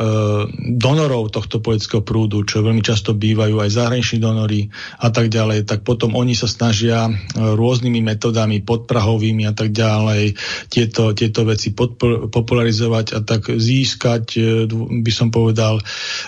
donorov 0.77 1.33
tohto 1.33 1.65
politického 1.65 2.05
prúdu, 2.05 2.45
čo 2.45 2.61
veľmi 2.61 2.85
často 2.85 3.17
bývajú 3.17 3.57
aj 3.65 3.73
zahraniční 3.73 4.21
donory 4.21 4.69
a 5.01 5.09
tak 5.09 5.33
ďalej, 5.33 5.65
tak 5.65 5.81
potom 5.81 6.13
oni 6.13 6.37
sa 6.37 6.45
snažia 6.45 7.09
e, 7.09 7.13
rôznymi 7.41 8.05
metodami, 8.05 8.61
podprahovými 8.61 9.49
a 9.49 9.57
tak 9.57 9.73
ďalej 9.73 10.37
tieto, 10.69 11.17
tieto 11.17 11.49
veci 11.49 11.73
podpor, 11.73 12.29
popularizovať 12.29 13.17
a 13.17 13.25
tak 13.25 13.49
získať, 13.49 14.25
e, 14.37 14.69
by 15.01 15.13
som 15.17 15.33
povedal, 15.33 15.81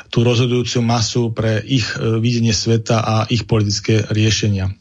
tú 0.08 0.24
rozhodujúcu 0.24 0.80
masu 0.80 1.36
pre 1.36 1.60
ich 1.68 1.84
e, 2.00 2.16
videnie 2.16 2.56
sveta 2.56 3.04
a 3.04 3.14
ich 3.28 3.44
politické 3.44 4.08
riešenia. 4.08 4.72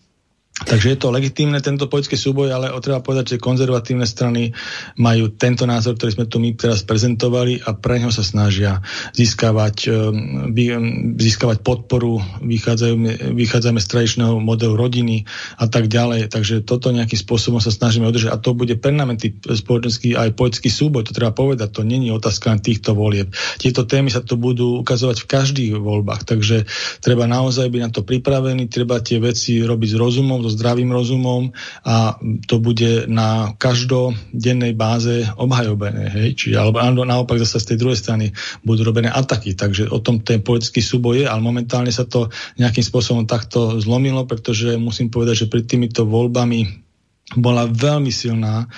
Takže 0.57 0.89
je 0.89 0.97
to 0.97 1.13
legitímne 1.13 1.61
tento 1.61 1.85
politický 1.85 2.17
súboj, 2.17 2.49
ale 2.49 2.73
treba 2.81 2.97
povedať, 2.97 3.37
že 3.37 3.43
konzervatívne 3.43 4.09
strany 4.09 4.57
majú 4.97 5.29
tento 5.29 5.69
názor, 5.69 5.93
ktorý 5.93 6.17
sme 6.17 6.25
tu 6.25 6.41
my 6.41 6.57
teraz 6.57 6.81
prezentovali 6.81 7.61
a 7.61 7.77
pre 7.77 8.01
ňo 8.01 8.09
sa 8.09 8.25
snažia 8.25 8.81
získavať, 9.13 9.75
ehm, 9.85 11.13
získavať 11.13 11.61
podporu, 11.61 12.17
vychádzame, 12.41 13.77
z 13.77 13.87
tradičného 13.87 14.41
modelu 14.41 14.73
rodiny 14.73 15.29
a 15.61 15.69
tak 15.69 15.93
ďalej. 15.93 16.33
Takže 16.33 16.65
toto 16.65 16.89
nejakým 16.89 17.21
spôsobom 17.21 17.61
sa 17.61 17.69
snažíme 17.69 18.09
udržať 18.09 18.33
a 18.33 18.41
to 18.41 18.57
bude 18.57 18.73
permanentný 18.81 19.37
spoločenský 19.37 20.17
aj 20.17 20.33
politický 20.33 20.73
súboj, 20.73 21.05
to 21.05 21.13
treba 21.13 21.37
povedať, 21.37 21.69
to 21.69 21.85
není 21.85 22.09
otázka 22.09 22.49
len 22.49 22.65
týchto 22.65 22.97
volieb. 22.97 23.29
Tieto 23.61 23.85
témy 23.85 24.09
sa 24.09 24.25
to 24.25 24.33
budú 24.33 24.81
ukazovať 24.81 25.21
v 25.21 25.29
každých 25.29 25.71
voľbách, 25.77 26.25
takže 26.25 26.65
treba 27.05 27.29
naozaj 27.29 27.69
byť 27.69 27.81
na 27.85 27.91
to 27.93 28.01
pripravený, 28.01 28.65
treba 28.73 28.97
tie 29.05 29.21
veci 29.21 29.61
robiť 29.61 29.89
s 29.93 29.97
rozumom, 30.01 30.46
so 30.47 30.55
zdravým 30.55 30.87
rozumom 30.87 31.51
a 31.83 32.15
to 32.47 32.63
bude 32.63 33.11
na 33.11 33.51
každodennej 33.59 34.71
báze 34.71 35.27
obhajobené. 35.35 36.07
Hej? 36.07 36.29
Čiže, 36.39 36.55
alebo 36.63 37.03
naopak 37.03 37.35
zase 37.43 37.59
z 37.59 37.67
tej 37.75 37.77
druhej 37.83 37.99
strany 37.99 38.25
budú 38.63 38.87
robené 38.87 39.11
ataky. 39.11 39.59
Takže 39.59 39.91
o 39.91 39.99
tom 39.99 40.23
ten 40.23 40.39
politický 40.39 40.79
súboj 40.79 41.23
je, 41.23 41.25
ale 41.27 41.43
momentálne 41.43 41.91
sa 41.91 42.07
to 42.07 42.31
nejakým 42.55 42.83
spôsobom 42.83 43.27
takto 43.27 43.83
zlomilo, 43.83 44.23
pretože 44.23 44.79
musím 44.79 45.11
povedať, 45.11 45.45
že 45.45 45.51
pred 45.51 45.67
týmito 45.67 46.07
voľbami 46.07 46.87
bola 47.35 47.67
veľmi 47.67 48.07
silná 48.07 48.71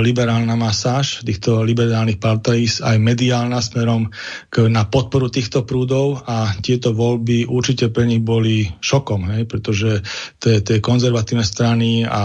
liberálna 0.00 0.56
masáž 0.56 1.20
týchto 1.20 1.60
liberálnych 1.60 2.16
partajíc, 2.16 2.80
aj 2.80 2.96
mediálna 2.96 3.60
smerom 3.60 4.08
k, 4.48 4.72
na 4.72 4.88
podporu 4.88 5.28
týchto 5.28 5.68
prúdov 5.68 6.24
a 6.24 6.56
tieto 6.64 6.96
voľby 6.96 7.44
určite 7.44 7.92
pre 7.92 8.08
nich 8.08 8.24
boli 8.24 8.64
šokom, 8.80 9.28
hej, 9.36 9.44
pretože 9.44 10.00
tie, 10.40 10.64
konzervatívne 10.80 11.44
strany 11.44 12.08
a, 12.08 12.08
a 12.08 12.24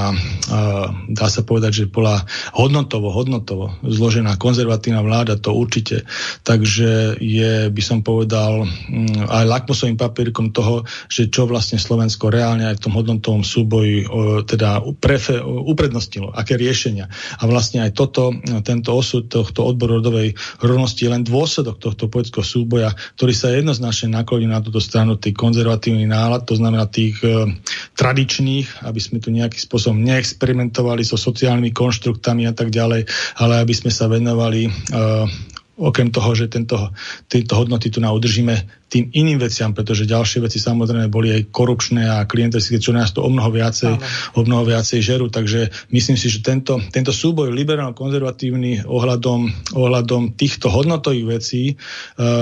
dá 1.12 1.28
sa 1.28 1.44
povedať, 1.44 1.84
že 1.84 1.92
bola 1.92 2.24
hodnotovo, 2.56 3.12
hodnotovo 3.12 3.84
zložená 3.84 4.40
konzervatívna 4.40 5.04
vláda, 5.04 5.36
to 5.36 5.52
určite. 5.52 6.08
Takže 6.48 7.20
je, 7.20 7.68
by 7.68 7.84
som 7.84 8.00
povedal, 8.00 8.64
mm, 8.64 9.28
aj 9.28 9.44
lakmusovým 9.44 10.00
papierkom 10.00 10.56
toho, 10.56 10.88
že 11.12 11.28
čo 11.28 11.52
vlastne 11.52 11.84
Slovensko 11.84 12.32
reálne 12.32 12.72
aj 12.72 12.80
v 12.80 12.84
tom 12.88 12.96
hodnotovom 12.96 13.44
súboji 13.44 14.08
teda 14.48 14.80
prefe, 15.04 15.36
uprednostnilo, 15.44 16.32
aké 16.32 16.56
riešenia. 16.56 17.12
A 17.40 17.44
vlastne 17.50 17.84
aj 17.86 17.92
toto, 17.96 18.34
tento 18.62 18.94
osud 18.96 19.28
tohto 19.28 19.66
odboru 19.66 20.00
rodovej 20.00 20.38
rovnosti 20.62 21.02
je 21.02 21.12
len 21.12 21.24
dôsledok 21.26 21.82
tohto 21.82 22.08
politického 22.08 22.46
súboja, 22.46 22.90
ktorý 23.18 23.34
sa 23.34 23.54
jednoznačne 23.54 24.14
nakloní 24.14 24.50
na 24.50 24.62
túto 24.62 24.80
stranu 24.80 25.18
tých 25.18 25.36
konzervatívnych 25.36 26.10
nálad, 26.10 26.46
to 26.46 26.56
znamená 26.58 26.86
tých 26.90 27.18
e, 27.26 27.50
tradičných, 27.98 28.86
aby 28.86 29.00
sme 29.00 29.18
tu 29.20 29.34
nejakým 29.34 29.62
spôsobom 29.62 30.00
neexperimentovali 30.02 31.02
so 31.02 31.18
sociálnymi 31.18 31.72
konštruktami 31.76 32.46
a 32.50 32.54
tak 32.54 32.70
ďalej, 32.72 33.08
ale 33.42 33.54
aby 33.62 33.74
sme 33.74 33.92
sa 33.92 34.06
venovali 34.12 34.68
e, 34.68 34.72
okrem 35.76 36.08
toho, 36.12 36.32
že 36.36 36.48
tento, 36.48 36.92
tieto 37.28 37.60
hodnoty 37.60 37.92
tu 37.92 38.00
na 38.00 38.12
udržíme 38.16 38.85
tým 38.86 39.10
iným 39.12 39.42
veciam, 39.42 39.74
pretože 39.74 40.06
ďalšie 40.06 40.46
veci 40.46 40.62
samozrejme 40.62 41.10
boli 41.10 41.34
aj 41.34 41.50
korupčné 41.50 42.06
a 42.06 42.30
klientelské, 42.30 42.78
čo 42.78 42.94
nás 42.94 43.10
to 43.12 43.26
o 43.26 43.30
mnoho 43.34 43.50
viacej, 43.50 43.98
o 44.38 44.42
mnoho 44.46 44.62
viacej 44.62 45.02
žerú. 45.02 45.34
Takže 45.34 45.90
myslím 45.90 46.14
si, 46.16 46.30
že 46.30 46.46
tento, 46.46 46.78
tento 46.94 47.10
súboj 47.10 47.50
liberálno-konzervatívny 47.50 48.86
ohľadom, 48.86 49.74
ohľadom 49.74 50.38
týchto 50.38 50.70
hodnotových 50.70 51.26
vecí 51.26 51.64
e, 51.72 51.74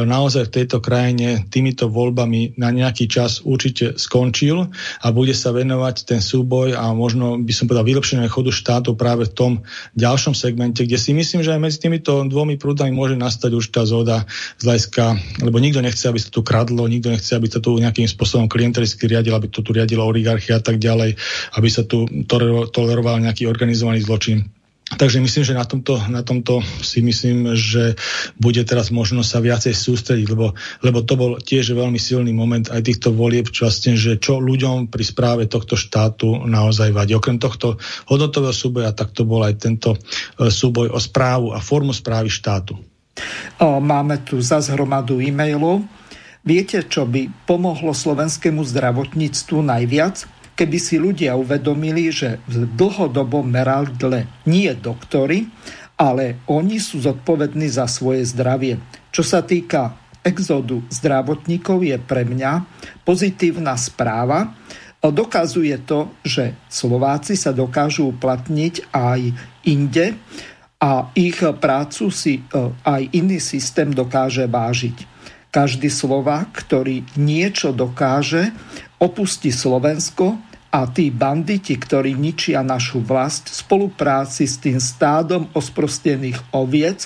naozaj 0.04 0.52
v 0.52 0.56
tejto 0.62 0.84
krajine 0.84 1.48
týmito 1.48 1.88
voľbami 1.88 2.60
na 2.60 2.76
nejaký 2.76 3.08
čas 3.08 3.39
určite 3.48 3.96
skončil 3.96 4.68
a 5.00 5.08
bude 5.16 5.32
sa 5.32 5.56
venovať 5.56 5.96
ten 6.04 6.20
súboj 6.20 6.76
a 6.76 6.91
možno 6.91 7.39
by 7.39 7.54
som 7.56 7.72
povedal 7.72 7.88
vylepšenie 7.88 8.28
chodu 8.28 8.52
štátu 8.52 9.00
práve 9.00 9.32
v 9.32 9.34
tom 9.34 9.52
ďalšom 9.96 10.36
segmente, 10.36 10.84
kde 10.84 11.00
si 11.00 11.16
myslím, 11.16 11.39
že 11.39 11.56
aj 11.56 11.62
medzi 11.64 11.80
týmito 11.80 12.28
dvomi 12.28 12.60
prúdami 12.60 12.91
môže 12.91 13.16
nastať 13.16 13.56
určitá 13.56 13.88
zhoda 13.88 14.28
z 14.60 14.64
hľadiska, 14.68 15.04
lebo 15.48 15.58
nikto 15.64 15.80
nechce, 15.80 16.04
aby 16.04 16.20
sa 16.20 16.33
tu 16.34 16.42
kradlo, 16.42 16.90
nikto 16.90 17.14
nechce, 17.14 17.38
aby 17.38 17.46
sa 17.46 17.62
tu 17.62 17.78
nejakým 17.78 18.10
spôsobom 18.10 18.50
klientelicky 18.50 19.06
riadil, 19.06 19.38
aby 19.38 19.54
to 19.54 19.62
tu 19.62 19.70
riadila 19.70 20.02
oligarchia 20.02 20.58
a 20.58 20.64
tak 20.66 20.82
ďalej, 20.82 21.14
aby 21.54 21.70
sa 21.70 21.86
tu 21.86 22.10
toleroval 22.74 23.22
nejaký 23.22 23.46
organizovaný 23.46 24.02
zločin. 24.02 24.50
Takže 24.94 25.24
myslím, 25.24 25.44
že 25.48 25.58
na 25.58 25.66
tomto, 25.66 25.98
na 26.12 26.22
tomto 26.22 26.62
si 26.84 27.02
myslím, 27.02 27.58
že 27.58 27.98
bude 28.38 28.62
teraz 28.62 28.94
možno 28.94 29.26
sa 29.26 29.42
viacej 29.42 29.74
sústrediť, 29.74 30.28
lebo, 30.30 30.54
lebo 30.86 31.00
to 31.02 31.18
bol 31.18 31.32
tiež 31.42 31.74
veľmi 31.74 31.98
silný 31.98 32.30
moment 32.36 32.70
aj 32.70 32.84
týchto 32.84 33.10
volieb, 33.16 33.50
čo 33.50 33.66
vlastne, 33.66 33.98
že 33.98 34.22
čo 34.22 34.38
ľuďom 34.38 34.94
pri 34.94 35.04
správe 35.08 35.44
tohto 35.50 35.74
štátu 35.80 36.46
naozaj 36.46 36.94
vadí. 36.94 37.18
Okrem 37.18 37.42
tohto 37.42 37.82
hodnotového 38.06 38.54
súboja, 38.54 38.94
tak 38.94 39.16
to 39.16 39.26
bol 39.26 39.42
aj 39.42 39.56
tento 39.58 39.98
e, 39.98 40.00
súboj 40.52 40.94
o 40.94 41.00
správu 41.02 41.56
a 41.56 41.64
formu 41.64 41.96
správy 41.96 42.30
štátu. 42.30 42.78
Máme 43.64 44.26
tu 44.26 44.42
zase 44.42 44.74
hromadu 44.74 45.22
e-mailov 45.22 45.86
Viete, 46.44 46.84
čo 46.84 47.08
by 47.08 47.48
pomohlo 47.48 47.96
slovenskému 47.96 48.68
zdravotníctvu 48.68 49.64
najviac? 49.64 50.28
Keby 50.60 50.76
si 50.76 51.00
ľudia 51.00 51.39
uvedomili, 51.39 52.12
že 52.12 52.44
v 52.52 52.68
dlhodobom 52.68 53.48
meradle 53.48 54.28
nie 54.44 54.68
doktory, 54.76 55.48
ale 55.96 56.44
oni 56.52 56.84
sú 56.84 57.00
zodpovední 57.00 57.72
za 57.72 57.88
svoje 57.88 58.28
zdravie. 58.28 58.76
Čo 59.16 59.24
sa 59.24 59.39
týka 59.39 59.96
exodu 60.20 60.84
zdravotníkov, 60.91 61.80
je 61.88 61.96
pre 62.04 62.28
mňa 62.28 62.68
pozitívna 63.08 63.80
správa. 63.80 64.52
Dokazuje 65.00 65.80
to, 65.88 66.12
že 66.28 66.60
Slováci 66.68 67.39
sa 67.39 67.56
dokážu 67.56 68.12
uplatniť 68.12 68.91
aj 68.91 69.20
inde 69.64 70.20
a 70.84 71.08
ich 71.16 71.39
prácu 71.39 72.12
si 72.12 72.39
e, 72.39 72.41
aj 72.84 73.16
iný 73.16 73.39
systém 73.39 73.96
dokáže 73.96 74.44
vážiť. 74.44 75.12
Každý 75.54 75.93
Slovák, 75.93 76.49
ktorý 76.49 77.06
niečo 77.14 77.70
dokáže, 77.78 78.49
opustí 78.97 79.54
Slovensko 79.54 80.41
a 80.74 80.89
tí 80.89 81.14
banditi, 81.14 81.78
ktorí 81.78 82.18
ničia 82.18 82.66
našu 82.66 83.06
vlast 83.06 83.54
v 83.54 83.62
spolupráci 83.62 84.49
s 84.49 84.58
tým 84.58 84.82
stádom 84.82 85.54
osprostených 85.54 86.41
oviec, 86.58 87.06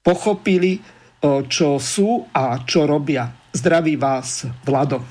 pochopili, 0.00 0.80
čo 1.24 1.76
sú 1.76 2.24
a 2.32 2.64
čo 2.64 2.88
robia. 2.88 3.28
Zdraví 3.52 4.00
vás, 4.00 4.48
Vlado. 4.64 5.04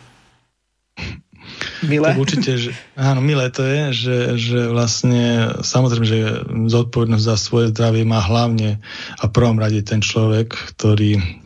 Milé? 1.86 2.18
Tak 2.18 2.18
určite, 2.18 2.52
že, 2.58 2.72
áno, 2.98 3.22
milé 3.22 3.54
to 3.54 3.62
je, 3.62 3.82
že, 3.94 4.18
že 4.42 4.60
vlastne 4.74 5.54
samozrejme, 5.62 6.06
že 6.08 6.20
zodpovednosť 6.50 7.26
za 7.30 7.38
svoje 7.38 7.70
zdravie 7.70 8.08
má 8.10 8.26
hlavne 8.26 8.82
a 9.22 9.30
prvom 9.30 9.62
rade 9.62 9.86
ten 9.86 10.02
človek, 10.02 10.50
ktorý 10.74 11.43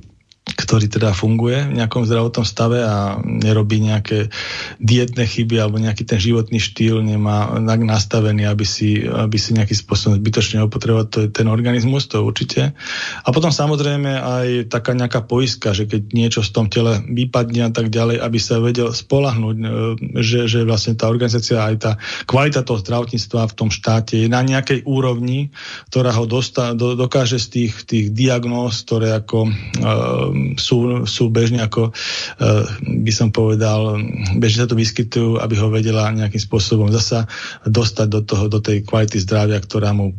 ktorý 0.57 0.89
teda 0.89 1.13
funguje 1.13 1.69
v 1.69 1.77
nejakom 1.77 2.09
zdravotnom 2.09 2.41
stave 2.41 2.81
a 2.81 3.21
nerobí 3.21 3.77
nejaké 3.77 4.33
dietné 4.81 5.29
chyby 5.29 5.61
alebo 5.61 5.77
nejaký 5.77 6.01
ten 6.01 6.17
životný 6.17 6.57
štýl 6.57 7.05
nemá 7.05 7.53
tak 7.61 7.85
nastavený, 7.85 8.49
aby 8.49 8.65
si, 8.65 9.05
aby 9.05 9.37
si 9.37 9.53
nejaký 9.53 9.77
spôsobom 9.77 10.17
zbytočne 10.17 10.65
opotreboval 10.65 11.29
ten 11.29 11.45
organizmus, 11.45 12.09
to 12.09 12.25
určite. 12.25 12.73
A 13.21 13.29
potom 13.29 13.53
samozrejme 13.53 14.17
aj 14.17 14.47
taká 14.73 14.97
nejaká 14.97 15.21
poiska, 15.21 15.77
že 15.77 15.85
keď 15.85 16.09
niečo 16.09 16.41
v 16.41 16.49
tom 16.49 16.65
tele 16.73 17.05
vypadne 17.05 17.69
a 17.69 17.71
tak 17.71 17.93
ďalej, 17.93 18.17
aby 18.17 18.39
sa 18.41 18.57
vedel 18.57 18.89
spolahnúť, 18.89 19.55
e, 19.61 19.65
že, 20.25 20.49
že 20.49 20.65
vlastne 20.65 20.97
tá 20.97 21.05
organizácia 21.05 21.61
aj 21.61 21.75
tá 21.77 21.91
kvalita 22.25 22.65
toho 22.65 22.81
zdravotníctva 22.81 23.53
v 23.53 23.57
tom 23.57 23.69
štáte 23.69 24.17
je 24.17 24.25
na 24.25 24.41
nejakej 24.41 24.89
úrovni, 24.89 25.53
ktorá 25.93 26.09
ho 26.17 26.25
dosta, 26.25 26.73
do, 26.73 26.97
dokáže 26.97 27.37
z 27.37 27.47
tých, 27.53 27.73
tých 27.85 28.05
diagnóz, 28.09 28.81
ktoré 28.87 29.13
ako 29.13 29.45
uh, 29.45 30.46
sú, 30.55 31.03
sú 31.03 31.27
bežne 31.27 31.59
ako, 31.59 31.91
uh, 31.91 32.63
by 32.79 33.11
som 33.11 33.35
povedal, 33.35 33.99
bežne 34.39 34.63
sa 34.63 34.69
to 34.69 34.79
vyskytujú, 34.79 35.43
aby 35.43 35.55
ho 35.59 35.67
vedela 35.67 36.07
nejakým 36.15 36.39
spôsobom 36.39 36.87
zasa 36.93 37.27
dostať 37.67 38.07
do, 38.07 38.21
toho, 38.23 38.45
do 38.47 38.63
tej 38.63 38.87
kvality 38.87 39.19
zdravia, 39.19 39.59
ktorá 39.59 39.91
mu 39.91 40.15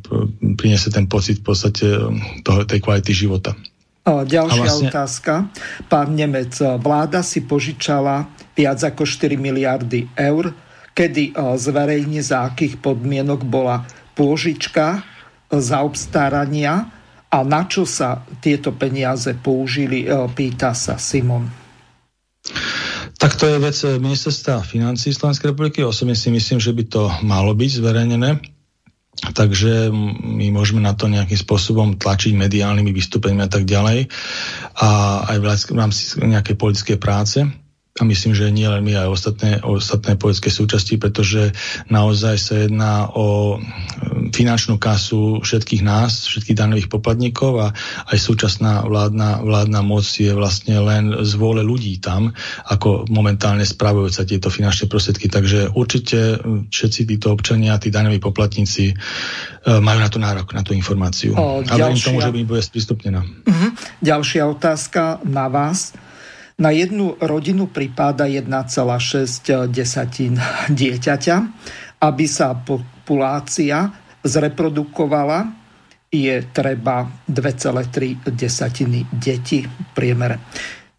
priniesie 0.60 0.92
ten 0.92 1.08
pocit 1.08 1.40
v 1.40 1.44
podstate 1.48 1.86
eh, 1.88 2.02
toho, 2.44 2.68
tej 2.68 2.84
kvality 2.84 3.14
života. 3.14 3.56
Ďalšia 4.08 4.64
vlastne... 4.64 4.88
otázka. 4.88 5.32
Pán 5.92 6.16
Nemec, 6.16 6.56
vláda 6.80 7.20
si 7.20 7.44
požičala 7.44 8.24
viac 8.56 8.80
ako 8.80 9.04
4 9.04 9.36
miliardy 9.36 10.08
eur, 10.16 10.56
kedy 10.96 11.36
zverejne 11.36 12.24
za 12.24 12.48
akých 12.48 12.80
podmienok 12.80 13.44
bola 13.44 13.84
pôžička 14.16 15.04
za 15.52 15.84
obstarania 15.84 16.97
a 17.28 17.38
na 17.44 17.68
čo 17.68 17.84
sa 17.84 18.24
tieto 18.40 18.72
peniaze 18.72 19.36
použili, 19.36 20.08
e, 20.08 20.08
pýta 20.32 20.72
sa 20.72 20.96
Simon. 20.96 21.44
Tak 23.18 23.34
to 23.34 23.50
je 23.50 23.58
vec 23.58 23.76
ministerstva 23.76 24.62
financí 24.62 25.10
Slovenskej 25.10 25.52
republiky. 25.52 25.82
Osobne 25.82 26.14
si 26.14 26.30
myslím, 26.30 26.62
že 26.62 26.70
by 26.70 26.84
to 26.86 27.02
malo 27.26 27.50
byť 27.52 27.70
zverejnené. 27.82 28.38
Takže 29.18 29.90
my 30.22 30.46
môžeme 30.54 30.78
na 30.78 30.94
to 30.94 31.10
nejakým 31.10 31.34
spôsobom 31.34 31.98
tlačiť 31.98 32.38
mediálnymi 32.38 32.94
vystúpeniami 32.94 33.42
a 33.42 33.50
tak 33.50 33.66
ďalej. 33.66 34.06
A 34.78 34.88
aj 35.34 35.36
v 35.42 35.74
rámci 35.74 36.02
nejakej 36.22 36.54
politickej 36.54 36.98
práce 37.02 37.42
a 37.98 38.06
myslím, 38.06 38.32
že 38.34 38.54
nie 38.54 38.70
len 38.70 38.82
my, 38.86 38.94
aj 38.94 39.08
ostatné, 39.10 39.50
ostatné 39.62 40.14
politické 40.14 40.50
súčasti, 40.50 40.96
pretože 40.98 41.50
naozaj 41.90 42.36
sa 42.38 42.54
jedná 42.62 43.10
o 43.10 43.58
um, 43.58 44.30
finančnú 44.30 44.78
kasu 44.78 45.42
všetkých 45.42 45.82
nás, 45.82 46.30
všetkých 46.30 46.58
danových 46.58 46.88
poplatníkov 46.88 47.52
a 47.58 47.68
aj 48.08 48.18
súčasná 48.18 48.86
vládna, 48.86 49.42
vládna 49.42 49.80
moc 49.82 50.06
je 50.06 50.30
vlastne 50.30 50.78
len 50.78 51.10
z 51.26 51.32
vôle 51.34 51.66
ľudí 51.66 51.98
tam, 51.98 52.30
ako 52.70 53.10
momentálne 53.10 53.66
spravujú 53.66 54.14
sa 54.14 54.22
tieto 54.22 54.48
finančné 54.48 54.86
prostriedky. 54.86 55.26
Takže 55.26 55.74
určite 55.74 56.38
um, 56.38 56.70
všetci 56.70 57.00
títo 57.06 57.34
občania, 57.34 57.82
tí 57.82 57.90
danoví 57.90 58.22
poplatníci 58.22 58.94
uh, 58.94 59.78
majú 59.82 59.98
na 59.98 60.10
to 60.10 60.18
nárok, 60.22 60.54
na 60.54 60.62
tú 60.62 60.74
informáciu. 60.74 61.34
O, 61.34 61.60
ďalšia... 61.62 61.74
A 61.74 61.86
verím 61.90 62.00
tomu, 62.00 62.18
že 62.22 62.32
by 62.34 62.40
bude 62.46 62.62
sprístupnená. 62.62 63.20
Uh-huh. 63.22 63.70
Ďalšia 63.98 64.42
otázka 64.46 65.22
na 65.26 65.50
vás. 65.50 65.94
Na 66.58 66.74
jednu 66.74 67.14
rodinu 67.22 67.70
pripáda 67.70 68.26
1,6 68.26 69.70
desatín 69.70 70.34
dieťaťa. 70.80 71.36
Aby 71.98 72.26
sa 72.30 72.54
populácia 72.54 73.90
zreprodukovala, 74.22 75.50
je 76.10 76.34
treba 76.50 77.06
2,3 77.26 78.34
desatiny 78.34 79.06
detí 79.10 79.66
v 79.66 79.86
priemere. 79.94 80.38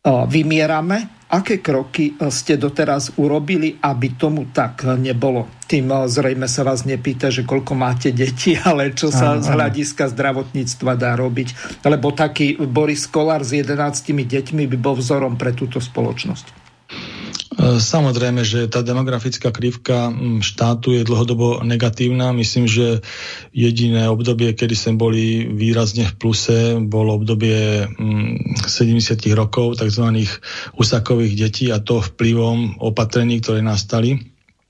Vymierame 0.03 1.18
Aké 1.29 1.61
kroky 1.61 2.17
e, 2.17 2.33
ste 2.33 2.57
doteraz 2.57 3.13
urobili, 3.21 3.77
aby 3.85 4.17
tomu 4.17 4.49
tak 4.49 4.81
nebolo? 4.97 5.45
Tým 5.69 5.85
e, 5.85 6.09
zrejme 6.09 6.49
sa 6.49 6.65
vás 6.65 6.89
nepýta, 6.89 7.29
že 7.29 7.45
koľko 7.45 7.77
máte 7.77 8.09
detí, 8.09 8.57
ale 8.69 8.97
čo 8.97 9.13
sa 9.13 9.37
z 9.37 9.45
hľadiska 9.53 10.09
zdravotníctva 10.09 10.97
dá 10.97 11.13
robiť. 11.13 11.81
Lebo 11.85 12.09
taký 12.17 12.57
Boris 12.65 13.05
Kolár 13.05 13.45
s 13.45 13.53
11 13.53 14.09
deťmi 14.09 14.65
by 14.73 14.77
bol 14.81 14.97
vzorom 14.97 15.37
pre 15.37 15.53
túto 15.53 15.77
spoločnosť. 15.77 16.58
Samozrejme, 17.59 18.47
že 18.47 18.71
tá 18.71 18.79
demografická 18.79 19.51
krivka 19.51 20.07
štátu 20.39 20.95
je 20.95 21.03
dlhodobo 21.03 21.59
negatívna. 21.67 22.31
Myslím, 22.31 22.71
že 22.71 23.03
jediné 23.51 24.07
obdobie, 24.07 24.55
kedy 24.55 24.75
sme 24.79 24.93
boli 24.95 25.43
výrazne 25.43 26.07
v 26.07 26.15
pluse, 26.15 26.79
bolo 26.79 27.19
obdobie 27.19 27.83
70 28.63 28.63
mm, 28.79 29.35
rokov 29.35 29.75
tzv. 29.75 30.07
usakových 30.79 31.33
detí 31.35 31.67
a 31.67 31.83
to 31.83 31.99
vplyvom 31.99 32.79
opatrení, 32.79 33.43
ktoré 33.43 33.59
nastali 33.59 34.23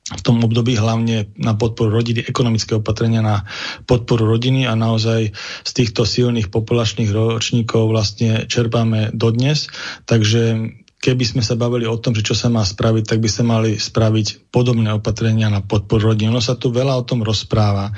v 0.09 0.21
tom 0.25 0.41
období 0.41 0.73
hlavne 0.73 1.29
na 1.37 1.53
podporu 1.53 2.01
rodiny, 2.01 2.25
ekonomické 2.25 2.73
opatrenia 2.73 3.21
na 3.21 3.45
podporu 3.85 4.25
rodiny 4.25 4.65
a 4.65 4.73
naozaj 4.73 5.29
z 5.61 5.71
týchto 5.77 6.09
silných 6.09 6.49
populačných 6.49 7.13
ročníkov 7.13 7.93
vlastne 7.93 8.49
čerpáme 8.49 9.13
dodnes. 9.13 9.69
Takže 10.09 10.73
keby 10.99 11.23
sme 11.23 11.39
sa 11.39 11.55
bavili 11.55 11.87
o 11.87 11.95
tom, 11.95 12.11
že 12.11 12.27
čo 12.27 12.35
sa 12.35 12.51
má 12.51 12.59
spraviť, 12.59 13.03
tak 13.07 13.23
by 13.23 13.29
sa 13.31 13.43
mali 13.47 13.79
spraviť 13.79 14.51
podobné 14.51 14.91
opatrenia 14.91 15.47
na 15.47 15.63
podporu 15.63 16.11
rodín. 16.11 16.35
Ono 16.35 16.43
sa 16.43 16.59
tu 16.59 16.75
veľa 16.75 16.99
o 16.99 17.07
tom 17.07 17.23
rozpráva. 17.23 17.95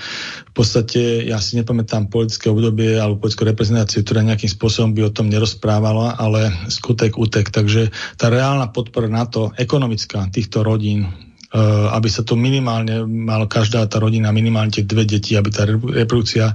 V 0.49 0.53
podstate 0.53 1.25
ja 1.25 1.41
si 1.41 1.57
nepamätám 1.57 2.13
politické 2.13 2.53
obdobie 2.53 3.01
alebo 3.01 3.25
politickú 3.25 3.49
reprezentáciu, 3.49 4.05
ktorá 4.05 4.21
nejakým 4.21 4.53
spôsobom 4.53 4.93
by 4.93 5.09
o 5.09 5.13
tom 5.13 5.33
nerozprávala, 5.33 6.13
ale 6.21 6.53
skutek 6.69 7.17
utek. 7.17 7.49
Takže 7.49 7.89
tá 8.21 8.29
reálna 8.29 8.69
podpora 8.69 9.09
na 9.09 9.25
to, 9.25 9.49
ekonomická 9.57 10.29
týchto 10.29 10.61
rodín, 10.61 11.09
eh, 11.09 11.57
aby 11.97 12.05
sa 12.05 12.21
to 12.21 12.37
minimálne 12.37 13.01
mala 13.09 13.49
každá 13.49 13.81
tá 13.89 13.97
rodina 13.97 14.29
minimálne 14.29 14.77
tie 14.77 14.85
dve 14.85 15.09
deti, 15.09 15.33
aby 15.33 15.49
tá 15.49 15.65
reprodukcia 15.65 16.53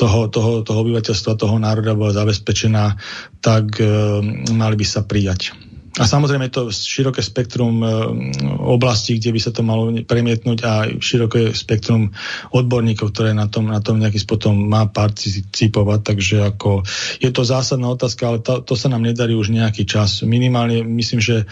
toho, 0.00 0.32
toho, 0.32 0.64
toho 0.64 0.78
obyvateľstva, 0.88 1.36
toho 1.36 1.60
národa 1.60 1.92
bola 1.92 2.16
zabezpečená, 2.16 2.96
tak 3.44 3.76
e, 3.76 3.84
mali 4.54 4.74
by 4.78 4.86
sa 4.86 5.02
prijať. 5.02 5.71
A 6.00 6.08
samozrejme 6.08 6.48
je 6.48 6.56
to 6.56 6.64
široké 6.72 7.20
spektrum 7.20 7.84
e, 7.84 7.88
oblastí, 8.64 9.20
kde 9.20 9.36
by 9.36 9.40
sa 9.44 9.52
to 9.52 9.60
malo 9.60 9.92
premietnúť 9.92 10.58
a 10.64 10.88
široké 10.88 11.52
spektrum 11.52 12.08
odborníkov, 12.48 13.12
ktoré 13.12 13.36
na 13.36 13.44
tom, 13.52 13.68
na 13.68 13.84
tom 13.84 14.00
nejaký 14.00 14.16
spôsobom 14.16 14.56
má 14.56 14.88
participovať. 14.88 16.00
Takže 16.00 16.36
ako 16.48 16.88
je 17.20 17.28
to 17.28 17.42
zásadná 17.44 17.92
otázka, 17.92 18.24
ale 18.24 18.38
to, 18.40 18.64
to 18.64 18.72
sa 18.72 18.88
nám 18.88 19.04
nedarí 19.04 19.36
už 19.36 19.52
nejaký 19.52 19.84
čas. 19.84 20.24
Minimálne 20.24 20.80
myslím, 20.80 21.20
že 21.20 21.44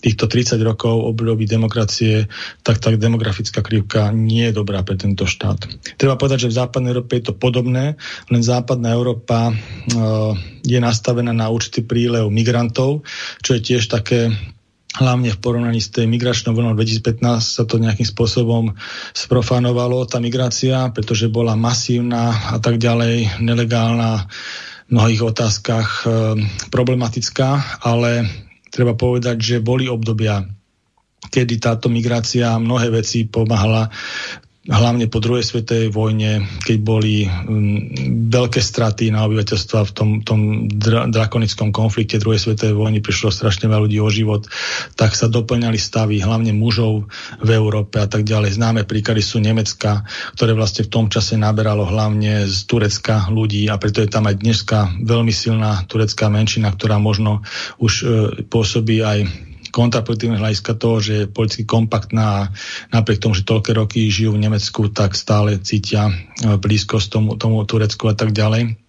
týchto 0.00 0.28
30 0.28 0.60
rokov 0.60 0.92
období 0.92 1.48
demokracie, 1.48 2.28
tak 2.60 2.78
tá 2.78 2.92
demografická 2.92 3.64
krivka 3.64 4.12
nie 4.12 4.48
je 4.48 4.56
dobrá 4.56 4.84
pre 4.84 5.00
tento 5.00 5.24
štát. 5.24 5.64
Treba 5.96 6.20
povedať, 6.20 6.48
že 6.48 6.52
v 6.52 6.58
západnej 6.60 6.90
Európe 6.92 7.16
je 7.16 7.32
to 7.32 7.34
podobné, 7.34 7.96
len 8.28 8.42
západná 8.44 8.92
Európa 8.92 9.50
uh, 9.50 10.36
je 10.62 10.78
nastavená 10.78 11.32
na 11.32 11.48
určitý 11.48 11.82
prílev 11.84 12.28
migrantov, 12.28 13.08
čo 13.40 13.56
je 13.56 13.64
tiež 13.64 13.88
také 13.88 14.30
hlavne 14.96 15.28
v 15.28 15.40
porovnaní 15.40 15.80
s 15.80 15.92
tej 15.92 16.08
migračnou 16.08 16.56
vlnou 16.56 16.72
2015 16.72 17.20
sa 17.44 17.64
to 17.68 17.76
nejakým 17.76 18.08
spôsobom 18.08 18.72
sprofanovalo, 19.12 20.08
tá 20.08 20.16
migrácia, 20.16 20.88
pretože 20.88 21.28
bola 21.28 21.52
masívna 21.52 22.32
a 22.32 22.56
tak 22.56 22.80
ďalej, 22.80 23.44
nelegálna, 23.44 24.24
v 24.86 24.90
mnohých 24.94 25.22
otázkach 25.34 26.06
e, 26.06 26.08
problematická, 26.70 27.82
ale 27.82 28.30
treba 28.70 28.94
povedať, 28.94 29.36
že 29.40 29.64
boli 29.64 29.86
obdobia, 29.90 30.42
kedy 31.30 31.58
táto 31.58 31.90
migrácia 31.90 32.54
mnohé 32.58 32.92
veci 32.92 33.26
pomáhala 33.26 33.90
hlavne 34.66 35.06
po 35.06 35.22
druhej 35.22 35.46
svetovej 35.46 35.94
vojne, 35.94 36.42
keď 36.66 36.76
boli 36.82 37.26
um, 37.26 37.86
veľké 38.26 38.58
straty 38.58 39.14
na 39.14 39.22
obyvateľstva 39.26 39.80
v 39.86 39.92
tom, 39.94 40.10
tom 40.26 40.40
dra, 40.66 41.06
drakonickom 41.06 41.70
konflikte 41.70 42.18
druhej 42.18 42.42
svetovej 42.42 42.74
vojny, 42.74 42.98
prišlo 42.98 43.30
strašne 43.30 43.70
veľa 43.70 43.84
ľudí 43.86 43.98
o 44.02 44.10
život, 44.10 44.46
tak 44.98 45.14
sa 45.14 45.30
doplňali 45.30 45.78
stavy, 45.78 46.18
hlavne 46.18 46.50
mužov 46.50 47.06
v 47.38 47.48
Európe 47.54 48.02
a 48.02 48.10
tak 48.10 48.26
ďalej. 48.26 48.58
Známe 48.58 48.82
príklady 48.82 49.22
sú 49.22 49.38
Nemecka, 49.38 50.02
ktoré 50.34 50.52
vlastne 50.52 50.86
v 50.86 50.92
tom 50.92 51.06
čase 51.06 51.38
naberalo 51.38 51.86
hlavne 51.86 52.50
z 52.50 52.58
Turecka 52.66 53.30
ľudí 53.30 53.70
a 53.70 53.78
preto 53.78 54.02
je 54.02 54.10
tam 54.10 54.26
aj 54.26 54.42
dneska 54.42 54.90
veľmi 54.98 55.30
silná 55.30 55.86
turecká 55.86 56.26
menšina, 56.26 56.74
ktorá 56.74 56.98
možno 56.98 57.46
už 57.78 57.92
e, 58.02 58.04
pôsobí 58.50 59.02
aj 59.02 59.46
kontraproduktívne 59.76 60.40
hľadiska 60.40 60.72
toho, 60.80 60.96
že 61.04 61.12
je 61.12 61.28
politicky 61.28 61.68
kompaktná 61.68 62.24
a 62.24 62.48
napriek 62.96 63.20
tomu, 63.20 63.36
že 63.36 63.44
toľké 63.44 63.76
roky 63.76 64.08
žijú 64.08 64.32
v 64.32 64.48
Nemecku, 64.48 64.88
tak 64.88 65.12
stále 65.12 65.60
cítia 65.60 66.08
e, 66.08 66.56
blízkosť 66.56 67.06
tomu, 67.12 67.36
tomu 67.36 67.60
Turecku 67.68 68.08
a 68.08 68.16
tak 68.16 68.32
ďalej. 68.32 68.85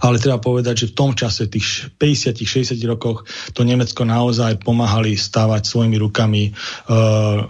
Ale 0.00 0.22
treba 0.22 0.40
povedať, 0.40 0.86
že 0.86 0.90
v 0.90 0.96
tom 0.96 1.10
čase, 1.12 1.50
tých 1.50 1.92
50-60 1.98 2.78
rokoch, 2.88 3.26
to 3.52 3.62
Nemecko 3.62 4.06
naozaj 4.06 4.62
pomáhali 4.62 5.14
stávať 5.18 5.66
svojimi 5.66 5.96
rukami 6.00 6.50
uh, 6.50 7.48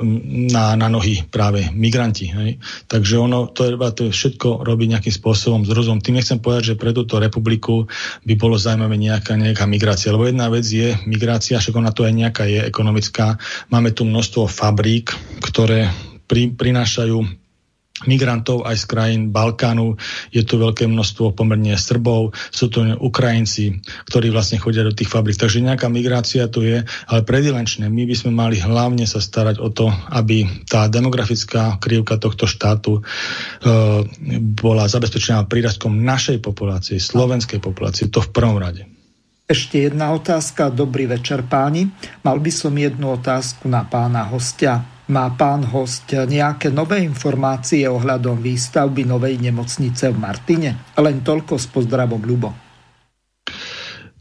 na, 0.50 0.74
na 0.74 0.88
nohy 0.88 1.24
práve 1.28 1.68
migranti. 1.72 2.30
Hej. 2.30 2.60
Takže 2.88 3.14
ono, 3.20 3.50
to 3.50 3.68
je, 3.68 3.72
to 3.94 4.02
všetko 4.10 4.64
robiť 4.64 4.86
nejakým 4.98 5.14
spôsobom 5.14 5.62
s 5.66 5.70
rozumom. 5.70 6.02
Tým 6.02 6.18
nechcem 6.18 6.40
povedať, 6.40 6.74
že 6.74 6.80
pre 6.80 6.96
túto 6.96 7.20
republiku 7.20 7.86
by 8.24 8.34
bolo 8.36 8.56
zaujímavé 8.56 8.96
nejaká, 8.96 9.36
nejaká 9.36 9.64
migrácia. 9.68 10.12
Lebo 10.14 10.28
jedna 10.28 10.48
vec 10.48 10.64
je 10.64 10.96
migrácia, 11.04 11.60
však 11.60 11.76
ona 11.76 11.92
to 11.92 12.06
aj 12.06 12.12
nejaká 12.14 12.44
je 12.48 12.60
ekonomická. 12.64 13.36
Máme 13.68 13.92
tu 13.92 14.08
množstvo 14.08 14.48
fabrík, 14.48 15.12
ktoré 15.44 15.90
pri, 16.24 16.52
prinášajú 16.56 17.43
migrantov 18.06 18.64
aj 18.64 18.76
z 18.80 18.84
krajín 18.88 19.22
Balkánu. 19.34 19.96
Je 20.30 20.42
tu 20.46 20.60
veľké 20.60 20.88
množstvo 20.88 21.34
pomerne 21.34 21.74
Srbov, 21.76 22.32
sú 22.54 22.70
to 22.70 22.84
Ukrajinci, 22.98 23.80
ktorí 24.08 24.30
vlastne 24.30 24.60
chodia 24.60 24.86
do 24.86 24.94
tých 24.94 25.10
fabrik. 25.10 25.36
Takže 25.36 25.64
nejaká 25.64 25.90
migrácia 25.92 26.46
tu 26.48 26.64
je, 26.64 26.84
ale 26.84 27.20
predilenčne 27.26 27.88
my 27.88 28.04
by 28.06 28.14
sme 28.14 28.32
mali 28.32 28.56
hlavne 28.60 29.04
sa 29.04 29.18
starať 29.20 29.60
o 29.60 29.68
to, 29.72 29.90
aby 30.12 30.46
tá 30.68 30.86
demografická 30.88 31.76
krivka 31.82 32.16
tohto 32.16 32.48
štátu 32.48 33.00
e, 33.00 33.02
bola 34.40 34.88
zabezpečená 34.88 35.44
prírastkom 35.50 36.00
našej 36.00 36.40
populácie, 36.40 36.96
slovenskej 37.02 37.60
populácie, 37.60 38.08
to 38.08 38.22
v 38.22 38.30
prvom 38.32 38.56
rade. 38.60 38.86
Ešte 39.44 39.76
jedna 39.76 40.16
otázka. 40.16 40.72
Dobrý 40.72 41.04
večer 41.04 41.44
páni. 41.44 41.92
Mal 42.24 42.40
by 42.40 42.48
som 42.48 42.72
jednu 42.72 43.12
otázku 43.12 43.68
na 43.68 43.84
pána 43.84 44.24
hostia. 44.32 44.93
Má 45.04 45.36
pán 45.36 45.68
host 45.68 46.08
nejaké 46.16 46.72
nové 46.72 47.04
informácie 47.04 47.84
ohľadom 47.84 48.40
výstavby 48.40 49.04
novej 49.04 49.36
nemocnice 49.36 50.08
v 50.08 50.16
Martine? 50.16 50.70
Len 50.96 51.20
toľko 51.20 51.60
s 51.60 51.68
pozdravom, 51.68 52.24
Ľubo. 52.24 52.64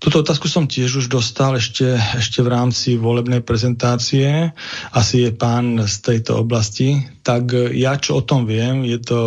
Tuto 0.04 0.20
otázku 0.20 0.52
som 0.52 0.68
tiež 0.68 1.00
už 1.00 1.08
dostal 1.08 1.56
ešte, 1.56 1.96
ešte 1.96 2.44
v 2.44 2.52
rámci 2.52 3.00
volebnej 3.00 3.40
prezentácie. 3.40 4.52
Asi 4.92 5.24
je 5.24 5.32
pán 5.32 5.80
z 5.88 5.96
tejto 6.04 6.44
oblasti. 6.44 7.08
Tak 7.24 7.72
ja, 7.72 7.96
čo 7.96 8.20
o 8.20 8.22
tom 8.28 8.44
viem, 8.44 8.84
je 8.84 9.00
to 9.00 9.20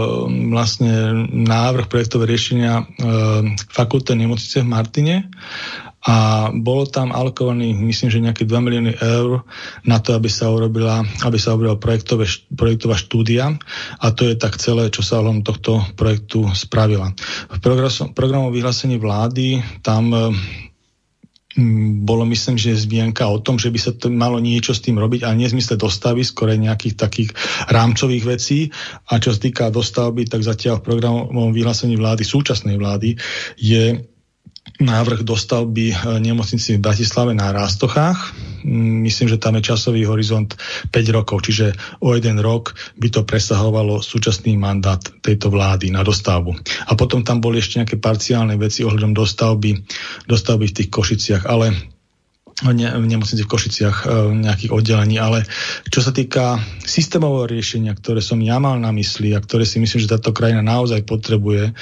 vlastne 0.52 1.24
návrh 1.32 1.88
projektové 1.88 2.28
riešenia 2.28 2.84
e, 2.84 2.84
fakultnej 3.72 4.28
nemocnice 4.28 4.60
v 4.60 4.68
Martine 4.68 5.16
a 6.06 6.48
bolo 6.54 6.86
tam 6.86 7.10
alokovaný, 7.10 7.74
myslím, 7.74 8.08
že 8.14 8.22
nejaké 8.22 8.46
2 8.46 8.62
milióny 8.62 8.92
eur 9.02 9.42
na 9.82 9.98
to, 9.98 10.14
aby 10.14 10.30
sa 10.30 10.54
urobila, 10.54 11.02
aby 11.26 11.34
sa 11.34 11.58
urobila 11.58 11.74
projektová 12.54 12.94
štúdia 12.94 13.58
a 13.98 14.06
to 14.14 14.30
je 14.30 14.38
tak 14.38 14.54
celé, 14.62 14.86
čo 14.94 15.02
sa 15.02 15.18
ohľadom 15.18 15.42
tohto 15.42 15.82
projektu 15.98 16.46
spravila. 16.54 17.10
V 17.50 17.58
programu 18.14 18.54
vyhlásení 18.54 19.02
vlády 19.02 19.58
tam 19.82 20.14
bolo 22.04 22.28
myslím, 22.28 22.60
že 22.60 22.76
zmienka 22.76 23.24
o 23.32 23.40
tom, 23.40 23.56
že 23.56 23.72
by 23.72 23.78
sa 23.80 23.96
to 23.96 24.12
malo 24.12 24.36
niečo 24.36 24.76
s 24.76 24.84
tým 24.84 25.00
robiť, 25.00 25.24
ale 25.24 25.40
nie 25.40 25.48
zmysle 25.48 25.80
dostavy, 25.80 26.20
skôr 26.20 26.52
nejakých 26.52 26.94
takých 27.00 27.32
rámcových 27.72 28.24
vecí. 28.28 28.68
A 29.08 29.16
čo 29.16 29.32
sa 29.32 29.40
týka 29.40 29.72
dostavby, 29.72 30.28
tak 30.28 30.44
zatiaľ 30.44 30.84
v 30.84 30.86
programovom 30.92 31.56
vyhlásení 31.56 31.96
vlády, 31.96 32.28
súčasnej 32.28 32.76
vlády, 32.76 33.16
je 33.56 34.04
návrh 34.80 35.24
dostavby 35.24 35.86
e, 35.92 35.96
nemocnici 36.20 36.76
v 36.76 36.84
Bratislave 36.84 37.32
na 37.32 37.52
Rástochách. 37.52 38.36
Mm, 38.66 39.08
myslím, 39.08 39.28
že 39.32 39.40
tam 39.40 39.56
je 39.56 39.72
časový 39.72 40.04
horizont 40.04 40.52
5 40.92 41.16
rokov, 41.16 41.48
čiže 41.48 41.72
o 42.04 42.12
jeden 42.12 42.36
rok 42.42 42.76
by 43.00 43.08
to 43.08 43.24
presahovalo 43.24 44.04
súčasný 44.04 44.60
mandát 44.60 45.00
tejto 45.24 45.48
vlády 45.48 45.88
na 45.88 46.04
dostavbu. 46.04 46.52
A 46.88 46.92
potom 46.98 47.24
tam 47.24 47.40
boli 47.40 47.62
ešte 47.62 47.80
nejaké 47.80 47.96
parciálne 47.96 48.58
veci 48.60 48.84
ohľadom 48.84 49.16
dostavby, 49.16 49.80
dostavby 50.28 50.64
v 50.68 50.76
tých 50.76 50.88
Košiciach, 50.92 51.44
ale 51.48 51.95
ne, 52.64 52.88
v 52.88 53.04
nemocnici 53.04 53.44
v 53.44 53.52
Košiciach 53.52 53.96
e, 54.04 54.32
nejakých 54.40 54.72
oddelení, 54.72 55.20
ale 55.20 55.44
čo 55.92 56.00
sa 56.00 56.08
týka 56.08 56.56
systémového 56.80 57.52
riešenia, 57.52 57.92
ktoré 57.92 58.24
som 58.24 58.40
ja 58.40 58.56
mal 58.56 58.80
na 58.80 58.88
mysli 58.96 59.36
a 59.36 59.44
ktoré 59.44 59.68
si 59.68 59.76
myslím, 59.76 60.00
že 60.00 60.08
táto 60.16 60.32
krajina 60.32 60.64
naozaj 60.64 61.04
potrebuje, 61.04 61.68
e, 61.68 61.72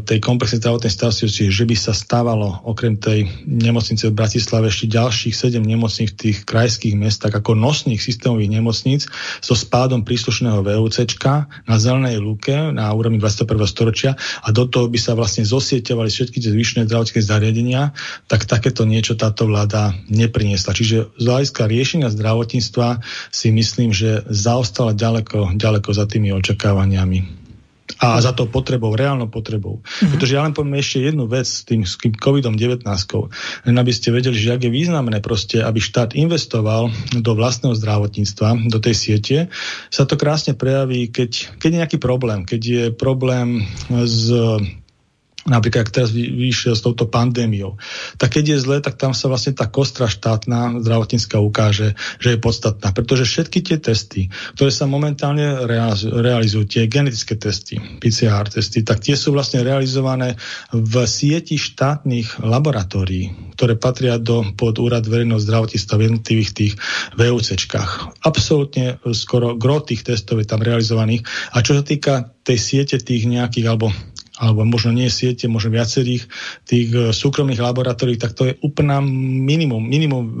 tej 0.00 0.18
komplexnej 0.24 0.64
zdravotnej 0.64 0.88
starostlivosti, 0.88 1.52
že 1.52 1.64
by 1.68 1.76
sa 1.76 1.92
stávalo 1.92 2.64
okrem 2.64 2.96
tej 2.96 3.28
nemocnice 3.44 4.08
v 4.08 4.16
Bratislave 4.16 4.72
ešte 4.72 4.88
ďalších 4.88 5.36
sedem 5.36 5.64
nemocníc 5.68 6.16
v 6.16 6.32
tých 6.32 6.48
krajských 6.48 6.96
mestách 6.96 7.36
ako 7.36 7.52
nosných 7.52 8.00
systémových 8.00 8.56
nemocníc 8.56 9.04
so 9.44 9.52
spádom 9.52 10.08
príslušného 10.08 10.64
VUCčka 10.64 11.44
na 11.68 11.76
zelenej 11.76 12.24
lúke 12.24 12.72
na 12.72 12.88
úrovni 12.96 13.20
21. 13.20 13.68
storočia 13.68 14.16
a 14.16 14.48
do 14.48 14.64
toho 14.64 14.88
by 14.88 14.96
sa 14.96 15.12
vlastne 15.12 15.44
zosieťovali 15.44 16.08
všetky 16.08 16.40
tie 16.40 16.50
zvyšné 16.56 16.88
zdravotné 16.88 17.20
zariadenia, 17.20 17.92
tak 18.30 18.48
takéto 18.48 18.88
niečo 18.88 19.18
táto 19.18 19.44
vláda 19.44 19.89
nepriniesla. 20.08 20.76
Čiže 20.76 21.14
z 21.16 21.24
hľadiska 21.24 21.66
riešenia 21.66 22.08
zdravotníctva 22.12 23.02
si 23.30 23.48
myslím, 23.54 23.90
že 23.90 24.26
zaostala 24.28 24.96
ďaleko, 24.96 25.54
ďaleko 25.56 25.90
za 25.92 26.04
tými 26.08 26.34
očakávaniami 26.34 27.40
a 27.98 28.22
za 28.22 28.30
to 28.30 28.46
potrebou, 28.46 28.94
reálnou 28.94 29.26
potrebou. 29.26 29.82
Mm-hmm. 29.82 30.10
Pretože 30.14 30.34
ja 30.38 30.46
len 30.46 30.54
poviem 30.54 30.78
ešte 30.78 31.02
jednu 31.02 31.26
vec 31.26 31.48
s 31.48 31.66
tým, 31.66 31.82
s 31.82 31.98
tým 31.98 32.14
COVID-19, 32.14 32.86
len 33.66 33.76
aby 33.76 33.92
ste 33.92 34.14
vedeli, 34.14 34.36
že 34.38 34.54
ak 34.54 34.62
je 34.62 34.72
významné 34.72 35.18
proste, 35.18 35.58
aby 35.58 35.82
štát 35.82 36.14
investoval 36.14 36.88
do 37.18 37.32
vlastného 37.34 37.74
zdravotníctva, 37.74 38.70
do 38.70 38.78
tej 38.78 38.94
siete, 38.94 39.36
sa 39.90 40.06
to 40.06 40.14
krásne 40.14 40.54
prejaví, 40.54 41.10
keď, 41.10 41.58
keď 41.58 41.68
je 41.68 41.80
nejaký 41.82 41.98
problém, 41.98 42.46
keď 42.46 42.60
je 42.62 42.84
problém 42.94 43.66
s 43.90 44.30
napríklad 45.48 45.88
ak 45.88 45.94
teraz 45.94 46.10
vyšiel 46.12 46.76
s 46.76 46.84
touto 46.84 47.08
pandémiou, 47.08 47.80
tak 48.20 48.36
keď 48.36 48.56
je 48.56 48.58
zle, 48.60 48.76
tak 48.84 49.00
tam 49.00 49.16
sa 49.16 49.32
vlastne 49.32 49.56
tá 49.56 49.70
kostra 49.70 50.10
štátna 50.10 50.84
zdravotnícka 50.84 51.40
ukáže, 51.40 51.96
že 52.20 52.36
je 52.36 52.38
podstatná. 52.42 52.92
Pretože 52.92 53.24
všetky 53.24 53.64
tie 53.64 53.78
testy, 53.80 54.28
ktoré 54.58 54.68
sa 54.68 54.84
momentálne 54.84 55.64
realizujú, 56.12 56.68
tie 56.68 56.84
genetické 56.90 57.40
testy, 57.40 57.80
PCR 58.02 58.44
testy, 58.52 58.84
tak 58.84 59.00
tie 59.00 59.16
sú 59.16 59.32
vlastne 59.32 59.64
realizované 59.64 60.36
v 60.74 60.94
sieti 61.08 61.56
štátnych 61.56 62.44
laboratórií, 62.44 63.56
ktoré 63.56 63.80
patria 63.80 64.20
do, 64.20 64.44
pod 64.56 64.76
úrad 64.76 65.08
verejného 65.08 65.40
zdravotníctva 65.40 65.94
v 65.96 66.04
jednotlivých 66.10 66.50
tých 66.52 66.72
VUCčkách. 67.16 68.22
Absolútne 68.24 69.00
skoro 69.16 69.56
gro 69.56 69.80
tých 69.80 70.04
testov 70.04 70.40
je 70.40 70.48
tam 70.48 70.60
realizovaných. 70.60 71.24
A 71.56 71.64
čo 71.64 71.76
sa 71.76 71.84
týka 71.84 72.32
tej 72.40 72.58
siete 72.58 72.96
tých 72.98 73.28
nejakých, 73.28 73.66
alebo 73.68 73.92
alebo 74.40 74.64
možno 74.64 74.96
nie 74.96 75.12
siete, 75.12 75.44
možno 75.52 75.76
viacerých 75.76 76.24
tých 76.64 76.88
e, 76.88 76.98
súkromných 77.12 77.60
laboratórií, 77.60 78.16
tak 78.16 78.32
to 78.32 78.48
je 78.48 78.56
úplná 78.64 79.04
minimum, 79.04 79.84
minimum 79.84 80.24
e, 80.24 80.32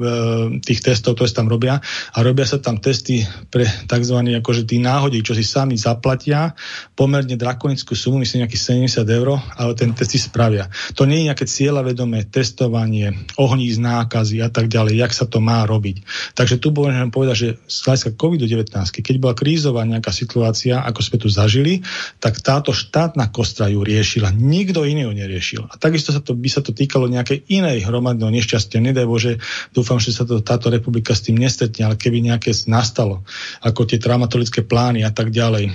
tých 0.64 0.80
testov, 0.80 1.20
ktoré 1.20 1.28
sa 1.28 1.44
tam 1.44 1.52
robia 1.52 1.84
a 2.16 2.18
robia 2.24 2.48
sa 2.48 2.56
tam 2.56 2.80
testy 2.80 3.28
pre 3.52 3.68
tzv. 3.68 4.16
akože 4.40 4.64
tí 4.64 4.80
náhodí, 4.80 5.20
čo 5.20 5.36
si 5.36 5.44
sami 5.44 5.76
zaplatia 5.76 6.56
pomerne 6.96 7.36
drakonickú 7.36 7.92
sumu, 7.92 8.24
myslím 8.24 8.48
nejakých 8.48 8.88
70 9.04 9.04
eur, 9.04 9.36
ale 9.60 9.76
ten 9.76 9.92
testy 9.92 10.16
spravia. 10.16 10.72
To 10.96 11.04
nie 11.04 11.20
je 11.20 11.28
nejaké 11.28 11.44
cieľavedomé 11.44 12.32
testovanie, 12.32 13.12
ohní 13.36 13.68
z 13.68 13.84
nákazy 13.84 14.40
a 14.40 14.48
tak 14.48 14.72
ďalej, 14.72 14.96
jak 14.96 15.12
sa 15.12 15.28
to 15.28 15.44
má 15.44 15.68
robiť. 15.68 16.00
Takže 16.32 16.56
tu 16.56 16.72
môžem 16.72 17.12
povedať, 17.12 17.36
že 17.36 17.48
z 17.68 17.78
hľadiska 17.84 18.10
COVID-19, 18.16 18.72
keď 19.04 19.16
bola 19.20 19.36
krízová 19.36 19.84
nejaká 19.84 20.08
situácia, 20.08 20.80
ako 20.80 21.00
sme 21.04 21.16
tu 21.20 21.28
zažili, 21.28 21.84
tak 22.16 22.40
táto 22.40 22.72
štátna 22.72 23.28
kostra 23.28 23.68
ju 23.68 23.84
riešila. 23.90 24.30
Nikto 24.30 24.86
iný 24.86 25.10
ho 25.10 25.12
neriešil. 25.12 25.66
A 25.66 25.74
takisto 25.74 26.14
sa 26.14 26.22
to, 26.22 26.38
by 26.38 26.46
sa 26.46 26.62
to 26.62 26.70
týkalo 26.70 27.10
nejakej 27.10 27.50
inej 27.50 27.82
hromadného 27.84 28.30
nešťastia. 28.30 28.78
Nedaj 28.78 29.06
Bože, 29.10 29.32
dúfam, 29.74 29.98
že 29.98 30.14
sa 30.14 30.22
to, 30.22 30.38
táto 30.38 30.70
republika 30.70 31.10
s 31.10 31.26
tým 31.26 31.36
nestretne, 31.36 31.90
ale 31.90 31.98
keby 31.98 32.22
nejaké 32.22 32.54
nastalo, 32.70 33.26
ako 33.66 33.90
tie 33.90 33.98
traumatologické 33.98 34.62
plány 34.62 35.02
a 35.02 35.10
tak 35.10 35.34
ďalej, 35.34 35.68
e, 35.68 35.72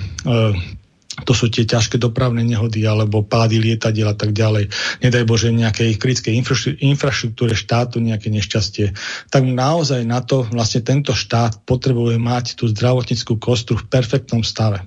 to 1.24 1.32
sú 1.32 1.48
tie 1.48 1.64
ťažké 1.64 1.96
dopravné 1.96 2.44
nehody 2.44 2.84
alebo 2.84 3.24
pády 3.24 3.56
lietadiel 3.56 4.12
a 4.12 4.16
tak 4.18 4.36
ďalej. 4.36 4.68
Nedaj 5.00 5.24
Bože 5.24 5.48
nejakej 5.48 5.96
kritickej 5.96 6.36
infraštruktúre 6.84 7.56
štátu 7.56 8.04
nejaké 8.04 8.28
nešťastie. 8.28 8.92
Tak 9.32 9.42
naozaj 9.48 10.04
na 10.04 10.20
to 10.20 10.44
vlastne 10.44 10.84
tento 10.84 11.16
štát 11.16 11.64
potrebuje 11.64 12.20
mať 12.20 12.60
tú 12.60 12.68
zdravotníckú 12.68 13.40
kostru 13.40 13.80
v 13.80 13.88
perfektnom 13.88 14.44
stave. 14.44 14.84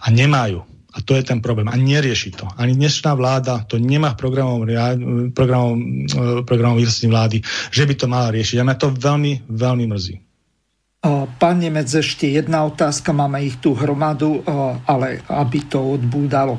A 0.00 0.08
nemajú. 0.08 0.64
A 0.96 1.04
to 1.04 1.12
je 1.12 1.22
ten 1.28 1.44
problém. 1.44 1.68
A 1.68 1.76
nerieši 1.76 2.32
to. 2.32 2.48
Ani 2.56 2.72
dnešná 2.72 3.12
vláda 3.12 3.68
to 3.68 3.76
nemá 3.76 4.16
v 4.16 4.18
programom, 4.18 4.64
programom, 5.36 5.76
e, 6.08 6.40
programom 6.48 6.80
vlády, 6.80 7.44
že 7.68 7.84
by 7.84 7.94
to 7.94 8.06
mala 8.08 8.32
riešiť. 8.32 8.56
A 8.56 8.64
mňa 8.64 8.76
to 8.80 8.88
veľmi, 8.96 9.32
veľmi 9.44 9.84
mrzí. 9.92 10.16
Pán 11.38 11.62
Nemec, 11.62 11.86
ešte 11.86 12.26
jedna 12.26 12.66
otázka, 12.66 13.14
máme 13.14 13.38
ich 13.46 13.62
tu 13.62 13.78
hromadu, 13.78 14.42
ale 14.88 15.22
aby 15.30 15.58
to 15.70 15.78
odbúdalo. 15.78 16.58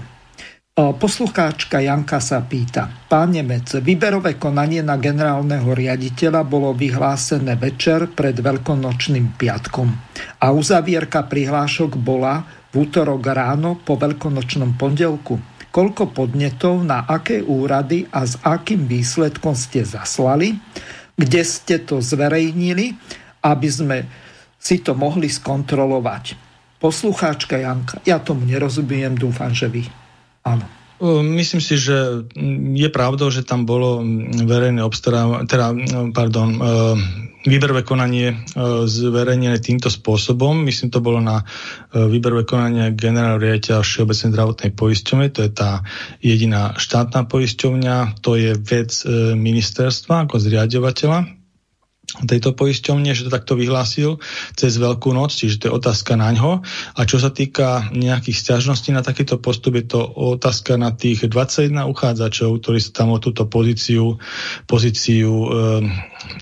Poslucháčka 0.77 1.81
Janka 1.81 2.21
sa 2.21 2.37
pýta. 2.45 2.85
Pán 3.09 3.33
Nemec, 3.33 3.81
výberové 3.81 4.37
konanie 4.37 4.85
na 4.85 5.01
generálneho 5.01 5.73
riaditeľa 5.73 6.45
bolo 6.45 6.69
vyhlásené 6.77 7.57
večer 7.57 8.13
pred 8.13 8.37
veľkonočným 8.37 9.33
piatkom 9.41 9.89
a 10.37 10.45
uzavierka 10.53 11.25
prihlášok 11.25 11.97
bola 11.97 12.56
v 12.71 12.73
útorok 12.83 13.23
ráno 13.31 13.79
po 13.79 13.95
veľkonočnom 13.95 14.75
pondelku. 14.75 15.39
koľko 15.77 16.09
podnetov 16.09 16.81
na 16.81 17.05
aké 17.05 17.45
úrady 17.45 18.09
a 18.09 18.25
s 18.25 18.33
akým 18.41 18.89
výsledkom 18.89 19.53
ste 19.53 19.85
zaslali, 19.85 20.57
kde 21.13 21.41
ste 21.45 21.77
to 21.85 22.01
zverejnili, 22.01 22.97
aby 23.45 23.67
sme 23.69 23.97
si 24.57 24.81
to 24.81 24.97
mohli 24.97 25.29
skontrolovať. 25.29 26.33
Poslucháčka 26.81 27.61
Janka, 27.61 28.01
ja 28.09 28.17
tomu 28.17 28.49
nerozumiem, 28.49 29.13
dúfam, 29.13 29.53
že 29.53 29.69
vy. 29.69 29.85
Áno. 30.45 30.65
Myslím 31.21 31.61
si, 31.61 31.77
že 31.77 32.25
je 32.73 32.89
pravdou, 32.89 33.29
že 33.29 33.45
tam 33.45 33.69
bolo 33.69 34.01
verejné 34.49 34.81
obstarávanie, 34.81 35.45
teda, 35.45 35.77
pardon, 36.09 36.57
výberové 37.47 37.87
konanie 37.87 38.43
zverejnené 38.85 39.63
týmto 39.63 39.87
spôsobom. 39.87 40.67
Myslím, 40.67 40.91
to 40.91 40.99
bolo 40.99 41.23
na 41.23 41.47
výberové 41.95 42.43
konanie 42.43 42.91
generál 42.91 43.39
riaditeľa 43.39 43.87
Všeobecnej 43.87 44.31
zdravotnej 44.35 44.71
poisťovne, 44.75 45.27
to 45.31 45.47
je 45.47 45.51
tá 45.55 45.81
jediná 46.19 46.75
štátna 46.75 47.23
poisťovňa, 47.25 48.19
to 48.19 48.35
je 48.35 48.51
vec 48.59 48.91
ministerstva 49.39 50.27
ako 50.27 50.35
zriadovateľa 50.43 51.36
tejto 52.07 52.55
poisťovne, 52.55 53.11
že 53.11 53.27
to 53.27 53.35
takto 53.35 53.59
vyhlásil 53.59 54.23
cez 54.55 54.79
Veľkú 54.79 55.11
noc, 55.11 55.35
čiže 55.35 55.59
to 55.59 55.65
je 55.67 55.75
otázka 55.75 56.15
na 56.15 56.31
ňo. 56.31 56.63
A 56.95 57.01
čo 57.03 57.19
sa 57.19 57.35
týka 57.35 57.91
nejakých 57.91 58.47
stiažností 58.47 58.95
na 58.95 59.03
takýto 59.03 59.35
postup, 59.35 59.75
je 59.75 59.91
to 59.91 60.07
otázka 60.07 60.79
na 60.79 60.95
tých 60.95 61.27
21 61.27 61.83
uchádzačov, 61.83 62.63
ktorí 62.63 62.79
sa 62.79 63.03
tam 63.03 63.11
o 63.11 63.19
túto 63.19 63.43
pozíciu, 63.43 64.15
pozíciu 64.71 65.29
e, 65.29 65.47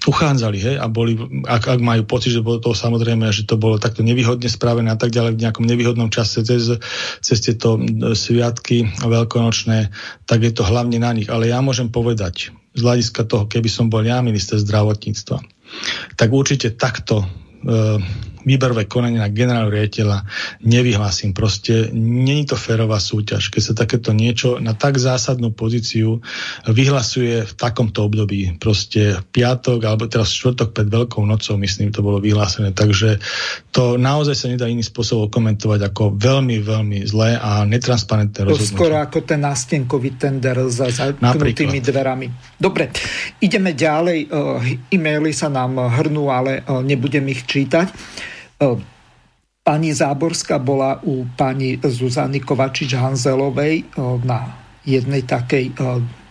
uchádzali, 0.06 0.58
hej, 0.62 0.76
a 0.78 0.86
boli, 0.86 1.18
ak, 1.50 1.66
ak 1.66 1.80
majú 1.82 2.06
pocit, 2.06 2.38
že 2.38 2.46
bolo 2.46 2.62
to 2.62 2.78
samozrejme, 2.78 3.26
že 3.34 3.50
to 3.50 3.58
bolo 3.58 3.82
takto 3.82 4.06
nevýhodne 4.06 4.46
spravené 4.46 4.94
a 4.94 5.00
tak 5.02 5.10
ďalej 5.10 5.34
v 5.34 5.44
nejakom 5.50 5.66
nevýhodnom 5.66 6.14
čase 6.14 6.46
cez, 6.46 6.78
cez 7.26 7.38
tieto 7.42 7.82
sviatky 8.14 9.02
veľkonočné, 9.02 9.90
tak 10.30 10.46
je 10.46 10.54
to 10.54 10.62
hlavne 10.62 11.02
na 11.02 11.10
nich. 11.10 11.26
Ale 11.26 11.50
ja 11.50 11.58
môžem 11.66 11.90
povedať, 11.90 12.54
z 12.76 12.82
hľadiska 12.84 13.24
toho, 13.26 13.48
keby 13.48 13.72
som 13.72 13.88
bol 13.88 14.04
ja 14.04 14.20
minister 14.20 14.60
zdravotníctva, 14.60 15.55
tak 16.16 16.30
určite 16.32 16.74
takto 16.76 17.26
e, 17.26 17.28
výberové 18.46 18.86
konanie 18.86 19.20
na 19.20 19.28
generálneho 19.28 19.74
riaditeľa 19.74 20.24
nevyhlásim. 20.62 21.34
Proste 21.34 21.90
není 21.92 22.46
to 22.46 22.56
férová 22.56 23.02
súťaž, 23.02 23.50
keď 23.50 23.62
sa 23.62 23.74
takéto 23.74 24.14
niečo 24.14 24.62
na 24.62 24.78
tak 24.78 25.02
zásadnú 25.02 25.52
pozíciu 25.52 26.22
vyhlasuje 26.70 27.44
v 27.44 27.54
takomto 27.58 28.06
období. 28.06 28.56
Proste 28.62 29.20
piatok 29.34 29.84
alebo 29.84 30.06
teraz 30.06 30.32
štvrtok 30.32 30.72
pred 30.72 30.88
Veľkou 30.88 31.26
nocou, 31.26 31.58
myslím, 31.60 31.90
to 31.90 32.06
bolo 32.06 32.22
vyhlásené. 32.22 32.72
Takže 32.72 33.20
to 33.74 33.98
naozaj 33.98 34.38
sa 34.38 34.48
nedá 34.48 34.70
iný 34.70 34.86
spôsob 34.86 35.28
komentovať 35.34 35.92
ako 35.92 36.16
veľmi, 36.16 36.62
veľmi 36.62 37.04
zlé 37.10 37.36
a 37.42 37.66
netransparentné 37.66 38.48
rozhodnutie. 38.48 38.78
Skoro 38.78 38.96
ako 39.02 39.20
ten 39.26 39.42
nástenkový 39.42 40.16
tender 40.16 40.56
za 40.70 40.88
zatknutými 40.94 41.82
dverami. 41.82 42.28
Dobre, 42.56 42.94
ideme 43.42 43.74
ďalej. 43.74 44.20
E, 44.24 44.96
e-maily 44.96 45.34
sa 45.34 45.50
nám 45.50 45.80
hrnú, 45.80 46.30
ale 46.30 46.62
e, 46.62 46.82
nebudem 46.86 47.26
ich 47.34 47.44
čítať. 47.44 47.88
Pani 49.66 49.90
Záborská 49.92 50.62
bola 50.62 51.02
u 51.04 51.26
pani 51.34 51.82
Zuzany 51.82 52.38
Kovačič-Hanzelovej 52.40 53.98
na 54.24 54.40
jednej 54.86 55.26
takej 55.26 55.74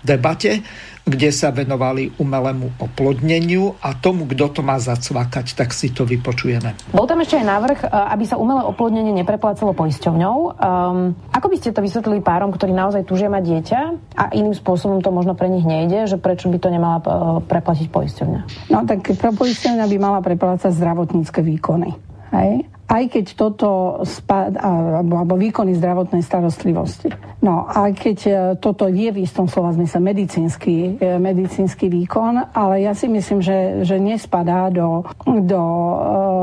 debate, 0.05 0.62
kde 1.05 1.29
sa 1.33 1.51
venovali 1.51 2.12
umelému 2.16 2.81
oplodneniu 2.81 3.77
a 3.83 3.93
tomu, 3.99 4.25
kto 4.25 4.57
to 4.57 4.61
má 4.64 4.81
zacvakať, 4.81 5.53
tak 5.53 5.72
si 5.75 5.93
to 5.93 6.05
vypočujeme. 6.07 6.93
Bol 6.95 7.05
tam 7.05 7.20
ešte 7.20 7.41
aj 7.41 7.47
návrh, 7.49 7.79
aby 7.91 8.25
sa 8.25 8.41
umelé 8.41 8.62
oplodnenie 8.64 9.12
nepreplácalo 9.12 9.77
poisťovňou. 9.77 10.37
Um, 10.55 11.12
ako 11.29 11.47
by 11.53 11.57
ste 11.61 11.77
to 11.77 11.85
vysvetlili 11.85 12.25
párom, 12.25 12.53
ktorí 12.53 12.72
naozaj 12.72 13.05
túžia 13.05 13.29
mať 13.29 13.43
dieťa 13.45 13.81
a 14.16 14.25
iným 14.33 14.57
spôsobom 14.57 15.03
to 15.05 15.12
možno 15.12 15.37
pre 15.37 15.51
nich 15.51 15.66
nejde, 15.66 16.09
že 16.09 16.16
prečo 16.16 16.49
by 16.49 16.57
to 16.57 16.72
nemala 16.72 17.01
preplatiť 17.45 17.89
poisťovňa? 17.93 18.70
No 18.72 18.89
tak 18.89 19.05
poisťovňa 19.18 19.85
by 19.89 19.97
mala 20.01 20.20
preplácať 20.25 20.72
zdravotnícke 20.72 21.43
výkony. 21.43 22.14
Hej? 22.35 22.66
Aj 22.85 23.01
keď 23.09 23.26
toto 23.32 24.03
spad, 24.05 24.61
alebo, 24.61 25.16
alebo 25.24 25.35
výkony 25.41 25.72
zdravotnej 25.80 26.20
starostlivosti. 26.20 27.09
No, 27.41 27.64
aj 27.64 27.97
keď 27.97 28.18
e, 28.28 28.32
toto 28.61 28.93
je 28.93 29.09
v 29.09 29.24
istom 29.24 29.49
slova 29.49 29.72
zmysle 29.72 30.05
medicínsky, 30.05 31.01
e, 31.01 31.16
medicínsky 31.16 31.89
výkon, 31.89 32.53
ale 32.53 32.85
ja 32.85 32.93
si 32.93 33.09
myslím, 33.09 33.41
že, 33.41 33.89
že 33.89 33.97
nespadá 33.97 34.68
do, 34.68 35.01
do 35.24 35.62
e, 35.64 35.97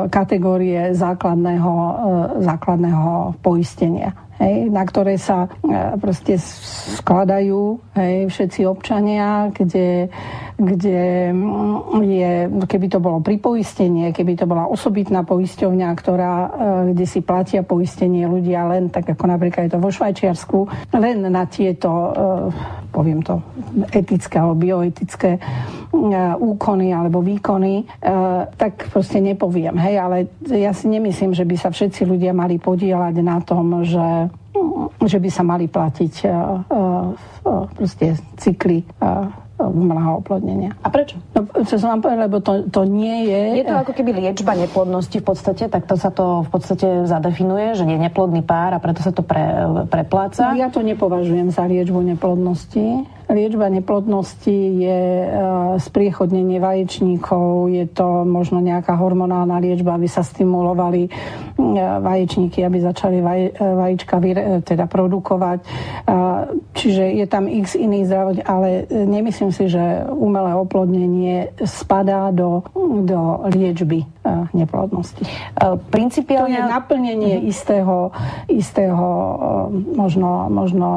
kategórie 0.09 0.97
základného, 0.97 1.73
základného 2.41 3.37
poistenia 3.45 4.17
hej, 4.41 4.73
na 4.73 4.81
ktoré 4.81 5.21
sa 5.21 5.45
proste 6.01 6.41
skladajú 6.97 7.77
hej, 7.93 8.33
všetci 8.33 8.65
občania, 8.65 9.53
kde 9.53 10.09
kde 10.61 11.33
mm, 11.33 12.05
je, 12.05 12.31
keby 12.69 12.87
to 12.87 13.01
bolo 13.01 13.17
pripoistenie, 13.17 14.13
keby 14.13 14.37
to 14.37 14.45
bola 14.45 14.69
osobitná 14.69 15.25
poisťovňa, 15.25 15.89
ktorá, 15.97 16.33
e, 16.37 16.49
kde 16.93 17.05
si 17.09 17.25
platia 17.25 17.65
poistenie 17.65 18.29
ľudia 18.29 18.69
len, 18.69 18.93
tak 18.93 19.09
ako 19.17 19.25
napríklad 19.25 19.67
je 19.67 19.73
to 19.73 19.81
vo 19.81 19.89
Švajčiarsku, 19.89 20.57
len 20.93 21.25
na 21.25 21.49
tieto, 21.49 21.89
e, 21.89 22.09
poviem 22.93 23.25
to, 23.25 23.41
etické 23.89 24.37
alebo 24.37 24.61
bioetické 24.61 25.31
e, 25.35 25.41
úkony 26.37 26.93
alebo 26.93 27.25
výkony, 27.25 27.83
tak 28.55 28.91
proste 28.93 29.17
nepoviem. 29.19 29.75
Hej, 29.75 29.95
ale 29.97 30.17
ja 30.47 30.71
si 30.71 30.87
nemyslím, 30.87 31.33
že 31.33 31.47
by 31.47 31.55
sa 31.57 31.69
všetci 31.73 32.05
ľudia 32.05 32.31
mali 32.35 32.61
podielať 32.61 33.15
na 33.25 33.41
tom, 33.41 33.81
že 33.81 34.29
že 35.01 35.17
by 35.17 35.29
sa 35.31 35.41
mali 35.41 35.65
platiť 35.65 36.13
proste 37.73 38.19
cykly 38.37 38.83
umelého 39.69 40.17
oplodnenia. 40.17 40.71
A 40.81 40.87
prečo? 40.89 41.21
No, 41.37 41.45
čo 41.67 41.75
som 41.77 41.93
vám 41.93 42.01
povedala, 42.01 42.25
lebo 42.25 42.39
to, 42.41 42.65
to 42.71 42.81
nie 42.87 43.29
je... 43.29 43.61
Je 43.61 43.67
to 43.67 43.77
ako 43.77 43.93
keby 43.93 44.11
liečba 44.17 44.57
neplodnosti 44.57 45.17
v 45.21 45.25
podstate, 45.25 45.63
tak 45.69 45.85
to 45.85 45.95
sa 45.99 46.09
to 46.09 46.41
v 46.45 46.49
podstate 46.49 46.87
zadefinuje, 47.05 47.77
že 47.77 47.85
je 47.85 47.97
neplodný 47.99 48.41
pár 48.41 48.73
a 48.73 48.79
preto 48.81 49.05
sa 49.05 49.13
to 49.13 49.21
pre, 49.21 49.41
prepláca. 49.91 50.51
No, 50.51 50.57
ja 50.57 50.73
to 50.73 50.81
nepovažujem 50.81 51.53
za 51.53 51.67
liečbu 51.69 52.01
neplodnosti. 52.15 53.05
Liečba 53.31 53.71
neplodnosti 53.71 54.51
je 54.75 54.99
e, 55.23 55.27
spriechodnenie 55.79 56.59
vaječníkov, 56.59 57.71
je 57.71 57.87
to 57.87 58.27
možno 58.27 58.59
nejaká 58.59 58.91
hormonálna 58.99 59.55
liečba, 59.63 59.95
aby 59.95 60.11
sa 60.11 60.19
stimulovali 60.19 61.07
e, 61.07 61.09
vaječníky, 62.03 62.59
aby 62.59 62.77
začali 62.83 63.23
vaj, 63.23 63.41
e, 63.47 63.51
vajíčka 63.55 64.19
teda 64.67 64.85
produkovať. 64.91 65.63
Čiže 66.75 67.03
je 67.23 67.25
tam 67.31 67.47
x 67.47 67.79
iných 67.79 68.05
zdravot, 68.07 68.37
ale 68.43 68.83
nemyslím 68.89 69.51
si, 69.55 69.71
že 69.71 70.03
umelé 70.11 70.51
oplodnenie 70.51 71.55
spadá 71.63 72.35
do, 72.35 72.67
do 73.07 73.47
liečby 73.47 74.03
neplodnosti. 74.51 75.23
Principiálne... 75.89 76.53
To 76.53 76.67
je 76.67 76.75
naplnenie 76.75 77.33
mm-hmm. 77.39 77.51
istého, 77.51 77.95
istého 78.51 79.07
možno, 79.95 80.51
možno 80.51 80.89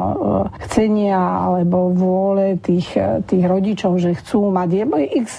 chcenia 0.67 1.17
alebo 1.19 1.93
vôľ 1.95 2.24
vôle 2.25 2.57
tých, 2.57 2.97
tých 3.29 3.43
rodičov, 3.45 4.01
že 4.01 4.17
chcú 4.17 4.49
mať 4.49 4.69
je 4.73 4.83
x, 5.21 5.29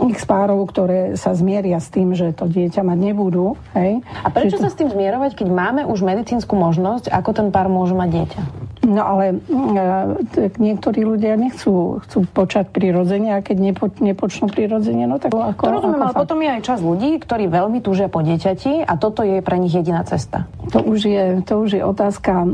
x 0.00 0.18
párov, 0.24 0.64
ktoré 0.64 1.20
sa 1.20 1.36
zmieria 1.36 1.76
s 1.76 1.92
tým, 1.92 2.16
že 2.16 2.32
to 2.32 2.48
dieťa 2.48 2.80
mať 2.80 2.98
nebudú. 3.12 3.60
Hej? 3.76 4.00
A 4.24 4.32
prečo 4.32 4.56
to... 4.56 4.64
sa 4.64 4.72
s 4.72 4.78
tým 4.80 4.88
zmierovať, 4.88 5.36
keď 5.36 5.48
máme 5.52 5.82
už 5.84 6.00
medicínsku 6.00 6.56
možnosť, 6.56 7.12
ako 7.12 7.30
ten 7.36 7.48
pár 7.52 7.68
môže 7.68 7.92
mať 7.92 8.08
dieťa? 8.08 8.42
No 8.84 9.02
ale 9.16 9.40
e, 9.40 10.48
niektorí 10.60 11.08
ľudia 11.08 11.40
nechcú 11.40 12.04
chcú 12.04 12.18
počať 12.30 12.68
prirodzene 12.68 13.36
a 13.36 13.38
keď 13.40 13.56
nepo, 13.72 13.86
nepočnú 13.88 14.52
prirodzene, 14.52 15.08
no 15.08 15.16
tak 15.16 15.32
ako... 15.32 15.62
To 15.64 15.74
rozumiem, 15.80 16.00
ako 16.00 16.04
ale 16.04 16.12
fakt. 16.12 16.22
potom 16.22 16.38
je 16.44 16.50
aj 16.52 16.62
čas 16.62 16.78
ľudí, 16.84 17.10
ktorí 17.18 17.44
veľmi 17.48 17.78
túžia 17.80 18.12
po 18.12 18.20
dieťati 18.20 18.84
a 18.84 18.92
toto 19.00 19.24
je 19.24 19.40
pre 19.40 19.56
nich 19.56 19.72
jediná 19.72 20.04
cesta. 20.04 20.44
To 20.70 20.84
už 20.84 21.00
je, 21.08 21.24
to 21.48 21.64
už 21.64 21.80
je 21.80 21.82
otázka, 21.82 22.44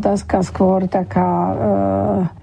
otázka 0.00 0.40
skôr 0.40 0.88
taká, 0.88 1.30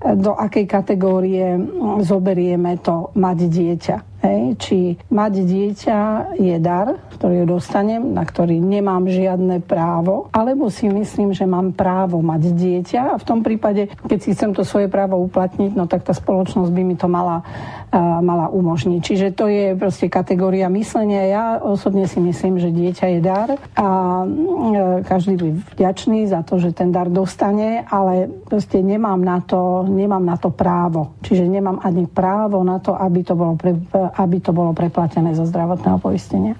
e, 0.05 0.13
do 0.13 0.37
akej 0.37 0.65
kategórie 0.69 1.57
zoberieme 2.05 2.77
to 2.79 3.09
mať 3.17 3.37
dieťa. 3.49 3.97
Hej, 4.23 4.55
či 4.55 4.77
mať 5.11 5.33
dieťa 5.43 5.99
je 6.39 6.55
dar, 6.63 6.95
ktorý 7.19 7.43
dostanem, 7.43 8.15
na 8.15 8.23
ktorý 8.23 8.55
nemám 8.55 9.03
žiadne 9.11 9.59
právo, 9.59 10.31
alebo 10.31 10.71
si 10.71 10.87
myslím, 10.87 11.35
že 11.35 11.43
mám 11.43 11.75
právo 11.75 12.23
mať 12.23 12.55
dieťa 12.55 13.01
a 13.11 13.19
v 13.19 13.27
tom 13.27 13.43
prípade, 13.43 13.91
keď 14.07 14.19
si 14.23 14.31
chcem 14.31 14.55
to 14.55 14.63
svoje 14.63 14.87
právo 14.87 15.19
uplatniť, 15.27 15.75
no 15.75 15.91
tak 15.91 16.07
tá 16.07 16.15
spoločnosť 16.15 16.71
by 16.71 16.81
mi 16.87 16.95
to 16.95 17.11
mala, 17.11 17.43
uh, 17.91 18.23
mala 18.23 18.47
umožniť. 18.47 18.99
Čiže 19.03 19.27
to 19.35 19.51
je 19.51 19.75
proste 19.75 20.07
kategória 20.07 20.71
myslenia. 20.71 21.27
Ja 21.27 21.45
osobne 21.59 22.07
si 22.07 22.23
myslím, 22.23 22.63
že 22.63 22.71
dieťa 22.71 23.05
je 23.11 23.19
dar 23.19 23.59
a 23.75 23.87
uh, 24.23 25.03
každý 25.03 25.35
by 25.35 25.47
vďačný 25.75 26.31
za 26.31 26.47
to, 26.47 26.63
že 26.63 26.71
ten 26.71 26.95
dar 26.95 27.11
dostane, 27.11 27.83
ale 27.91 28.31
proste 28.47 28.79
nemám 28.79 29.19
na 29.19 29.43
to, 29.43 29.83
nemám 29.83 30.23
na 30.23 30.39
to 30.39 30.47
právo. 30.47 31.19
Čiže 31.27 31.43
nemám 31.43 31.83
ani 31.83 32.07
právo 32.07 32.63
na 32.63 32.79
to, 32.79 32.95
aby 32.95 33.19
to 33.19 33.35
bolo 33.35 33.59
pre, 33.59 33.75
aby 34.17 34.37
to 34.39 34.53
bolo 34.53 34.71
preplatené 34.71 35.33
zo 35.33 35.45
zdravotného 35.45 35.97
poistenia. 35.97 36.53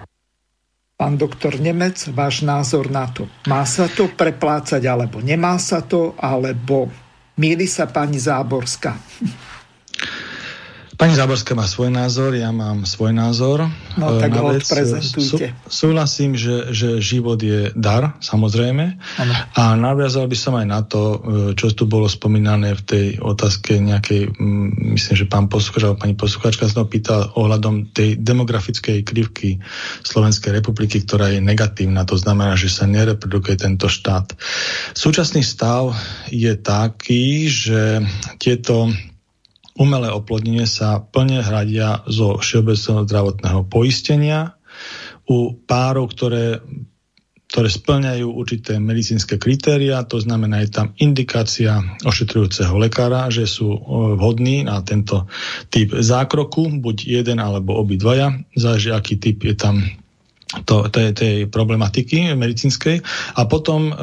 Pán 0.93 1.17
doktor 1.17 1.57
Nemec, 1.57 1.99
váš 2.13 2.45
názor 2.45 2.87
na 2.93 3.09
to. 3.09 3.25
Má 3.49 3.65
sa 3.65 3.89
to 3.89 4.07
preplácať, 4.13 4.81
alebo 4.85 5.19
nemá 5.19 5.57
sa 5.57 5.81
to, 5.81 6.13
alebo 6.21 6.87
Míli 7.33 7.65
sa 7.65 7.89
pani 7.89 8.21
Záborská. 8.21 8.93
Pani 10.93 11.17
Záborská 11.17 11.57
má 11.57 11.65
svoj 11.65 11.89
názor, 11.89 12.37
ja 12.37 12.53
mám 12.53 12.85
svoj 12.85 13.17
názor. 13.17 13.65
No 13.97 14.21
tak 14.21 14.37
ho 14.37 14.53
odprezentujte. 14.53 15.57
Sú, 15.65 15.89
súhlasím, 15.89 16.37
že, 16.37 16.69
že 16.69 17.01
život 17.01 17.41
je 17.41 17.73
dar, 17.73 18.13
samozrejme. 18.21 19.01
Ano. 19.17 19.33
A 19.57 19.73
naviazal 19.73 20.29
by 20.29 20.37
som 20.37 20.53
aj 20.53 20.67
na 20.69 20.81
to, 20.85 21.01
e, 21.01 21.17
čo 21.57 21.73
tu 21.73 21.89
bolo 21.89 22.05
spomínané 22.05 22.77
v 22.77 22.83
tej 22.85 23.05
otázke 23.17 23.81
nejakej, 23.81 24.37
myslím, 24.93 25.15
že 25.17 25.25
pán 25.25 25.49
posluchač 25.49 25.81
alebo 25.81 26.01
pani 26.01 26.13
posluchačka 26.13 26.69
sa 26.69 26.85
pýta 26.85 27.33
ohľadom 27.33 27.89
tej 27.89 28.21
demografickej 28.21 29.01
krivky 29.01 29.57
Slovenskej 30.05 30.53
republiky, 30.53 31.01
ktorá 31.01 31.33
je 31.33 31.41
negatívna. 31.41 32.05
To 32.05 32.17
znamená, 32.21 32.53
že 32.53 32.69
sa 32.69 32.85
nereprodukuje 32.85 33.57
tento 33.57 33.89
štát. 33.89 34.37
Súčasný 34.93 35.41
stav 35.41 35.97
je 36.29 36.53
taký, 36.53 37.49
že 37.49 38.05
tieto 38.37 38.93
Umelé 39.73 40.13
oplodnenie 40.13 40.69
sa 40.69 41.01
plne 41.01 41.41
hradia 41.41 42.05
zo 42.05 42.37
všeobecného 42.37 43.09
zdravotného 43.09 43.61
poistenia. 43.65 44.53
U 45.25 45.57
párov, 45.57 46.13
ktoré, 46.13 46.61
ktoré 47.49 47.69
splňajú 47.73 48.27
určité 48.29 48.77
medicínske 48.77 49.41
kritéria, 49.41 50.05
to 50.05 50.21
znamená, 50.21 50.61
je 50.61 50.69
tam 50.73 50.93
indikácia 51.01 51.81
ošetrujúceho 52.05 52.77
lekára, 52.77 53.33
že 53.33 53.49
sú 53.49 53.73
vhodní 54.19 54.69
na 54.69 54.83
tento 54.85 55.25
typ 55.73 55.89
zákroku, 55.97 56.69
buď 56.77 57.23
jeden 57.23 57.41
alebo 57.41 57.77
obidvaja, 57.81 58.45
záleží, 58.53 58.93
aký 58.93 59.17
typ 59.17 59.41
je 59.41 59.55
tam 59.57 59.81
to, 60.61 60.85
tej, 60.93 61.17
tej 61.17 61.35
problematiky 61.49 62.37
medicínskej 62.37 63.01
a 63.33 63.41
potom 63.49 63.89
e, 63.89 63.93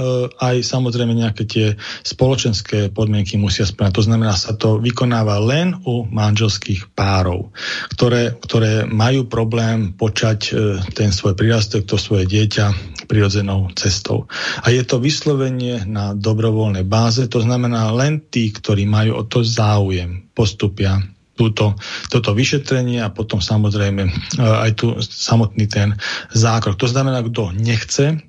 aj 0.42 0.66
samozrejme 0.66 1.14
nejaké 1.14 1.46
tie 1.46 1.66
spoločenské 2.02 2.90
podmienky 2.90 3.38
musia 3.38 3.62
splňať. 3.62 3.92
To 3.94 4.06
znamená, 4.06 4.34
sa 4.34 4.58
to 4.58 4.82
vykonáva 4.82 5.38
len 5.38 5.78
u 5.86 6.02
manželských 6.10 6.90
párov, 6.92 7.54
ktoré, 7.94 8.34
ktoré 8.42 8.84
majú 8.90 9.30
problém 9.30 9.94
počať 9.94 10.38
e, 10.50 10.52
ten 10.90 11.14
svoj 11.14 11.38
prírastok, 11.38 11.86
to 11.86 11.94
svoje 11.94 12.26
dieťa 12.26 12.98
prirodzenou 13.06 13.70
cestou. 13.78 14.26
A 14.62 14.70
je 14.74 14.82
to 14.82 15.02
vyslovenie 15.02 15.86
na 15.86 16.14
dobrovoľnej 16.14 16.86
báze, 16.86 17.26
to 17.30 17.42
znamená 17.42 17.90
len 17.94 18.22
tí, 18.22 18.50
ktorí 18.50 18.86
majú 18.86 19.22
o 19.22 19.26
to 19.26 19.42
záujem, 19.46 20.30
postupia 20.34 21.02
túto, 21.40 21.80
toto 22.12 22.36
vyšetrenie 22.36 23.00
a 23.00 23.08
potom 23.08 23.40
samozrejme 23.40 24.02
e, 24.04 24.10
aj 24.36 24.70
tu 24.76 24.92
samotný 25.00 25.64
ten 25.64 25.96
zákrok. 26.36 26.76
To 26.76 26.84
znamená, 26.84 27.24
kto 27.24 27.56
nechce, 27.56 28.20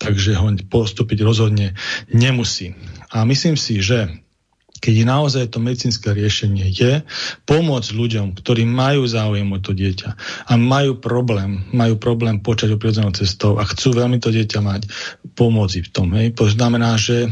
takže 0.00 0.32
ho 0.40 0.48
postúpiť 0.72 1.20
rozhodne 1.20 1.76
nemusí. 2.08 2.72
A 3.12 3.28
myslím 3.28 3.60
si, 3.60 3.84
že 3.84 4.08
keď 4.78 4.94
naozaj 5.04 5.50
to 5.50 5.58
medicínske 5.58 6.06
riešenie 6.06 6.70
je 6.70 7.02
pomôcť 7.50 7.90
ľuďom, 7.98 8.38
ktorí 8.38 8.62
majú 8.62 9.10
záujem 9.10 9.50
o 9.50 9.58
to 9.58 9.74
dieťa 9.74 10.10
a 10.46 10.52
majú 10.54 11.02
problém, 11.02 11.66
majú 11.74 11.98
problém 11.98 12.38
počať 12.38 12.78
oprirodzenou 12.78 13.10
cestou 13.10 13.58
a 13.58 13.66
chcú 13.66 13.98
veľmi 13.98 14.22
to 14.22 14.30
dieťa 14.30 14.60
mať, 14.62 14.86
pomôcť 15.34 15.82
v 15.82 15.90
tom. 15.90 16.14
Hej. 16.14 16.38
To 16.38 16.46
znamená, 16.46 16.94
že 16.94 17.26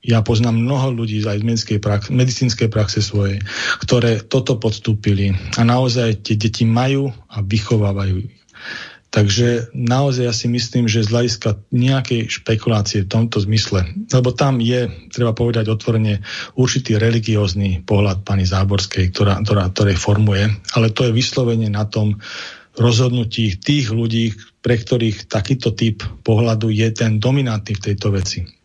ja 0.00 0.24
poznám 0.24 0.56
mnoho 0.56 0.96
ľudí 0.96 1.20
aj 1.20 1.40
z 1.40 1.44
medicínskej, 1.44 1.78
praxe, 1.78 2.08
medicínskej 2.12 2.68
praxe 2.72 3.00
svojej, 3.04 3.40
ktoré 3.84 4.24
toto 4.24 4.56
podstúpili 4.56 5.36
a 5.56 5.62
naozaj 5.62 6.24
tie 6.24 6.36
deti 6.40 6.64
majú 6.64 7.12
a 7.28 7.44
vychovávajú 7.44 8.16
ich. 8.24 8.40
Takže 9.10 9.74
naozaj 9.74 10.22
ja 10.22 10.30
si 10.30 10.46
myslím, 10.46 10.86
že 10.86 11.02
z 11.02 11.10
hľadiska 11.10 11.58
nejakej 11.74 12.30
špekulácie 12.30 13.02
v 13.02 13.10
tomto 13.10 13.42
zmysle, 13.42 13.82
lebo 14.14 14.30
tam 14.30 14.62
je, 14.62 14.86
treba 15.10 15.34
povedať 15.34 15.66
otvorene, 15.66 16.22
určitý 16.54 16.94
religiózny 16.94 17.82
pohľad 17.82 18.22
pani 18.22 18.46
Záborskej, 18.46 19.10
ktorá, 19.10 19.42
ktorá, 19.42 19.66
ktorej 19.74 19.98
formuje, 19.98 20.46
ale 20.78 20.94
to 20.94 21.10
je 21.10 21.16
vyslovene 21.16 21.66
na 21.66 21.90
tom 21.90 22.22
rozhodnutí 22.78 23.58
tých 23.58 23.90
ľudí, 23.90 24.30
pre 24.62 24.78
ktorých 24.78 25.26
takýto 25.26 25.74
typ 25.74 26.06
pohľadu 26.22 26.70
je 26.70 26.86
ten 26.94 27.18
dominantný 27.18 27.82
v 27.82 27.84
tejto 27.90 28.14
veci. 28.14 28.59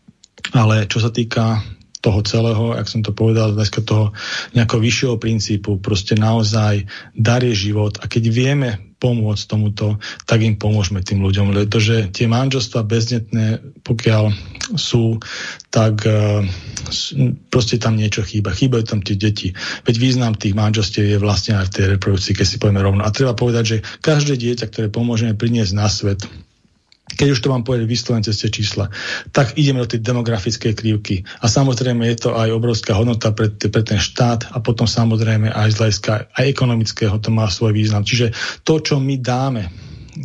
Ale 0.54 0.86
čo 0.86 1.02
sa 1.02 1.10
týka 1.10 1.64
toho 2.06 2.22
celého, 2.22 2.76
ak 2.76 2.86
som 2.86 3.02
to 3.02 3.10
povedal, 3.10 3.50
dneska 3.50 3.82
toho 3.82 4.14
nejakého 4.54 4.78
vyššieho 4.78 5.16
princípu, 5.18 5.82
proste 5.82 6.14
naozaj 6.14 6.86
dar 7.18 7.42
je 7.42 7.54
život 7.56 7.98
a 7.98 8.06
keď 8.06 8.24
vieme 8.30 8.70
pomôcť 8.96 9.44
tomuto, 9.44 10.00
tak 10.24 10.40
im 10.40 10.56
pomôžeme 10.56 11.04
tým 11.04 11.20
ľuďom, 11.20 11.52
pretože 11.52 12.08
tie 12.16 12.24
manželstva 12.24 12.80
bezdetné, 12.88 13.60
pokiaľ 13.84 14.32
sú, 14.72 15.20
tak 15.68 16.00
uh, 16.08 16.40
proste 17.52 17.76
tam 17.76 18.00
niečo 18.00 18.24
chýba. 18.24 18.56
Chýbajú 18.56 18.84
tam 18.88 19.04
tie 19.04 19.20
deti. 19.20 19.52
Veď 19.84 19.94
význam 20.00 20.32
tých 20.32 20.56
manželstiev 20.56 21.04
je 21.12 21.18
vlastne 21.20 21.60
aj 21.60 21.68
v 21.68 21.74
tej 21.76 21.84
reprodukcii, 21.96 22.32
keď 22.40 22.46
si 22.48 22.56
povieme 22.56 22.80
rovno. 22.80 23.04
A 23.04 23.12
treba 23.12 23.36
povedať, 23.36 23.64
že 23.68 23.76
každé 24.00 24.40
dieťa, 24.40 24.64
ktoré 24.72 24.86
pomôžeme 24.88 25.36
priniesť 25.36 25.72
na 25.76 25.92
svet, 25.92 26.24
keď 27.06 27.38
už 27.38 27.40
to 27.40 27.52
vám 27.54 27.62
povedať 27.62 27.86
vyslovene 27.86 28.26
cez 28.26 28.42
tie 28.42 28.50
čísla, 28.50 28.90
tak 29.30 29.54
ideme 29.54 29.78
do 29.78 29.86
tej 29.86 30.02
demografickej 30.02 30.74
krivky. 30.74 31.22
A 31.38 31.46
samozrejme 31.46 32.02
je 32.10 32.18
to 32.18 32.30
aj 32.34 32.50
obrovská 32.50 32.98
hodnota 32.98 33.30
pre, 33.30 33.54
pre 33.54 33.82
ten 33.86 34.02
štát 34.02 34.50
a 34.50 34.58
potom 34.58 34.90
samozrejme 34.90 35.54
aj 35.54 35.68
z 35.70 35.78
hľadiska 35.78 36.12
aj 36.34 36.44
ekonomického 36.50 37.14
to 37.22 37.30
má 37.30 37.46
svoj 37.46 37.78
význam. 37.78 38.02
Čiže 38.02 38.34
to, 38.66 38.82
čo 38.82 38.98
my 38.98 39.22
dáme, 39.22 39.70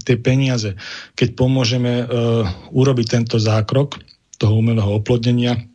tie 0.01 0.17
peniaze, 0.17 0.73
keď 1.13 1.37
pomôžeme 1.37 1.93
uh, 2.01 2.47
urobiť 2.73 3.07
tento 3.07 3.37
zákrok 3.37 4.01
toho 4.41 4.57
umelého 4.57 4.97
oplodnenia, 4.97 5.70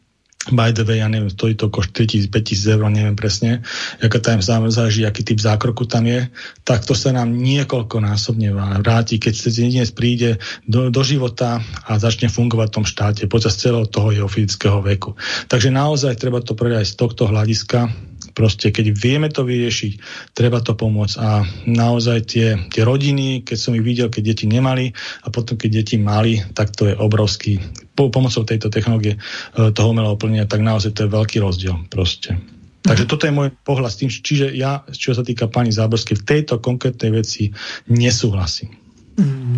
by 0.53 0.71
the 0.71 0.87
way, 0.87 1.03
ja 1.03 1.09
neviem, 1.11 1.31
stojí 1.31 1.59
to 1.59 1.67
koš 1.73 1.91
3000, 1.91 2.31
5000 2.31 2.75
eur, 2.79 2.87
neviem 2.87 3.17
presne, 3.19 3.67
aká 3.99 4.23
tam 4.23 4.39
záleží, 4.39 5.03
aký 5.03 5.27
typ 5.27 5.43
zákroku 5.43 5.89
tam 5.91 6.07
je, 6.07 6.31
tak 6.63 6.87
to 6.87 6.95
sa 6.95 7.11
nám 7.11 7.35
niekoľko 7.35 7.99
násobne 7.99 8.55
vráti, 8.83 9.19
keď 9.19 9.35
sa 9.35 9.49
dnes 9.51 9.91
príde 9.91 10.39
do, 10.69 10.93
do 10.95 11.03
života 11.03 11.59
a 11.87 11.99
začne 11.99 12.31
fungovať 12.31 12.67
v 12.71 12.77
tom 12.79 12.87
štáte 12.87 13.23
počas 13.27 13.59
celého 13.59 13.89
toho 13.91 14.15
jeho 14.15 14.29
fyzického 14.31 14.79
veku. 14.83 15.19
Takže 15.51 15.75
naozaj 15.75 16.19
treba 16.21 16.39
to 16.39 16.55
povedať 16.55 16.87
aj 16.87 16.89
z 16.91 16.95
tohto 16.95 17.23
hľadiska, 17.27 17.91
Proste, 18.37 18.69
keď 18.69 18.93
vieme 18.93 19.33
to 19.33 19.49
vyriešiť, 19.49 19.93
treba 20.37 20.61
to 20.61 20.77
pomôcť. 20.77 21.17
A 21.17 21.41
naozaj 21.65 22.19
tie, 22.29 22.61
tie 22.69 22.85
rodiny, 22.85 23.41
keď 23.41 23.57
som 23.57 23.73
ich 23.73 23.81
videl, 23.81 24.13
keď 24.13 24.37
deti 24.37 24.45
nemali 24.45 24.93
a 25.25 25.33
potom, 25.33 25.57
keď 25.57 25.81
deti 25.81 25.97
mali, 25.97 26.45
tak 26.53 26.77
to 26.77 26.85
je 26.85 26.95
obrovský, 27.01 27.57
po, 27.97 28.13
pomocou 28.13 28.45
tejto 28.45 28.69
technológie 28.69 29.17
e, 29.17 29.73
toho 29.73 29.89
umelého 29.89 30.21
plnenia, 30.21 30.45
tak 30.45 30.61
naozaj 30.61 30.93
to 30.93 31.09
je 31.09 31.15
veľký 31.17 31.41
rozdiel. 31.41 31.89
Proste. 31.89 32.37
Takže 32.85 33.09
toto 33.09 33.25
je 33.25 33.33
môj 33.33 33.57
pohľad 33.65 33.89
s 33.89 33.99
tým, 34.05 34.13
čiže 34.13 34.53
ja, 34.53 34.85
čo 34.93 35.17
sa 35.17 35.25
týka 35.25 35.49
pani 35.49 35.73
Záborskej, 35.73 36.21
v 36.21 36.29
tejto 36.29 36.61
konkrétnej 36.61 37.17
veci 37.17 37.57
nesúhlasím. 37.89 38.69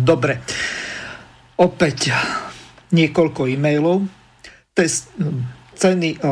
Dobre. 0.07 0.39
Opäť 1.59 2.15
niekoľko 2.95 3.51
e-mailov. 3.51 4.07
Test, 4.71 5.11
ceny 5.75 6.23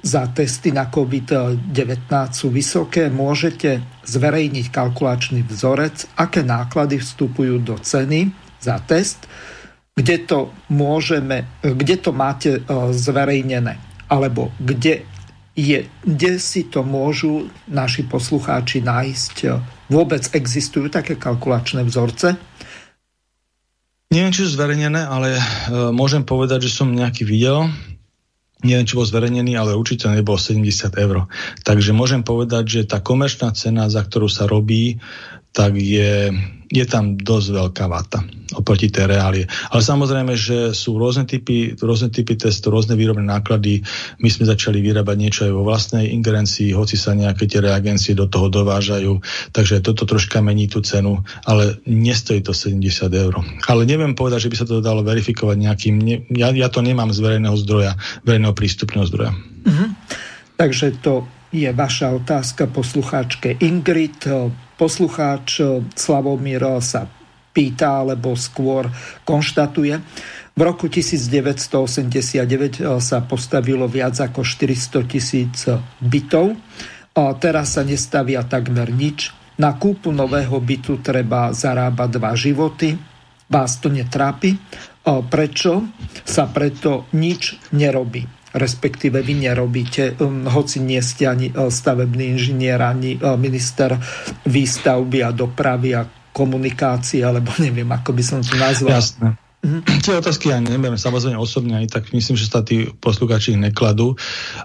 za 0.00 0.26
testy 0.32 0.72
na 0.72 0.88
COVID-19 0.88 2.08
sú 2.32 2.48
vysoké, 2.48 3.12
môžete 3.12 3.84
zverejniť 4.08 4.66
kalkulačný 4.72 5.44
vzorec, 5.44 6.08
aké 6.16 6.40
náklady 6.40 6.96
vstupujú 6.96 7.60
do 7.60 7.76
ceny 7.76 8.32
za 8.60 8.80
test, 8.80 9.28
kde 9.96 10.16
to, 10.24 10.38
môžeme, 10.72 11.44
kde 11.60 11.96
to 12.00 12.10
máte 12.16 12.50
e, 12.56 12.60
zverejnené, 12.96 13.76
alebo 14.08 14.48
kde, 14.56 15.04
je, 15.52 15.84
kde 16.06 16.30
si 16.40 16.64
to 16.72 16.80
môžu 16.80 17.52
naši 17.68 18.08
poslucháči 18.08 18.80
nájsť. 18.80 19.36
Vôbec 19.92 20.24
existujú 20.32 20.88
také 20.88 21.20
kalkulačné 21.20 21.84
vzorce? 21.84 22.40
Neviem, 24.10 24.32
či 24.32 24.48
sú 24.48 24.56
zverejnené, 24.56 25.04
ale 25.04 25.36
e, 25.36 25.42
môžem 25.92 26.24
povedať, 26.24 26.66
že 26.66 26.80
som 26.80 26.88
nejaký 26.88 27.28
videl 27.28 27.68
neviem, 28.62 28.86
či 28.86 28.96
bol 28.96 29.08
zverejnený, 29.08 29.56
ale 29.56 29.78
určite 29.78 30.08
nebol 30.10 30.36
70 30.36 30.66
eur. 30.96 31.28
Takže 31.64 31.90
môžem 31.96 32.20
povedať, 32.24 32.64
že 32.68 32.80
tá 32.88 33.00
komerčná 33.00 33.52
cena, 33.56 33.88
za 33.88 34.04
ktorú 34.04 34.28
sa 34.28 34.44
robí, 34.44 35.00
tak 35.50 35.74
je, 35.76 36.30
je 36.70 36.84
tam 36.86 37.18
dosť 37.18 37.48
veľká 37.50 37.84
vata 37.90 38.22
oproti 38.54 38.90
tej 38.90 39.10
reálie. 39.10 39.44
Ale 39.70 39.82
samozrejme, 39.82 40.34
že 40.34 40.74
sú 40.74 40.98
rôzne 40.98 41.26
typy, 41.26 41.78
rôzne 41.78 42.10
typy 42.10 42.34
testov, 42.34 42.74
rôzne 42.74 42.98
výrobné 42.98 43.22
náklady. 43.22 43.82
My 44.18 44.26
sme 44.30 44.50
začali 44.50 44.82
vyrábať 44.82 45.16
niečo 45.18 45.40
aj 45.46 45.52
vo 45.54 45.62
vlastnej 45.66 46.10
ingerencii, 46.10 46.74
hoci 46.74 46.98
sa 46.98 47.14
nejaké 47.14 47.46
tie 47.46 47.62
reagencie 47.62 48.14
do 48.18 48.26
toho 48.26 48.50
dovážajú. 48.50 49.22
Takže 49.54 49.82
toto 49.86 50.06
troška 50.06 50.42
mení 50.42 50.66
tú 50.66 50.82
cenu, 50.82 51.22
ale 51.46 51.78
nestojí 51.86 52.42
to 52.42 52.50
70 52.50 53.10
eur. 53.14 53.34
Ale 53.70 53.86
neviem 53.86 54.18
povedať, 54.18 54.46
že 54.46 54.50
by 54.50 54.56
sa 54.58 54.66
to 54.66 54.82
dalo 54.82 55.06
verifikovať 55.06 55.56
nejakým... 55.58 55.94
Ne, 56.02 56.16
ja, 56.34 56.50
ja 56.50 56.66
to 56.70 56.82
nemám 56.82 57.14
z 57.14 57.22
verejného 57.22 57.54
zdroja, 57.54 57.94
verejného 58.26 58.54
prístupného 58.54 59.06
zdroja. 59.06 59.32
Mm-hmm. 59.34 59.88
Takže 60.58 60.98
to 61.00 61.24
je 61.50 61.70
vaša 61.74 62.14
otázka 62.14 62.70
poslucháčke 62.70 63.58
Ingrid 63.58 64.22
Poslucháč 64.78 65.60
Slavomír 65.98 66.62
sa 66.80 67.04
pýta, 67.50 68.06
alebo 68.06 68.38
skôr 68.38 68.86
konštatuje. 69.26 69.98
V 70.54 70.60
roku 70.62 70.86
1989 70.86 72.80
sa 73.02 73.18
postavilo 73.26 73.90
viac 73.90 74.16
ako 74.16 74.46
400 74.46 75.10
tisíc 75.10 75.66
bytov. 76.00 76.54
A 77.18 77.34
teraz 77.36 77.74
sa 77.74 77.82
nestavia 77.82 78.46
takmer 78.46 78.88
nič. 78.94 79.34
Na 79.58 79.76
kúpu 79.76 80.14
nového 80.14 80.56
bytu 80.62 81.02
treba 81.04 81.52
zarábať 81.52 82.08
dva 82.16 82.32
životy. 82.38 82.96
Vás 83.50 83.82
to 83.82 83.90
netrápi? 83.90 84.56
Prečo 85.04 85.90
sa 86.22 86.46
preto 86.48 87.10
nič 87.12 87.58
nerobí? 87.74 88.39
Respektíve 88.54 89.22
vy 89.22 89.46
nerobíte, 89.46 90.18
um, 90.18 90.46
hoci 90.46 90.82
nie 90.82 90.98
ste 91.02 91.30
ani 91.30 91.50
uh, 91.50 91.70
stavebný 91.70 92.34
inžinier, 92.34 92.82
ani 92.82 93.18
uh, 93.18 93.38
minister 93.38 93.94
výstavby 94.46 95.22
a 95.22 95.30
dopravy 95.30 95.94
a 95.94 96.02
komunikácie, 96.30 97.22
alebo 97.26 97.50
neviem, 97.58 97.88
ako 97.90 98.10
by 98.14 98.22
som 98.22 98.38
to 98.42 98.54
nazval. 98.58 98.98
Jasné. 98.98 99.38
Mm-hmm. 99.60 100.00
Tie 100.00 100.16
otázky 100.16 100.48
ja 100.48 100.56
neviem, 100.56 100.96
samozrejme 100.96 101.36
osobne 101.36 101.84
aj 101.84 101.92
tak 101.92 102.04
myslím, 102.16 102.32
že 102.32 102.48
sa 102.48 102.64
tí 102.64 102.88
poslucháči 102.96 103.60
nekladú, 103.60 104.16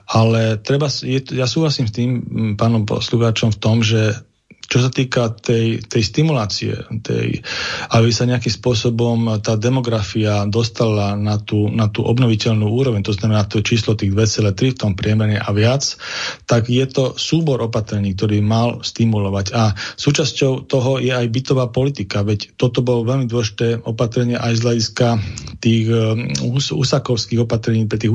ale 0.08 0.56
treba, 0.56 0.88
je, 0.88 1.20
ja 1.36 1.52
súhlasím 1.52 1.92
s 1.92 1.94
tým 2.00 2.12
pánom 2.56 2.88
poslucháčom 2.88 3.52
v 3.52 3.60
tom, 3.60 3.84
že 3.84 4.16
čo 4.66 4.82
sa 4.82 4.90
týka 4.90 5.30
tej, 5.30 5.86
tej 5.86 6.04
stimulácie, 6.04 6.74
tej, 7.06 7.46
aby 7.94 8.10
sa 8.10 8.26
nejakým 8.26 8.50
spôsobom 8.50 9.40
tá 9.42 9.54
demografia 9.56 10.44
dostala 10.50 11.14
na 11.14 11.38
tú, 11.38 11.70
na 11.70 11.88
tú 11.88 12.02
obnoviteľnú 12.02 12.66
úroveň, 12.66 13.06
to 13.06 13.14
znamená 13.14 13.46
to 13.46 13.62
číslo 13.62 13.94
tých 13.94 14.12
2,3 14.12 14.74
v 14.74 14.80
tom 14.80 14.94
priemere 14.98 15.38
a 15.38 15.50
viac, 15.54 15.86
tak 16.50 16.68
je 16.68 16.86
to 16.90 17.14
súbor 17.16 17.62
opatrení, 17.62 18.18
ktorý 18.18 18.42
mal 18.42 18.82
stimulovať. 18.82 19.46
A 19.54 19.78
súčasťou 19.78 20.66
toho 20.66 20.98
je 20.98 21.14
aj 21.14 21.30
bytová 21.30 21.70
politika, 21.70 22.26
veď 22.26 22.58
toto 22.58 22.82
bolo 22.82 23.06
veľmi 23.06 23.30
dôležité 23.30 23.86
opatrenie 23.86 24.36
aj 24.36 24.54
z 24.58 24.62
hľadiska 24.66 25.08
tých 25.62 25.86
úsakovských 26.74 27.40
um, 27.42 27.46
opatrení 27.46 27.86
pre 27.86 28.02
tých 28.02 28.14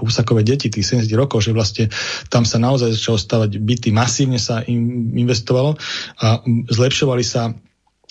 úsakové 0.00 0.40
deti, 0.42 0.72
tých 0.72 1.04
70 1.04 1.12
rokov, 1.16 1.44
že 1.44 1.52
vlastne 1.52 1.84
tam 2.32 2.48
sa 2.48 2.56
naozaj 2.56 2.96
začalo 2.96 3.18
stavať 3.20 3.50
byty, 3.60 3.88
masívne 3.92 4.40
sa 4.40 4.64
im 4.64 5.12
investovať 5.14 5.49
investovalo 5.50 5.74
a 6.22 6.26
zlepšovali 6.70 7.26
sa 7.26 7.50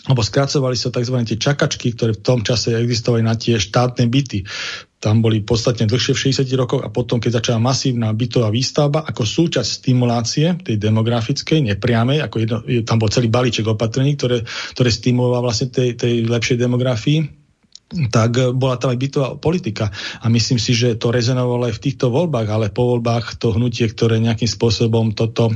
alebo 0.07 0.23
skracovali 0.23 0.79
sa 0.79 0.95
tzv. 0.95 1.11
tie 1.27 1.35
čakačky, 1.35 1.91
ktoré 1.91 2.15
v 2.15 2.23
tom 2.23 2.39
čase 2.39 2.71
existovali 2.71 3.19
na 3.19 3.35
tie 3.35 3.59
štátne 3.59 4.07
byty. 4.07 4.47
Tam 5.03 5.19
boli 5.19 5.43
podstatne 5.43 5.91
dlhšie 5.91 6.15
v 6.15 6.39
60 6.39 6.47
rokoch 6.55 6.81
a 6.87 6.89
potom, 6.89 7.19
keď 7.19 7.43
začala 7.43 7.59
masívna 7.59 8.15
bytová 8.15 8.47
výstavba 8.47 9.03
ako 9.03 9.27
súčasť 9.27 9.69
stimulácie 9.83 10.55
tej 10.63 10.79
demografickej, 10.79 11.67
nepriamej, 11.75 12.23
ako 12.23 12.35
jedno, 12.39 12.57
tam 12.87 12.95
bol 12.95 13.11
celý 13.11 13.27
balíček 13.27 13.67
opatrení, 13.67 14.15
ktoré, 14.15 14.47
ktoré 14.47 14.87
stimuloval 14.87 15.51
vlastne 15.51 15.67
tej, 15.67 15.99
tej 15.99 16.23
lepšej 16.31 16.55
demografii, 16.55 17.38
tak 17.89 18.31
eh, 18.37 18.53
bola 18.53 18.77
tam 18.77 18.93
aj 18.93 18.99
bytová 19.01 19.29
politika. 19.41 19.89
A 20.21 20.29
myslím 20.29 20.61
si, 20.61 20.77
že 20.77 20.93
to 20.93 21.09
rezonovalo 21.09 21.69
aj 21.69 21.81
v 21.81 21.83
týchto 21.89 22.13
voľbách, 22.13 22.47
ale 22.49 22.65
po 22.69 22.95
voľbách 22.95 23.41
to 23.41 23.57
hnutie, 23.57 23.89
ktoré 23.89 24.21
nejakým 24.21 24.49
spôsobom 24.49 25.17
toto, 25.17 25.49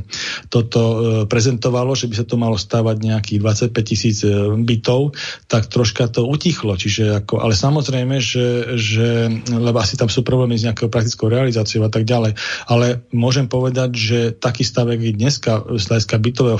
toto 0.50 0.82
eh, 0.82 0.98
prezentovalo, 1.30 1.94
že 1.94 2.10
by 2.10 2.16
sa 2.18 2.26
to 2.26 2.36
malo 2.42 2.58
stávať 2.58 3.06
nejakých 3.06 3.40
25 3.70 3.86
tisíc 3.86 4.18
eh, 4.26 4.34
bytov, 4.50 5.14
tak 5.46 5.70
troška 5.70 6.10
to 6.10 6.26
utichlo. 6.26 6.74
Čiže 6.74 7.24
ako, 7.24 7.46
ale 7.46 7.54
samozrejme, 7.54 8.18
že, 8.18 8.78
že, 8.82 9.30
lebo 9.54 9.78
asi 9.78 9.94
tam 9.94 10.10
sú 10.10 10.26
problémy 10.26 10.58
s 10.58 10.66
nejakou 10.66 10.90
praktickou 10.90 11.30
realizáciou 11.30 11.86
a 11.86 11.92
tak 11.94 12.10
ďalej. 12.10 12.34
Ale 12.66 13.06
môžem 13.14 13.46
povedať, 13.46 13.90
že 13.94 14.20
taký 14.34 14.66
stavek 14.66 15.00
je 15.00 15.14
dneska 15.14 15.62
z 15.78 15.84
hľadiska 15.86 16.16
bytového 16.18 16.60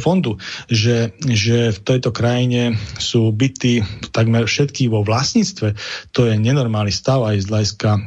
fondu, 0.00 0.40
že, 0.70 1.12
že 1.20 1.74
v 1.74 1.78
tejto 1.84 2.10
krajine 2.14 2.80
sú 2.96 3.28
byty 3.34 3.84
takmer 4.14 4.48
všetky 4.48 4.85
vo 4.90 5.06
vlastníctve, 5.06 5.76
to 6.12 6.26
je 6.26 6.34
nenormálny 6.36 6.92
stav 6.92 7.22
aj 7.26 7.44
z 7.44 7.46
hľadiska 7.50 7.90
e, 7.92 8.00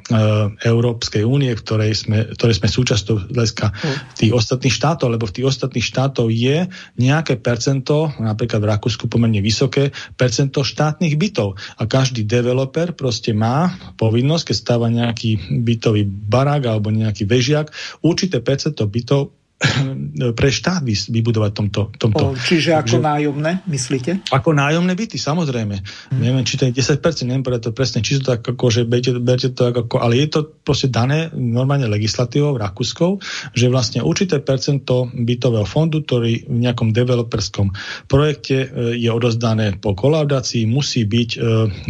Európskej 0.68 1.24
únie, 1.24 1.52
ktorej 1.56 1.96
sme, 1.96 2.30
ktoré 2.36 2.52
sme 2.56 2.68
súčasťou 2.70 3.32
z 3.32 3.36
hľadiska 3.36 3.66
mm. 3.72 3.98
tých 4.20 4.32
ostatných 4.36 4.76
štátov, 4.76 5.08
lebo 5.12 5.26
v 5.26 5.36
tých 5.40 5.48
ostatných 5.50 5.86
štátov 5.86 6.28
je 6.30 6.68
nejaké 7.00 7.40
percento, 7.40 8.12
napríklad 8.20 8.62
v 8.62 8.70
Rakúsku 8.76 9.08
pomerne 9.08 9.40
vysoké 9.40 9.96
percento 10.16 10.62
štátnych 10.62 11.16
bytov. 11.16 11.56
A 11.80 11.88
každý 11.90 12.28
developer 12.28 12.92
proste 12.94 13.32
má 13.32 13.74
povinnosť, 13.96 14.52
keď 14.52 14.56
stáva 14.56 14.88
nejaký 14.92 15.62
bytový 15.64 16.06
barák 16.06 16.68
alebo 16.68 16.92
nejaký 16.92 17.26
vežiak, 17.26 17.72
určité 18.04 18.44
percento 18.44 18.86
bytov 18.86 19.39
pre 20.40 20.50
štát 20.50 20.80
vybudovať 20.88 21.52
tomto. 21.52 21.82
tomto. 22.00 22.24
O, 22.32 22.36
čiže 22.36 22.80
ako 22.80 23.00
že, 23.00 23.04
nájomné, 23.04 23.52
myslíte? 23.68 24.24
Ako 24.32 24.56
nájomné 24.56 24.96
byty, 24.96 25.20
samozrejme. 25.20 25.76
Hmm. 25.76 26.20
Neviem, 26.20 26.48
či 26.48 26.56
to 26.56 26.64
je 26.72 26.80
10%, 26.80 27.28
neviem 27.28 27.44
povedať 27.44 27.68
to 27.68 27.72
presne, 27.76 28.00
či 28.00 28.24
to 28.24 28.36
tak 28.36 28.42
ako, 28.48 28.72
že 28.72 28.88
berte, 28.88 29.12
berte 29.20 29.52
to 29.52 29.68
ako, 29.68 30.00
ale 30.00 30.16
je 30.16 30.28
to 30.32 30.40
proste 30.64 30.96
dané 30.96 31.28
normálne 31.36 31.92
legislatívou 31.92 32.56
Rakúskou, 32.56 33.20
že 33.52 33.68
vlastne 33.68 34.00
určité 34.00 34.40
percento 34.40 35.12
bytového 35.12 35.68
fondu, 35.68 36.08
ktorý 36.08 36.48
v 36.48 36.58
nejakom 36.64 36.96
developerskom 36.96 37.76
projekte 38.08 38.58
e, 38.64 38.68
je 38.96 39.10
odozdané 39.12 39.76
po 39.76 39.92
kolaudácii, 39.92 40.64
musí 40.72 41.04
byť 41.04 41.30
e, 41.36 41.38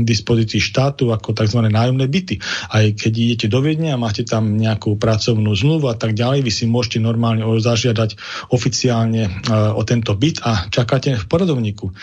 k 0.02 0.04
dispozícii 0.04 0.58
štátu 0.58 1.14
ako 1.14 1.38
tzv. 1.38 1.70
nájomné 1.70 2.10
byty. 2.10 2.42
Aj 2.74 2.86
keď 2.98 3.12
idete 3.14 3.46
do 3.46 3.62
Viedne 3.62 3.94
a 3.94 4.02
máte 4.02 4.26
tam 4.26 4.58
nejakú 4.58 4.98
pracovnú 4.98 5.54
zmluvu 5.54 5.86
a 5.86 5.96
tak 5.96 6.18
ďalej, 6.18 6.42
vy 6.42 6.52
si 6.52 6.66
môžete 6.66 6.98
normálne 6.98 7.46
zažiadať 7.60 8.16
oficiálne 8.52 9.24
e, 9.28 9.32
o 9.52 9.82
tento 9.84 10.16
byt 10.16 10.42
a 10.44 10.68
čakáte 10.72 11.16
v 11.16 11.26
poradovníku. 11.28 11.88
E, 11.90 11.94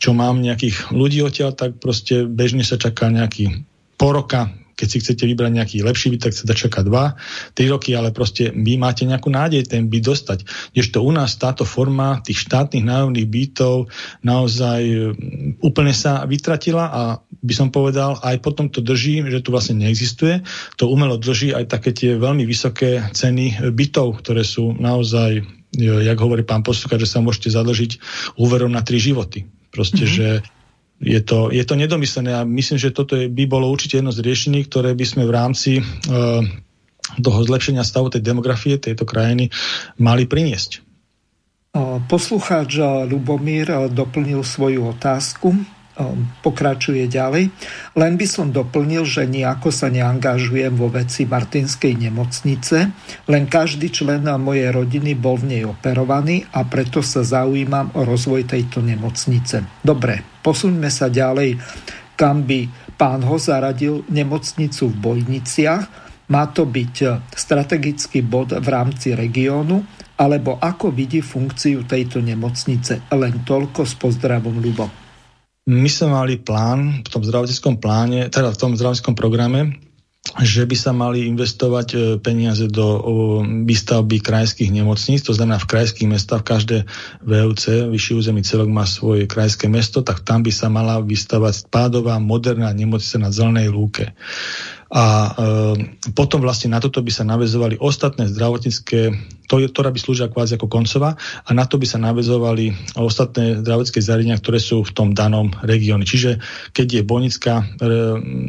čo 0.00 0.10
mám 0.12 0.42
nejakých 0.42 0.90
ľudí 0.90 1.22
odtiaľ, 1.22 1.54
tak 1.54 1.78
proste 1.78 2.26
bežne 2.26 2.66
sa 2.66 2.80
čaká 2.80 3.12
nejaký 3.12 3.64
po 3.94 4.10
roka, 4.10 4.50
keď 4.74 4.86
si 4.90 5.00
chcete 5.00 5.24
vybrať 5.24 5.50
nejaký 5.54 5.76
lepší 5.86 6.14
byt, 6.14 6.30
tak 6.30 6.32
sa 6.34 6.44
čaká 6.50 6.82
2, 6.82 7.56
3 7.56 7.72
roky, 7.74 7.94
ale 7.94 8.10
proste 8.10 8.50
vy 8.50 8.74
máte 8.76 9.06
nejakú 9.06 9.30
nádej 9.30 9.70
ten 9.70 9.86
byt 9.86 10.04
dostať. 10.04 10.38
Kdežto 10.74 11.02
u 11.02 11.10
nás 11.14 11.38
táto 11.38 11.62
forma 11.62 12.20
tých 12.26 12.42
štátnych 12.46 12.84
nájomných 12.84 13.28
bytov 13.30 13.88
naozaj 14.26 14.82
mm, 14.84 15.62
úplne 15.62 15.94
sa 15.94 16.26
vytratila 16.26 16.84
a 16.90 17.02
by 17.44 17.54
som 17.54 17.68
povedal, 17.70 18.18
aj 18.20 18.42
potom 18.42 18.66
to 18.66 18.82
drží, 18.82 19.22
že 19.30 19.40
tu 19.40 19.54
vlastne 19.54 19.78
neexistuje. 19.78 20.42
To 20.82 20.90
umelo 20.90 21.16
drží 21.16 21.54
aj 21.54 21.70
také 21.70 21.94
tie 21.94 22.18
veľmi 22.18 22.42
vysoké 22.42 23.00
ceny 23.14 23.70
bytov, 23.70 24.20
ktoré 24.22 24.42
sú 24.42 24.74
naozaj, 24.74 25.44
jak 25.78 26.18
hovorí 26.18 26.42
pán 26.42 26.66
poslúka, 26.66 26.98
že 26.98 27.08
sa 27.08 27.22
môžete 27.22 27.54
zadlžiť 27.54 27.90
úverom 28.40 28.74
na 28.74 28.82
tri 28.82 28.98
životy. 28.98 29.46
Proste, 29.70 30.06
mm-hmm. 30.06 30.18
že 30.18 30.26
je 31.00 31.20
to, 31.20 31.50
je 31.50 31.64
to 31.66 31.74
nedomyslené 31.74 32.34
a 32.34 32.46
myslím, 32.46 32.78
že 32.78 32.94
toto 32.94 33.18
je, 33.18 33.26
by 33.26 33.44
bolo 33.50 33.66
určite 33.70 33.98
jedno 33.98 34.14
z 34.14 34.22
riešení, 34.22 34.66
ktoré 34.66 34.94
by 34.94 35.04
sme 35.06 35.22
v 35.26 35.34
rámci 35.34 35.70
uh, 35.80 36.42
toho 37.20 37.38
zlepšenia 37.44 37.84
stavu 37.84 38.08
tej 38.08 38.24
demografie 38.24 38.80
tejto 38.80 39.04
krajiny 39.04 39.52
mali 40.00 40.24
priniesť. 40.24 40.80
Poslucháč 42.06 42.78
Lubomír 43.10 43.90
doplnil 43.90 44.46
svoju 44.46 44.94
otázku. 44.94 45.50
Ehm, 45.94 46.26
pokračuje 46.42 47.06
ďalej. 47.06 47.54
Len 47.94 48.12
by 48.18 48.26
som 48.26 48.50
doplnil, 48.50 49.06
že 49.06 49.30
nejako 49.30 49.70
sa 49.70 49.86
neangažujem 49.86 50.74
vo 50.74 50.90
veci 50.90 51.22
Martinskej 51.22 51.94
nemocnice, 51.94 52.90
len 53.30 53.46
každý 53.46 53.94
člen 53.94 54.26
mojej 54.26 54.74
rodiny 54.74 55.14
bol 55.14 55.38
v 55.38 55.54
nej 55.54 55.62
operovaný 55.62 56.50
a 56.50 56.66
preto 56.66 56.98
sa 56.98 57.22
zaujímam 57.22 57.94
o 57.94 58.02
rozvoj 58.02 58.42
tejto 58.42 58.82
nemocnice. 58.82 59.86
Dobre, 59.86 60.18
posuňme 60.42 60.90
sa 60.90 61.06
ďalej, 61.06 61.62
kam 62.18 62.42
by 62.42 62.66
pán 62.98 63.22
ho 63.22 63.38
zaradil 63.38 64.02
nemocnicu 64.10 64.90
v 64.90 64.98
Bojniciach. 64.98 65.84
Má 66.26 66.50
to 66.50 66.66
byť 66.66 66.94
strategický 67.38 68.26
bod 68.26 68.50
v 68.50 68.66
rámci 68.66 69.14
regiónu, 69.14 69.86
alebo 70.18 70.58
ako 70.58 70.90
vidí 70.90 71.22
funkciu 71.22 71.86
tejto 71.86 72.18
nemocnice. 72.18 73.06
Len 73.14 73.46
toľko 73.46 73.86
s 73.86 73.94
pozdravom, 73.94 74.58
Ľubo 74.58 75.03
my 75.64 75.88
sme 75.88 76.12
mali 76.12 76.36
plán 76.36 77.00
v 77.00 77.08
tom 77.08 77.24
zdravotníckom 77.24 77.80
pláne, 77.80 78.28
teda 78.28 78.52
v 78.52 78.60
tom 78.60 78.76
zdravotníckom 78.76 79.16
programe, 79.16 79.80
že 80.40 80.64
by 80.64 80.76
sa 80.76 80.92
mali 80.96 81.28
investovať 81.28 81.88
e, 81.92 81.96
peniaze 82.16 82.64
do 82.68 83.04
výstavby 83.44 84.24
krajských 84.24 84.72
nemocníc, 84.72 85.20
to 85.20 85.36
znamená 85.36 85.60
v 85.60 85.68
krajských 85.68 86.08
mestách, 86.08 86.44
každé 86.44 86.88
VUC, 87.20 87.92
vyšší 87.92 88.12
území 88.16 88.40
celok 88.40 88.72
má 88.72 88.88
svoje 88.88 89.28
krajské 89.28 89.68
mesto, 89.68 90.00
tak 90.00 90.24
tam 90.24 90.40
by 90.40 90.52
sa 90.52 90.72
mala 90.72 91.04
vystavať 91.04 91.68
spádová 91.68 92.16
moderná 92.20 92.72
nemocnica 92.72 93.20
na 93.20 93.30
zelenej 93.32 93.68
lúke. 93.68 94.16
A 94.92 95.04
e, 95.04 95.30
potom 96.12 96.44
vlastne 96.44 96.72
na 96.72 96.80
toto 96.80 97.00
by 97.00 97.12
sa 97.12 97.24
navezovali 97.24 97.80
ostatné 97.80 98.28
zdravotnícke, 98.28 99.16
to, 99.48 99.54
ktorá 99.60 99.88
by 99.92 99.98
slúžila 100.00 100.28
kvázi 100.28 100.56
ako 100.56 100.68
koncová, 100.68 101.16
a 101.18 101.50
na 101.52 101.64
to 101.64 101.76
by 101.80 101.86
sa 101.88 102.00
navezovali 102.00 102.96
ostatné 102.96 103.64
zdravotnícke 103.64 104.00
zariadenia, 104.00 104.40
ktoré 104.40 104.60
sú 104.60 104.84
v 104.84 104.92
tom 104.92 105.08
danom 105.16 105.52
regióne. 105.64 106.04
Čiže 106.04 106.40
keď 106.76 107.00
je 107.00 107.02
bonická 107.02 107.54
e, 107.60 107.64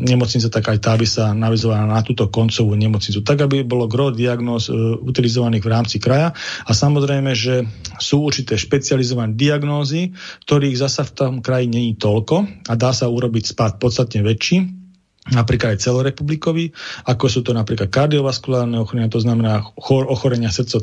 nemocnica, 0.05 0.47
tak 0.51 0.75
aj 0.75 0.79
tá 0.83 0.93
by 0.95 1.07
sa 1.07 1.31
navezovala 1.31 1.87
na 1.87 2.01
túto 2.03 2.27
koncovú 2.27 2.75
nemocnicu. 2.75 3.23
Tak, 3.23 3.47
aby 3.47 3.63
bolo 3.63 3.87
gro 3.87 4.11
diagnóz 4.11 4.67
e, 4.67 4.75
utilizovaných 5.01 5.63
v 5.63 5.71
rámci 5.71 5.97
kraja. 6.03 6.35
A 6.67 6.71
samozrejme, 6.71 7.31
že 7.33 7.65
sú 7.97 8.27
určité 8.27 8.59
špecializované 8.59 9.33
diagnózy, 9.33 10.11
ktorých 10.45 10.77
zasa 10.77 11.07
v 11.07 11.11
tom 11.15 11.33
kraji 11.39 11.71
není 11.71 11.91
toľko 11.95 12.67
a 12.69 12.73
dá 12.77 12.91
sa 12.91 13.07
urobiť 13.07 13.55
spát 13.55 13.79
podstatne 13.81 14.21
väčší 14.21 14.84
napríklad 15.33 15.73
aj 15.73 15.89
celorepublikový, 15.89 16.69
ako 17.09 17.25
sú 17.25 17.39
to 17.41 17.49
napríklad 17.49 17.89
kardiovaskulárne 17.89 18.77
ochorenia, 18.77 19.09
to 19.09 19.17
znamená 19.17 19.65
ochorenia 19.77 20.53
srdco 20.53 20.77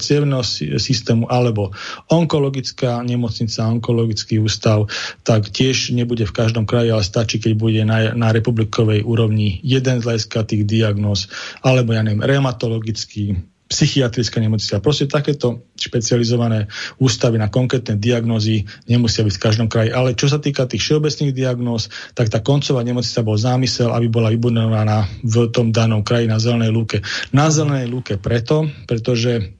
systému, 0.82 1.30
alebo 1.30 1.70
onkologická 2.10 2.98
nemocnica, 3.06 3.70
onkologický 3.70 4.42
ústav, 4.42 4.90
tak 5.22 5.54
tiež 5.54 5.94
nebude 5.94 6.26
v 6.26 6.34
každom 6.34 6.66
kraji, 6.66 6.90
ale 6.90 7.06
stačí, 7.06 7.38
keď 7.38 7.52
bude 7.54 7.82
na, 7.86 8.10
na 8.18 8.34
republikovej 8.34 9.06
úrovni 9.06 9.62
jeden 9.62 10.02
z 10.02 10.06
hľadiska 10.10 10.42
tých 10.42 10.66
diagnóz, 10.66 11.30
alebo 11.62 11.94
ja 11.94 12.02
neviem, 12.02 12.26
reumatologický, 12.26 13.51
psychiatrická 13.72 14.36
nemocnica. 14.36 14.84
Proste 14.84 15.08
takéto 15.08 15.64
špecializované 15.80 16.68
ústavy 17.00 17.40
na 17.40 17.48
konkrétne 17.48 17.96
diagnózy 17.96 18.68
nemusia 18.84 19.24
byť 19.24 19.34
v 19.40 19.44
každom 19.48 19.68
kraji. 19.72 19.90
Ale 19.96 20.12
čo 20.12 20.28
sa 20.28 20.36
týka 20.36 20.68
tých 20.68 20.84
všeobecných 20.84 21.32
diagnóz, 21.32 21.88
tak 22.12 22.28
tá 22.28 22.44
koncová 22.44 22.84
nemocnica 22.84 23.24
bol 23.24 23.40
zámysel, 23.40 23.88
aby 23.96 24.12
bola 24.12 24.28
vybudovaná 24.28 25.08
v 25.24 25.48
tom 25.48 25.72
danom 25.72 26.04
kraji 26.04 26.28
na 26.28 26.36
zelenej 26.36 26.70
lúke. 26.70 27.00
Na 27.32 27.48
zelenej 27.48 27.88
lúke 27.88 28.20
preto, 28.20 28.68
pretože 28.84 29.56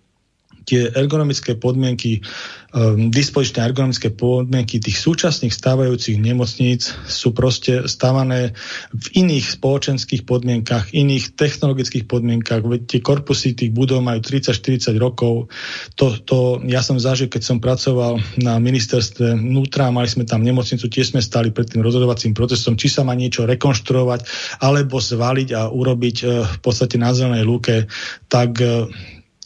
tie 0.63 0.95
ergonomické 0.95 1.59
podmienky, 1.59 2.21
um, 2.21 2.31
dispozičné 3.13 3.61
ergonomické 3.69 4.09
podmienky 4.09 4.81
tých 4.81 4.97
súčasných 4.97 5.53
stávajúcich 5.53 6.17
nemocníc 6.17 6.97
sú 7.05 7.37
proste 7.37 7.85
stávané 7.85 8.57
v 8.97 9.07
iných 9.13 9.61
spoločenských 9.61 10.25
podmienkach, 10.25 10.97
iných 10.97 11.37
technologických 11.37 12.09
podmienkach. 12.09 12.65
Veď 12.65 12.97
tie 12.97 13.01
korpusy 13.05 13.53
tých 13.53 13.77
budov 13.77 14.01
majú 14.01 14.25
30-40 14.25 14.97
rokov. 14.97 15.53
To, 16.01 16.17
to 16.17 16.65
ja 16.65 16.81
som 16.81 16.97
zažil, 16.97 17.29
keď 17.29 17.43
som 17.45 17.59
pracoval 17.61 18.17
na 18.41 18.57
ministerstve 18.57 19.37
vnútra, 19.37 19.93
mali 19.93 20.09
sme 20.09 20.25
tam 20.25 20.41
nemocnicu, 20.41 20.89
tiež 20.89 21.13
sme 21.13 21.21
stali 21.21 21.53
pred 21.53 21.69
tým 21.69 21.85
rozhodovacím 21.85 22.33
procesom, 22.33 22.81
či 22.81 22.89
sa 22.89 23.05
má 23.05 23.13
niečo 23.13 23.45
rekonštruovať, 23.45 24.25
alebo 24.65 24.97
zvaliť 24.97 25.49
a 25.53 25.69
urobiť 25.69 26.17
uh, 26.25 26.49
v 26.49 26.59
podstate 26.65 26.97
na 26.97 27.13
zelenej 27.13 27.45
lúke, 27.45 27.85
tak 28.33 28.57
uh, 28.65 28.89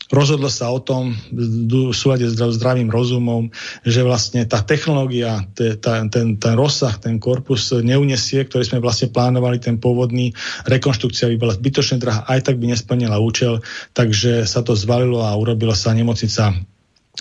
Rozhodlo 0.07 0.47
sa 0.47 0.71
o 0.71 0.79
tom 0.79 1.19
v 1.35 1.91
súlade 1.91 2.31
s 2.31 2.39
zdravým 2.39 2.87
rozumom, 2.95 3.51
že 3.83 4.07
vlastne 4.07 4.47
tá 4.47 4.63
technológia, 4.63 5.43
ten, 5.59 6.07
ten 6.39 6.55
rozsah, 6.55 6.95
ten 7.03 7.19
korpus 7.19 7.75
neunesie, 7.75 8.47
ktorý 8.47 8.63
sme 8.63 8.79
vlastne 8.79 9.11
plánovali, 9.11 9.59
ten 9.59 9.83
pôvodný, 9.83 10.31
rekonštrukcia 10.71 11.27
by 11.35 11.37
bola 11.43 11.59
zbytočne 11.59 11.99
drahá, 11.99 12.23
aj 12.31 12.47
tak 12.47 12.63
by 12.63 12.71
nesplnila 12.71 13.19
účel, 13.19 13.59
takže 13.99 14.47
sa 14.47 14.63
to 14.63 14.79
zvalilo 14.79 15.27
a 15.27 15.35
urobila 15.35 15.75
sa 15.75 15.91
nemocnica 15.91 16.55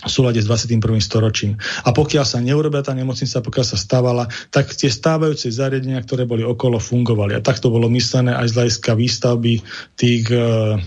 v 0.04 0.12
súlade 0.12 0.44
s 0.44 0.48
21. 0.48 0.84
storočím. 1.00 1.56
A 1.88 1.96
pokiaľ 1.96 2.26
sa 2.28 2.44
neurobila 2.44 2.84
tá 2.84 2.92
nemocnica, 2.92 3.40
pokiaľ 3.40 3.66
sa 3.66 3.78
stávala, 3.80 4.28
tak 4.52 4.76
tie 4.76 4.92
stávajúce 4.92 5.48
zariadenia, 5.48 6.04
ktoré 6.04 6.28
boli 6.28 6.44
okolo, 6.44 6.84
fungovali. 6.84 7.32
A 7.32 7.40
takto 7.40 7.72
bolo 7.72 7.88
myslené 7.88 8.36
aj 8.36 8.52
z 8.52 8.56
hľadiska 8.60 8.92
výstavby 8.92 9.54
tých 9.96 10.24
e, 10.28 10.38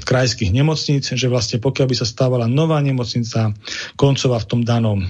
krajských 0.05 0.53
nemocníc, 0.53 1.09
že 1.09 1.33
vlastne 1.33 1.57
pokiaľ 1.57 1.87
by 1.89 1.97
sa 1.97 2.05
stávala 2.05 2.45
nová 2.45 2.77
nemocnica 2.85 3.57
koncová 3.97 4.45
v 4.45 4.49
tom 4.49 4.61
danom 4.61 5.01
e, 5.01 5.07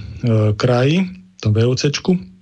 kraji, 0.55 1.03
v 1.11 1.39
tom 1.43 1.51
VUCčku. 1.51 2.38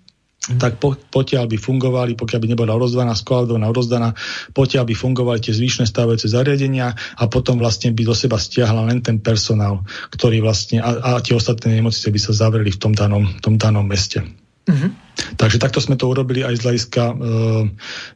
Tak 0.56 0.80
po, 0.80 0.96
potiaľ 0.96 1.52
by 1.52 1.58
fungovali, 1.60 2.16
pokiaľ 2.16 2.40
by 2.40 2.48
nebola 2.48 2.80
rozdaná, 2.80 3.12
skladovaná, 3.12 3.68
rozdaná, 3.76 4.16
potiaľ 4.56 4.88
by 4.88 4.96
fungovali 4.96 5.44
tie 5.44 5.52
zvyšné 5.52 5.84
stávajúce 5.84 6.32
zariadenia 6.32 6.96
a 6.96 7.24
potom 7.28 7.60
vlastne 7.60 7.92
by 7.92 8.08
do 8.08 8.16
seba 8.16 8.40
stiahla 8.40 8.88
len 8.88 9.04
ten 9.04 9.20
personál, 9.20 9.84
ktorý 10.16 10.40
vlastne, 10.40 10.80
a, 10.80 11.20
a 11.20 11.20
tie 11.20 11.36
ostatné 11.36 11.76
nemocnice 11.76 12.08
by 12.08 12.20
sa 12.24 12.32
zavreli 12.32 12.72
v 12.72 12.80
tom 12.80 12.96
danom, 12.96 13.28
tom 13.44 13.60
danom 13.60 13.84
meste. 13.84 14.24
Mm-hmm. 14.68 14.92
Takže 15.40 15.64
takto 15.64 15.80
sme 15.80 15.96
to 15.96 16.12
urobili 16.12 16.44
aj 16.44 16.60
z 16.60 16.64
hľadiska 16.68 17.04
e, 17.08 17.16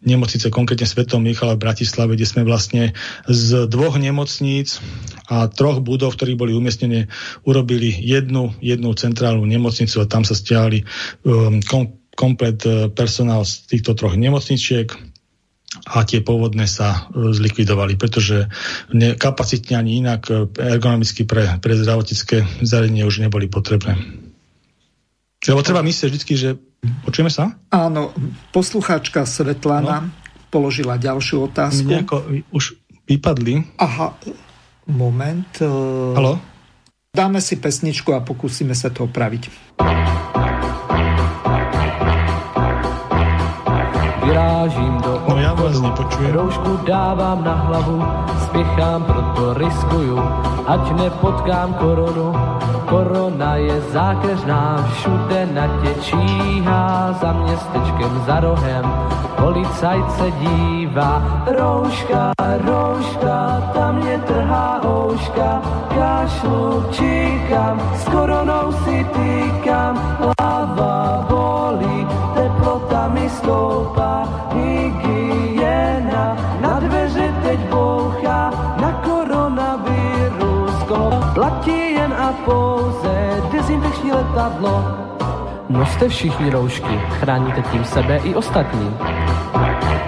nemocnice, 0.03 0.51
konkrétne 0.51 0.83
Svetom 0.83 1.23
Michala 1.23 1.55
v 1.55 1.63
Bratislave, 1.63 2.19
kde 2.19 2.27
sme 2.27 2.43
vlastne 2.43 2.91
z 3.31 3.71
dvoch 3.71 3.95
nemocníc 3.95 4.83
a 5.31 5.47
troch 5.47 5.79
budov, 5.79 6.19
ktorých 6.19 6.35
boli 6.35 6.51
umiestnené, 6.51 7.07
urobili 7.47 7.87
jednu, 7.95 8.51
jednu 8.59 8.91
centrálnu 8.91 9.47
nemocnicu 9.47 10.03
a 10.03 10.09
tam 10.11 10.27
sa 10.27 10.35
stiahli 10.35 10.83
e, 10.83 10.85
kom, 11.63 12.00
komplet 12.21 12.61
e, 12.61 12.93
personál 12.93 13.41
z 13.41 13.65
týchto 13.65 13.97
troch 13.97 14.13
nemocničiek 14.13 14.93
a 15.89 16.05
tie 16.05 16.21
pôvodné 16.21 16.69
sa 16.69 17.09
e, 17.09 17.33
zlikvidovali, 17.33 17.97
pretože 17.97 18.45
ne, 18.93 19.17
kapacitne 19.17 19.81
ani 19.81 20.05
inak 20.05 20.29
e, 20.29 20.45
ergonomicky 20.53 21.25
pre, 21.25 21.57
pre 21.57 21.73
zdravotnícke 21.73 22.61
zariadenie 22.61 23.09
už 23.09 23.25
neboli 23.25 23.49
potrebné. 23.49 23.97
Lebo 25.41 25.65
treba 25.65 25.81
myslieť 25.81 26.11
vždy, 26.13 26.33
že... 26.37 26.49
Počujeme 26.81 27.33
sa? 27.33 27.57
Áno, 27.73 28.13
poslucháčka 28.53 29.25
Svetlana 29.25 30.05
no. 30.05 30.13
položila 30.53 31.01
ďalšiu 31.01 31.49
otázku. 31.49 31.89
Nejako 31.89 32.17
už 32.53 32.77
vypadli. 33.09 33.65
Aha, 33.81 34.17
moment. 34.85 35.49
Halo? 36.17 36.41
Dáme 37.13 37.41
si 37.41 37.57
pesničku 37.57 38.13
a 38.13 38.21
pokúsime 38.21 38.73
sa 38.73 38.93
to 38.93 39.05
opraviť. 39.09 39.77
Vyrážím 44.61 45.01
do 45.01 45.23
no, 45.29 45.37
já 45.37 45.53
vás 45.53 45.81
nepočuji. 45.81 46.31
Roušku 46.31 46.77
dávám 46.87 47.43
na 47.43 47.53
hlavu, 47.53 48.03
spěchám, 48.45 49.03
proto 49.03 49.53
riskuju, 49.53 50.19
ať 50.67 50.91
nepotkám 50.91 51.73
koronu. 51.73 52.33
Korona 52.89 53.55
je 53.55 53.81
zákeřná, 53.81 54.87
všude 54.93 55.45
na 55.53 55.67
tě 55.67 56.01
číhá, 56.01 57.17
za 57.21 57.33
městečkem, 57.33 58.23
za 58.25 58.39
rohem, 58.39 58.85
policajt 59.37 60.11
se 60.11 60.31
dívá. 60.31 61.43
Rouška, 61.57 62.31
rouška, 62.65 63.61
tam 63.73 63.95
mě 63.95 64.17
trhá 64.17 64.81
ouška, 64.85 65.61
kašlu, 65.95 66.85
číkám, 66.91 67.81
s 67.95 68.03
koronou 68.03 68.71
si 68.83 69.05
týkám, 69.13 70.17
dezinfekční 84.41 84.65
letadlo. 84.65 85.10
Noste 85.71 86.09
všichni 86.09 86.49
roušky, 86.49 86.99
chráníte 87.19 87.61
tím 87.71 87.83
sebe 87.83 88.17
i 88.23 88.35
ostatní. 88.35 88.95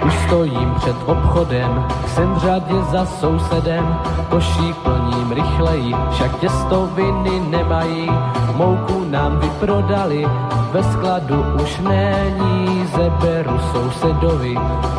Už 0.06 0.14
stojím 0.26 0.74
před 0.76 0.96
obchodem, 1.06 1.84
jsem 2.06 2.38
řadě 2.38 2.74
za 2.90 3.06
sousedem, 3.06 3.96
košík 4.30 4.76
plním 4.76 5.32
rychleji, 5.32 5.94
však 6.10 6.40
těstoviny 6.40 7.40
nemají, 7.50 8.10
mouku 8.56 9.04
nám 9.10 9.38
vyprodali, 9.38 10.26
ve 10.72 10.82
skladu 10.82 11.44
už 11.62 11.78
není, 11.78 12.86
zeberu 12.96 13.60
sousedovi, 13.72 14.54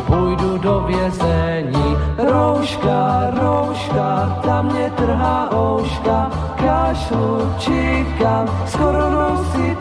půjdu 0.06 0.58
do 0.58 0.80
vězení. 0.80 1.96
Rouška, 2.18 3.26
rouška, 3.42 4.38
tam 4.44 4.66
mě 4.66 4.90
trhá 4.96 5.50
ouška, 5.52 6.30
kašlu, 6.56 7.54
číkám, 7.58 8.48
s 8.66 8.76
koronou 8.76 9.44
si 9.52 9.76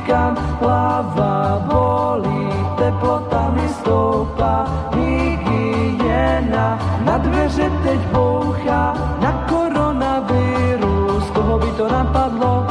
týkám, 0.00 0.36
hlava 0.60 1.60
bolí, 1.68 2.48
teplota 2.76 3.52
mi 3.52 3.68
stoupá, 3.68 4.64
hygiena, 4.96 6.78
na 7.04 7.18
dveře 7.18 7.70
teď 7.84 8.00
bouchá, 8.12 8.94
na 9.20 9.32
koronavirus, 9.48 11.24
koho 11.34 11.58
by 11.58 11.66
to 11.76 11.88
napadlo, 11.88 12.66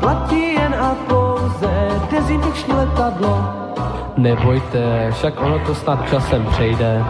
platí 0.00 0.54
jen 0.54 0.74
a 0.74 0.94
pouze 1.08 1.88
dezinfekční 2.10 2.74
letadlo. 2.74 3.44
Nebojte, 4.16 5.10
však 5.10 5.34
ono 5.40 5.58
to 5.58 5.74
snad 5.74 6.10
časem 6.10 6.46
přejde. 6.46 7.04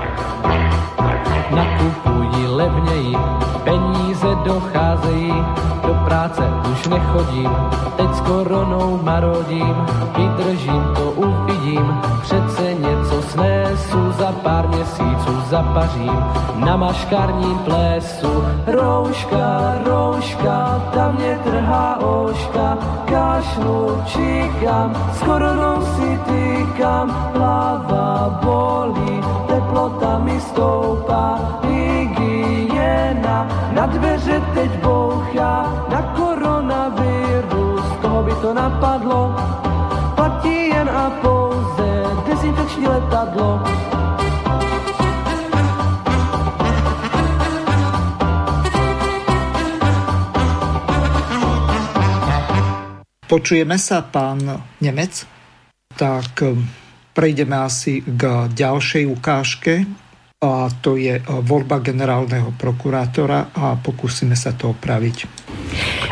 Nakupují 1.50 2.46
levněji, 2.46 3.16
peníze 3.64 4.13
docházejí, 4.44 5.32
do 5.86 5.94
práce 6.04 6.42
už 6.72 6.86
nechodím, 6.88 7.50
teď 7.96 8.14
s 8.14 8.20
koronou 8.20 9.00
marodím, 9.02 9.76
vydržím 10.16 10.84
to, 10.96 11.10
uvidím, 11.10 12.00
přece 12.22 12.74
něco 12.74 13.22
snesu 13.22 14.12
za 14.18 14.32
pár 14.32 14.68
měsíců 14.68 15.40
zapařím. 15.50 16.24
Na 16.54 16.76
maškarním 16.76 17.58
plesu. 17.58 18.44
Rouška, 18.66 19.74
rouška, 19.84 20.82
tam 20.94 21.14
mě 21.14 21.38
trhá 21.44 22.00
oška, 22.00 22.78
kašlu 23.04 24.02
číkám, 24.06 24.94
s 25.12 25.18
koronou 25.18 25.82
si 25.84 26.20
tykám, 26.24 27.32
hlava 27.34 28.40
bolí, 28.44 29.20
teplota 29.46 30.18
mi 30.18 30.40
stoupá, 30.40 31.38
na 33.72 33.86
dveře 33.86 34.42
teď 34.54 34.70
bouchá, 34.82 35.86
na 35.90 36.02
koronavirus, 36.16 37.84
toho 38.02 38.22
by 38.22 38.34
to 38.42 38.54
napadlo, 38.54 39.34
platí 40.14 40.68
jen 40.68 40.88
a 40.88 41.10
pouze 41.10 41.88
dezinfekční 42.26 42.86
letadlo. 42.86 43.60
Počujeme 53.24 53.80
sa, 53.80 53.98
pán 53.98 54.62
Nemec? 54.78 55.26
Tak 55.98 56.38
um, 56.44 56.62
prejdeme 57.16 57.56
asi 57.56 57.98
k 58.04 58.46
ďalšej 58.52 59.10
ukážke 59.10 60.03
a 60.44 60.68
to 60.68 61.00
je 61.00 61.16
voľba 61.24 61.80
generálneho 61.80 62.52
prokurátora 62.54 63.56
a 63.56 63.80
pokúsime 63.80 64.36
sa 64.36 64.52
to 64.52 64.76
opraviť. 64.76 65.43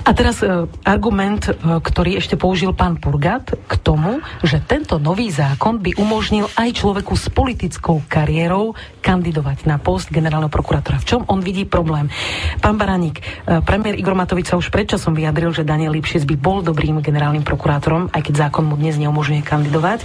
A 0.02 0.10
teraz 0.10 0.42
e, 0.42 0.66
argument, 0.82 1.46
e, 1.46 1.54
ktorý 1.78 2.18
ešte 2.18 2.34
použil 2.34 2.74
pán 2.74 2.98
Purgat 2.98 3.54
k 3.54 3.74
tomu, 3.78 4.18
že 4.42 4.58
tento 4.58 4.98
nový 4.98 5.30
zákon 5.30 5.78
by 5.78 5.94
umožnil 5.94 6.50
aj 6.58 6.82
človeku 6.82 7.14
s 7.14 7.30
politickou 7.30 8.02
kariérou 8.10 8.74
kandidovať 8.98 9.70
na 9.70 9.78
post 9.78 10.10
generálneho 10.10 10.50
prokurátora. 10.50 10.98
V 10.98 11.06
čom 11.06 11.22
on 11.30 11.38
vidí 11.38 11.62
problém? 11.62 12.10
Pán 12.58 12.74
Baraník, 12.74 13.22
e, 13.22 13.62
premiér 13.62 13.94
Igor 13.94 14.18
Matovič 14.18 14.50
sa 14.50 14.58
už 14.58 14.74
predčasom 14.74 15.14
vyjadril, 15.14 15.54
že 15.54 15.62
Daniel 15.62 15.94
Lipšic 15.94 16.26
by 16.26 16.34
bol 16.34 16.66
dobrým 16.66 16.98
generálnym 16.98 17.46
prokurátorom, 17.46 18.10
aj 18.10 18.26
keď 18.26 18.50
zákon 18.50 18.66
mu 18.66 18.74
dnes 18.74 18.98
neumožňuje 18.98 19.46
kandidovať. 19.46 20.02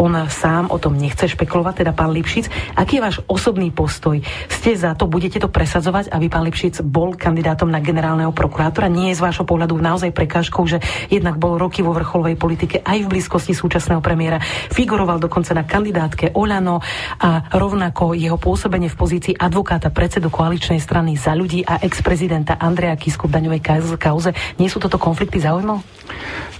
On 0.00 0.10
sám 0.32 0.72
o 0.72 0.80
tom 0.80 0.96
nechce 0.96 1.28
špekulovať, 1.28 1.84
teda 1.84 1.92
pán 1.92 2.16
Lipšic. 2.16 2.48
Aký 2.80 2.96
je 2.96 3.04
váš 3.04 3.16
osobný 3.28 3.68
postoj? 3.68 4.24
Ste 4.48 4.72
za 4.72 4.96
to, 4.96 5.04
budete 5.04 5.36
to 5.36 5.52
presadzovať, 5.52 6.08
aby 6.08 6.32
pán 6.32 6.48
Lipšic 6.48 6.80
bol 6.80 7.12
kandidátom 7.12 7.68
na 7.68 7.84
generálneho 7.84 8.32
prokurátora? 8.32 8.83
Nie 8.88 9.12
je 9.12 9.18
z 9.18 9.24
vášho 9.24 9.44
pohľadu 9.48 9.76
naozaj 9.78 10.12
prekážkou, 10.12 10.64
že 10.68 10.78
jednak 11.08 11.36
bol 11.40 11.56
roky 11.56 11.80
vo 11.80 11.92
vrcholovej 11.96 12.36
politike 12.36 12.76
aj 12.84 13.04
v 13.04 13.10
blízkosti 13.16 13.56
súčasného 13.56 14.04
premiéra. 14.04 14.40
Figuroval 14.72 15.20
dokonca 15.20 15.52
na 15.56 15.64
kandidátke 15.66 16.32
Oľano 16.36 16.80
a 17.20 17.48
rovnako 17.54 18.16
jeho 18.16 18.36
pôsobenie 18.40 18.88
v 18.88 18.96
pozícii 18.98 19.34
advokáta 19.34 19.88
predsedu 19.90 20.28
koaličnej 20.28 20.80
strany 20.80 21.16
za 21.16 21.32
ľudí 21.32 21.64
a 21.64 21.80
ex-prezidenta 21.80 22.60
Andreja 22.60 22.96
Kisku 22.98 23.26
v 23.26 23.40
daňovej 23.40 23.62
kauze. 23.96 24.30
Nie 24.60 24.68
sú 24.68 24.78
toto 24.80 25.00
konflikty 25.00 25.40
záujmov? 25.40 25.80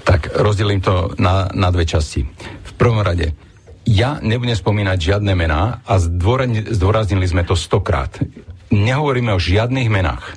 Tak 0.05 0.37
rozdelím 0.37 0.85
to 0.85 1.17
na, 1.17 1.49
na 1.53 1.73
dve 1.73 1.89
časti. 1.89 2.25
V 2.65 2.73
prvom 2.77 3.01
rade, 3.01 3.33
ja 3.85 4.17
nebudem 4.25 4.57
spomínať 4.57 4.99
žiadne 4.99 5.33
mená 5.37 5.85
a 5.85 6.01
zdôraznili 6.01 7.29
sme 7.29 7.45
to 7.45 7.53
stokrát. 7.53 8.17
Nehovoríme 8.73 9.31
o 9.37 9.41
žiadnych 9.41 9.93
menách 9.93 10.35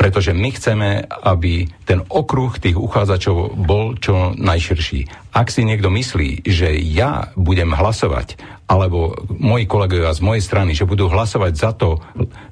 pretože 0.00 0.32
my 0.32 0.48
chceme, 0.56 1.04
aby 1.28 1.68
ten 1.84 2.00
okruh 2.00 2.56
tých 2.56 2.72
uchádzačov 2.72 3.52
bol 3.52 4.00
čo 4.00 4.32
najširší. 4.32 5.28
Ak 5.36 5.52
si 5.52 5.60
niekto 5.60 5.92
myslí, 5.92 6.48
že 6.48 6.72
ja 6.72 7.28
budem 7.36 7.76
hlasovať, 7.76 8.40
alebo 8.64 9.12
moji 9.28 9.68
kolegovia 9.68 10.16
z 10.16 10.24
mojej 10.24 10.40
strany, 10.40 10.72
že 10.72 10.88
budú 10.88 11.12
hlasovať 11.12 11.52
za 11.52 11.76
to, 11.76 12.00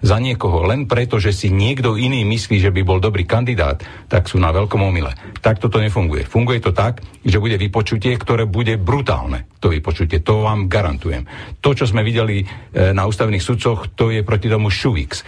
za 0.05 0.21
niekoho, 0.21 0.69
len 0.69 0.85
preto, 0.85 1.17
že 1.17 1.33
si 1.33 1.49
niekto 1.49 1.97
iný 1.97 2.21
myslí, 2.29 2.61
že 2.61 2.75
by 2.75 2.85
bol 2.85 3.01
dobrý 3.01 3.25
kandidát, 3.25 3.81
tak 4.13 4.29
sú 4.29 4.37
na 4.37 4.53
veľkom 4.53 4.85
omyle. 4.85 5.17
Tak 5.41 5.57
toto 5.57 5.81
nefunguje. 5.81 6.29
Funguje 6.29 6.61
to 6.61 6.77
tak, 6.77 7.01
že 7.25 7.41
bude 7.41 7.57
vypočutie, 7.57 8.13
ktoré 8.21 8.45
bude 8.45 8.77
brutálne. 8.77 9.49
To 9.65 9.73
vypočutie, 9.73 10.21
to 10.21 10.45
vám 10.45 10.69
garantujem. 10.69 11.25
To, 11.65 11.73
čo 11.73 11.89
sme 11.89 12.05
videli 12.05 12.45
e, 12.45 12.47
na 12.93 13.09
ústavných 13.09 13.43
sudcoch, 13.43 13.89
to 13.97 14.13
je 14.13 14.21
proti 14.21 14.53
tomu 14.53 14.69
šuvix. 14.69 15.25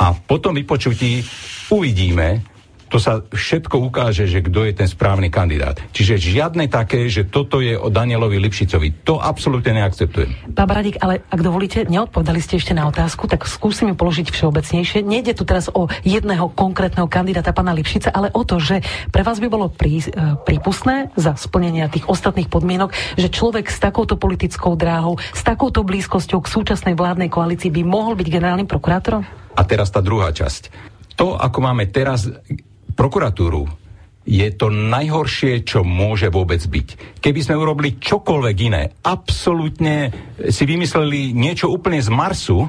A 0.00 0.14
potom 0.14 0.54
vypočutí 0.54 1.22
uvidíme, 1.70 2.54
to 2.94 3.02
sa 3.02 3.26
všetko 3.26 3.90
ukáže, 3.90 4.30
že 4.30 4.38
kto 4.38 4.70
je 4.70 4.72
ten 4.78 4.86
správny 4.86 5.26
kandidát. 5.26 5.82
Čiže 5.90 6.14
žiadne 6.14 6.70
také, 6.70 7.10
že 7.10 7.26
toto 7.26 7.58
je 7.58 7.74
o 7.74 7.90
Danielovi 7.90 8.38
Lipšicovi. 8.38 9.02
To 9.02 9.18
absolútne 9.18 9.82
neakceptujem. 9.82 10.54
Pán 10.54 10.70
Bradik, 10.70 11.02
ale 11.02 11.26
ak 11.26 11.40
dovolíte, 11.42 11.90
neodpovedali 11.90 12.38
ste 12.38 12.62
ešte 12.62 12.70
na 12.70 12.86
otázku, 12.86 13.26
tak 13.26 13.50
skúsim 13.50 13.90
ju 13.90 13.98
položiť 13.98 14.30
všeobecnejšie. 14.30 15.02
Nejde 15.02 15.34
tu 15.34 15.42
teraz 15.42 15.66
o 15.74 15.90
jedného 16.06 16.54
konkrétneho 16.54 17.10
kandidáta, 17.10 17.50
pána 17.50 17.74
Lipšica, 17.74 18.14
ale 18.14 18.30
o 18.30 18.46
to, 18.46 18.62
že 18.62 18.78
pre 19.10 19.26
vás 19.26 19.42
by 19.42 19.50
bolo 19.50 19.74
prí, 19.74 19.98
e, 19.98 20.38
prípustné 20.46 21.10
za 21.18 21.34
splnenia 21.34 21.90
tých 21.90 22.06
ostatných 22.06 22.46
podmienok, 22.46 22.94
že 23.18 23.26
človek 23.26 23.74
s 23.74 23.82
takouto 23.82 24.14
politickou 24.14 24.78
dráhou, 24.78 25.18
s 25.18 25.42
takouto 25.42 25.82
blízkosťou 25.82 26.38
k 26.38 26.46
súčasnej 26.46 26.94
vládnej 26.94 27.26
koalícii 27.26 27.74
by 27.74 27.82
mohol 27.82 28.14
byť 28.14 28.28
generálnym 28.30 28.70
prokurátorom? 28.70 29.43
A 29.54 29.62
teraz 29.62 29.90
tá 29.94 30.02
druhá 30.02 30.34
časť 30.34 30.94
to, 31.14 31.38
ako 31.38 31.58
máme 31.62 31.88
teraz 31.94 32.26
prokuratúru, 32.98 33.66
je 34.24 34.48
to 34.56 34.72
najhoršie, 34.72 35.68
čo 35.68 35.84
môže 35.84 36.32
vôbec 36.32 36.58
byť. 36.58 37.20
Keby 37.20 37.40
sme 37.44 37.60
urobili 37.60 38.00
čokoľvek 38.00 38.56
iné, 38.64 38.82
absolútne 39.04 40.10
si 40.48 40.64
vymysleli 40.64 41.36
niečo 41.36 41.68
úplne 41.68 42.00
z 42.00 42.08
Marsu, 42.08 42.64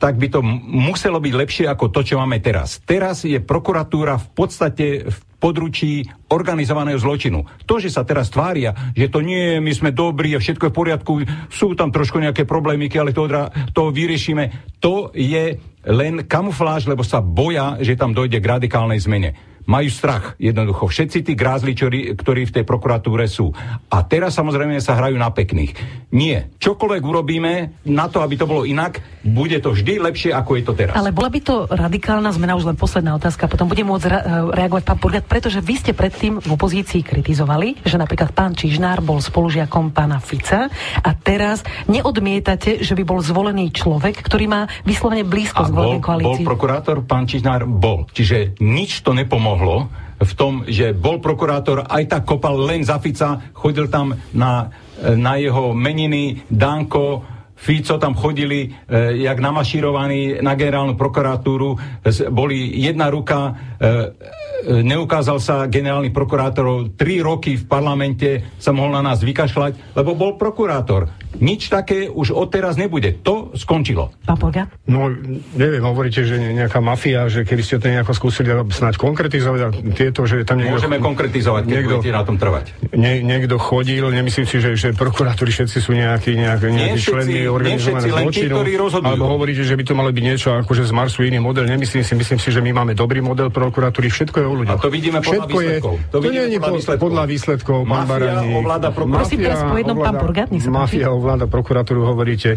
tak 0.00 0.16
by 0.16 0.28
to 0.32 0.40
muselo 0.72 1.20
byť 1.20 1.34
lepšie 1.36 1.66
ako 1.68 1.92
to, 1.92 2.00
čo 2.00 2.16
máme 2.16 2.40
teraz. 2.40 2.80
Teraz 2.80 3.28
je 3.28 3.36
prokuratúra 3.44 4.16
v 4.16 4.28
podstate 4.32 4.86
v 5.04 5.18
područí 5.36 6.04
organizovaného 6.32 6.96
zločinu. 6.96 7.44
To, 7.68 7.76
že 7.76 7.92
sa 7.92 8.02
teraz 8.02 8.32
tvária, 8.32 8.92
že 8.96 9.12
to 9.12 9.20
nie, 9.20 9.60
my 9.60 9.72
sme 9.72 9.90
dobrí 9.92 10.32
a 10.32 10.42
všetko 10.42 10.68
je 10.68 10.72
v 10.72 10.78
poriadku, 10.78 11.12
sú 11.52 11.76
tam 11.76 11.92
trošku 11.92 12.18
nejaké 12.18 12.48
problémy, 12.48 12.88
ale 12.96 13.12
to, 13.12 13.28
to 13.72 13.92
vyriešime, 13.92 14.76
to 14.80 15.12
je 15.12 15.60
len 15.86 16.26
kamufláž, 16.26 16.88
lebo 16.88 17.06
sa 17.06 17.22
boja, 17.22 17.78
že 17.78 17.94
tam 17.94 18.16
dojde 18.16 18.42
k 18.42 18.50
radikálnej 18.58 18.98
zmene 18.98 19.55
majú 19.66 19.90
strach 19.90 20.38
jednoducho. 20.38 20.86
Všetci 20.86 21.26
tí 21.26 21.32
grázli, 21.34 21.74
ktorí, 21.74 22.14
ktorí 22.14 22.46
v 22.48 22.54
tej 22.54 22.64
prokuratúre 22.64 23.26
sú. 23.26 23.50
A 23.90 24.06
teraz 24.06 24.38
samozrejme 24.38 24.78
sa 24.78 24.94
hrajú 24.94 25.18
na 25.18 25.34
pekných. 25.34 25.74
Nie. 26.14 26.54
Čokoľvek 26.62 27.02
urobíme 27.02 27.52
na 27.90 28.06
to, 28.06 28.22
aby 28.22 28.38
to 28.38 28.46
bolo 28.46 28.62
inak, 28.62 29.02
bude 29.26 29.58
to 29.58 29.74
vždy 29.74 29.98
lepšie, 29.98 30.30
ako 30.30 30.50
je 30.56 30.62
to 30.62 30.72
teraz. 30.78 30.94
Ale 30.94 31.10
bola 31.10 31.28
by 31.28 31.40
to 31.42 31.66
radikálna 31.66 32.30
zmena, 32.30 32.54
už 32.54 32.70
len 32.70 32.78
posledná 32.78 33.18
otázka, 33.18 33.50
potom 33.50 33.66
bude 33.66 33.82
môcť 33.82 34.06
re- 34.06 34.24
reagovať 34.54 34.82
pán 34.86 34.98
Purgat, 35.02 35.26
pretože 35.26 35.58
vy 35.58 35.74
ste 35.82 35.92
predtým 35.92 36.38
v 36.38 36.50
opozícii 36.54 37.02
kritizovali, 37.02 37.82
že 37.82 37.98
napríklad 37.98 38.30
pán 38.30 38.54
Čižnár 38.54 39.02
bol 39.02 39.18
spolužiakom 39.18 39.90
pána 39.90 40.22
Fica 40.22 40.70
a 41.02 41.10
teraz 41.18 41.66
neodmietate, 41.90 42.86
že 42.86 42.94
by 42.94 43.02
bol 43.02 43.18
zvolený 43.18 43.74
človek, 43.74 44.22
ktorý 44.22 44.46
má 44.46 44.62
vyslovene 44.86 45.26
blízko 45.26 45.66
k 45.66 45.98
koalícii. 45.98 46.46
Bol 46.46 46.54
prokurátor, 46.54 47.02
pán 47.02 47.26
Čižnár 47.26 47.66
bol. 47.66 48.06
Čiže 48.14 48.62
nič 48.62 49.02
to 49.02 49.10
nepomohlo 49.10 49.55
pomohlo 49.56 49.88
v 50.16 50.32
tom, 50.36 50.64
že 50.68 50.92
bol 50.92 51.20
prokurátor, 51.20 51.88
aj 51.88 52.04
tak 52.08 52.22
kopal 52.28 52.56
len 52.60 52.84
za 52.84 53.00
Fica, 53.00 53.40
chodil 53.52 53.88
tam 53.88 54.16
na, 54.32 54.68
na 55.16 55.36
jeho 55.36 55.76
meniny, 55.76 56.44
Danko, 56.48 57.24
Fico 57.56 57.96
tam 57.96 58.12
chodili, 58.12 58.68
e, 58.68 59.16
jak 59.24 59.40
namašírovaní 59.40 60.44
na 60.44 60.52
generálnu 60.54 60.94
prokuratúru, 60.94 61.80
boli 62.28 62.76
jedna 62.84 63.08
ruka, 63.08 63.56
e, 63.80 64.82
neukázal 64.82 65.38
sa 65.40 65.54
generálny 65.70 66.10
prokurátor, 66.10 66.92
tri 66.96 67.22
roky 67.22 67.56
v 67.56 67.64
parlamente 67.64 68.28
sa 68.60 68.76
mohol 68.76 68.98
na 68.98 69.02
nás 69.02 69.22
vykašľať, 69.22 69.96
lebo 69.96 70.12
bol 70.18 70.34
prokurátor. 70.34 71.08
Nič 71.36 71.68
také 71.68 72.08
už 72.08 72.32
odteraz 72.32 72.80
nebude. 72.80 73.20
To 73.20 73.52
skončilo. 73.52 74.16
Pán 74.24 74.40
Polga? 74.40 74.72
No, 74.88 75.12
neviem, 75.52 75.84
hovoríte, 75.84 76.24
že 76.24 76.40
nejaká 76.40 76.80
mafia, 76.80 77.28
že 77.28 77.44
keby 77.44 77.62
ste 77.62 77.76
to 77.76 77.92
nejako 77.92 78.16
skúsili 78.16 78.48
snáď 78.72 78.96
konkretizovať 78.96 79.60
a 79.60 79.68
tieto, 79.92 80.24
že 80.24 80.48
tam 80.48 80.64
niekto... 80.64 80.80
Môžeme 80.80 80.96
konkretizovať, 80.96 81.62
keď 81.68 81.72
niekto, 81.76 81.96
budete 82.00 82.16
na 82.16 82.24
tom 82.24 82.36
trvať. 82.40 82.72
Nie, 82.96 83.20
niekto 83.20 83.60
chodil, 83.60 84.08
nemyslím 84.08 84.48
si, 84.48 84.56
že, 84.64 84.80
že 84.80 84.96
prokurátori 84.96 85.52
všetci 85.52 85.76
sú 85.76 85.92
nejakí, 85.92 86.32
nejakí, 86.40 86.72
nejakí 86.72 87.00
členmi 87.04 87.44
organizovaného 87.50 88.16
zločinu. 88.26 88.54
Alebo 89.02 89.24
hovoríte, 89.30 89.62
že 89.62 89.74
by 89.76 89.84
to 89.86 89.94
malo 89.94 90.10
byť 90.10 90.24
niečo 90.24 90.48
akože 90.64 90.82
z 90.86 90.92
Marsu 90.92 91.22
iný 91.26 91.38
model. 91.38 91.66
Nemyslím 91.66 92.02
si, 92.02 92.12
myslím 92.16 92.38
si, 92.40 92.48
že 92.50 92.60
my 92.64 92.70
máme 92.72 92.92
dobrý 92.98 93.22
model 93.22 93.50
prokuratúry, 93.54 94.10
všetko 94.10 94.36
je 94.40 94.46
o 94.46 94.54
ľuďoch. 94.64 94.78
A 94.78 94.82
to 94.82 94.90
vidíme 94.90 95.18
podľa 95.22 95.46
Všetko 95.46 95.56
výsledkov. 95.56 95.94
Je, 95.94 96.10
to, 96.10 96.18
to 96.18 96.28
nie 96.32 96.44
je 96.50 96.58
podľa 96.96 97.24
výsledkov. 97.28 97.78
Mafia 97.86 98.34
ovláda 98.42 98.88
prokuratúru. 98.90 100.26
Mafia 100.66 101.08
ovláda 101.12 101.46
prokuratúru, 101.46 102.00
hovoríte. 102.08 102.50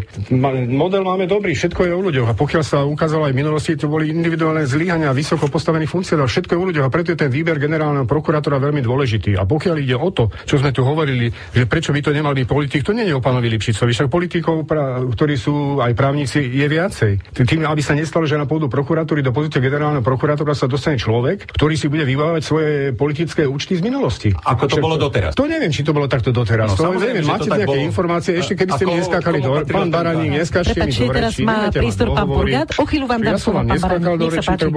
Model 0.66 1.02
máme 1.06 1.30
dobrý, 1.30 1.54
všetko 1.54 1.80
je 1.86 1.92
o 1.94 2.00
ľuďoch. 2.00 2.28
A 2.30 2.34
pokiaľ 2.34 2.62
sa 2.66 2.78
ukázalo 2.82 3.28
aj 3.28 3.32
v 3.36 3.38
minulosti, 3.38 3.72
to 3.78 3.86
boli 3.86 4.10
individuálne 4.10 4.66
zlyhania 4.66 5.14
vysoko 5.14 5.46
postavených 5.46 5.90
funkcionárov, 5.92 6.30
všetko 6.30 6.50
je 6.56 6.58
o 6.58 6.64
ľuďoch. 6.66 6.86
A 6.88 6.90
preto 6.90 7.12
je 7.14 7.18
ten 7.20 7.30
výber 7.30 7.60
generálneho 7.60 8.08
prokurátora 8.08 8.56
veľmi 8.58 8.82
dôležitý. 8.82 9.36
A 9.36 9.44
pokiaľ 9.44 9.76
ide 9.78 9.96
o 9.96 10.08
to, 10.10 10.32
čo 10.48 10.58
sme 10.58 10.72
tu 10.74 10.82
hovorili, 10.82 11.30
že 11.52 11.68
prečo 11.68 11.92
by 11.92 12.00
to 12.00 12.10
nemal 12.16 12.32
byť 12.32 12.46
politik, 12.48 12.80
to 12.82 12.96
nie 12.96 13.06
je 13.06 13.14
o 13.14 13.20
pánovi 13.20 13.52
Lipšicovi. 13.52 13.92
Však 13.92 14.08
politikov 14.08 14.64
teda, 14.64 14.79
ktorí 15.12 15.34
sú 15.36 15.78
aj 15.78 15.92
právnici, 15.94 16.40
je 16.40 16.66
viacej. 16.66 17.12
Tým, 17.34 17.66
aby 17.66 17.82
sa 17.82 17.92
nestalo, 17.96 18.24
že 18.24 18.38
na 18.38 18.46
pôdu 18.48 18.68
prokuratúry 18.70 19.20
do 19.20 19.32
pozície 19.34 19.60
generálneho 19.60 20.04
prokurátora 20.04 20.54
sa 20.56 20.70
dostane 20.70 20.96
človek, 20.96 21.50
ktorý 21.50 21.74
si 21.76 21.86
bude 21.86 22.04
vyvávať 22.06 22.42
svoje 22.42 22.72
politické 22.96 23.44
účty 23.44 23.76
z 23.76 23.82
minulosti. 23.82 24.30
Ako 24.32 24.68
to 24.70 24.78
bolo 24.78 25.00
doteraz? 25.00 25.34
To 25.34 25.48
neviem, 25.48 25.72
či 25.74 25.82
to 25.82 25.90
bolo 25.90 26.06
takto 26.06 26.30
doteraz. 26.30 26.76
No, 26.78 26.94
to 26.94 27.02
neviem, 27.02 27.24
máte 27.26 27.48
nejaké 27.48 27.66
bolo. 27.66 27.82
informácie, 27.84 28.32
ešte 28.38 28.54
keby 28.56 28.70
ste 28.76 28.84
mi 28.86 28.94
neskákali 29.00 29.38
do 29.42 29.50
pán 29.66 29.88
Baraník, 29.88 30.30
neskáčte 30.44 30.78
mi 30.80 30.92
do 30.92 31.10
teraz 31.10 31.34
má 31.40 31.72
prístor 31.72 32.14
pán 32.14 32.28
Purgat. 32.28 32.68
O 32.78 32.84
chvíľu 32.86 33.06
vám 33.10 33.20
dám 33.24 33.38
slovo, 33.40 33.64
pán 33.64 33.80
Baraník. 33.80 34.08
Nech 34.20 34.36
sa 34.38 34.54
páči. 34.54 34.68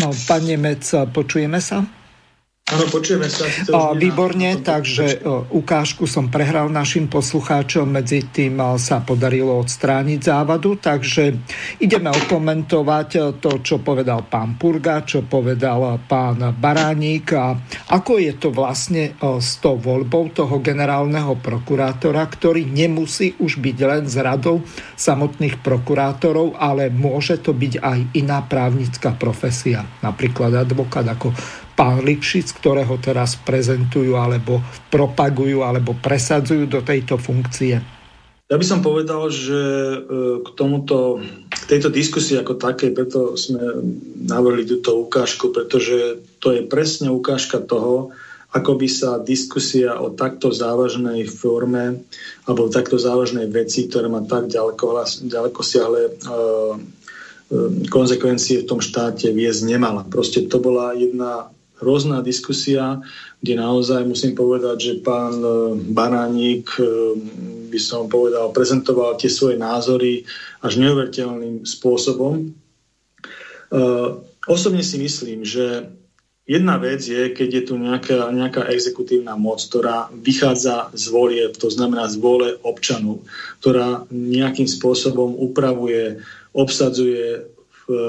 No, 0.00 0.14
pán 0.30 0.42
Nemec, 0.46 0.86
počujeme 1.10 1.58
sa? 1.58 1.82
Áno, 2.70 2.86
počujeme 2.86 3.26
sa. 3.26 3.50
O, 3.74 3.98
výborne, 3.98 4.62
takže 4.62 5.26
ukážku 5.50 6.06
som 6.06 6.30
prehral 6.30 6.70
našim 6.70 7.10
poslucháčom, 7.10 7.90
medzi 7.90 8.22
tým 8.30 8.62
sa 8.78 9.02
podarilo 9.02 9.58
odstrániť 9.58 10.20
závadu, 10.22 10.78
takže 10.78 11.34
ideme 11.82 12.14
okomentovať 12.14 13.42
to, 13.42 13.58
čo 13.58 13.82
povedal 13.82 14.22
pán 14.30 14.54
Purga, 14.54 15.02
čo 15.02 15.26
povedal 15.26 15.98
pán 16.06 16.54
Baránik 16.54 17.34
a 17.34 17.58
ako 17.90 18.22
je 18.22 18.32
to 18.38 18.54
vlastne 18.54 19.18
s 19.18 19.58
tou 19.58 19.74
voľbou 19.74 20.30
toho 20.30 20.62
generálneho 20.62 21.42
prokurátora, 21.42 22.22
ktorý 22.22 22.70
nemusí 22.70 23.34
už 23.42 23.58
byť 23.58 23.78
len 23.82 24.06
z 24.06 24.22
radou 24.22 24.62
samotných 24.94 25.58
prokurátorov, 25.58 26.54
ale 26.54 26.86
môže 26.86 27.42
to 27.42 27.50
byť 27.50 27.82
aj 27.82 27.98
iná 28.14 28.46
právnická 28.46 29.10
profesia, 29.18 29.82
napríklad 30.06 30.54
advokát 30.54 31.06
ako 31.10 31.34
pán 31.74 32.02
Lipšic, 32.04 32.56
ktorého 32.58 32.96
teraz 33.00 33.38
prezentujú 33.40 34.16
alebo 34.16 34.60
propagujú 34.88 35.64
alebo 35.64 35.96
presadzujú 35.96 36.66
do 36.66 36.80
tejto 36.80 37.16
funkcie? 37.16 37.80
Ja 38.50 38.58
by 38.58 38.66
som 38.66 38.82
povedal, 38.82 39.30
že 39.30 39.54
e, 39.54 39.98
k 40.42 40.48
tomuto, 40.58 41.22
k 41.46 41.64
tejto 41.70 41.86
diskusii 41.86 42.34
ako 42.34 42.58
takej, 42.58 42.90
preto 42.90 43.38
sme 43.38 43.62
navrhli 44.26 44.66
túto 44.66 44.98
ukážku, 44.98 45.54
pretože 45.54 46.18
to 46.42 46.50
je 46.58 46.66
presne 46.66 47.14
ukážka 47.14 47.62
toho, 47.62 48.10
ako 48.50 48.74
by 48.74 48.88
sa 48.90 49.22
diskusia 49.22 49.94
o 50.02 50.10
takto 50.10 50.50
závažnej 50.50 51.22
forme 51.30 52.02
alebo 52.50 52.66
takto 52.66 52.98
závažnej 52.98 53.46
veci, 53.46 53.86
ktoré 53.86 54.10
má 54.10 54.26
tak 54.26 54.50
ďaleko, 54.50 55.06
ďaleko 55.30 55.60
siahle 55.62 56.10
uh, 56.10 56.74
konsekvencie 57.90 58.62
v 58.62 58.68
tom 58.68 58.82
štáte 58.82 59.30
viesť 59.30 59.70
nemala. 59.70 60.02
Proste 60.02 60.50
to 60.50 60.58
bola 60.58 60.98
jedna 60.98 61.54
rôzna 61.80 62.20
diskusia, 62.20 63.00
kde 63.40 63.56
naozaj 63.56 64.04
musím 64.04 64.36
povedať, 64.36 64.76
že 64.78 64.92
pán 65.00 65.34
e, 65.40 65.48
Banánik, 65.90 66.68
e, 66.76 67.16
by 67.72 67.80
som 67.80 68.06
povedal, 68.06 68.52
prezentoval 68.52 69.16
tie 69.16 69.32
svoje 69.32 69.56
názory 69.56 70.28
až 70.60 70.76
neuveriteľným 70.76 71.64
spôsobom. 71.64 72.44
E, 72.44 72.46
osobne 74.44 74.84
si 74.84 75.00
myslím, 75.00 75.42
že 75.42 75.88
jedna 76.44 76.76
vec 76.76 77.00
je, 77.00 77.30
keď 77.32 77.48
je 77.48 77.62
tu 77.62 77.74
nejaká, 77.78 78.28
nejaká 78.34 78.68
exekutívna 78.74 79.38
moc, 79.40 79.62
ktorá 79.62 80.12
vychádza 80.12 80.92
z 80.92 81.04
volie, 81.08 81.46
to 81.54 81.72
znamená 81.72 82.10
z 82.10 82.18
vole 82.18 82.58
občanov, 82.60 83.24
ktorá 83.64 84.04
nejakým 84.12 84.66
spôsobom 84.66 85.38
upravuje, 85.38 86.20
obsadzuje 86.50 87.46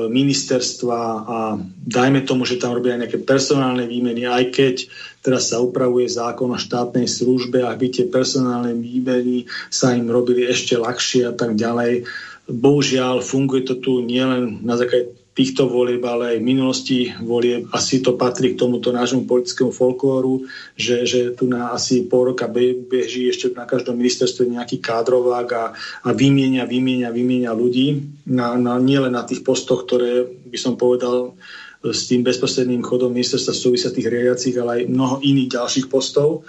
ministerstva 0.09 0.99
a 1.25 1.37
dajme 1.85 2.21
tomu, 2.25 2.45
že 2.45 2.61
tam 2.61 2.77
robia 2.77 2.97
nejaké 2.97 3.21
personálne 3.21 3.85
výmeny, 3.89 4.29
aj 4.29 4.43
keď 4.53 4.75
teraz 5.21 5.53
sa 5.53 5.61
upravuje 5.61 6.09
zákon 6.09 6.49
o 6.53 6.59
štátnej 6.59 7.09
službe, 7.09 7.61
aby 7.65 7.89
tie 7.89 8.05
personálne 8.09 8.73
výmeny 8.77 9.49
sa 9.69 9.93
im 9.93 10.09
robili 10.09 10.45
ešte 10.45 10.77
ľahšie 10.77 11.29
a 11.29 11.33
tak 11.33 11.57
ďalej. 11.57 12.05
Bohužiaľ, 12.49 13.21
funguje 13.21 13.63
to 13.63 13.77
tu 13.77 14.01
nielen 14.01 14.65
na 14.65 14.75
základe 14.75 15.20
týchto 15.31 15.71
volieb, 15.71 16.03
ale 16.03 16.35
aj 16.35 16.43
minulosti 16.43 17.15
volieb. 17.23 17.71
Asi 17.71 18.03
to 18.03 18.19
patrí 18.19 18.51
k 18.51 18.59
tomuto 18.59 18.91
nášmu 18.91 19.23
politickému 19.23 19.71
folklóru, 19.71 20.43
že, 20.75 21.07
že 21.07 21.31
tu 21.31 21.47
na 21.47 21.71
asi 21.71 22.03
pol 22.03 22.35
roka 22.35 22.51
beží 22.51 23.31
ešte 23.31 23.55
na 23.55 23.63
každom 23.63 23.95
ministerstve 23.95 24.51
nejaký 24.51 24.83
kádrovák 24.83 25.47
a, 25.55 25.65
a 26.03 26.09
vymienia, 26.11 26.67
vymienia, 26.67 27.15
vymienia 27.15 27.55
ľudí. 27.55 28.03
Na, 28.27 28.59
na, 28.59 28.75
nielen 28.75 29.15
na 29.15 29.23
tých 29.23 29.47
postoch, 29.47 29.87
ktoré 29.87 30.27
by 30.27 30.57
som 30.59 30.75
povedal 30.75 31.39
s 31.81 32.11
tým 32.11 32.27
bezprostredným 32.27 32.83
chodom 32.83 33.15
ministerstva 33.15 33.55
súvisia 33.55 33.89
tých 33.89 34.11
riadiacich, 34.11 34.55
ale 34.59 34.83
aj 34.83 34.91
mnoho 34.91 35.15
iných 35.23 35.49
ďalších 35.57 35.87
postov. 35.87 36.43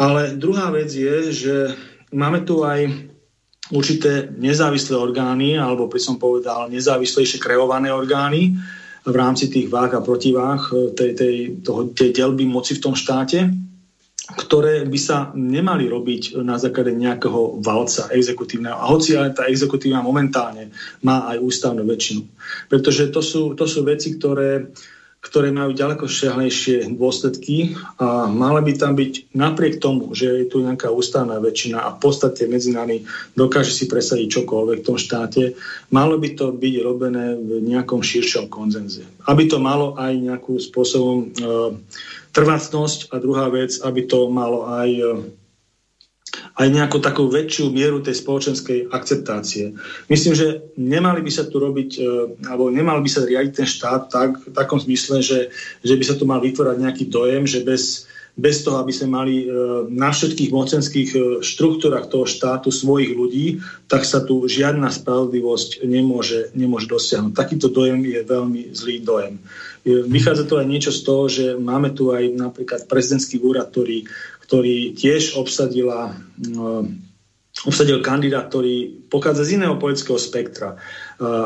Ale 0.00 0.34
druhá 0.40 0.72
vec 0.72 0.88
je, 0.88 1.32
že 1.36 1.56
máme 2.16 2.48
tu 2.48 2.64
aj 2.64 3.12
určité 3.74 4.30
nezávislé 4.30 4.94
orgány, 4.94 5.58
alebo 5.58 5.90
by 5.90 5.98
som 5.98 6.20
povedal 6.20 6.70
nezávislejšie 6.70 7.42
kreované 7.42 7.90
orgány 7.90 8.54
v 9.06 9.14
rámci 9.14 9.46
tých 9.50 9.70
váh 9.70 9.90
a 9.94 10.02
protiváh 10.02 10.60
e, 10.70 10.94
tej, 10.94 11.10
tej, 11.14 11.36
toho, 11.62 11.90
tej 11.94 12.10
delby 12.10 12.46
moci 12.46 12.74
v 12.74 12.82
tom 12.82 12.94
štáte, 12.98 13.46
ktoré 14.26 14.82
by 14.82 14.98
sa 14.98 15.30
nemali 15.38 15.86
robiť 15.86 16.42
na 16.42 16.58
základe 16.58 16.90
nejakého 16.90 17.62
valca 17.62 18.10
exekutívneho. 18.10 18.74
A 18.74 18.90
hoci 18.90 19.14
ale 19.14 19.30
tá 19.30 19.46
exekutívna 19.46 20.02
momentálne 20.02 20.74
má 21.06 21.30
aj 21.30 21.38
ústavnú 21.38 21.86
väčšinu. 21.86 22.26
Pretože 22.66 23.14
to 23.14 23.22
sú, 23.22 23.54
to 23.54 23.70
sú 23.70 23.86
veci, 23.86 24.18
ktoré 24.18 24.74
ktoré 25.26 25.50
majú 25.50 25.74
ďaleko 25.74 26.06
šiahlejšie 26.06 26.94
dôsledky 26.94 27.74
a 27.98 28.30
mala 28.30 28.62
by 28.62 28.72
tam 28.78 28.94
byť 28.94 29.34
napriek 29.34 29.82
tomu, 29.82 30.14
že 30.14 30.30
je 30.30 30.46
tu 30.46 30.62
nejaká 30.62 30.88
ústavná 30.94 31.42
väčšina 31.42 31.82
a 31.82 31.94
v 31.94 31.98
podstate 31.98 32.46
nami 32.46 33.02
dokáže 33.34 33.74
si 33.74 33.90
presadiť 33.90 34.40
čokoľvek 34.40 34.78
v 34.80 34.86
tom 34.86 34.98
štáte, 34.98 35.58
malo 35.90 36.14
by 36.16 36.38
to 36.38 36.54
byť 36.54 36.74
robené 36.86 37.34
v 37.34 37.58
nejakom 37.66 38.06
širšom 38.06 38.46
konzenze. 38.46 39.02
Aby 39.26 39.50
to 39.50 39.58
malo 39.58 39.98
aj 39.98 40.14
nejakú 40.14 40.62
spôsobom 40.62 41.18
e, 41.18 41.26
trvácnosť 42.30 43.10
a 43.10 43.18
druhá 43.18 43.50
vec, 43.50 43.74
aby 43.82 44.06
to 44.06 44.30
malo 44.30 44.70
aj 44.70 44.90
e, 44.94 45.04
aj 46.56 46.68
nejakú 46.72 47.04
takú 47.04 47.28
väčšiu 47.28 47.68
mieru 47.68 48.00
tej 48.00 48.16
spoločenskej 48.16 48.88
akceptácie. 48.88 49.76
Myslím, 50.08 50.32
že 50.32 50.72
nemali 50.80 51.20
by 51.20 51.28
sa 51.28 51.44
tu 51.44 51.60
robiť, 51.60 51.90
e, 52.00 52.02
alebo 52.48 52.72
nemal 52.72 53.04
by 53.04 53.10
sa 53.12 53.28
riadiť 53.28 53.52
ten 53.52 53.68
štát 53.68 54.08
tak, 54.08 54.40
v 54.40 54.56
takom 54.56 54.80
zmysle, 54.80 55.20
že, 55.20 55.52
že 55.84 55.94
by 55.94 56.04
sa 56.08 56.16
tu 56.16 56.24
mal 56.24 56.40
vytvárať 56.40 56.76
nejaký 56.80 57.04
dojem, 57.12 57.44
že 57.44 57.60
bez, 57.60 58.08
bez 58.40 58.64
toho, 58.64 58.80
aby 58.80 58.88
sme 58.88 59.08
mali 59.12 59.44
e, 59.44 59.46
na 59.92 60.08
všetkých 60.08 60.48
mocenských 60.48 61.10
e, 61.12 61.18
štruktúrach 61.44 62.08
toho 62.08 62.24
štátu 62.24 62.72
svojich 62.72 63.12
ľudí, 63.12 63.60
tak 63.84 64.08
sa 64.08 64.24
tu 64.24 64.48
žiadna 64.48 64.88
spravodlivosť 64.88 65.84
nemôže, 65.84 66.56
nemôže 66.56 66.88
dosiahnuť. 66.88 67.36
Takýto 67.36 67.68
dojem 67.68 68.00
je 68.00 68.24
veľmi 68.24 68.72
zlý 68.72 69.04
dojem. 69.04 69.36
Vychádza 69.86 70.50
to 70.50 70.58
aj 70.58 70.66
niečo 70.66 70.90
z 70.90 71.00
toho, 71.06 71.24
že 71.30 71.54
máme 71.54 71.94
tu 71.94 72.10
aj 72.10 72.34
napríklad 72.34 72.90
prezidentský 72.90 73.38
úrad, 73.38 73.70
ktorý 73.70 74.02
ktorý 74.46 74.94
tiež 74.94 75.34
obsadila, 75.34 76.14
no, 76.38 76.86
obsadil 77.66 78.04
kandidát, 78.04 78.46
ktorý 78.46 79.06
pochádza 79.10 79.42
z 79.48 79.58
iného 79.58 79.80
politického 79.80 80.20
spektra, 80.20 80.76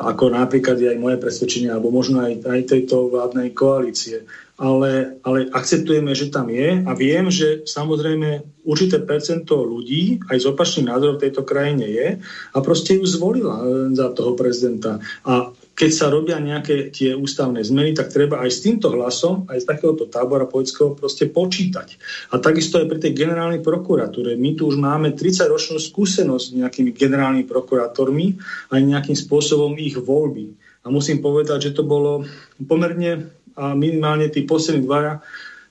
ako 0.04 0.34
napríklad 0.34 0.76
aj 0.76 0.98
moje 0.98 1.16
presvedčenie, 1.22 1.70
alebo 1.70 1.94
možno 1.94 2.20
aj, 2.26 2.44
aj 2.44 2.60
tejto 2.66 3.08
vládnej 3.08 3.54
koalície. 3.54 4.26
Ale, 4.60 5.16
ale 5.24 5.48
akceptujeme, 5.48 6.12
že 6.12 6.28
tam 6.28 6.52
je 6.52 6.84
a 6.84 6.92
viem, 6.92 7.32
že 7.32 7.64
samozrejme 7.64 8.44
určité 8.68 9.00
percento 9.00 9.64
ľudí 9.64 10.20
aj 10.28 10.36
z 10.36 10.46
opačným 10.52 10.92
názorom 10.92 11.16
v 11.16 11.24
tejto 11.24 11.48
krajine 11.48 11.88
je 11.88 12.08
a 12.52 12.58
proste 12.60 13.00
ju 13.00 13.04
zvolila 13.08 13.64
za 13.96 14.12
toho 14.12 14.36
prezidenta. 14.36 15.00
A 15.24 15.49
keď 15.80 15.90
sa 15.96 16.12
robia 16.12 16.36
nejaké 16.36 16.92
tie 16.92 17.16
ústavné 17.16 17.64
zmeny, 17.64 17.96
tak 17.96 18.12
treba 18.12 18.44
aj 18.44 18.52
s 18.52 18.60
týmto 18.60 18.92
hlasom, 18.92 19.48
aj 19.48 19.64
z 19.64 19.68
takéhoto 19.72 20.12
tábora 20.12 20.44
politického 20.44 20.92
proste 20.92 21.24
počítať. 21.32 21.96
A 22.28 22.36
takisto 22.36 22.76
aj 22.76 22.84
pri 22.84 23.00
tej 23.00 23.16
generálnej 23.16 23.64
prokuratúre. 23.64 24.36
My 24.36 24.52
tu 24.52 24.68
už 24.68 24.76
máme 24.76 25.16
30-ročnú 25.16 25.80
skúsenosť 25.80 26.44
s 26.52 26.56
nejakými 26.60 26.92
generálnymi 26.92 27.48
prokurátormi 27.48 28.36
aj 28.76 28.80
nejakým 28.84 29.16
spôsobom 29.16 29.72
ich 29.80 29.96
voľby. 29.96 30.52
A 30.84 30.92
musím 30.92 31.24
povedať, 31.24 31.72
že 31.72 31.80
to 31.80 31.88
bolo 31.88 32.28
pomerne, 32.60 33.32
a 33.56 33.72
minimálne 33.72 34.28
tí 34.28 34.44
poslední 34.44 34.84
dvaja, 34.84 35.24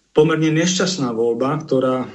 pomerne 0.10 0.50
nešťastná 0.50 1.14
voľba, 1.14 1.62
ktorá 1.62 2.10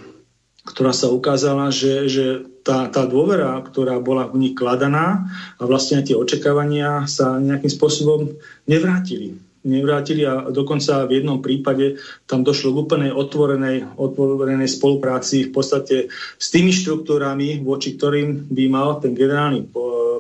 ktorá 0.64 0.96
sa 0.96 1.12
ukázala, 1.12 1.68
že, 1.68 2.08
že 2.08 2.26
tá, 2.64 2.88
tá 2.88 3.04
dôvera, 3.04 3.60
ktorá 3.60 4.00
bola 4.00 4.26
v 4.32 4.40
nich 4.40 4.54
kladaná 4.56 5.28
a 5.60 5.62
vlastne 5.68 6.00
tie 6.00 6.16
očakávania 6.16 7.04
sa 7.04 7.36
nejakým 7.36 7.68
spôsobom 7.68 8.32
nevrátili. 8.64 9.36
Nevrátili 9.64 10.28
a 10.28 10.52
dokonca 10.52 11.08
v 11.08 11.20
jednom 11.20 11.40
prípade 11.40 11.96
tam 12.28 12.44
došlo 12.44 12.72
k 12.72 12.80
úplnej 12.84 13.12
otvorenej, 13.16 13.96
otvorenej 13.96 14.68
spolupráci 14.68 15.48
v 15.48 15.50
podstate 15.56 15.96
s 16.36 16.46
tými 16.52 16.68
štruktúrami, 16.68 17.64
voči 17.64 17.96
ktorým 17.96 18.48
by 18.52 18.64
mal 18.68 19.00
ten 19.00 19.16
generálny 19.16 19.64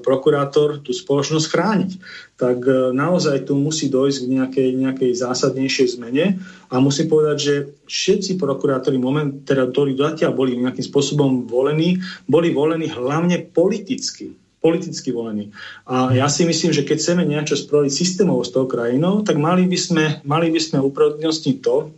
prokurátor 0.04 0.84
tú 0.84 0.92
spoločnosť 0.92 1.46
chrániť. 1.48 1.90
Tak 2.36 2.58
e, 2.60 2.72
naozaj 2.92 3.48
tu 3.48 3.56
musí 3.56 3.88
dojsť 3.88 4.18
k 4.20 4.28
nejakej, 4.28 4.68
nejakej 4.84 5.10
zásadnejšej 5.16 5.96
zmene 5.96 6.36
a 6.68 6.74
musím 6.78 7.08
povedať, 7.08 7.36
že 7.40 7.54
všetci 7.88 8.36
prokurátori, 8.36 9.00
moment, 9.00 9.42
teda, 9.48 9.72
ktorí 9.72 9.96
zatiaľ 9.96 10.36
boli 10.36 10.60
nejakým 10.60 10.84
spôsobom 10.84 11.48
volení, 11.48 12.04
boli 12.28 12.52
volení 12.52 12.92
hlavne 12.92 13.40
politicky 13.48 14.36
politicky 14.64 15.12
volení. 15.12 15.52
A 15.84 16.16
ja 16.16 16.24
si 16.24 16.48
myslím, 16.48 16.72
že 16.72 16.88
keď 16.88 16.96
chceme 16.96 17.28
niečo 17.28 17.52
spraviť 17.52 17.92
systémovo 17.92 18.40
s 18.40 18.48
tou 18.48 18.64
krajinou, 18.64 19.20
tak 19.20 19.36
mali 19.36 19.68
by 19.68 19.76
sme, 19.76 20.04
mali 20.24 20.48
by 20.48 20.56
sme 20.56 20.80
to, 21.60 21.92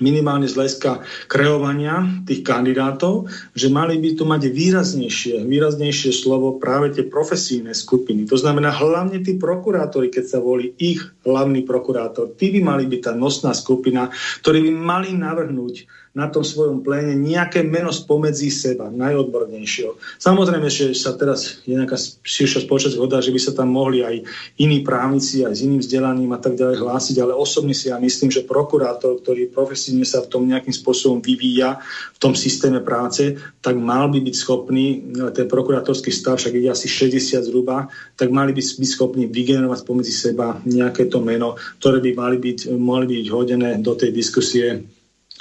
minimálne 0.00 0.48
z 0.48 0.56
hľadiska 0.56 1.04
kreovania 1.28 2.04
tých 2.28 2.44
kandidátov, 2.44 3.28
že 3.56 3.72
mali 3.72 3.96
by 4.00 4.10
tu 4.16 4.24
mať 4.28 4.42
výraznejšie, 4.52 5.44
výraznejšie 5.44 6.12
slovo 6.12 6.56
práve 6.60 6.92
tie 6.92 7.04
profesijné 7.06 7.72
skupiny. 7.72 8.28
To 8.28 8.36
znamená 8.36 8.72
hlavne 8.72 9.20
tí 9.24 9.36
prokurátori, 9.36 10.12
keď 10.12 10.24
sa 10.24 10.38
volí 10.40 10.76
ich 10.76 11.00
hlavný 11.24 11.64
prokurátor, 11.64 12.36
tí 12.36 12.52
by 12.52 12.60
mali 12.62 12.84
byť 12.88 13.00
tá 13.00 13.12
nosná 13.16 13.52
skupina, 13.56 14.12
ktorí 14.44 14.68
by 14.68 14.72
mali 14.72 15.08
navrhnúť 15.16 16.05
na 16.16 16.32
tom 16.32 16.40
svojom 16.40 16.80
pléne 16.80 17.12
nejaké 17.12 17.60
meno 17.60 17.92
spomedzi 17.92 18.48
seba, 18.48 18.88
najodbornejšieho. 18.88 20.00
Samozrejme, 20.16 20.64
že 20.72 20.96
sa 20.96 21.12
teraz 21.12 21.60
je 21.68 21.76
nejaká 21.76 22.00
širšia 22.24 22.64
spoločnosť 22.64 22.96
zhoda, 22.96 23.20
že 23.20 23.36
by 23.36 23.40
sa 23.44 23.52
tam 23.52 23.68
mohli 23.68 24.00
aj 24.00 24.24
iní 24.56 24.80
právnici, 24.80 25.44
aj 25.44 25.52
s 25.52 25.68
iným 25.68 25.84
vzdelaním 25.84 26.32
a 26.32 26.40
tak 26.40 26.56
ďalej 26.56 26.80
hlásiť, 26.80 27.20
ale 27.20 27.36
osobne 27.36 27.76
si 27.76 27.92
ja 27.92 28.00
myslím, 28.00 28.32
že 28.32 28.48
prokurátor, 28.48 29.20
ktorý 29.20 29.52
profesívne 29.52 30.08
sa 30.08 30.24
v 30.24 30.32
tom 30.32 30.48
nejakým 30.48 30.72
spôsobom 30.72 31.20
vyvíja 31.20 31.84
v 32.16 32.18
tom 32.18 32.32
systéme 32.32 32.80
práce, 32.80 33.36
tak 33.60 33.76
mal 33.76 34.08
by 34.08 34.16
byť 34.24 34.34
schopný, 34.40 35.04
ten 35.36 35.44
prokurátorský 35.44 36.08
stav, 36.08 36.40
však 36.40 36.56
ide 36.56 36.72
asi 36.72 36.88
60 36.88 37.44
zhruba, 37.44 37.92
tak 38.16 38.32
mali 38.32 38.56
by 38.56 38.64
byť 38.64 38.88
schopní 38.88 39.28
vygenerovať 39.28 39.84
spomedzi 39.84 40.14
seba 40.16 40.56
nejaké 40.64 41.12
to 41.12 41.20
meno, 41.20 41.60
ktoré 41.76 42.00
by 42.00 42.10
mali 42.16 42.36
byť, 42.40 42.72
mali 42.72 43.04
byť 43.04 43.26
hodené 43.28 43.70
do 43.84 43.92
tej 43.92 44.16
diskusie 44.16 44.95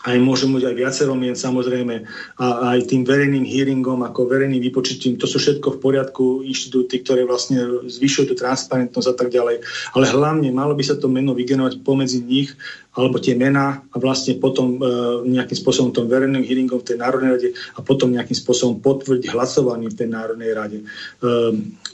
aj 0.06 0.18
môžu 0.22 0.46
mať 0.48 0.70
aj 0.70 0.76
viacero 0.78 1.14
mien 1.18 1.34
samozrejme 1.34 2.06
a 2.38 2.78
aj 2.78 2.94
tým 2.94 3.02
verejným 3.02 3.42
hearingom 3.42 4.06
ako 4.06 4.30
verejným 4.30 4.62
vypočitím, 4.62 5.18
to 5.18 5.26
sú 5.26 5.42
všetko 5.42 5.78
v 5.78 5.82
poriadku 5.82 6.26
inštitúty, 6.46 7.02
ktoré 7.02 7.26
vlastne 7.26 7.86
zvyšujú 7.90 8.32
tú 8.32 8.36
transparentnosť 8.38 9.08
a 9.10 9.16
tak 9.18 9.34
ďalej. 9.34 9.66
Ale 9.98 10.06
hlavne 10.06 10.50
malo 10.54 10.78
by 10.78 10.84
sa 10.86 10.96
to 10.96 11.10
meno 11.10 11.34
vygenovať 11.34 11.82
pomedzi 11.82 12.22
nich 12.22 12.54
alebo 12.96 13.20
tie 13.20 13.36
mená 13.36 13.84
a 13.92 13.96
vlastne 14.00 14.40
potom 14.40 14.80
e, 14.80 14.88
nejakým 15.28 15.58
spôsobom 15.60 15.92
tom 15.92 16.08
verejným 16.08 16.48
hearingom 16.48 16.80
v 16.80 16.88
tej 16.88 16.98
Národnej 17.04 17.32
rade 17.36 17.50
a 17.76 17.84
potom 17.84 18.08
nejakým 18.08 18.40
spôsobom 18.40 18.80
potvrdiť 18.80 19.36
hlasovaním 19.36 19.92
v 19.92 20.00
tej 20.00 20.10
Národnej 20.16 20.52
rade. 20.56 20.78
E, 20.80 20.86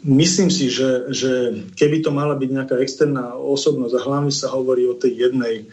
myslím 0.06 0.54
si, 0.54 0.70
že, 0.70 1.10
že 1.10 1.32
keby 1.74 2.06
to 2.06 2.14
mala 2.14 2.38
byť 2.38 2.50
nejaká 2.54 2.76
externá 2.78 3.34
osobnosť 3.34 3.98
a 3.98 4.06
hlavne 4.06 4.34
sa 4.34 4.54
hovorí 4.54 4.86
o 4.86 4.94
tej 4.94 5.30
jednej 5.30 5.66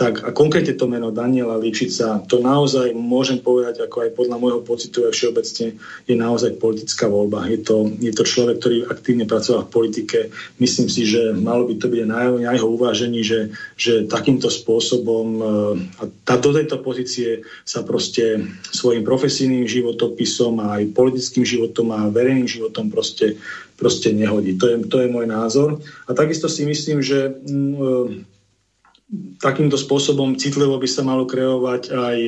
tak 0.00 0.24
a 0.24 0.32
konkrétne 0.32 0.72
to 0.80 0.88
meno 0.88 1.12
Daniela 1.12 1.60
Lipšica, 1.60 2.24
to 2.24 2.40
naozaj 2.40 2.96
môžem 2.96 3.36
povedať, 3.36 3.84
ako 3.84 4.08
aj 4.08 4.16
podľa 4.16 4.36
môjho 4.40 4.60
pocitu 4.64 5.04
aj 5.04 5.12
všeobecne, 5.12 5.76
je 6.08 6.14
naozaj 6.16 6.56
politická 6.56 7.04
voľba. 7.04 7.44
Je 7.52 7.60
to, 7.60 7.84
je 8.00 8.08
to 8.08 8.24
človek, 8.24 8.64
ktorý 8.64 8.88
aktívne 8.88 9.28
pracoval 9.28 9.68
v 9.68 9.74
politike. 9.76 10.18
Myslím 10.56 10.88
si, 10.88 11.04
že 11.04 11.36
malo 11.36 11.68
by 11.68 11.76
to 11.76 11.92
byť 11.92 12.00
na, 12.08 12.32
na 12.32 12.56
jeho 12.56 12.72
uvážení, 12.72 13.20
že, 13.20 13.52
že 13.76 14.08
takýmto 14.08 14.48
spôsobom 14.48 15.26
eh, 15.36 16.00
a 16.00 16.02
tá, 16.24 16.40
do 16.40 16.56
tejto 16.56 16.80
pozície 16.80 17.44
sa 17.68 17.84
proste 17.84 18.40
svojim 18.72 19.04
profesijným 19.04 19.68
životopisom 19.68 20.64
a 20.64 20.80
aj 20.80 20.96
politickým 20.96 21.44
životom 21.44 21.92
a 21.92 22.08
verejným 22.08 22.48
životom 22.48 22.88
proste, 22.88 23.36
proste 23.76 24.16
nehodí. 24.16 24.56
To 24.56 24.64
je, 24.64 24.76
to 24.88 25.04
je 25.04 25.12
môj 25.12 25.28
názor. 25.28 25.76
A 26.08 26.16
takisto 26.16 26.48
si 26.48 26.64
myslím, 26.64 27.04
že 27.04 27.36
mm, 27.36 28.39
takýmto 29.42 29.74
spôsobom 29.74 30.38
citlivo 30.38 30.78
by 30.78 30.88
sa 30.88 31.02
malo 31.02 31.26
kreovať 31.26 31.82
aj, 31.90 32.18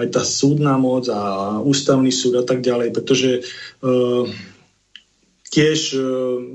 aj 0.00 0.06
tá 0.08 0.22
súdna 0.24 0.80
moc 0.80 1.08
a 1.12 1.56
ústavný 1.60 2.08
súd 2.08 2.40
a 2.40 2.44
tak 2.46 2.64
ďalej, 2.64 2.96
pretože 2.96 3.44
uh, 3.84 4.24
tiež 5.52 5.78
uh, 5.92 6.02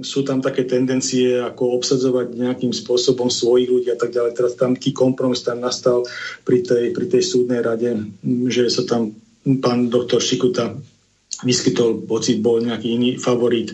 sú 0.02 0.26
tam 0.26 0.42
také 0.42 0.66
tendencie, 0.66 1.38
ako 1.38 1.78
obsadzovať 1.78 2.34
nejakým 2.34 2.74
spôsobom 2.74 3.30
svojich 3.30 3.70
ľudí 3.70 3.90
a 3.94 3.98
tak 4.02 4.10
ďalej. 4.10 4.34
Teraz 4.34 4.54
tam 4.58 4.74
taký 4.74 4.98
kompromis 4.98 5.46
tam 5.46 5.62
nastal 5.62 6.10
pri 6.42 6.66
tej, 6.66 6.90
pri 6.98 7.06
tej 7.06 7.22
súdnej 7.22 7.62
rade, 7.62 8.02
že 8.50 8.66
sa 8.74 8.82
tam 8.86 9.14
pán 9.62 9.94
doktor 9.94 10.22
Šikuta 10.22 10.74
vyskytol 11.42 12.06
pocit, 12.06 12.38
bol 12.38 12.62
nejaký 12.62 13.02
iný 13.02 13.10
favorit, 13.18 13.74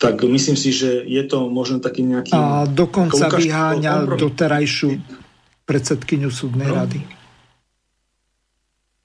tak 0.00 0.24
myslím 0.24 0.56
si, 0.56 0.72
že 0.72 1.04
je 1.04 1.20
to 1.28 1.52
možno 1.52 1.76
taký 1.76 2.08
nejaký... 2.08 2.32
A 2.32 2.64
dokonca 2.64 3.28
vyháňa 3.28 4.16
doterajšiu 4.16 5.20
predsedkyňu 5.72 6.28
súdnej 6.28 6.68
no. 6.68 6.76
rady. 6.84 7.00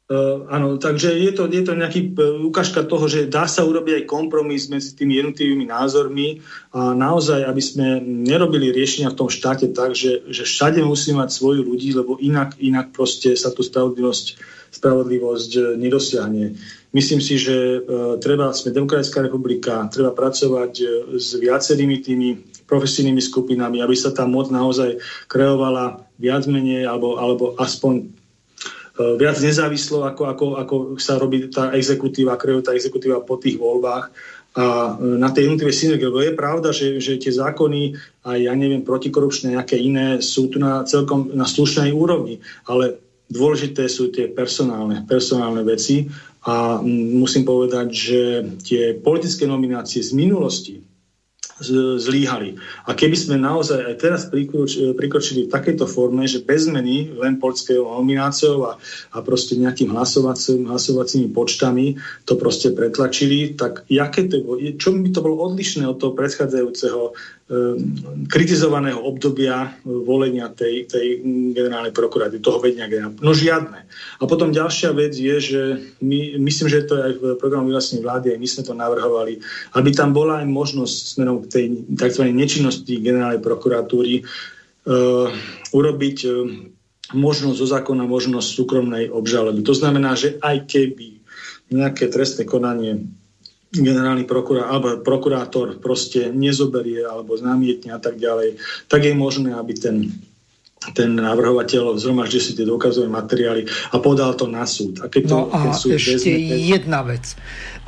Uh, 0.08 0.48
áno, 0.48 0.80
takže 0.80 1.12
je 1.20 1.36
to, 1.36 1.52
je 1.52 1.68
to 1.68 1.76
nejaký 1.76 2.16
uh, 2.16 2.40
ukážka 2.48 2.88
toho, 2.88 3.12
že 3.12 3.28
dá 3.28 3.44
sa 3.44 3.68
urobiť 3.68 4.04
aj 4.04 4.06
kompromis 4.08 4.72
medzi 4.72 4.96
tými 4.96 5.20
jednotlivými 5.20 5.68
názormi 5.68 6.40
a 6.72 6.96
naozaj, 6.96 7.44
aby 7.44 7.60
sme 7.60 8.00
nerobili 8.04 8.72
riešenia 8.72 9.12
v 9.12 9.20
tom 9.20 9.28
štáte 9.28 9.68
tak, 9.76 10.00
že, 10.00 10.24
že 10.32 10.48
všade 10.48 10.80
musí 10.80 11.12
mať 11.12 11.28
svoju 11.28 11.60
ľudí, 11.68 11.92
lebo 11.92 12.16
inak, 12.24 12.56
inak 12.56 12.96
proste 12.96 13.36
sa 13.36 13.52
tu 13.52 13.68
spravodlivosť, 13.68 14.26
spravodlivosť 14.80 15.52
uh, 15.60 15.64
nedosiahne. 15.76 16.56
Myslím 16.96 17.20
si, 17.20 17.36
že 17.36 17.84
uh, 17.84 18.16
treba, 18.18 18.56
sme 18.56 18.72
Demokratická 18.72 19.20
republika, 19.20 19.92
treba 19.92 20.16
pracovať 20.16 20.74
uh, 20.82 20.88
s 21.20 21.36
viacerými 21.36 22.00
tými 22.00 22.30
profesijnými 22.68 23.24
skupinami, 23.24 23.80
aby 23.80 23.96
sa 23.96 24.12
tá 24.12 24.28
moc 24.28 24.52
naozaj 24.52 25.00
kreovala 25.32 26.04
viac 26.20 26.44
menej, 26.46 26.84
alebo, 26.84 27.16
alebo 27.16 27.56
aspoň 27.56 28.04
e, 28.04 28.06
viac 29.16 29.40
nezávislo, 29.40 30.04
ako, 30.04 30.24
ako, 30.28 30.46
ako 30.60 30.76
sa 31.00 31.16
robí 31.16 31.48
tá 31.48 31.72
exekutíva, 31.74 32.36
kreuje 32.36 32.68
tá 32.68 32.76
exekutíva 32.76 33.24
po 33.24 33.40
tých 33.40 33.56
voľbách 33.56 34.12
a 34.60 35.00
e, 35.00 35.16
na 35.16 35.32
tej 35.32 35.48
jednotlivé 35.48 35.72
synergie. 35.72 36.12
Lebo 36.12 36.20
je 36.20 36.36
pravda, 36.36 36.70
že, 36.76 37.00
že 37.00 37.16
tie 37.16 37.32
zákony 37.32 37.96
a 38.28 38.36
ja 38.36 38.52
neviem, 38.52 38.84
protikorupčné, 38.84 39.56
nejaké 39.56 39.80
iné 39.80 40.20
sú 40.20 40.52
tu 40.52 40.60
na 40.60 40.84
celkom 40.84 41.32
na 41.32 41.48
slušnej 41.48 41.96
úrovni, 41.96 42.44
ale 42.68 43.00
dôležité 43.32 43.88
sú 43.88 44.12
tie 44.12 44.28
personálne, 44.28 45.08
personálne 45.08 45.64
veci 45.64 46.12
a 46.48 46.80
musím 47.20 47.44
povedať, 47.44 47.88
že 47.92 48.22
tie 48.64 48.96
politické 48.96 49.44
nominácie 49.44 50.00
z 50.00 50.16
minulosti, 50.16 50.80
zlíhali. 51.98 52.54
A 52.86 52.94
keby 52.94 53.18
sme 53.18 53.36
naozaj 53.42 53.82
aj 53.82 53.96
teraz 53.98 54.22
prikročili 54.30 55.50
v 55.50 55.54
takejto 55.54 55.90
forme, 55.90 56.30
že 56.30 56.46
bez 56.46 56.70
zmeny 56.70 57.18
len 57.18 57.42
politického 57.42 57.82
nomináciou 57.82 58.62
a, 58.70 58.72
a 59.14 59.18
proste 59.26 59.58
nejakým 59.58 59.90
hlasovacím, 59.90 60.70
hlasovacími 60.70 61.34
počtami 61.34 61.98
to 62.30 62.38
proste 62.38 62.78
pretlačili, 62.78 63.58
tak 63.58 63.90
jaké 63.90 64.30
to, 64.30 64.38
čo 64.78 64.94
by 64.94 65.10
to 65.10 65.20
bolo 65.26 65.50
odlišné 65.50 65.90
od 65.90 65.98
toho 65.98 66.14
predchádzajúceho 66.14 67.18
kritizovaného 68.28 69.00
obdobia 69.00 69.72
e, 69.72 69.88
volenia 69.88 70.52
tej, 70.52 70.84
tej 70.84 71.24
generálnej 71.56 71.96
prokuráty, 71.96 72.44
toho 72.44 72.60
vedenia 72.60 72.92
generálnej. 72.92 73.24
No 73.24 73.32
žiadne. 73.32 73.88
A 74.20 74.24
potom 74.28 74.52
ďalšia 74.52 74.92
vec 74.92 75.16
je, 75.16 75.36
že 75.40 75.62
my, 76.04 76.36
myslím, 76.44 76.68
že 76.68 76.84
to 76.84 77.00
je 77.00 77.04
aj 77.08 77.14
v 77.16 77.24
programu 77.40 77.72
vyhlásení 77.72 78.04
vlády, 78.04 78.36
aj 78.36 78.40
my 78.44 78.48
sme 78.52 78.64
to 78.68 78.74
navrhovali, 78.76 79.40
aby 79.80 79.90
tam 79.96 80.12
bola 80.12 80.44
aj 80.44 80.48
možnosť 80.52 80.96
smerom 81.16 81.38
k 81.48 81.48
tej 81.48 81.66
tzv. 81.96 82.24
nečinnosti 82.36 83.00
generálnej 83.00 83.40
prokuratúry 83.40 84.28
uh, 84.28 85.32
urobiť 85.72 86.18
uh, 86.28 86.34
možnosť 87.16 87.58
zo 87.64 87.68
zákona, 87.68 88.04
možnosť 88.04 88.48
súkromnej 88.60 89.08
obžaloby. 89.08 89.64
To 89.64 89.72
znamená, 89.72 90.20
že 90.20 90.36
aj 90.44 90.68
keby 90.68 91.24
nejaké 91.72 92.12
trestné 92.12 92.44
konanie 92.44 93.08
generálny 93.72 94.24
prokurá, 94.24 94.72
alebo 94.72 95.04
prokurátor 95.04 95.80
proste 95.84 96.32
nezoberie 96.32 97.04
alebo 97.04 97.36
znamietne 97.36 97.92
a 97.92 98.00
tak 98.00 98.16
ďalej, 98.16 98.60
tak 98.88 99.04
je 99.04 99.14
možné, 99.14 99.52
aby 99.56 99.74
ten 99.76 100.12
ten 100.94 101.18
navrhovateľ 101.18 101.98
zhromaždil 101.98 102.38
si 102.38 102.54
tie 102.54 102.62
dôkazové 102.62 103.10
materiály 103.10 103.66
a 103.92 103.98
podal 103.98 104.38
to 104.38 104.46
na 104.46 104.62
súd. 104.64 105.02
A 105.02 105.10
keď 105.10 105.24
to, 105.26 105.34
no 105.34 105.42
a 105.50 105.74
súd 105.74 105.98
ešte 105.98 106.22
vezme, 106.22 106.38
jedna 106.70 107.02
vec. 107.02 107.34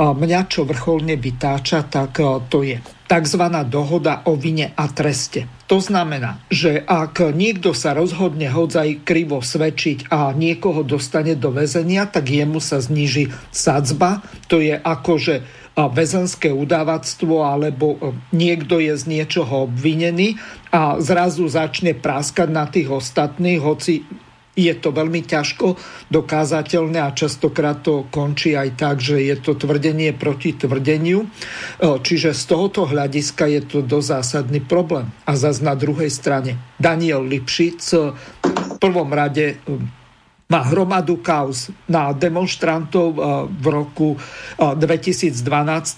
Mňa 0.02 0.40
čo 0.50 0.66
vrcholne 0.66 1.14
vytáča, 1.14 1.86
tak 1.86 2.18
to 2.50 2.66
je 2.66 2.82
tzv. 3.06 3.44
dohoda 3.70 4.26
o 4.26 4.34
vine 4.34 4.74
a 4.74 4.90
treste. 4.90 5.46
To 5.70 5.78
znamená, 5.78 6.42
že 6.50 6.82
ak 6.82 7.30
niekto 7.30 7.78
sa 7.78 7.94
rozhodne 7.94 8.50
hodzaj 8.50 9.06
krivo 9.06 9.38
svedčiť 9.38 10.10
a 10.10 10.34
niekoho 10.34 10.82
dostane 10.82 11.38
do 11.38 11.54
väzenia, 11.54 12.10
tak 12.10 12.26
jemu 12.26 12.58
sa 12.58 12.82
zniží 12.82 13.30
sadzba. 13.54 14.26
To 14.50 14.58
je 14.58 14.74
ako, 14.74 15.14
že 15.22 15.46
väzenské 15.88 16.52
udávactvo 16.52 17.48
alebo 17.48 17.96
niekto 18.36 18.84
je 18.84 19.00
z 19.00 19.04
niečoho 19.08 19.72
obvinený 19.72 20.36
a 20.76 21.00
zrazu 21.00 21.48
začne 21.48 21.96
práskať 21.96 22.50
na 22.52 22.68
tých 22.68 22.92
ostatných, 22.92 23.64
hoci 23.64 24.04
je 24.60 24.76
to 24.76 24.92
veľmi 24.92 25.24
ťažko 25.24 25.80
dokázateľné 26.12 27.00
a 27.00 27.16
častokrát 27.16 27.80
to 27.80 28.12
končí 28.12 28.60
aj 28.60 28.76
tak, 28.76 29.00
že 29.00 29.24
je 29.24 29.40
to 29.40 29.56
tvrdenie 29.56 30.12
proti 30.12 30.52
tvrdeniu. 30.52 31.32
Čiže 31.80 32.36
z 32.36 32.44
tohoto 32.44 32.84
hľadiska 32.84 33.48
je 33.48 33.62
to 33.64 33.80
dosť 33.80 34.08
zásadný 34.20 34.60
problém. 34.60 35.08
A 35.24 35.40
zase 35.40 35.64
na 35.64 35.80
druhej 35.80 36.12
strane 36.12 36.60
Daniel 36.76 37.24
Lipšic 37.24 37.80
v 38.44 38.76
prvom 38.84 39.08
rade 39.16 39.64
má 40.50 40.66
hromadu 40.66 41.22
kauz 41.22 41.70
na 41.86 42.10
demonstrantov 42.10 43.14
v 43.54 43.66
roku 43.70 44.18
2012, 44.58 45.46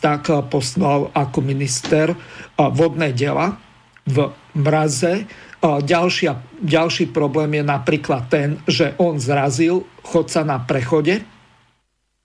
tak 0.03 0.27
poslal 0.51 1.07
ako 1.15 1.39
minister 1.39 2.11
vodné 2.59 3.15
dela 3.15 3.55
v 4.03 4.27
mraze. 4.59 5.23
Ďalšia, 5.63 6.59
ďalší 6.59 7.15
problém 7.15 7.61
je 7.61 7.63
napríklad 7.63 8.27
ten, 8.27 8.59
že 8.67 8.91
on 8.99 9.23
zrazil 9.23 9.87
chodca 10.03 10.43
na 10.43 10.59
prechode, 10.59 11.23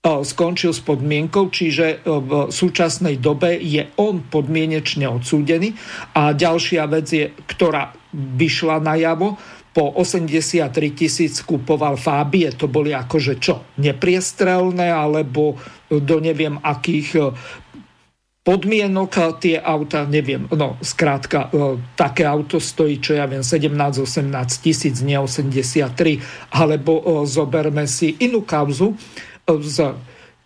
skončil 0.03 0.75
s 0.75 0.83
podmienkou, 0.83 1.47
čiže 1.47 2.03
v 2.03 2.51
súčasnej 2.51 3.23
dobe 3.23 3.55
je 3.55 3.87
on 4.03 4.19
podmienečne 4.27 5.07
odsúdený. 5.07 5.79
A 6.11 6.35
ďalšia 6.35 6.83
vec 6.91 7.07
je, 7.07 7.31
ktorá 7.47 7.95
vyšla 8.11 8.83
najavo, 8.83 9.39
po 9.77 9.93
83 9.93 10.73
tisíc 10.97 11.45
kupoval 11.45 12.01
Fábie, 12.01 12.49
to 12.49 12.65
boli 12.65 12.97
akože 12.97 13.37
čo, 13.37 13.61
nepriestrelné, 13.77 14.89
alebo 14.89 15.53
do 15.93 16.17
neviem 16.17 16.57
akých 16.65 17.09
e, 17.13 17.21
podmienok 18.41 19.37
tie 19.37 19.61
auta, 19.61 20.09
neviem, 20.09 20.49
no 20.49 20.81
skrátka, 20.81 21.53
e, 21.53 21.77
také 21.93 22.25
auto 22.25 22.57
stojí, 22.57 22.97
čo 22.97 23.21
ja 23.21 23.29
viem, 23.29 23.45
17-18 23.45 24.65
tisíc, 24.65 24.97
nie 25.05 25.13
83, 25.13 26.57
alebo 26.57 26.97
e, 26.97 27.29
zoberme 27.29 27.85
si 27.85 28.17
inú 28.17 28.49
kauzu 28.49 28.97
z 29.45 29.93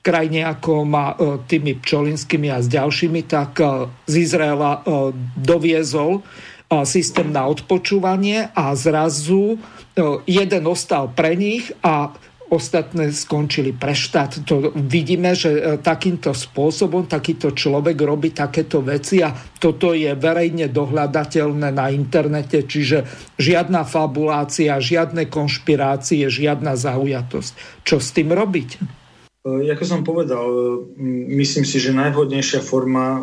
krajine 0.03 0.43
ako 0.43 0.83
má 0.83 1.13
tými 1.47 1.79
Pčolinskými 1.79 2.51
a 2.51 2.59
s 2.59 2.67
ďalšími, 2.67 3.21
tak 3.29 3.61
z 4.09 4.13
Izraela 4.17 4.81
doviezol 5.37 6.25
systém 6.87 7.35
na 7.35 7.51
odpočúvanie 7.51 8.47
a 8.55 8.71
zrazu 8.79 9.59
jeden 10.23 10.63
ostal 10.71 11.11
pre 11.11 11.35
nich 11.35 11.67
a 11.83 12.15
ostatné 12.51 13.15
skončili 13.15 13.71
pre 13.71 13.95
štát. 13.95 14.43
To 14.43 14.75
vidíme, 14.75 15.31
že 15.31 15.49
e, 15.55 15.61
takýmto 15.79 16.35
spôsobom 16.35 17.07
takýto 17.07 17.55
človek 17.55 17.95
robí 17.95 18.35
takéto 18.35 18.83
veci 18.83 19.23
a 19.23 19.31
toto 19.31 19.95
je 19.95 20.11
verejne 20.11 20.67
dohľadateľné 20.67 21.71
na 21.71 21.87
internete, 21.87 22.67
čiže 22.67 23.07
žiadna 23.39 23.87
fabulácia, 23.87 24.75
žiadne 24.75 25.31
konšpirácie, 25.31 26.27
žiadna 26.27 26.75
zaujatosť. 26.75 27.87
Čo 27.87 28.03
s 28.03 28.11
tým 28.11 28.35
robiť? 28.35 28.99
E, 29.47 29.71
ako 29.71 29.83
som 29.87 30.01
povedal, 30.03 30.43
e, 30.43 30.75
myslím 31.39 31.63
si, 31.63 31.79
že 31.79 31.95
najvhodnejšia 31.95 32.59
forma 32.59 33.15
e, 33.15 33.21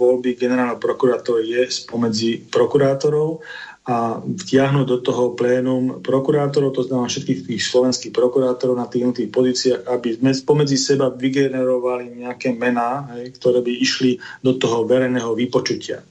voľby 0.00 0.40
generálneho 0.40 0.80
prokurátora 0.80 1.44
je 1.44 1.68
spomedzi 1.68 2.48
prokurátorov 2.48 3.44
a 3.84 4.20
vtiahnuť 4.20 4.86
do 4.86 4.98
toho 5.00 5.32
plénum 5.36 6.00
prokurátorov, 6.04 6.76
to 6.76 6.84
znamená 6.84 7.08
všetkých 7.08 7.40
tých 7.48 7.62
slovenských 7.64 8.12
prokurátorov 8.12 8.76
na 8.76 8.88
tých 8.88 9.04
jednotlivých 9.04 9.34
pozíciách, 9.34 9.80
aby 9.88 10.08
sme 10.16 10.30
spomedzi 10.36 10.76
seba 10.76 11.08
vygenerovali 11.08 12.24
nejaké 12.24 12.52
mená, 12.54 13.08
ktoré 13.40 13.64
by 13.64 13.72
išli 13.72 14.20
do 14.44 14.56
toho 14.56 14.84
verejného 14.84 15.32
vypočutia. 15.32 16.04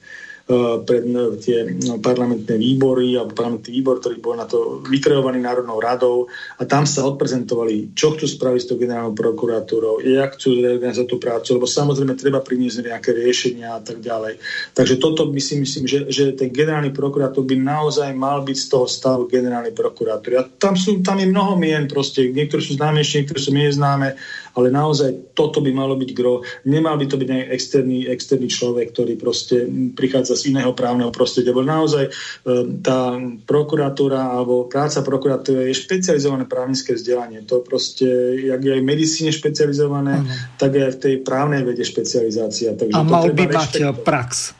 Eh, 0.49 0.81
pred 0.81 1.05
eh, 1.05 1.38
tie 1.38 1.61
no, 1.61 2.01
parlamentné 2.01 2.57
výbory 2.57 3.13
alebo 3.13 3.38
parlamentný 3.38 3.69
výbor, 3.69 4.01
ktorý 4.01 4.17
bol 4.17 4.34
na 4.34 4.49
to 4.49 4.81
vykreovaný 4.81 5.45
Národnou 5.45 5.77
radou 5.77 6.26
a 6.57 6.65
tam 6.65 6.89
sa 6.89 7.05
odprezentovali, 7.05 7.93
čo 7.93 8.17
chcú 8.17 8.26
spraviť 8.26 8.61
s 8.65 8.65
tou 8.65 8.81
generálnou 8.81 9.13
prokuratúrou, 9.13 10.01
jak 10.01 10.41
chcú 10.41 10.57
zreorganizovať 10.57 11.05
tú 11.05 11.17
prácu, 11.21 11.47
lebo 11.53 11.69
samozrejme 11.69 12.17
treba 12.17 12.41
priniesť 12.41 12.81
nejaké 12.81 13.13
riešenia 13.13 13.77
a 13.77 13.81
tak 13.85 14.01
ďalej. 14.01 14.41
Takže 14.73 14.97
toto 14.97 15.30
by 15.30 15.38
si 15.38 15.61
myslím, 15.61 15.85
že, 15.85 16.09
že 16.09 16.34
ten 16.34 16.49
generálny 16.49 16.97
prokurátor 16.97 17.45
by 17.45 17.53
naozaj 17.53 18.09
mal 18.17 18.41
byť 18.41 18.57
z 18.57 18.67
toho 18.73 18.89
stavu 18.89 19.30
generálny 19.30 19.69
prokurátor. 19.69 20.34
A 20.34 20.49
tam, 20.49 20.73
sú, 20.73 20.97
tam 21.05 21.21
je 21.21 21.30
mnoho 21.30 21.61
mien, 21.61 21.85
proste, 21.85 22.26
niektoré 22.26 22.65
sú 22.65 22.73
známejšie, 22.73 23.21
niektoré 23.21 23.38
sú 23.38 23.53
neznáme 23.53 24.17
ale 24.60 24.69
naozaj 24.69 25.34
toto 25.34 25.64
by 25.64 25.72
malo 25.72 25.95
byť 25.95 26.11
gro. 26.11 26.44
Nemal 26.68 26.99
by 26.99 27.06
to 27.07 27.15
byť 27.15 27.27
nejaký 27.27 27.48
externý, 27.49 27.99
externý 28.11 28.48
človek, 28.52 28.91
ktorý 28.91 29.15
proste 29.15 29.64
prichádza 29.95 30.36
z 30.36 30.52
iného 30.52 30.76
právneho 30.76 31.10
prostredia, 31.10 31.56
lebo 31.56 31.64
naozaj 31.64 32.06
e, 32.07 32.11
tá 32.84 33.15
prokuratúra 33.48 34.36
alebo 34.36 34.68
práca 34.68 34.99
prokuratúry 34.99 35.72
je 35.72 35.80
špecializované 35.80 36.45
právnické 36.45 36.94
vzdelanie. 36.94 37.48
To 37.48 37.64
proste, 37.64 38.06
jak 38.38 38.60
je 38.60 38.72
aj 38.76 38.81
v 38.84 38.90
medicíne 38.90 39.31
špecializované, 39.31 40.19
uh-huh. 40.19 40.60
tak 40.60 40.76
je 40.76 40.84
aj 40.84 40.94
v 40.95 41.02
tej 41.02 41.15
právnej 41.23 41.64
vede 41.64 41.88
špecializácia. 41.88 42.76
Takže 42.76 42.94
a 42.94 43.02
mal 43.02 43.31
by 43.31 43.45
mať 43.48 43.72
e, 43.80 43.90
prax. 44.03 44.60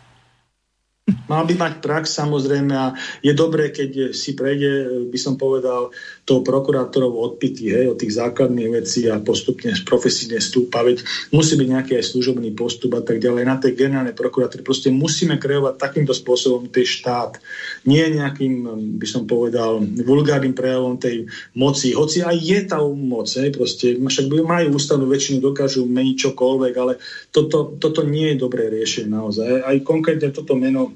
Mal 1.30 1.44
by 1.46 1.56
mať 1.58 1.74
prax 1.82 2.14
samozrejme 2.22 2.74
a 2.74 2.94
je 3.26 3.34
dobré, 3.34 3.74
keď 3.74 4.14
si 4.14 4.38
prejde, 4.38 5.06
by 5.10 5.20
som 5.20 5.42
povedal, 5.42 5.90
tou 6.30 6.46
prokurátorov 6.46 7.10
odpity 7.10 7.74
hej, 7.74 7.90
od 7.90 7.98
tých 7.98 8.22
základných 8.22 8.70
vecí 8.70 9.10
a 9.10 9.18
postupne 9.18 9.74
profesíne 9.82 10.38
stúpa. 10.38 10.86
Veď 10.86 11.02
musí 11.34 11.58
byť 11.58 11.68
nejaký 11.74 11.92
aj 11.98 12.06
služobný 12.14 12.54
postup 12.54 12.94
a 12.94 13.02
tak 13.02 13.18
ďalej. 13.18 13.50
Na 13.50 13.58
tej 13.58 13.74
generálnej 13.74 14.14
prokuratúre 14.14 14.62
proste 14.62 14.94
musíme 14.94 15.42
kreovať 15.42 15.82
takýmto 15.82 16.14
spôsobom 16.14 16.70
tej 16.70 16.86
štát. 16.86 17.42
Nie 17.90 18.14
nejakým, 18.14 18.70
by 19.02 19.08
som 19.10 19.26
povedal, 19.26 19.82
vulgárnym 20.06 20.54
prejavom 20.54 21.02
tej 21.02 21.26
moci. 21.58 21.98
Hoci 21.98 22.22
aj 22.22 22.38
je 22.38 22.60
tá 22.70 22.78
moc, 22.86 23.26
hej, 23.26 23.50
proste, 23.50 23.98
však 23.98 24.30
majú 24.30 24.78
ústavnú 24.78 25.10
väčšinu, 25.10 25.42
dokážu 25.42 25.90
meniť 25.90 26.16
čokoľvek, 26.30 26.74
ale 26.78 27.02
toto, 27.34 27.74
toto 27.82 28.06
nie 28.06 28.38
je 28.38 28.42
dobré 28.46 28.70
riešenie 28.70 29.10
naozaj. 29.10 29.66
Aj 29.66 29.78
konkrétne 29.82 30.30
toto 30.30 30.54
meno 30.54 30.94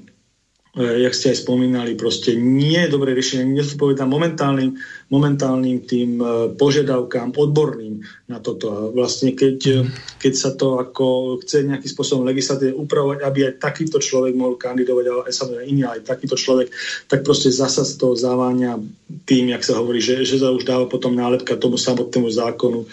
jak 0.74 1.14
ste 1.14 1.30
aj 1.30 1.46
spomínali, 1.46 1.94
proste 1.94 2.34
nie 2.34 2.74
je 2.82 2.90
dobré 2.90 3.14
riešenie, 3.14 3.46
nezodpovedá 3.46 4.10
momentálnym, 4.10 4.74
momentálnym 5.06 5.86
tým 5.86 6.18
e, 6.18 6.26
požiadavkám 6.58 7.30
odborným 7.30 8.02
na 8.26 8.42
toto. 8.42 8.74
A 8.74 8.78
vlastne 8.90 9.38
keď, 9.38 9.58
e, 9.70 9.78
keď 10.18 10.32
sa 10.34 10.50
to 10.50 10.82
ako 10.82 11.38
chce 11.46 11.62
nejakým 11.62 11.86
spôsobom 11.86 12.26
legislatíve 12.26 12.74
upravovať, 12.74 13.22
aby 13.22 13.38
aj 13.46 13.62
takýto 13.62 14.02
človek 14.02 14.34
mohol 14.34 14.58
kandidovať, 14.58 15.04
ale 15.06 15.20
aj 15.30 15.34
samozrejme 15.38 15.70
iný, 15.70 15.82
aj 15.86 16.10
takýto 16.10 16.34
človek, 16.34 16.74
tak 17.06 17.22
proste 17.22 17.54
zasa 17.54 17.86
z 17.86 17.94
toho 17.94 18.18
záváňa 18.18 18.82
tým, 19.30 19.54
jak 19.54 19.62
sa 19.62 19.78
hovorí, 19.78 20.02
že, 20.02 20.26
že 20.26 20.42
sa 20.42 20.50
už 20.50 20.66
dáva 20.66 20.90
potom 20.90 21.14
nálepka 21.14 21.54
tomu 21.54 21.78
samotnému 21.78 22.26
zákonu. 22.34 22.90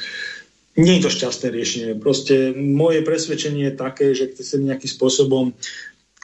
Nie 0.78 1.02
je 1.02 1.10
to 1.10 1.12
šťastné 1.12 1.48
riešenie. 1.52 1.92
Proste 2.00 2.56
moje 2.56 3.04
presvedčenie 3.04 3.74
je 3.74 3.76
také, 3.76 4.16
že 4.16 4.32
chce 4.32 4.56
nejakým 4.56 4.88
spôsobom 4.88 5.52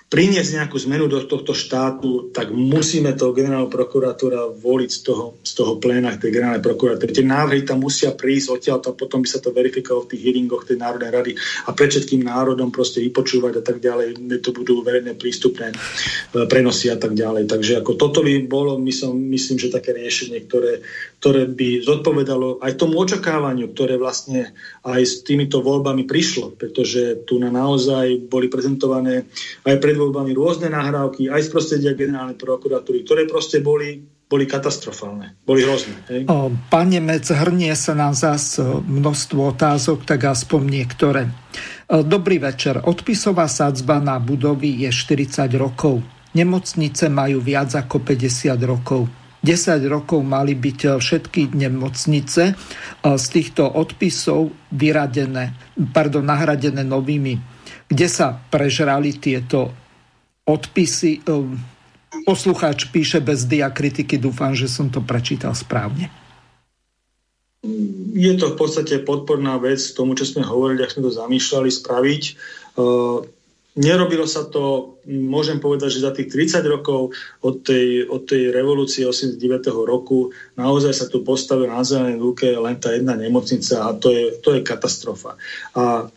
priniesť 0.08 0.64
nejakú 0.64 0.80
zmenu 0.88 1.12
do 1.12 1.20
tohto 1.28 1.52
štátu, 1.52 2.32
tak 2.32 2.48
musíme 2.56 3.12
toho 3.12 3.36
generálneho 3.36 3.68
prokuratúra 3.68 4.56
voliť 4.56 4.90
z 4.92 5.00
toho, 5.04 5.36
z 5.44 5.52
toho 5.52 5.84
pléna 5.84 6.16
tej 6.16 6.32
generálnej 6.32 6.64
prokuratúry. 6.64 7.12
Tie 7.12 7.28
návrhy 7.28 7.68
tam 7.68 7.84
musia 7.84 8.16
prísť 8.16 8.56
odtiaľ 8.56 8.80
a 8.88 8.96
potom 8.96 9.20
by 9.20 9.28
sa 9.28 9.44
to 9.44 9.52
verifikovalo 9.52 10.08
v 10.08 10.16
tých 10.16 10.24
hearingoch 10.24 10.64
tej 10.64 10.80
Národnej 10.80 11.12
rady 11.12 11.32
a 11.68 11.76
pred 11.76 11.92
všetkým 11.92 12.24
národom 12.24 12.72
proste 12.72 13.04
vypočúvať 13.04 13.60
a 13.60 13.64
tak 13.68 13.84
ďalej, 13.84 14.16
to 14.40 14.56
budú 14.56 14.80
verejné 14.80 15.20
prístupné 15.20 15.76
e, 15.76 15.78
prenosy 16.48 16.88
a 16.88 16.96
tak 16.96 17.12
ďalej. 17.12 17.52
Takže 17.52 17.84
ako 17.84 18.00
toto 18.00 18.24
by 18.24 18.48
bolo, 18.48 18.80
myslím, 18.80 19.28
myslím 19.36 19.60
že 19.60 19.76
také 19.76 19.92
riešenie, 19.92 20.48
ktoré, 20.48 20.88
ktoré 21.18 21.50
by 21.50 21.82
zodpovedalo 21.82 22.62
aj 22.62 22.78
tomu 22.78 23.02
očakávaniu, 23.02 23.74
ktoré 23.74 23.98
vlastne 23.98 24.54
aj 24.86 25.02
s 25.02 25.14
týmito 25.26 25.66
voľbami 25.66 26.06
prišlo, 26.06 26.54
pretože 26.54 27.26
tu 27.26 27.42
na 27.42 27.50
naozaj 27.50 28.30
boli 28.30 28.48
prezentované 28.54 29.26
aj 29.66 29.76
pred 29.82 29.98
voľbami 29.98 30.32
rôzne 30.38 30.70
nahrávky, 30.70 31.34
aj 31.34 31.50
z 31.50 31.50
prostredia 31.50 31.98
generálnej 31.98 32.38
prokuratúry, 32.38 33.02
ktoré 33.02 33.26
proste 33.26 33.66
boli 33.66 34.18
boli 34.28 34.44
katastrofálne, 34.44 35.40
boli 35.48 35.64
hrozné. 35.64 35.96
Hej? 36.12 36.22
O, 36.28 36.52
pán 36.68 36.92
Nemec, 36.92 37.24
hrnie 37.32 37.72
sa 37.80 37.96
nám 37.96 38.12
zás 38.12 38.60
množstvo 38.60 39.56
otázok, 39.56 40.04
tak 40.04 40.28
aspoň 40.28 40.62
niektoré. 40.68 41.32
Dobrý 41.88 42.36
večer. 42.36 42.84
Odpisová 42.84 43.48
sadzba 43.48 44.04
na 44.04 44.20
budovy 44.20 44.84
je 44.84 44.92
40 44.92 45.48
rokov. 45.56 46.04
Nemocnice 46.36 47.08
majú 47.08 47.40
viac 47.40 47.72
ako 47.72 48.04
50 48.04 48.60
rokov. 48.68 49.08
10 49.48 49.80
rokov 49.88 50.20
mali 50.28 50.60
byť 50.60 51.00
všetky 51.00 51.56
nemocnice 51.56 52.44
z 53.00 53.26
týchto 53.32 53.64
odpisov 53.64 54.52
vyradené, 54.76 55.56
pardon, 55.96 56.28
nahradené 56.28 56.84
novými, 56.84 57.40
kde 57.88 58.08
sa 58.12 58.36
prežrali 58.36 59.16
tieto 59.16 59.72
odpisy. 60.44 61.24
Ehm, 61.24 61.56
poslucháč 62.28 62.92
píše 62.92 63.24
bez 63.24 63.48
diakritiky, 63.48 64.20
dúfam, 64.20 64.52
že 64.52 64.68
som 64.68 64.92
to 64.92 65.00
prečítal 65.00 65.56
správne. 65.56 66.12
Je 68.18 68.34
to 68.36 68.52
v 68.54 68.60
podstate 68.60 69.04
podporná 69.08 69.56
vec 69.60 69.80
tomu, 69.96 70.16
čo 70.20 70.28
sme 70.28 70.44
hovorili, 70.44 70.84
ak 70.84 70.92
sme 70.92 71.08
to 71.08 71.14
zamýšľali 71.16 71.70
spraviť. 71.72 72.24
Nerobilo 73.78 74.26
sa 74.26 74.50
to, 74.50 74.98
môžem 75.06 75.62
povedať, 75.62 76.02
že 76.02 76.06
za 76.06 76.10
tých 76.10 76.34
30 76.34 76.66
rokov 76.66 77.14
od 77.46 77.62
tej, 77.62 78.10
od 78.10 78.26
tej 78.26 78.50
revolúcie 78.50 79.06
89. 79.06 79.38
roku 79.86 80.34
naozaj 80.58 80.94
sa 80.98 81.06
tu 81.06 81.22
postavila 81.22 81.78
na 81.78 81.86
zelenej 81.86 82.18
lúke 82.18 82.50
len 82.50 82.82
tá 82.82 82.98
jedna 82.98 83.14
nemocnica 83.14 83.86
a 83.86 83.94
to 83.94 84.10
je, 84.10 84.42
to 84.42 84.58
je 84.58 84.66
katastrofa. 84.66 85.38
A 85.78 86.10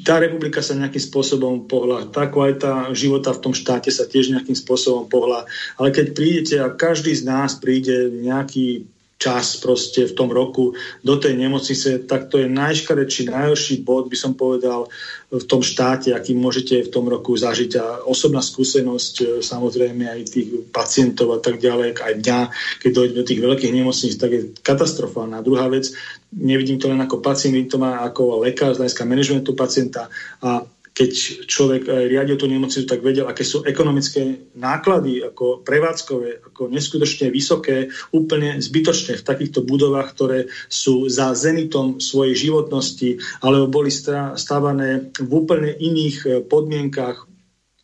tá 0.00 0.16
republika 0.16 0.64
sa 0.64 0.72
nejakým 0.72 1.04
spôsobom 1.04 1.68
pohla, 1.68 2.08
tá 2.08 2.24
kvalita 2.24 2.96
života 2.96 3.36
v 3.36 3.42
tom 3.44 3.52
štáte 3.52 3.92
sa 3.92 4.08
tiež 4.08 4.32
nejakým 4.32 4.56
spôsobom 4.56 5.04
pohla, 5.04 5.44
ale 5.76 5.92
keď 5.92 6.06
prídete 6.16 6.56
a 6.64 6.72
každý 6.72 7.12
z 7.12 7.28
nás 7.28 7.60
príde 7.60 8.08
nejaký 8.08 8.88
čas 9.22 9.62
proste 9.62 10.10
v 10.10 10.16
tom 10.18 10.34
roku 10.34 10.74
do 11.06 11.14
tej 11.14 11.38
nemocnice, 11.38 12.02
tak 12.10 12.26
to 12.26 12.42
je 12.42 12.50
najškarečší, 12.50 13.30
najhorší 13.30 13.86
bod, 13.86 14.10
by 14.10 14.18
som 14.18 14.34
povedal, 14.34 14.90
v 15.32 15.44
tom 15.48 15.62
štáte, 15.64 16.12
aký 16.12 16.34
môžete 16.36 16.84
v 16.84 16.92
tom 16.92 17.08
roku 17.08 17.32
zažiť. 17.32 17.70
A 17.80 17.86
osobná 18.04 18.44
skúsenosť, 18.44 19.14
e, 19.22 19.24
samozrejme 19.40 20.04
aj 20.04 20.20
tých 20.28 20.48
pacientov 20.68 21.32
a 21.32 21.40
tak 21.40 21.62
ďalej, 21.62 21.96
aj 21.96 22.14
mňa, 22.20 22.40
keď 22.82 22.90
dojde 22.90 23.14
do 23.16 23.24
tých 23.24 23.40
veľkých 23.40 23.72
nemocníc, 23.72 24.20
tak 24.20 24.30
je 24.34 24.40
katastrofálna. 24.60 25.40
Druhá 25.40 25.70
vec, 25.72 25.88
nevidím 26.34 26.76
to 26.76 26.92
len 26.92 27.00
ako 27.00 27.24
pacient, 27.24 27.56
vidím 27.56 27.72
to 27.72 27.80
má 27.80 28.04
ako 28.04 28.44
lekár 28.44 28.76
z 28.76 28.84
hľadiska 28.84 29.08
manažmentu 29.08 29.56
pacienta 29.56 30.12
a 30.44 30.66
keď 30.92 31.10
človek 31.48 31.82
eh, 31.88 31.92
riadil 32.12 32.36
tú 32.36 32.46
nemocnicu, 32.46 32.84
tak 32.84 33.00
vedel, 33.00 33.26
aké 33.26 33.42
sú 33.42 33.64
ekonomické 33.64 34.52
náklady, 34.54 35.24
ako 35.24 35.64
prevádzkové, 35.64 36.52
ako 36.52 36.68
neskutočne 36.68 37.32
vysoké, 37.32 37.88
úplne 38.12 38.60
zbytočné 38.60 39.18
v 39.18 39.26
takýchto 39.26 39.64
budovách, 39.64 40.08
ktoré 40.12 40.38
sú 40.68 41.08
za 41.08 41.32
zenitom 41.32 41.98
svojej 41.98 42.36
životnosti, 42.48 43.18
alebo 43.40 43.82
boli 43.82 43.90
stávané 44.36 45.10
v 45.16 45.30
úplne 45.32 45.72
iných 45.72 46.16
eh, 46.28 46.32
podmienkach, 46.44 47.31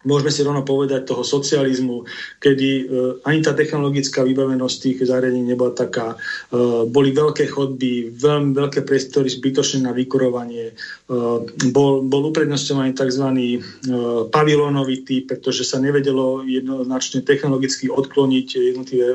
môžeme 0.07 0.31
si 0.31 0.47
rovno 0.47 0.63
povedať 0.63 1.11
toho 1.11 1.27
socializmu, 1.27 2.07
kedy 2.39 2.69
uh, 2.71 2.87
ani 3.27 3.43
tá 3.43 3.51
technologická 3.51 4.23
vybavenosť 4.23 4.77
tých 4.79 4.99
zariadení 5.11 5.43
nebola 5.43 5.75
taká. 5.75 6.15
Uh, 6.55 6.87
boli 6.87 7.11
veľké 7.11 7.51
chodby, 7.51 8.15
veľmi 8.15 8.55
veľké 8.55 8.87
priestory 8.87 9.27
zbytočné 9.27 9.83
na 9.83 9.91
vykurovanie. 9.91 10.79
Uh, 11.11 11.43
bol, 11.75 12.07
bol 12.07 12.31
uprednostňovaný 12.31 12.95
tzv. 12.95 13.27
Uh, 13.27 14.31
pavilónový 14.31 15.03
typ, 15.03 15.35
pretože 15.35 15.67
sa 15.67 15.83
nevedelo 15.83 16.47
jednoznačne 16.47 17.27
technologicky 17.27 17.91
odkloniť 17.91 18.47
jednotlivé 18.55 19.09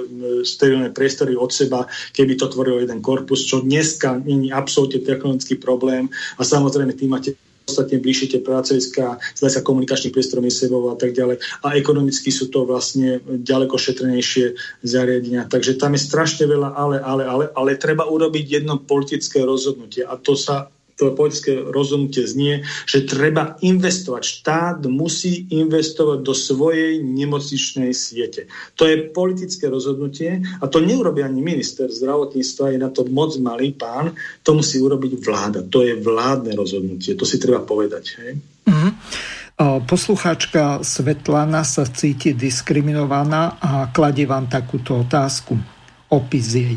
sterilné 0.43 0.91
priestory 0.91 1.39
od 1.39 1.51
seba, 1.55 1.87
keby 2.11 2.35
to 2.35 2.51
tvorilo 2.51 2.83
jeden 2.83 2.99
korpus, 2.99 3.47
čo 3.47 3.63
dneska 3.63 4.19
je 4.19 4.51
absolútne 4.51 4.99
technologický 4.99 5.55
problém. 5.55 6.11
A 6.35 6.43
samozrejme 6.43 6.91
tým 6.91 7.13
máte 7.13 7.39
podstatne 7.63 8.03
bližšie 8.03 8.27
tie 8.35 8.41
pracoviská, 8.43 9.17
zle 9.37 9.49
sa 9.49 9.63
komunikačných 9.63 10.11
priestorov 10.11 10.45
sebou 10.51 10.91
a 10.91 10.95
tak 10.99 11.15
ďalej. 11.15 11.39
A 11.63 11.79
ekonomicky 11.79 12.29
sú 12.29 12.51
to 12.51 12.67
vlastne 12.67 13.23
ďaleko 13.23 13.79
šetrenejšie 13.79 14.59
zariadenia. 14.83 15.47
Takže 15.47 15.79
tam 15.79 15.95
je 15.95 16.01
strašne 16.03 16.45
veľa 16.49 16.75
ale, 16.75 16.97
ale, 16.99 17.23
ale, 17.23 17.45
ale 17.55 17.79
treba 17.79 18.03
urobiť 18.09 18.61
jedno 18.61 18.81
politické 18.81 19.41
rozhodnutie 19.45 20.03
a 20.03 20.19
to 20.19 20.35
sa 20.35 20.72
to 20.95 21.13
politické 21.17 21.57
rozhodnutie 21.57 22.23
znie, 22.25 22.61
že 22.85 23.05
treba 23.09 23.57
investovať. 23.61 24.23
Štát 24.23 24.77
musí 24.87 25.49
investovať 25.49 26.19
do 26.21 26.33
svojej 26.37 27.01
nemocničnej 27.01 27.91
siete. 27.91 28.45
To 28.77 28.85
je 28.85 29.09
politické 29.09 29.69
rozhodnutie 29.69 30.45
a 30.61 30.65
to 30.69 30.79
neurobí 30.83 31.25
ani 31.25 31.41
minister 31.41 31.89
zdravotníctva, 31.89 32.73
je 32.73 32.79
na 32.79 32.89
to 32.93 33.05
moc 33.09 33.33
malý 33.41 33.73
pán, 33.73 34.13
to 34.45 34.53
musí 34.53 34.77
urobiť 34.77 35.11
vláda. 35.19 35.59
To 35.65 35.81
je 35.81 35.97
vládne 35.97 36.53
rozhodnutie, 36.53 37.17
to 37.17 37.25
si 37.25 37.41
treba 37.41 37.65
povedať. 37.65 38.03
Hej? 38.21 38.31
Mm-hmm. 38.69 38.91
Poslucháčka 39.63 40.81
Svetlana 40.81 41.61
sa 41.61 41.85
cíti 41.85 42.33
diskriminovaná 42.33 43.61
a 43.61 43.71
kladie 43.93 44.25
vám 44.25 44.49
takúto 44.49 45.05
otázku. 45.05 45.53
Opis 46.09 46.57
jej. 46.57 46.73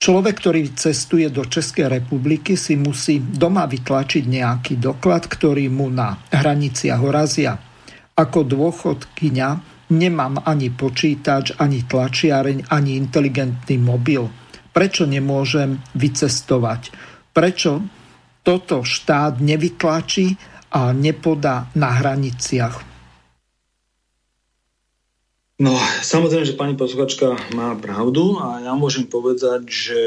Človek, 0.00 0.40
ktorý 0.40 0.72
cestuje 0.80 1.28
do 1.28 1.44
Českej 1.44 1.92
republiky, 2.00 2.56
si 2.56 2.72
musí 2.72 3.20
doma 3.20 3.68
vytlačiť 3.68 4.24
nejaký 4.24 4.80
doklad, 4.80 5.28
ktorý 5.28 5.68
mu 5.68 5.92
na 5.92 6.16
hraniciach 6.32 6.96
horazia. 7.04 7.60
Ako 8.16 8.48
dôchodkyňa 8.48 9.48
nemám 9.92 10.40
ani 10.40 10.72
počítač, 10.72 11.52
ani 11.60 11.84
tlačiareň, 11.84 12.72
ani 12.72 12.96
inteligentný 12.96 13.76
mobil. 13.76 14.24
Prečo 14.72 15.04
nemôžem 15.04 15.76
vycestovať? 15.92 16.96
Prečo 17.36 17.84
toto 18.40 18.80
štát 18.80 19.36
nevytlačí 19.36 20.32
a 20.80 20.96
nepodá 20.96 21.68
na 21.76 22.00
hraniciach? 22.00 22.89
No, 25.60 25.76
samozrejme, 26.00 26.48
že 26.48 26.56
pani 26.56 26.72
posluchačka 26.72 27.52
má 27.52 27.76
pravdu 27.76 28.40
a 28.40 28.64
ja 28.64 28.72
môžem 28.72 29.04
povedať, 29.04 29.68
že 29.68 30.00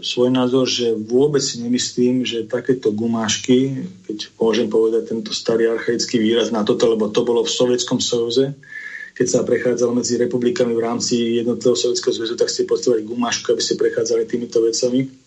svoj 0.00 0.32
názor, 0.32 0.64
že 0.64 0.96
vôbec 0.96 1.44
si 1.44 1.60
nemyslím, 1.60 2.24
že 2.24 2.48
takéto 2.48 2.88
gumášky, 2.96 3.84
keď 4.08 4.32
môžem 4.40 4.72
povedať 4.72 5.12
tento 5.12 5.36
starý 5.36 5.68
archaický 5.68 6.16
výraz 6.16 6.48
na 6.48 6.64
toto, 6.64 6.88
lebo 6.88 7.12
to 7.12 7.28
bolo 7.28 7.44
v 7.44 7.52
Sovietskom 7.52 8.00
sojuze, 8.00 8.56
keď 9.12 9.26
sa 9.28 9.44
prechádzalo 9.44 10.00
medzi 10.00 10.16
republikami 10.16 10.72
v 10.72 10.84
rámci 10.88 11.44
jednotlivého 11.44 11.76
Sovietského 11.76 12.16
zväzu, 12.16 12.34
tak 12.40 12.48
ste 12.48 12.64
potrebovali 12.64 13.04
gumášku, 13.04 13.52
aby 13.52 13.60
ste 13.60 13.76
prechádzali 13.76 14.24
týmito 14.24 14.64
vecami 14.64 15.25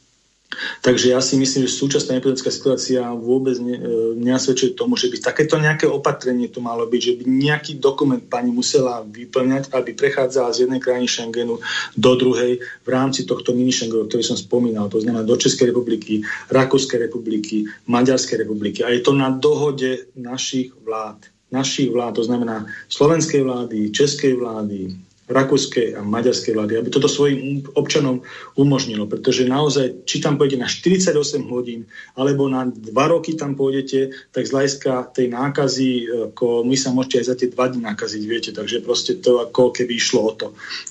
Takže 0.81 1.13
ja 1.13 1.21
si 1.21 1.37
myslím, 1.37 1.69
že 1.69 1.77
súčasná 1.77 2.17
epidemická 2.17 2.49
situácia 2.49 3.05
vôbec 3.13 3.53
ne, 3.61 3.77
e, 4.25 4.73
tomu, 4.73 4.97
že 4.97 5.13
by 5.13 5.21
takéto 5.21 5.61
nejaké 5.61 5.85
opatrenie 5.85 6.49
tu 6.49 6.57
malo 6.57 6.89
byť, 6.89 7.01
že 7.05 7.13
by 7.21 7.23
nejaký 7.29 7.77
dokument 7.77 8.21
pani 8.25 8.49
musela 8.49 9.05
vyplňať, 9.05 9.69
aby 9.69 9.93
prechádzala 9.93 10.49
z 10.49 10.65
jednej 10.65 10.81
krajiny 10.81 11.05
Schengenu 11.05 11.61
do 11.93 12.11
druhej 12.17 12.65
v 12.65 12.89
rámci 12.89 13.29
tohto 13.29 13.53
mini 13.53 13.69
Schengenu, 13.69 14.09
ktorý 14.09 14.25
som 14.25 14.41
spomínal. 14.41 14.89
To 14.89 14.97
znamená 14.97 15.21
do 15.21 15.37
Českej 15.37 15.69
republiky, 15.69 16.25
Rakúskej 16.49 16.97
republiky, 16.97 17.69
Maďarskej 17.85 18.41
republiky. 18.41 18.81
A 18.81 18.89
je 18.89 19.05
to 19.05 19.13
na 19.13 19.29
dohode 19.29 20.09
našich 20.17 20.73
vlád. 20.81 21.29
Našich 21.53 21.93
vlád, 21.93 22.21
to 22.21 22.23
znamená 22.25 22.65
slovenskej 22.89 23.45
vlády, 23.45 23.93
českej 23.93 24.37
vlády, 24.37 24.97
rakúskej 25.29 25.93
a 25.93 26.01
maďarskej 26.01 26.57
vlády, 26.57 26.73
aby 26.81 26.89
toto 26.89 27.05
svojim 27.05 27.61
občanom 27.77 28.25
umožnilo. 28.57 29.05
Pretože 29.05 29.45
naozaj, 29.45 30.03
či 30.09 30.17
tam 30.17 30.41
pôjde 30.41 30.57
na 30.57 30.65
48 30.65 31.13
hodín, 31.53 31.85
alebo 32.17 32.49
na 32.49 32.65
2 32.65 32.89
roky 33.13 33.37
tam 33.37 33.53
pôjdete, 33.53 34.09
tak 34.33 34.49
z 34.49 34.53
hľadiska 34.57 35.13
tej 35.13 35.29
nákazy, 35.29 35.89
ako 36.33 36.65
my 36.65 36.73
sa 36.73 36.89
môžete 36.89 37.15
aj 37.21 37.25
za 37.29 37.35
tie 37.37 37.47
2 37.53 37.71
dní 37.77 37.81
nakaziť, 37.85 38.23
viete, 38.25 38.51
takže 38.51 38.81
proste 38.81 39.21
to 39.21 39.45
ako 39.45 39.69
keby 39.69 40.01
išlo 40.01 40.19
o 40.25 40.31
to. 40.33 40.47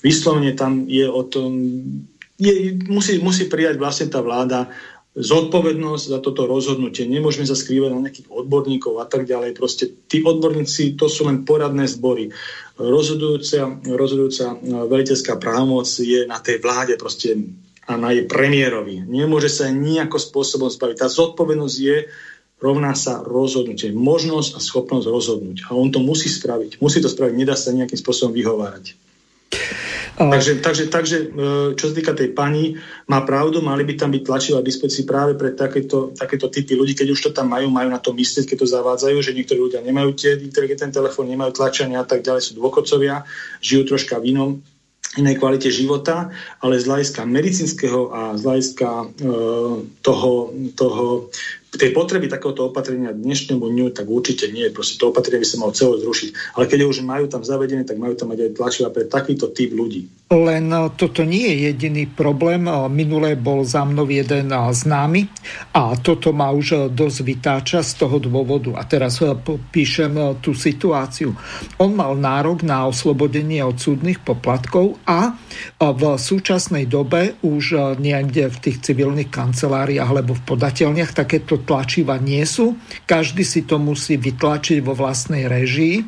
Vyslovene 0.07 0.55
tam 0.55 0.87
je 0.87 1.05
o 1.11 1.23
tom, 1.27 1.51
je, 2.39 2.79
musí, 2.87 3.19
musí 3.19 3.51
prijať 3.51 3.83
vlastne 3.83 4.07
tá 4.07 4.23
vláda 4.23 4.71
zodpovednosť 5.19 6.05
za 6.15 6.19
toto 6.23 6.47
rozhodnutie. 6.47 7.03
Nemôžeme 7.11 7.43
sa 7.43 7.59
skrývať 7.59 7.91
na 7.91 8.07
nejakých 8.07 8.31
odborníkov 8.31 9.03
a 9.03 9.07
tak 9.11 9.27
ďalej. 9.27 9.59
Proste 9.59 9.91
tí 10.07 10.23
odborníci, 10.23 10.95
to 10.95 11.11
sú 11.11 11.27
len 11.27 11.43
poradné 11.43 11.91
zbory. 11.91 12.31
Rozhodujúca, 12.79 13.83
rozhodujúca 13.83 14.55
e, 14.55 14.57
veliteľská 14.87 15.35
právomoc 15.43 15.91
je 15.91 16.23
na 16.23 16.39
tej 16.39 16.63
vláde 16.63 16.95
proste 16.95 17.35
a 17.89 17.97
na 17.97 18.15
jej 18.15 18.29
premiérovi. 18.29 19.03
Nemôže 19.03 19.49
sa 19.49 19.73
nejakým 19.73 20.21
spôsobom 20.21 20.69
zbaviť. 20.69 21.03
Tá 21.03 21.09
zodpovednosť 21.09 21.77
je 21.81 21.97
rovná 22.61 22.93
sa 22.93 23.25
rozhodnutie. 23.25 23.91
Možnosť 23.97 24.55
a 24.55 24.61
schopnosť 24.61 25.07
rozhodnúť. 25.09 25.59
A 25.67 25.75
on 25.75 25.89
to 25.89 25.99
musí 25.99 26.29
spraviť. 26.29 26.79
Musí 26.85 27.01
to 27.01 27.09
spraviť. 27.09 27.35
Nedá 27.35 27.57
sa 27.57 27.75
nejakým 27.75 27.97
spôsobom 27.97 28.37
vyhovárať. 28.37 28.95
Takže, 30.19 30.59
takže, 30.59 30.85
takže 30.91 31.17
e, 31.23 31.27
čo 31.79 31.85
sa 31.91 31.95
týka 31.95 32.11
tej 32.11 32.35
pani, 32.35 32.75
má 33.07 33.23
pravdu, 33.23 33.63
mali 33.63 33.87
by 33.87 33.95
tam 33.95 34.11
byť 34.11 34.23
tlačivé 34.27 34.59
dispozícii 34.67 35.07
práve 35.07 35.39
pre 35.39 35.55
takéto, 35.55 36.11
takéto 36.11 36.51
typy 36.51 36.75
ľudí, 36.75 36.99
keď 36.99 37.15
už 37.15 37.21
to 37.23 37.31
tam 37.31 37.55
majú, 37.55 37.71
majú 37.71 37.87
na 37.87 38.03
to 38.03 38.11
myslieť, 38.11 38.51
keď 38.51 38.59
to 38.59 38.73
zavádzajú, 38.75 39.17
že 39.23 39.31
niektorí 39.39 39.63
ľudia 39.63 39.81
nemajú 39.87 40.19
tie 40.19 40.35
inteligentné 40.35 40.91
telefón, 40.91 41.31
nemajú 41.31 41.55
tlačenia 41.55 42.03
a 42.03 42.07
tak 42.09 42.27
ďalej, 42.27 42.51
sú 42.51 42.53
dôchodcovia, 42.59 43.23
žijú 43.63 43.95
troška 43.95 44.19
v 44.19 44.35
inom, 44.35 44.51
inej 45.17 45.39
kvalite 45.41 45.71
života, 45.71 46.35
ale 46.61 46.77
z 46.77 46.85
hľadiska 46.85 47.25
medicínskeho 47.25 48.13
a 48.13 48.21
z 48.37 48.43
hľadiska 48.45 48.89
e, 48.91 49.07
toho, 50.03 50.33
toho 50.75 51.05
tej 51.77 51.93
potreby 51.93 52.33
takéhoto 52.33 52.73
opatrenia 52.73 53.13
dnešnému 53.13 53.61
dňu, 53.61 53.93
tak 53.93 54.09
určite 54.09 54.49
nie. 54.49 54.73
Proste 54.73 54.97
to 54.97 55.13
opatrenie 55.13 55.45
by 55.45 55.49
sa 55.49 55.61
malo 55.61 55.77
celo 55.77 56.01
zrušiť. 56.01 56.57
Ale 56.57 56.65
keď 56.65 56.89
už 56.89 57.05
majú 57.05 57.29
tam 57.29 57.45
zavedené, 57.45 57.85
tak 57.85 58.01
majú 58.01 58.17
tam 58.17 58.33
mať 58.33 58.49
aj 58.49 58.51
tlačiva 58.57 58.89
pre 58.89 59.05
takýto 59.05 59.53
typ 59.53 59.77
ľudí. 59.77 60.09
Len 60.33 60.73
e, 60.73 60.89
toto 60.97 61.29
nie 61.29 61.45
je 61.45 61.69
jediný 61.69 62.09
problém. 62.09 62.65
Minulé 62.89 63.37
bol 63.37 63.69
za 63.69 63.85
mnou 63.85 64.09
jeden 64.09 64.49
známy 64.49 65.29
a 65.77 65.93
toto 66.01 66.33
ma 66.33 66.49
už 66.49 66.89
dosť 66.89 67.19
vytáča 67.21 67.79
z 67.85 68.01
toho 68.01 68.17
dôvodu. 68.17 68.73
A 68.81 68.89
teraz 68.89 69.21
píšem 69.69 70.41
tú 70.41 70.57
situáciu. 70.57 71.37
On 71.77 71.93
mal 71.93 72.17
nárok 72.17 72.65
na 72.65 72.89
oslobodenie 72.89 73.61
od 73.61 73.77
súdnych 73.77 74.25
poplatkov 74.25 74.97
a 75.05 75.37
v 75.77 76.03
súčasnej 76.17 76.89
dobe 76.89 77.37
už 77.45 77.99
niekde 78.01 78.49
v 78.49 78.59
tých 78.63 78.81
civilných 78.85 79.29
kanceláriách 79.29 80.09
alebo 80.09 80.33
v 80.33 80.47
podateľniach 80.49 81.13
takéto 81.13 81.58
takto 81.59 81.79
tlačiva 81.79 82.21
nie 82.21 82.45
sú. 82.47 82.79
Každý 83.07 83.43
si 83.43 83.67
to 83.67 83.81
musí 83.83 84.21
vytlačiť 84.21 84.79
vo 84.85 84.95
vlastnej 84.95 85.51
režii. 85.51 86.05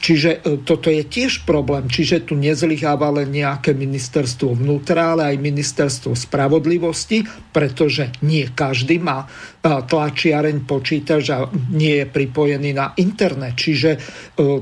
Čiže 0.00 0.30
e, 0.40 0.64
toto 0.64 0.88
je 0.88 1.04
tiež 1.04 1.44
problém. 1.44 1.90
Čiže 1.90 2.30
tu 2.30 2.38
nezlyháva 2.38 3.10
len 3.10 3.34
nejaké 3.34 3.74
ministerstvo 3.74 4.56
vnútra, 4.56 5.16
ale 5.16 5.34
aj 5.34 5.44
ministerstvo 5.44 6.14
spravodlivosti, 6.14 7.26
pretože 7.52 8.14
nie 8.22 8.48
každý 8.48 9.02
má 9.02 9.26
tlačiareň 9.64 10.68
počítač 10.68 11.24
a 11.32 11.48
nie 11.72 12.04
je 12.04 12.06
pripojený 12.06 12.70
na 12.76 12.92
internet. 13.00 13.56
Čiže 13.56 13.90
e, 13.96 13.98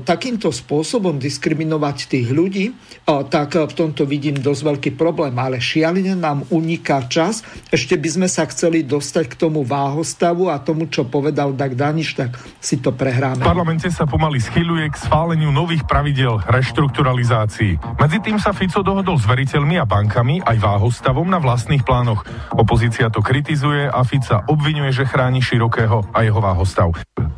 takýmto 0.01 0.49
spôsobom 0.49 1.19
diskriminovať 1.19 1.97
tých 2.09 2.27
ľudí, 2.31 2.65
e, 2.71 2.73
tak 3.05 3.55
v 3.55 3.73
tomto 3.73 4.07
vidím 4.07 4.39
dosť 4.39 4.61
veľký 4.63 4.91
problém. 4.97 5.35
Ale 5.35 5.59
šialene 5.59 6.15
nám 6.15 6.47
uniká 6.49 7.05
čas. 7.11 7.43
Ešte 7.69 7.99
by 7.99 8.09
sme 8.09 8.27
sa 8.31 8.47
chceli 8.49 8.81
dostať 8.87 9.35
k 9.35 9.39
tomu 9.39 9.67
váhostavu 9.67 10.32
a 10.49 10.57
tomu, 10.59 10.89
čo 10.89 11.05
povedal 11.05 11.53
Dag 11.53 11.77
Daniš, 11.77 12.17
tak 12.17 12.35
si 12.57 12.81
to 12.81 12.91
prehráme. 12.91 13.41
V 13.41 13.45
parlamente 13.45 13.87
sa 13.93 14.09
pomaly 14.09 14.41
schyluje 14.41 14.89
k 14.89 14.95
schváleniu 14.97 15.53
nových 15.53 15.85
pravidel 15.85 16.41
reštrukturalizácií. 16.49 17.77
Medzi 18.01 18.17
tým 18.19 18.41
sa 18.41 18.51
Fico 18.51 18.81
dohodol 18.81 19.21
s 19.21 19.25
veriteľmi 19.29 19.77
a 19.77 19.85
bankami 19.85 20.41
aj 20.41 20.57
váhostavom 20.57 21.29
na 21.29 21.37
vlastných 21.37 21.85
plánoch. 21.85 22.25
Opozícia 22.57 23.13
to 23.13 23.21
kritizuje 23.21 23.85
a 23.85 24.01
Fica 24.01 24.41
obvinuje 24.49 24.89
že 24.93 25.05
chráni 25.09 25.41
Širokého 25.41 26.09
a 26.13 26.19
jeho 26.25 26.39
váhostav. 26.41 26.93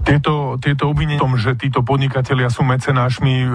Tieto, 0.06 0.62
tieto 0.62 0.86
obvinenia 0.86 1.18
tom, 1.18 1.34
že 1.34 1.58
títo 1.58 1.82
podnikatelia 1.82 2.54
sú 2.54 2.62
mecenášmi 2.62 3.34
e, 3.42 3.48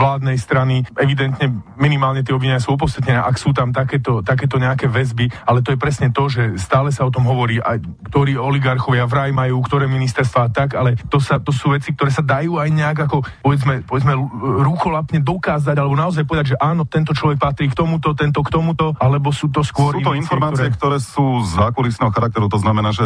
vládnej 0.00 0.40
strany, 0.40 0.80
evidentne 0.96 1.52
minimálne 1.76 2.24
tie 2.24 2.32
obvinenia 2.32 2.64
sú 2.64 2.80
opodstatnené, 2.80 3.20
ak 3.20 3.36
sú 3.36 3.52
tam 3.52 3.76
takéto, 3.76 4.24
takéto 4.24 4.56
nejaké 4.56 4.88
väzby, 4.88 5.28
ale 5.44 5.60
to 5.60 5.76
je 5.76 5.78
presne 5.78 6.08
to, 6.08 6.32
že 6.32 6.56
stále 6.56 6.88
sa 6.88 7.04
o 7.04 7.12
tom 7.12 7.28
hovorí, 7.28 7.60
aj 7.60 7.84
ktorí 8.08 8.40
oligarchovia 8.88 9.04
vraj 9.04 9.30
majú, 9.36 9.60
ktoré 9.60 9.84
ministerstva 9.84 10.48
a 10.48 10.50
tak, 10.50 10.72
ale 10.72 10.96
to, 10.96 11.20
sa, 11.20 11.36
to 11.36 11.52
sú 11.52 11.76
veci, 11.76 11.92
ktoré 11.92 12.08
sa 12.08 12.24
dajú 12.24 12.56
aj 12.56 12.68
nejak 12.72 12.98
ako, 13.04 13.20
povedzme, 13.44 13.84
povedzme 13.84 14.16
rúcholapne 14.64 15.20
dokázať, 15.20 15.76
alebo 15.76 15.92
naozaj 15.92 16.24
povedať, 16.24 16.56
že 16.56 16.56
áno, 16.56 16.88
tento 16.88 17.12
človek 17.12 17.36
patrí 17.36 17.68
k 17.68 17.76
tomuto, 17.76 18.16
tento 18.16 18.40
k 18.40 18.48
tomuto, 18.48 18.96
alebo 18.96 19.28
sú 19.28 19.52
to 19.52 19.60
skôr... 19.60 20.00
Sú 20.00 20.08
to 20.08 20.16
informácie, 20.16 20.72
ktoré... 20.72 20.96
ktoré 20.96 20.98
sú 21.04 21.44
z 21.44 21.60
zákulisného 21.60 22.08
charakteru, 22.08 22.48
to 22.48 22.56
znamená, 22.56 22.96
že 22.96 23.04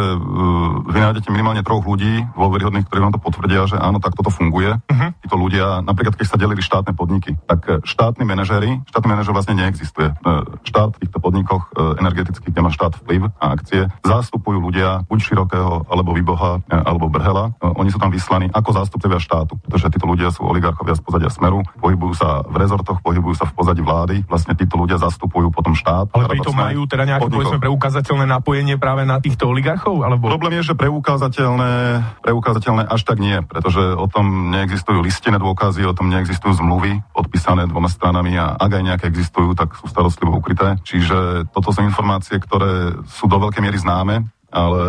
vy 0.87 0.99
nájdete 1.03 1.27
minimálne 1.27 1.65
troch 1.67 1.83
ľudí 1.83 2.23
dôveryhodných, 2.39 2.87
ktorí 2.87 2.99
vám 3.03 3.13
to 3.15 3.21
potvrdia, 3.21 3.67
že 3.67 3.75
áno, 3.75 3.99
tak 3.99 4.15
toto 4.15 4.31
funguje. 4.31 4.79
Uh-huh. 4.79 5.09
Títo 5.19 5.35
ľudia, 5.35 5.83
napríklad 5.83 6.15
keď 6.15 6.27
sa 6.31 6.39
delili 6.39 6.63
štátne 6.63 6.95
podniky, 6.95 7.35
tak 7.43 7.59
e, 7.67 7.71
štátni 7.83 8.23
manažéri, 8.23 8.79
štátny 8.87 9.07
manažer 9.09 9.33
vlastne 9.35 9.59
neexistuje. 9.59 10.13
E, 10.13 10.15
štát 10.63 10.95
v 10.95 11.01
týchto 11.03 11.19
podnikoch 11.19 11.75
energetických, 11.75 12.53
kde 12.53 12.61
má 12.63 12.71
štát 12.71 12.93
vplyv 13.03 13.33
a 13.41 13.45
akcie, 13.55 13.89
zastupujú 14.05 14.61
ľudia 14.61 15.03
buď 15.09 15.19
širokého, 15.19 15.72
alebo 15.89 16.13
výboha, 16.13 16.61
alebo 16.69 17.09
brhela. 17.09 17.55
Oni 17.61 17.89
sú 17.89 17.97
tam 17.97 18.13
vyslaní 18.13 18.51
ako 18.53 18.69
zástupcovia 18.75 19.17
štátu, 19.17 19.57
pretože 19.57 19.89
títo 19.89 20.05
ľudia 20.05 20.29
sú 20.29 20.45
oligarchovia 20.45 20.93
z 20.93 21.01
pozadia 21.01 21.29
smeru, 21.33 21.65
pohybujú 21.81 22.13
sa 22.13 22.45
v 22.45 22.55
rezortoch, 22.61 23.01
pohybujú 23.01 23.35
sa 23.37 23.45
v 23.49 23.53
pozadí 23.57 23.81
vlády. 23.81 24.15
Vlastne 24.29 24.53
títo 24.53 24.77
ľudia 24.77 25.01
zastupujú 25.01 25.49
potom 25.49 25.73
štát. 25.73 26.13
Ale 26.13 26.29
pritom 26.29 26.53
majú 26.53 26.85
teda 26.85 27.03
nejaké 27.09 27.29
povedzme 27.29 27.59
preukázateľné 27.61 28.25
napojenie 28.29 28.75
práve 28.77 29.07
na 29.07 29.17
týchto 29.17 29.49
oligarchov? 29.49 30.05
Alebo... 30.05 30.29
Problém 30.29 30.61
je, 30.61 30.73
že 30.73 30.75
preukázateľné, 30.77 31.73
preukázateľné 32.21 32.83
až 32.85 33.01
tak 33.07 33.17
nie, 33.17 33.41
pretože 33.41 33.81
o 33.97 34.05
tom 34.05 34.51
neexistujú 34.53 35.01
listené 35.01 35.41
dôkazy, 35.41 35.85
o 35.87 35.95
tom 35.95 36.11
neexistujú 36.11 36.59
zmluvy 36.59 37.01
podpísané 37.13 37.65
dvoma 37.69 37.87
stranami 37.87 38.35
a 38.37 38.57
ak 38.57 38.71
aj 38.79 38.83
nejaké 38.83 39.05
existujú, 39.09 39.55
tak 39.55 39.75
sú 39.77 39.85
starostlivo 39.87 40.35
ukryté. 40.35 40.75
Čiže 40.83 41.49
toto 41.53 41.71
sú 41.71 41.85
informácie, 41.85 42.37
ktoré 42.41 42.97
sú 43.07 43.29
do 43.29 43.37
veľkej 43.39 43.61
miery 43.63 43.77
známe, 43.79 44.15
ale 44.53 44.85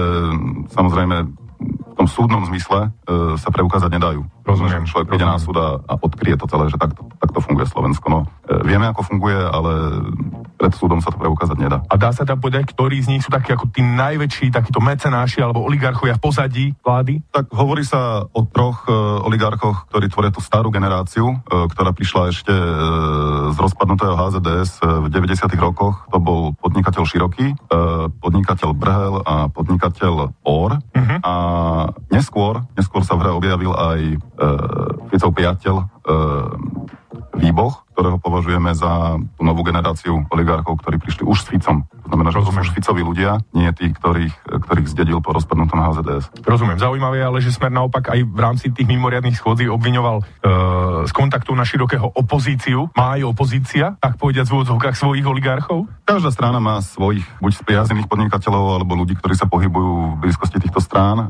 samozrejme 0.68 1.43
v 1.64 1.94
tom 1.96 2.08
súdnom 2.10 2.42
zmysle 2.50 2.90
e, 3.06 3.38
sa 3.38 3.48
preukázať 3.54 3.90
nedajú. 3.94 4.26
Rozumiem. 4.44 4.84
Človek 4.84 5.08
príde 5.08 5.24
na 5.24 5.40
súd 5.40 5.56
a, 5.56 5.80
a 5.80 5.94
odkryje 5.96 6.36
to 6.36 6.50
celé, 6.50 6.68
že 6.68 6.76
takto, 6.76 7.06
takto 7.16 7.38
funguje 7.40 7.64
Slovensko. 7.64 8.06
No, 8.10 8.20
e, 8.44 8.60
vieme, 8.66 8.84
ako 8.90 9.06
funguje, 9.06 9.38
ale 9.38 10.04
pred 10.60 10.72
súdom 10.76 11.00
sa 11.00 11.08
to 11.08 11.16
preukázať 11.16 11.56
nedá. 11.56 11.80
A 11.88 11.94
dá 11.96 12.12
sa 12.12 12.28
tam 12.28 12.40
povedať, 12.40 12.72
ktorí 12.72 13.00
z 13.00 13.10
nich 13.16 13.22
sú 13.24 13.30
takí 13.32 13.56
ako 13.56 13.72
tí 13.72 13.80
najväčší, 13.80 14.52
takíto 14.52 14.84
mecenáši 14.84 15.40
alebo 15.40 15.64
oligarchovia 15.64 16.16
v 16.16 16.22
pozadí 16.22 16.66
vlády? 16.84 17.24
Tak 17.32 17.52
hovorí 17.56 17.86
sa 17.86 18.24
o 18.26 18.40
troch 18.44 18.84
e, 18.84 18.92
oligarchoch, 19.24 19.88
ktorí 19.88 20.12
tvoria 20.12 20.32
tú 20.34 20.44
starú 20.44 20.68
generáciu, 20.68 21.30
e, 21.30 21.36
ktorá 21.72 21.96
prišla 21.96 22.22
ešte 22.34 22.52
e, 22.52 22.68
z 23.52 23.56
rozpadnutého 23.56 24.12
HZDS 24.12 24.82
e, 24.82 25.04
v 25.04 25.06
90. 25.08 25.46
rokoch. 25.56 26.04
To 26.12 26.18
bol 26.20 26.52
podnikateľ 26.58 27.02
Široký, 27.08 27.52
e, 27.52 27.56
podnikateľ 28.20 28.70
Brhel 28.76 29.14
a 29.24 29.48
podnikateľ 29.48 30.36
Or. 30.44 30.80
Uh-huh. 31.14 31.22
A 31.22 31.32
neskôr, 32.10 32.64
neskôr 32.74 33.06
sa 33.06 33.14
v 33.14 33.22
hre 33.26 33.32
objavil 33.34 33.70
aj 33.70 34.00
e, 34.02 34.16
Ficov 35.14 35.30
priateľ 35.34 35.76
e, 35.78 35.84
Výboch, 37.34 37.86
ktorého 37.94 38.18
považujeme 38.18 38.74
za 38.74 39.18
tú 39.38 39.42
novú 39.42 39.62
generáciu 39.66 40.26
oligarchov, 40.30 40.78
ktorí 40.82 40.98
prišli 40.98 41.22
už 41.26 41.38
s 41.42 41.50
Ficom. 41.50 41.86
To 42.04 42.08
znamená, 42.12 42.28
že 42.28 42.38
Rozumiem. 42.44 42.60
to 42.60 42.68
sú 42.68 42.76
Ficovi 42.76 43.02
ľudia, 43.02 43.30
nie 43.56 43.68
tí, 43.72 43.88
ktorých, 43.88 44.34
ktorých 44.44 44.88
zdedil 44.92 45.18
po 45.24 45.32
rozpadnutom 45.32 45.80
HZDS. 45.80 46.24
Rozumiem. 46.44 46.76
Zaujímavé 46.76 47.24
ale, 47.24 47.40
že 47.40 47.48
Smer 47.48 47.72
naopak 47.72 48.12
aj 48.12 48.20
v 48.28 48.38
rámci 48.38 48.68
tých 48.68 48.84
mimoriadných 48.84 49.40
schôdzí 49.40 49.70
obviňoval 49.72 50.16
e, 50.20 50.24
z 51.08 51.12
kontaktu 51.16 51.56
na 51.56 51.64
širokého 51.64 52.12
opozíciu. 52.12 52.92
Má 52.92 53.16
aj 53.16 53.24
opozícia, 53.24 53.96
tak 54.02 54.20
povediať 54.20 54.52
v 54.52 54.54
úvodzovkách 54.60 54.96
svojich 54.98 55.24
oligarchov? 55.24 55.88
Každá 56.04 56.28
strana 56.28 56.60
má 56.60 56.84
svojich 56.84 57.24
buď 57.40 57.52
spriaznených 57.64 58.10
podnikateľov 58.10 58.82
alebo 58.82 58.92
ľudí, 59.00 59.16
ktorí 59.16 59.32
sa 59.32 59.48
pohybujú 59.48 60.20
v 60.20 60.28
blízkosti 60.28 60.60
týchto 60.60 60.84
strán. 60.84 61.16
E, 61.16 61.26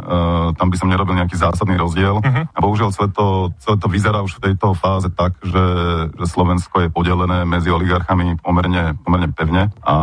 tam 0.58 0.68
by 0.72 0.76
som 0.80 0.90
nerobil 0.90 1.14
nejaký 1.14 1.38
zásadný 1.38 1.78
rozdiel. 1.78 2.18
Uh-huh. 2.18 2.44
A 2.50 2.58
bohužiaľ 2.58 2.90
celé 2.90 3.14
to, 3.14 3.54
celé 3.62 3.76
to 3.78 3.86
vyzerá 3.86 4.26
už 4.26 4.42
v 4.42 4.50
tejto 4.50 4.74
fáze 4.74 5.06
tak, 5.14 5.38
že, 5.44 5.64
že 6.18 6.26
Slovensko 6.26 6.82
je 6.82 6.88
podelené 6.90 7.46
medzi 7.46 7.70
oligarchami 7.70 8.40
pomerne, 8.42 8.98
pomerne 9.06 9.30
pevne. 9.30 9.70
A 9.86 9.94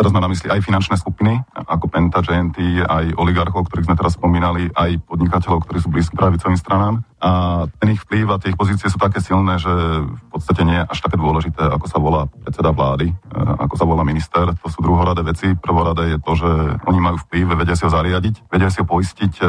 teraz 0.00 0.16
má 0.16 0.24
na 0.24 0.32
mysli 0.32 0.48
aj 0.48 0.64
finančné 0.64 0.96
skupiny, 0.96 1.44
ako 1.52 1.92
Penta, 1.92 2.24
JNT, 2.24 2.88
aj 2.88 3.20
oligarchov, 3.20 3.68
ktorých 3.68 3.92
sme 3.92 3.98
teraz 4.00 4.16
spomínali, 4.16 4.72
aj 4.72 4.96
podnikateľov, 5.04 5.68
ktorí 5.68 5.78
sú 5.84 5.92
blízki 5.92 6.16
pravicovým 6.16 6.56
stranám. 6.56 7.04
A 7.20 7.64
ten 7.76 7.92
ich 7.92 8.00
vplyv 8.00 8.32
a 8.32 8.40
tie 8.40 8.50
ich 8.52 8.56
pozície 8.56 8.88
sú 8.88 8.96
také 8.96 9.20
silné, 9.20 9.60
že 9.60 9.68
v 10.08 10.28
podstate 10.32 10.64
nie 10.64 10.80
je 10.80 10.88
až 10.88 10.98
také 11.04 11.20
dôležité, 11.20 11.60
ako 11.68 11.86
sa 11.86 11.98
volá 12.00 12.24
predseda 12.26 12.72
vlády, 12.72 13.12
e, 13.12 13.14
ako 13.60 13.74
sa 13.76 13.84
volá 13.84 14.02
minister. 14.08 14.48
To 14.56 14.68
sú 14.72 14.80
druhoradé 14.80 15.20
veci. 15.20 15.52
Prvoradé 15.52 16.16
je 16.16 16.18
to, 16.24 16.32
že 16.32 16.50
oni 16.88 17.00
majú 17.00 17.20
vplyv, 17.28 17.60
vedia 17.60 17.76
si 17.76 17.84
ho 17.84 17.92
zariadiť, 17.92 18.48
vedia 18.48 18.72
si 18.72 18.80
ho 18.80 18.86
poistiť 18.88 19.32
e, 19.36 19.44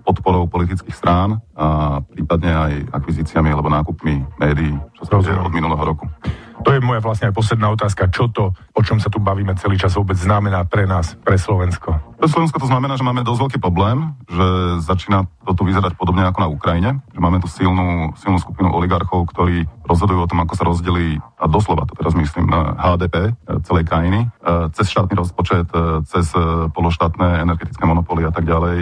podporou 0.00 0.48
politických 0.48 0.96
strán 0.96 1.44
a 1.52 2.00
prípadne 2.00 2.50
aj 2.56 2.72
akvizíciami 2.96 3.52
alebo 3.52 3.68
nákupmi 3.68 4.40
médií, 4.40 4.72
čo 4.96 5.04
sa 5.04 5.20
od 5.20 5.52
minulého 5.52 5.84
roku. 5.84 6.08
To 6.64 6.72
je 6.72 6.80
moja 6.80 7.04
vlastne 7.04 7.28
aj 7.28 7.36
posledná 7.36 7.68
otázka. 7.68 8.08
Čo 8.08 8.32
to, 8.32 8.56
o 8.72 8.80
čom 8.80 8.96
sa 8.96 9.12
tu 9.12 9.20
bavíme 9.20 9.52
celý 9.60 9.76
čas, 9.76 10.00
vôbec 10.00 10.16
znamená 10.16 10.64
pre 10.64 10.88
nás, 10.88 11.12
pre 11.20 11.36
Slovensko? 11.36 12.13
Pre 12.14 12.28
Slovensko 12.30 12.62
to 12.62 12.70
znamená, 12.70 12.94
že 12.96 13.06
máme 13.06 13.26
dosť 13.26 13.40
veľký 13.46 13.58
problém, 13.60 14.14
že 14.30 14.46
začína 14.86 15.26
to 15.44 15.52
tu 15.52 15.62
vyzerať 15.66 15.98
podobne 15.98 16.24
ako 16.24 16.38
na 16.40 16.48
Ukrajine, 16.48 16.90
že 17.12 17.20
máme 17.20 17.42
tu 17.42 17.48
silnú, 17.50 18.14
silnú 18.16 18.38
skupinu 18.40 18.72
oligarchov, 18.72 19.28
ktorí 19.34 19.66
rozhodujú 19.84 20.24
o 20.24 20.30
tom, 20.30 20.40
ako 20.42 20.54
sa 20.56 20.64
rozdelí, 20.64 21.20
a 21.20 21.44
doslova 21.46 21.84
to 21.84 21.94
teraz 21.96 22.16
myslím, 22.16 22.48
HDP 22.80 23.16
e, 23.16 23.32
celej 23.64 23.84
krajiny, 23.86 24.20
e, 24.24 24.68
cez 24.72 24.90
štátny 24.90 25.14
rozpočet, 25.16 25.68
cez 26.08 26.26
pološtátne 26.72 27.44
energetické 27.44 27.84
monopoly 27.84 28.26
a 28.26 28.32
tak 28.32 28.46
ďalej. 28.46 28.78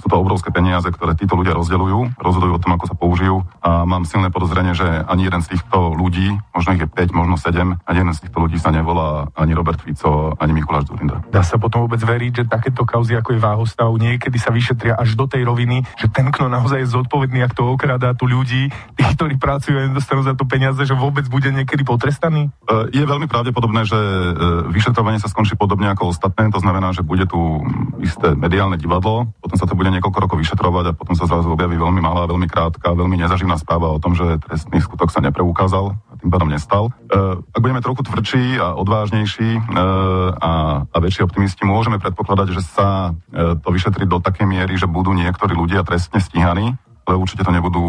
Sú 0.00 0.06
to 0.08 0.16
obrovské 0.20 0.54
peniaze, 0.54 0.86
ktoré 0.88 1.16
títo 1.16 1.34
ľudia 1.38 1.56
rozdeľujú, 1.56 2.18
rozhodujú 2.20 2.52
o 2.56 2.62
tom, 2.62 2.72
ako 2.76 2.84
sa 2.88 2.96
použijú 2.96 3.36
a 3.60 3.84
mám 3.84 4.06
silné 4.06 4.28
podozrenie, 4.32 4.74
že 4.76 4.86
ani 4.86 5.28
jeden 5.28 5.42
z 5.42 5.56
týchto 5.56 5.94
ľudí, 5.94 6.36
možno 6.54 6.74
ich 6.76 6.82
je 6.82 6.88
5, 6.88 7.12
možno 7.16 7.36
7, 7.36 7.82
ani 7.82 7.98
jeden 7.98 8.14
z 8.14 8.20
týchto 8.26 8.38
ľudí 8.42 8.58
sa 8.58 8.70
nevolá 8.70 9.28
ani 9.34 9.52
Robert 9.52 9.80
Fico, 9.82 10.34
ani 10.38 10.52
Mikuláš 10.52 10.90
Zurinda. 10.90 11.22
Dá 11.30 11.42
sa 11.42 11.56
potom 11.56 11.86
vôbec 11.86 12.00
veriť, 12.02 12.32
že 12.42 12.44
takéto 12.48 12.82
kauzy 12.86 13.16
ako 13.16 13.36
je 13.36 13.40
váhostav 13.40 13.88
niekedy 13.94 14.36
sa 14.36 14.50
vyšetria 14.50 14.98
až 14.98 15.14
do 15.14 15.26
tej 15.26 15.46
roviny, 15.46 15.84
že 15.98 16.10
ten, 16.10 16.28
kto 16.28 16.50
naozaj 16.50 16.84
je 16.84 16.92
zodpovedný, 16.92 17.42
ak 17.44 17.56
to 17.56 17.66
okradá 17.66 18.12
tu 18.14 18.28
ľudí, 18.28 18.68
tí, 18.98 19.04
ktorí 19.16 19.38
pracujú 19.38 19.78
a 20.12 20.20
nedostanú 20.20 20.22
za 20.28 20.36
to 20.36 20.44
peniaze, 20.44 20.80
že 20.84 20.92
vôbec 20.92 21.24
bude 21.32 21.48
niekedy 21.48 21.82
potrestaný? 21.88 22.52
E, 22.68 22.92
je 22.92 23.04
veľmi 23.08 23.24
pravdepodobné, 23.32 23.88
že 23.88 23.96
e, 23.96 24.32
vyšetrovanie 24.68 25.16
sa 25.16 25.32
skončí 25.32 25.56
podobne 25.56 25.88
ako 25.88 26.12
ostatné, 26.12 26.52
to 26.52 26.60
znamená, 26.60 26.92
že 26.92 27.00
bude 27.00 27.24
tu 27.24 27.64
isté 28.04 28.36
mediálne 28.36 28.76
divadlo, 28.76 29.32
potom 29.40 29.56
sa 29.56 29.64
to 29.64 29.72
bude 29.72 29.88
niekoľko 29.88 30.18
rokov 30.20 30.36
vyšetrovať 30.36 30.84
a 30.92 30.96
potom 30.96 31.16
sa 31.16 31.24
zrazu 31.24 31.48
objaví 31.48 31.80
veľmi 31.80 32.04
malá, 32.04 32.28
veľmi 32.28 32.44
krátka, 32.44 32.92
veľmi 32.92 33.16
nezaživná 33.24 33.56
správa 33.56 33.88
o 33.88 34.02
tom, 34.02 34.12
že 34.12 34.36
trestný 34.44 34.84
skutok 34.84 35.08
sa 35.08 35.24
nepreukázal 35.24 35.96
a 35.96 36.12
tým 36.20 36.28
pádom 36.28 36.52
nestal. 36.52 36.92
E, 37.08 37.40
ak 37.40 37.60
budeme 37.64 37.80
trochu 37.80 38.04
tvrdší 38.04 38.60
a 38.60 38.76
odvážnejší 38.76 39.64
a, 39.72 40.84
a 40.84 40.96
väčší 41.00 41.24
optimisti, 41.24 41.64
môžeme 41.64 41.96
predpokladať, 41.96 42.48
že 42.52 42.62
sa 42.62 43.16
to 43.32 43.68
vyšetriť 43.70 44.08
do 44.08 44.18
takej 44.18 44.46
miery, 44.46 44.74
že 44.76 44.90
budú 44.90 45.14
niektorí 45.14 45.54
ľudia 45.54 45.86
trestne 45.86 46.20
stíhaní, 46.20 46.76
ale 47.06 47.16
určite 47.18 47.42
to 47.44 47.50
nebudú 47.50 47.82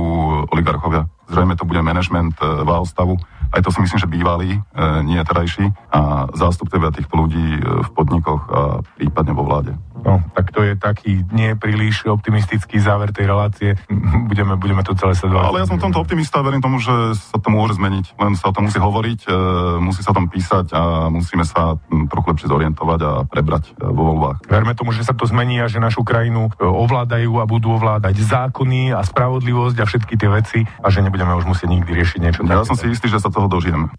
oligarchovia. 0.49 1.07
Zrejme 1.29 1.55
to 1.55 1.65
bude 1.65 1.81
manažment 1.81 2.35
Váhostavu, 2.41 3.17
aj 3.51 3.61
to 3.65 3.69
si 3.73 3.79
myslím, 3.83 3.99
že 3.99 4.07
bývalí, 4.07 4.51
e, 4.55 4.59
nie 5.03 5.19
terajší, 5.23 5.73
a 5.91 6.31
zástupcovia 6.33 6.93
týchto 6.93 7.15
ľudí 7.19 7.47
e, 7.57 7.61
v 7.61 7.89
podnikoch 7.91 8.41
a 8.49 8.61
prípadne 8.95 9.33
vo 9.35 9.43
vláde. 9.43 9.73
No, 10.03 10.19
tak 10.35 10.51
to 10.51 10.59
je 10.67 10.75
taký 10.75 11.23
nie 11.31 11.55
príliš 11.55 12.03
optimistický 12.03 12.75
záver 12.83 13.15
tej 13.15 13.31
relácie. 13.31 13.79
Budeme, 14.33 14.57
budeme 14.57 14.81
to 14.81 14.97
celé 14.97 15.13
sledovať. 15.13 15.45
Ale 15.45 15.61
ja 15.61 15.67
som 15.69 15.77
tomto 15.77 16.01
optimista 16.01 16.41
verím 16.41 16.63
tomu, 16.63 16.81
že 16.81 17.13
sa 17.13 17.37
to 17.37 17.53
môže 17.53 17.77
zmeniť. 17.77 18.17
Len 18.17 18.33
sa 18.33 18.49
o 18.49 18.55
tom 18.55 18.65
musí 18.65 18.81
hovoriť, 18.81 19.19
e, 19.29 19.31
musí 19.79 20.01
sa 20.01 20.11
o 20.11 20.17
tom 20.17 20.27
písať 20.27 20.73
a 20.73 20.81
musíme 21.07 21.45
sa 21.45 21.77
trochu 22.09 22.27
lepšie 22.33 22.47
zorientovať 22.49 22.99
a 23.05 23.11
prebrať 23.29 23.77
vo 23.77 24.13
voľbách. 24.13 24.49
Verme 24.49 24.73
tomu, 24.73 24.91
že 24.91 25.05
sa 25.05 25.13
to 25.13 25.29
zmení 25.29 25.61
a 25.61 25.69
že 25.69 25.77
našu 25.77 26.01
krajinu 26.01 26.49
ovládajú 26.59 27.39
a 27.39 27.45
budú 27.45 27.77
ovládať 27.77 28.25
zákony 28.25 28.91
a 28.91 29.05
spravodlivosť 29.05 29.77
a 29.79 29.85
všetky 29.85 30.13
tie 30.17 30.29
veci 30.33 30.59
a 30.65 30.87
že 30.89 31.05
nebudeme 31.05 31.31
už 31.37 31.45
musieť 31.45 31.69
nikdy 31.69 31.91
riešiť 31.93 32.19
niečo. 32.19 32.41
Ja 32.49 32.65
som 32.65 32.75
si 32.75 32.89
istý, 32.89 33.07
že 33.07 33.21
sa 33.21 33.29
toho 33.43 33.51
dožijeme. 33.51 33.91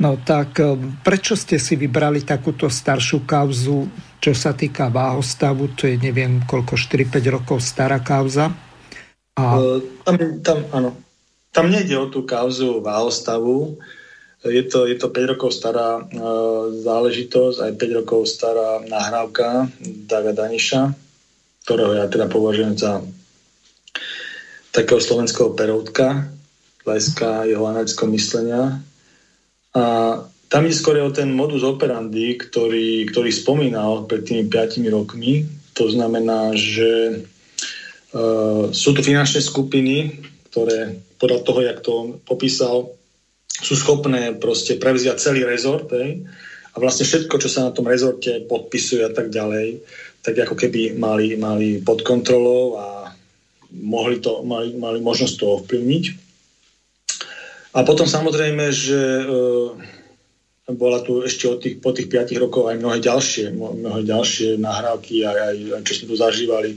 No 0.00 0.16
tak 0.20 0.60
prečo 1.04 1.36
ste 1.36 1.60
si 1.60 1.76
vybrali 1.76 2.24
takúto 2.24 2.68
staršiu 2.68 3.24
kauzu 3.24 3.88
čo 4.20 4.36
sa 4.36 4.52
týka 4.52 4.92
váhostavu, 4.92 5.72
to 5.72 5.88
je 5.88 5.96
neviem 5.96 6.44
koľko, 6.44 6.76
4-5 6.76 7.36
rokov 7.40 7.64
stará 7.64 8.04
kauza. 8.04 8.52
A... 9.40 9.42
E, 9.56 9.80
tam, 10.04 10.14
tam, 10.44 10.58
áno. 10.76 10.90
Tam 11.50 11.66
nejde 11.72 11.96
o 11.96 12.06
tú 12.12 12.28
kauzu 12.28 12.84
váhostavu. 12.84 13.80
Je 14.44 14.62
to, 14.68 14.84
je 14.84 14.96
to 15.00 15.08
5 15.08 15.32
rokov 15.36 15.56
stará 15.56 16.04
e, 16.04 16.22
záležitosť, 16.84 17.56
aj 17.64 17.72
5 17.80 17.98
rokov 18.04 18.28
stará 18.28 18.84
nahrávka 18.84 19.72
Daga 20.04 20.36
Daniša, 20.36 20.92
ktorého 21.64 21.96
ja 21.96 22.06
teda 22.06 22.28
považujem 22.28 22.76
za 22.76 23.00
takého 24.70 25.00
slovenského 25.00 25.56
peroutka, 25.56 26.28
hľadiska 26.90 27.46
jeho 27.46 27.64
analytického 27.70 28.10
myslenia. 28.10 28.62
A 29.74 29.84
tam 30.50 30.62
je 30.66 30.74
skôr 30.74 30.98
o 30.98 31.14
ten 31.14 31.30
modus 31.30 31.62
operandi, 31.62 32.34
ktorý, 32.34 33.06
ktorý 33.06 33.30
spomínal 33.30 34.10
pred 34.10 34.26
tými 34.26 34.50
5 34.50 34.82
rokmi. 34.90 35.46
To 35.78 35.86
znamená, 35.86 36.50
že 36.58 37.22
uh, 38.10 38.74
sú 38.74 38.90
tu 38.90 39.00
finančné 39.06 39.38
skupiny, 39.38 40.26
ktoré 40.50 40.98
podľa 41.22 41.40
toho, 41.46 41.60
jak 41.62 41.78
to 41.86 41.94
popísal, 42.26 42.90
sú 43.60 43.78
schopné 43.78 44.34
proste 44.40 44.74
prevziať 44.80 45.22
celý 45.22 45.46
rezort 45.46 45.86
hej? 45.92 46.26
a 46.72 46.76
vlastne 46.80 47.04
všetko, 47.06 47.34
čo 47.38 47.48
sa 47.52 47.68
na 47.68 47.72
tom 47.76 47.86
rezorte 47.86 48.42
podpisuje 48.48 49.04
a 49.04 49.12
tak 49.12 49.28
ďalej, 49.28 49.84
tak 50.24 50.34
ako 50.34 50.56
keby 50.56 50.96
mali, 50.96 51.36
mali 51.36 51.78
pod 51.78 52.00
kontrolou 52.02 52.80
a 52.80 52.86
mohli, 53.70 54.18
to, 54.18 54.42
mali, 54.42 54.74
mali 54.74 54.98
možnosť 54.98 55.34
to 55.38 55.46
ovplyvniť. 55.60 56.29
A 57.70 57.86
potom 57.86 58.06
samozrejme, 58.06 58.74
že 58.74 58.98
uh, 58.98 59.78
bola 60.74 61.02
tu 61.02 61.22
ešte 61.22 61.44
od 61.46 61.58
tých, 61.62 61.76
po 61.78 61.94
tých 61.94 62.10
5 62.10 62.42
rokov 62.42 62.70
aj 62.70 62.76
mnohé 62.82 62.98
ďalšie, 62.98 63.54
mnohé 63.54 64.02
ďalšie 64.06 64.58
nahrávky, 64.58 65.22
aj, 65.22 65.36
aj, 65.38 65.54
čo 65.86 65.92
sme 66.02 66.06
tu 66.10 66.16
zažívali 66.18 66.70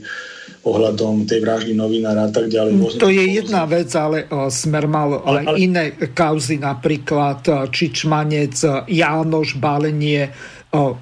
ohľadom 0.64 1.28
tej 1.28 1.44
vraždy 1.44 1.72
novinára 1.76 2.28
a 2.28 2.32
tak 2.32 2.48
ďalej. 2.48 2.72
Mm, 2.78 3.02
to 3.02 3.10
je 3.12 3.24
jedna 3.42 3.66
vec, 3.68 3.90
ale 3.94 4.24
uh, 4.30 4.48
Smer 4.48 4.86
mal 4.86 5.20
ale, 5.22 5.44
ale 5.44 5.58
iné 5.60 5.84
kauzy, 6.14 6.62
napríklad 6.62 7.40
uh, 7.50 7.66
Čičmanec, 7.68 8.54
uh, 8.64 8.86
Jánoš, 8.88 9.58
Balenie, 9.58 10.30
uh, 10.72 10.94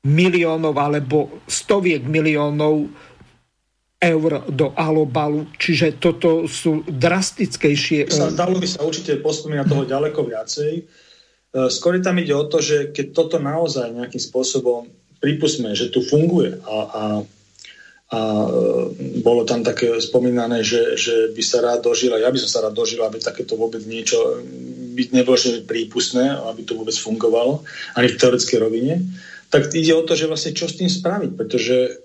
miliónov 0.00 0.74
alebo 0.80 1.44
stoviek 1.44 2.08
miliónov 2.08 2.88
eur 4.00 4.48
do 4.48 4.72
alobalu, 4.72 5.44
čiže 5.60 6.00
toto 6.00 6.48
sú 6.48 6.80
drastickejšie... 6.88 8.08
Dalo 8.32 8.56
by 8.56 8.64
sa 8.64 8.80
určite 8.80 9.20
pospomínať 9.20 9.66
toho 9.68 9.84
ďaleko 9.84 10.24
viacej, 10.24 10.88
E, 11.50 11.66
skôr 11.66 11.98
tam 11.98 12.18
ide 12.22 12.34
o 12.34 12.46
to, 12.46 12.62
že 12.62 12.94
keď 12.94 13.06
toto 13.10 13.36
naozaj 13.42 13.90
nejakým 13.90 14.22
spôsobom 14.22 14.86
pripustme, 15.18 15.74
že 15.74 15.90
tu 15.90 15.98
funguje 16.00 16.62
a, 16.62 16.78
a, 16.78 17.04
a 18.14 18.20
e, 18.22 19.18
bolo 19.18 19.42
tam 19.42 19.66
také 19.66 19.98
spomínané, 19.98 20.62
že, 20.62 20.94
že 20.94 21.34
by 21.34 21.42
sa 21.42 21.58
rád 21.58 21.82
dožila, 21.82 22.22
ja 22.22 22.30
by 22.30 22.38
som 22.38 22.50
sa 22.50 22.62
rád 22.62 22.78
dožila, 22.78 23.10
aby 23.10 23.18
takéto 23.18 23.58
vôbec 23.58 23.82
niečo 23.82 24.38
byť 24.94 25.08
nebolo 25.10 25.38
prípustné, 25.66 26.38
aby 26.54 26.62
to 26.62 26.78
vôbec 26.78 26.94
fungovalo, 26.94 27.66
ani 27.98 28.14
v 28.14 28.18
teoretickej 28.18 28.58
rovine, 28.62 28.94
tak 29.50 29.74
ide 29.74 29.90
o 29.98 30.06
to, 30.06 30.14
že 30.14 30.30
vlastne 30.30 30.54
čo 30.54 30.70
s 30.70 30.78
tým 30.78 30.86
spraviť, 30.86 31.34
pretože 31.34 31.98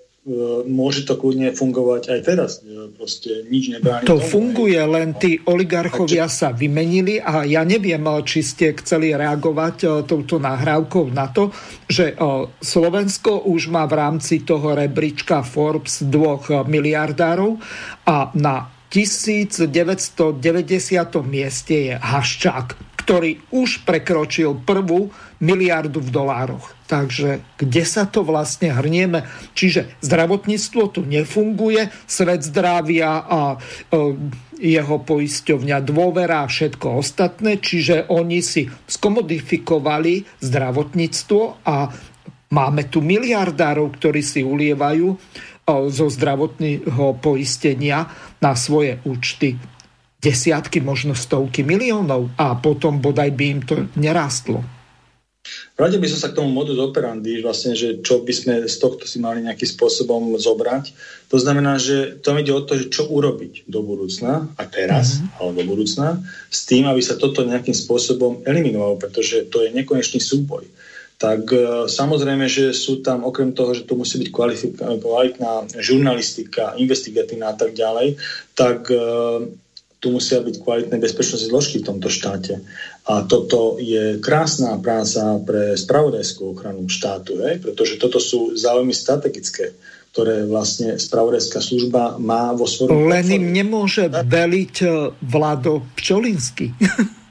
môže 0.66 1.06
to 1.06 1.14
kľudne 1.14 1.54
fungovať 1.54 2.02
aj 2.10 2.20
teraz. 2.26 2.50
E, 2.66 2.90
proste 2.90 3.46
nič 3.46 3.70
nebráni. 3.70 4.10
To 4.10 4.18
tomu, 4.18 4.26
funguje, 4.26 4.78
len 4.82 5.14
tí 5.14 5.38
oligarchovia 5.46 6.26
sa 6.26 6.50
vymenili 6.50 7.22
a 7.22 7.46
ja 7.46 7.62
neviem, 7.62 8.02
či 8.26 8.42
ste 8.42 8.74
chceli 8.74 9.14
reagovať 9.14 9.76
e, 9.82 9.86
touto 10.02 10.42
nahrávkou 10.42 11.14
na 11.14 11.30
to, 11.30 11.54
že 11.86 12.18
Slovensko 12.58 13.46
už 13.46 13.70
má 13.70 13.86
v 13.86 13.94
rámci 13.94 14.42
toho 14.42 14.74
rebríčka 14.74 15.46
Forbes 15.46 16.02
dvoch 16.02 16.50
miliardárov 16.66 17.62
a 18.10 18.34
na 18.34 18.66
1990. 18.90 19.70
mieste 21.22 21.74
je 21.74 21.94
Haščák 21.94 22.85
ktorý 23.06 23.38
už 23.54 23.86
prekročil 23.86 24.66
prvú 24.66 25.14
miliardu 25.38 26.02
v 26.02 26.10
dolároch. 26.10 26.74
Takže 26.90 27.38
kde 27.54 27.86
sa 27.86 28.02
to 28.02 28.26
vlastne 28.26 28.74
hrnieme? 28.74 29.22
Čiže 29.54 30.02
zdravotníctvo 30.02 30.82
tu 30.90 31.06
nefunguje, 31.06 31.86
svet 32.10 32.42
zdravia 32.42 33.22
a 33.22 33.40
e, 33.54 33.56
jeho 34.58 34.98
poisťovňa 35.06 35.78
dôvera 35.86 36.42
a 36.42 36.50
všetko 36.50 36.98
ostatné, 36.98 37.62
čiže 37.62 38.10
oni 38.10 38.42
si 38.42 38.66
skomodifikovali 38.66 40.26
zdravotníctvo 40.42 41.62
a 41.62 41.86
máme 42.50 42.82
tu 42.90 43.06
miliardárov, 43.06 43.86
ktorí 44.02 44.18
si 44.18 44.42
ulievajú 44.42 45.06
e, 45.14 45.16
zo 45.94 46.06
zdravotného 46.10 47.22
poistenia 47.22 48.10
na 48.42 48.58
svoje 48.58 48.98
účty 49.06 49.75
desiatky, 50.20 50.80
možno 50.80 51.12
stovky 51.14 51.62
miliónov 51.62 52.32
a 52.40 52.56
potom 52.56 52.98
bodaj 52.98 53.30
by 53.36 53.44
im 53.46 53.60
to 53.62 53.74
nerástlo. 53.94 54.64
Vrátil 55.76 56.02
by 56.02 56.08
som 56.10 56.18
sa 56.18 56.28
k 56.32 56.38
tomu 56.42 56.50
modus 56.50 56.80
operandi, 56.80 57.38
vlastne, 57.38 57.76
že 57.78 58.02
čo 58.02 58.24
by 58.24 58.32
sme 58.34 58.54
z 58.66 58.76
tohto 58.80 59.06
si 59.06 59.22
mali 59.22 59.44
nejakým 59.44 59.68
spôsobom 59.68 60.34
zobrať. 60.40 60.90
To 61.30 61.36
znamená, 61.38 61.78
že 61.78 62.18
to 62.18 62.34
ide 62.34 62.50
o 62.50 62.64
to, 62.64 62.80
že 62.80 62.90
čo 62.90 63.06
urobiť 63.06 63.68
do 63.70 63.84
budúcna 63.84 64.50
a 64.56 64.62
teraz, 64.66 65.20
mm-hmm. 65.20 65.38
ale 65.38 65.50
do 65.54 65.64
budúcna, 65.68 66.08
s 66.50 66.66
tým, 66.66 66.88
aby 66.90 66.98
sa 66.98 67.14
toto 67.14 67.46
nejakým 67.46 67.76
spôsobom 67.76 68.42
eliminovalo, 68.42 68.98
pretože 68.98 69.46
to 69.52 69.62
je 69.62 69.70
nekonečný 69.70 70.18
súboj. 70.18 70.66
Tak 71.16 71.48
e, 71.48 71.88
samozrejme, 71.88 72.44
že 72.44 72.76
sú 72.76 73.00
tam, 73.00 73.24
okrem 73.24 73.56
toho, 73.56 73.72
že 73.72 73.88
tu 73.88 73.96
musí 73.96 74.20
byť 74.20 74.28
kvalitná 75.00 75.52
žurnalistika, 75.80 76.76
investigatívna 76.76 77.52
a 77.52 77.56
tak 77.56 77.72
ďalej, 77.72 78.20
tak 78.52 78.92
e, 78.92 79.00
tu 79.96 80.12
musia 80.12 80.44
byť 80.44 80.60
kvalitné 80.60 80.96
bezpečnostné 81.00 81.48
zložky 81.48 81.80
v 81.80 81.88
tomto 81.88 82.12
štáte. 82.12 82.60
A 83.08 83.24
toto 83.24 83.80
je 83.80 84.20
krásna 84.20 84.76
práca 84.76 85.40
pre 85.40 85.72
spravodajskú 85.74 86.52
ochranu 86.52 86.84
štátu, 86.86 87.40
hej? 87.40 87.64
pretože 87.64 87.96
toto 87.96 88.20
sú 88.20 88.52
záujmy 88.52 88.92
strategické, 88.92 89.72
ktoré 90.12 90.44
vlastne 90.44 91.00
spravodajská 91.00 91.60
služba 91.64 92.20
má 92.20 92.52
vo 92.52 92.68
svojom... 92.68 93.08
Len 93.08 93.26
im 93.40 93.46
nemôže 93.52 94.08
veliť 94.12 94.74
eh, 94.84 94.90
Vlado 95.24 95.84
Pčolinsky. 95.96 96.72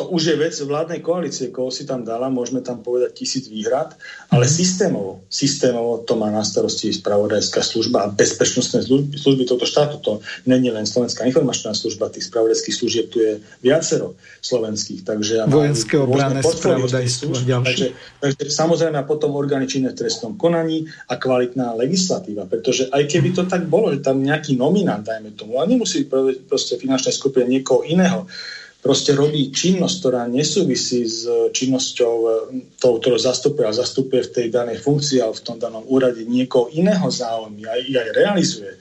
to 0.00 0.08
už 0.08 0.32
je 0.32 0.36
vec 0.40 0.56
vládnej 0.56 1.04
koalície, 1.04 1.52
koho 1.52 1.68
si 1.68 1.84
tam 1.84 2.08
dala, 2.08 2.32
môžeme 2.32 2.64
tam 2.64 2.80
povedať 2.80 3.20
tisíc 3.20 3.52
výhrad, 3.52 3.92
ale 4.32 4.48
mm. 4.48 4.52
systémovo, 4.56 5.12
systémovo 5.28 6.00
to 6.08 6.16
má 6.16 6.32
na 6.32 6.40
starosti 6.40 6.88
spravodajská 6.88 7.60
služba 7.60 8.08
a 8.08 8.08
bezpečnostné 8.08 8.80
služby, 8.80 9.20
služby 9.20 9.44
tohto 9.44 9.68
štátu. 9.68 10.00
To 10.00 10.12
není 10.48 10.72
len 10.72 10.88
Slovenská 10.88 11.28
informačná 11.28 11.76
služba, 11.76 12.08
tých 12.08 12.32
spravodajských 12.32 12.76
služieb 12.80 13.06
tu 13.12 13.20
je 13.20 13.44
viacero 13.60 14.16
slovenských. 14.40 15.04
Takže 15.04 15.44
Vojenské 15.52 16.00
obrané 16.00 16.40
spravodajstvo. 16.40 17.36
Takže, 17.60 17.92
takže 18.24 18.44
samozrejme 18.48 18.96
a 18.96 19.04
potom 19.04 19.36
orgány 19.36 19.68
činné 19.68 19.92
v 19.92 20.00
trestnom 20.00 20.40
konaní 20.40 20.88
a 21.12 21.20
kvalitná 21.20 21.76
legislatíva, 21.76 22.48
pretože 22.48 22.88
aj 22.88 23.04
keby 23.04 23.36
to 23.36 23.44
tak 23.44 23.68
bolo, 23.68 23.92
že 23.92 24.00
tam 24.00 24.24
nejaký 24.24 24.56
nominant, 24.56 25.04
dajme 25.04 25.36
tomu, 25.36 25.60
a 25.60 25.68
nemusí 25.68 26.08
proste 26.48 26.80
finančné 26.80 27.12
skupiny 27.12 27.60
niekoho 27.60 27.84
iného, 27.84 28.24
proste 28.80 29.12
robí 29.12 29.52
činnosť, 29.52 29.96
ktorá 30.00 30.24
nesúvisí 30.24 31.04
s 31.04 31.28
činnosťou 31.52 32.14
e, 32.16 32.28
toho, 32.80 32.94
ktorú 32.96 33.16
zastupuje 33.20 33.68
a 33.68 33.76
zastupuje 33.76 34.24
v 34.24 34.32
tej 34.32 34.46
danej 34.48 34.80
funkcii 34.80 35.20
alebo 35.20 35.36
v 35.36 35.46
tom 35.46 35.56
danom 35.60 35.84
úrade 35.84 36.24
niekoho 36.24 36.72
iného 36.72 37.04
záujmy 37.12 37.68
a 37.68 37.76
aj 37.76 38.08
realizuje, 38.16 38.72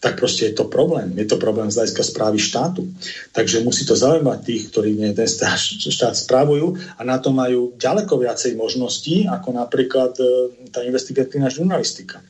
tak 0.00 0.18
proste 0.18 0.50
je 0.50 0.54
to 0.56 0.66
problém. 0.66 1.14
Je 1.14 1.28
to 1.28 1.36
problém 1.38 1.68
z 1.68 1.78
hľadiska 1.78 2.02
správy 2.02 2.40
štátu. 2.40 2.82
Takže 3.30 3.62
musí 3.62 3.84
to 3.84 3.94
zaujímať 3.94 4.38
tých, 4.42 4.62
ktorí 4.72 4.98
ten 5.14 5.28
štát 5.28 6.16
správujú 6.16 6.74
a 6.98 7.00
na 7.04 7.20
to 7.20 7.30
majú 7.30 7.76
ďaleko 7.76 8.18
viacej 8.18 8.56
možností, 8.58 9.28
ako 9.28 9.52
napríklad 9.52 10.16
e, 10.16 10.24
tá 10.72 10.80
investigatívna 10.82 11.52
žurnalistika. 11.52 12.24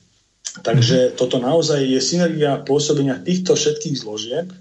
Takže 0.53 1.17
toto 1.17 1.41
naozaj 1.41 1.81
je 1.81 1.97
synergia 2.03 2.61
pôsobenia 2.61 3.17
týchto 3.17 3.57
všetkých 3.57 3.97
zložiek 3.97 4.53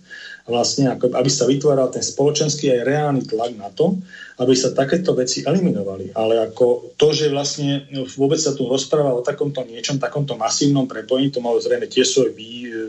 vlastne, 0.50 0.90
aby 0.94 1.30
sa 1.30 1.46
vytváral 1.46 1.94
ten 1.94 2.02
spoločenský 2.02 2.74
aj 2.74 2.86
reálny 2.88 3.22
tlak 3.30 3.54
na 3.58 3.70
to, 3.70 3.98
aby 4.42 4.58
sa 4.58 4.74
takéto 4.74 5.14
veci 5.14 5.46
eliminovali. 5.46 6.18
Ale 6.18 6.42
ako 6.50 6.98
to, 6.98 7.14
že 7.14 7.30
vlastne 7.30 7.86
vôbec 8.18 8.42
sa 8.42 8.58
tu 8.58 8.66
rozpráva 8.66 9.14
o 9.14 9.22
takomto 9.22 9.62
niečom, 9.62 10.02
takomto 10.02 10.34
masívnom 10.34 10.90
prepojení, 10.90 11.30
to 11.30 11.46
malo 11.46 11.62
zrejme 11.62 11.86
tiež 11.86 12.08
svoj 12.10 12.34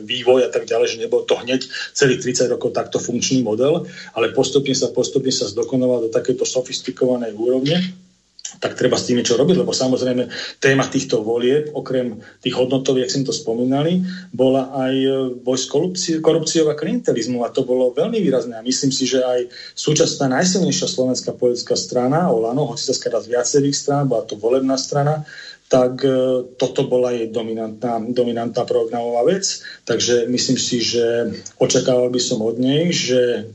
vývoj 0.03 0.49
a 0.49 0.51
tak 0.51 0.65
ďalej, 0.65 0.97
že 0.97 1.01
nebol 1.05 1.29
to 1.29 1.37
hneď 1.37 1.69
celých 1.93 2.25
30 2.25 2.53
rokov 2.57 2.73
takto 2.73 2.97
funkčný 2.97 3.45
model, 3.45 3.85
ale 4.17 4.33
postupne 4.33 4.73
sa, 4.73 4.89
postupne 4.89 5.31
sa 5.31 5.45
zdokonoval 5.45 6.09
do 6.09 6.11
takéto 6.11 6.49
sofistikovanej 6.49 7.37
úrovne 7.37 7.77
tak 8.59 8.77
treba 8.77 8.99
s 8.99 9.09
tým 9.09 9.23
niečo 9.23 9.39
robiť, 9.39 9.65
lebo 9.65 9.73
samozrejme 9.73 10.29
téma 10.61 10.85
týchto 10.89 11.25
volieb, 11.25 11.73
okrem 11.73 12.21
tých 12.43 12.59
hodnotov, 12.59 12.99
jak 12.99 13.09
sme 13.09 13.25
to 13.25 13.35
spomínali, 13.35 14.03
bola 14.35 14.73
aj 14.75 14.95
e, 14.95 15.11
boj 15.41 15.59
s 15.59 15.67
korupciou 16.21 16.67
a 16.69 16.79
klientelizmu 16.79 17.47
a 17.47 17.53
to 17.55 17.65
bolo 17.65 17.95
veľmi 17.95 18.19
výrazné 18.21 18.59
a 18.59 18.67
myslím 18.67 18.93
si, 18.93 19.09
že 19.09 19.23
aj 19.23 19.49
súčasná 19.73 20.29
najsilnejšia 20.29 20.89
slovenská 20.91 21.33
politická 21.39 21.79
strana, 21.79 22.29
Olano, 22.29 22.69
hoci 22.69 22.89
sa 22.91 22.95
skladá 22.97 23.23
z 23.23 23.33
viacerých 23.39 23.77
strán, 23.77 24.11
bola 24.11 24.27
to 24.27 24.37
volebná 24.37 24.77
strana, 24.77 25.25
tak 25.73 26.05
e, 26.05 26.45
toto 26.61 26.85
bola 26.85 27.17
jej 27.17 27.33
dominantná, 27.33 27.97
dominantná 28.13 28.69
programová 28.69 29.25
vec. 29.25 29.65
Takže 29.89 30.29
myslím 30.29 30.61
si, 30.61 30.85
že 30.85 31.33
očakával 31.57 32.13
by 32.13 32.21
som 32.21 32.45
od 32.45 32.61
nej, 32.61 32.93
že 32.93 33.49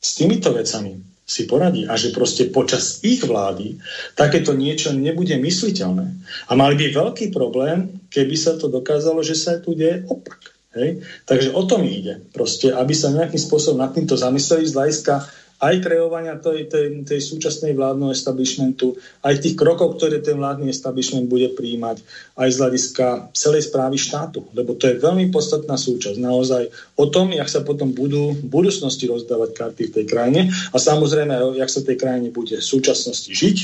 s 0.00 0.16
týmito 0.16 0.56
vecami 0.56 1.09
si 1.30 1.46
poradí 1.46 1.86
a 1.86 1.94
že 1.94 2.10
proste 2.10 2.50
počas 2.50 3.06
ich 3.06 3.22
vlády 3.22 3.78
takéto 4.18 4.50
niečo 4.50 4.90
nebude 4.90 5.38
mysliteľné. 5.38 6.06
A 6.50 6.52
mali 6.58 6.74
by 6.74 6.90
veľký 6.90 7.30
problém, 7.30 8.02
keby 8.10 8.34
sa 8.34 8.58
to 8.58 8.66
dokázalo, 8.66 9.22
že 9.22 9.38
sa 9.38 9.62
tu 9.62 9.78
deje 9.78 10.02
opak. 10.10 10.50
Hej? 10.74 11.06
Takže 11.30 11.54
o 11.54 11.62
tom 11.70 11.86
ide. 11.86 12.18
Proste, 12.34 12.74
aby 12.74 12.90
sa 12.98 13.14
nejakým 13.14 13.38
spôsobom 13.38 13.78
nad 13.78 13.94
týmto 13.94 14.18
zamysleli 14.18 14.66
z 14.66 14.74
hľadiska 14.74 15.14
aj 15.60 15.74
kreovania 15.84 16.40
tej, 16.40 16.72
tej, 16.72 17.04
tej 17.04 17.20
súčasnej 17.20 17.76
vládneho 17.76 18.08
establishmentu, 18.16 18.96
aj 19.20 19.44
tých 19.44 19.60
krokov, 19.60 20.00
ktoré 20.00 20.24
ten 20.24 20.40
vládny 20.40 20.72
establishment 20.72 21.28
bude 21.28 21.52
príjmať, 21.52 22.00
aj 22.40 22.48
z 22.48 22.56
hľadiska 22.56 23.06
celej 23.36 23.68
správy 23.68 24.00
štátu. 24.00 24.48
Lebo 24.56 24.72
to 24.72 24.88
je 24.88 24.96
veľmi 24.96 25.28
podstatná 25.28 25.76
súčasť. 25.76 26.16
Naozaj 26.16 26.62
o 26.96 27.12
tom, 27.12 27.36
jak 27.36 27.52
sa 27.52 27.60
potom 27.60 27.92
budú 27.92 28.32
v 28.32 28.44
budúcnosti 28.48 29.04
rozdávať 29.04 29.50
karty 29.52 29.82
v 29.92 29.94
tej 30.00 30.04
krajine 30.08 30.40
a 30.72 30.76
samozrejme, 30.80 31.60
jak 31.60 31.68
sa 31.68 31.84
tej 31.84 31.96
krajine 32.00 32.32
bude 32.32 32.56
v 32.56 32.64
súčasnosti 32.64 33.28
žiť, 33.28 33.58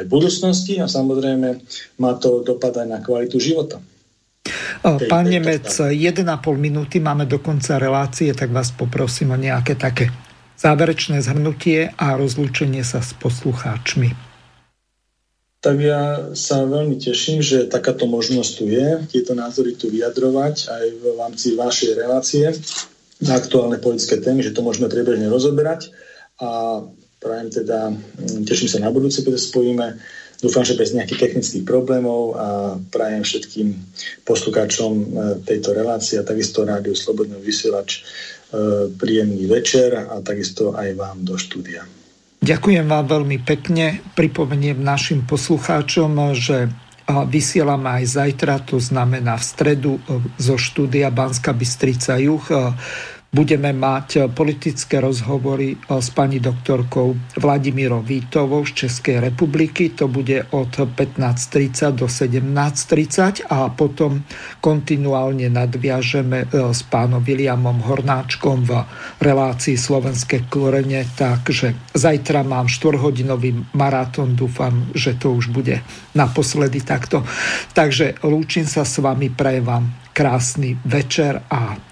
aj 0.00 0.02
v 0.08 0.12
budúcnosti 0.12 0.80
a 0.80 0.88
samozrejme 0.88 1.60
má 2.00 2.16
to 2.16 2.40
dopad 2.40 2.72
aj 2.80 2.88
na 2.88 2.98
kvalitu 3.04 3.36
života. 3.36 3.76
Pán 4.82 5.30
Nemec, 5.30 5.68
1,5 5.68 5.94
minúty 6.58 6.98
máme 6.98 7.28
do 7.30 7.38
konca 7.38 7.78
relácie, 7.78 8.34
tak 8.34 8.50
vás 8.50 8.74
poprosím 8.74 9.30
o 9.30 9.38
nejaké 9.38 9.78
také 9.78 10.10
záverečné 10.58 11.22
zhrnutie 11.22 11.92
a 11.96 12.16
rozlúčenie 12.16 12.82
sa 12.82 13.00
s 13.00 13.16
poslucháčmi. 13.18 14.32
Tak 15.62 15.76
ja 15.78 16.34
sa 16.34 16.66
veľmi 16.66 16.98
teším, 16.98 17.38
že 17.38 17.70
takáto 17.70 18.10
možnosť 18.10 18.50
tu 18.58 18.66
je, 18.66 18.88
tieto 19.14 19.38
názory 19.38 19.78
tu 19.78 19.86
vyjadrovať 19.94 20.66
aj 20.66 20.84
v 20.98 21.02
rámci 21.14 21.54
vašej 21.54 21.90
relácie 21.94 22.50
na 23.22 23.38
aktuálne 23.38 23.78
politické 23.78 24.18
témy, 24.18 24.42
že 24.42 24.50
to 24.50 24.66
môžeme 24.66 24.90
priebežne 24.90 25.30
rozoberať 25.30 25.94
a 26.42 26.82
prajem 27.22 27.48
teda, 27.62 27.94
mm, 27.94 28.42
teším 28.42 28.66
sa 28.66 28.82
na 28.82 28.90
budúce, 28.90 29.22
keď 29.22 29.38
spojíme. 29.38 29.86
Dúfam, 30.42 30.66
že 30.66 30.74
bez 30.74 30.90
nejakých 30.90 31.30
technických 31.30 31.62
problémov 31.62 32.34
a 32.34 32.74
prajem 32.90 33.22
všetkým 33.22 33.78
poslucháčom 34.26 34.92
e, 34.98 35.04
tejto 35.46 35.70
relácie 35.70 36.18
a 36.18 36.26
takisto 36.26 36.66
rádiu 36.66 36.98
Slobodný 36.98 37.38
vysielač 37.38 38.02
príjemný 39.00 39.48
večer 39.48 39.96
a 39.96 40.20
takisto 40.20 40.76
aj 40.76 40.92
vám 40.92 41.24
do 41.24 41.40
štúdia. 41.40 41.88
Ďakujem 42.42 42.84
vám 42.90 43.06
veľmi 43.06 43.38
pekne. 43.46 44.02
Pripomeniem 44.18 44.82
našim 44.82 45.22
poslucháčom, 45.24 46.34
že 46.34 46.68
vysielame 47.06 48.02
aj 48.02 48.04
zajtra, 48.18 48.62
to 48.62 48.78
znamená 48.78 49.34
v 49.38 49.44
stredu 49.44 49.92
e, 49.98 50.00
zo 50.38 50.54
štúdia 50.54 51.10
Banska 51.10 51.50
Bystrica 51.50 52.16
Juch 52.18 52.46
budeme 53.32 53.72
mať 53.72 54.08
eh, 54.16 54.20
politické 54.28 55.00
rozhovory 55.00 55.72
eh, 55.72 55.80
s 55.88 56.12
pani 56.12 56.36
doktorkou 56.36 57.16
Vladimírou 57.40 58.04
Vítovou 58.04 58.68
z 58.68 58.86
Českej 58.86 59.24
republiky. 59.24 59.96
To 59.96 60.06
bude 60.06 60.52
od 60.52 60.68
15.30 60.76 61.96
do 61.96 62.06
17.30 62.06 63.48
a 63.48 63.72
potom 63.72 64.20
kontinuálne 64.60 65.48
nadviažeme 65.48 66.44
eh, 66.44 66.48
s 66.52 66.84
pánom 66.84 67.24
Williamom 67.24 67.80
Hornáčkom 67.80 68.68
v 68.68 68.84
relácii 69.24 69.80
Slovenské 69.80 70.44
korene. 70.52 71.08
Takže 71.16 71.96
zajtra 71.96 72.44
mám 72.44 72.68
4-hodinový 72.68 73.72
maratón. 73.72 74.36
Dúfam, 74.36 74.92
že 74.92 75.16
to 75.16 75.32
už 75.32 75.48
bude 75.48 75.80
naposledy 76.12 76.84
takto. 76.84 77.24
Takže 77.72 78.20
lúčim 78.28 78.68
sa 78.68 78.84
s 78.84 79.00
vami, 79.00 79.32
prajem 79.32 79.64
vám 79.64 79.84
krásny 80.12 80.76
večer 80.84 81.40
a 81.48 81.91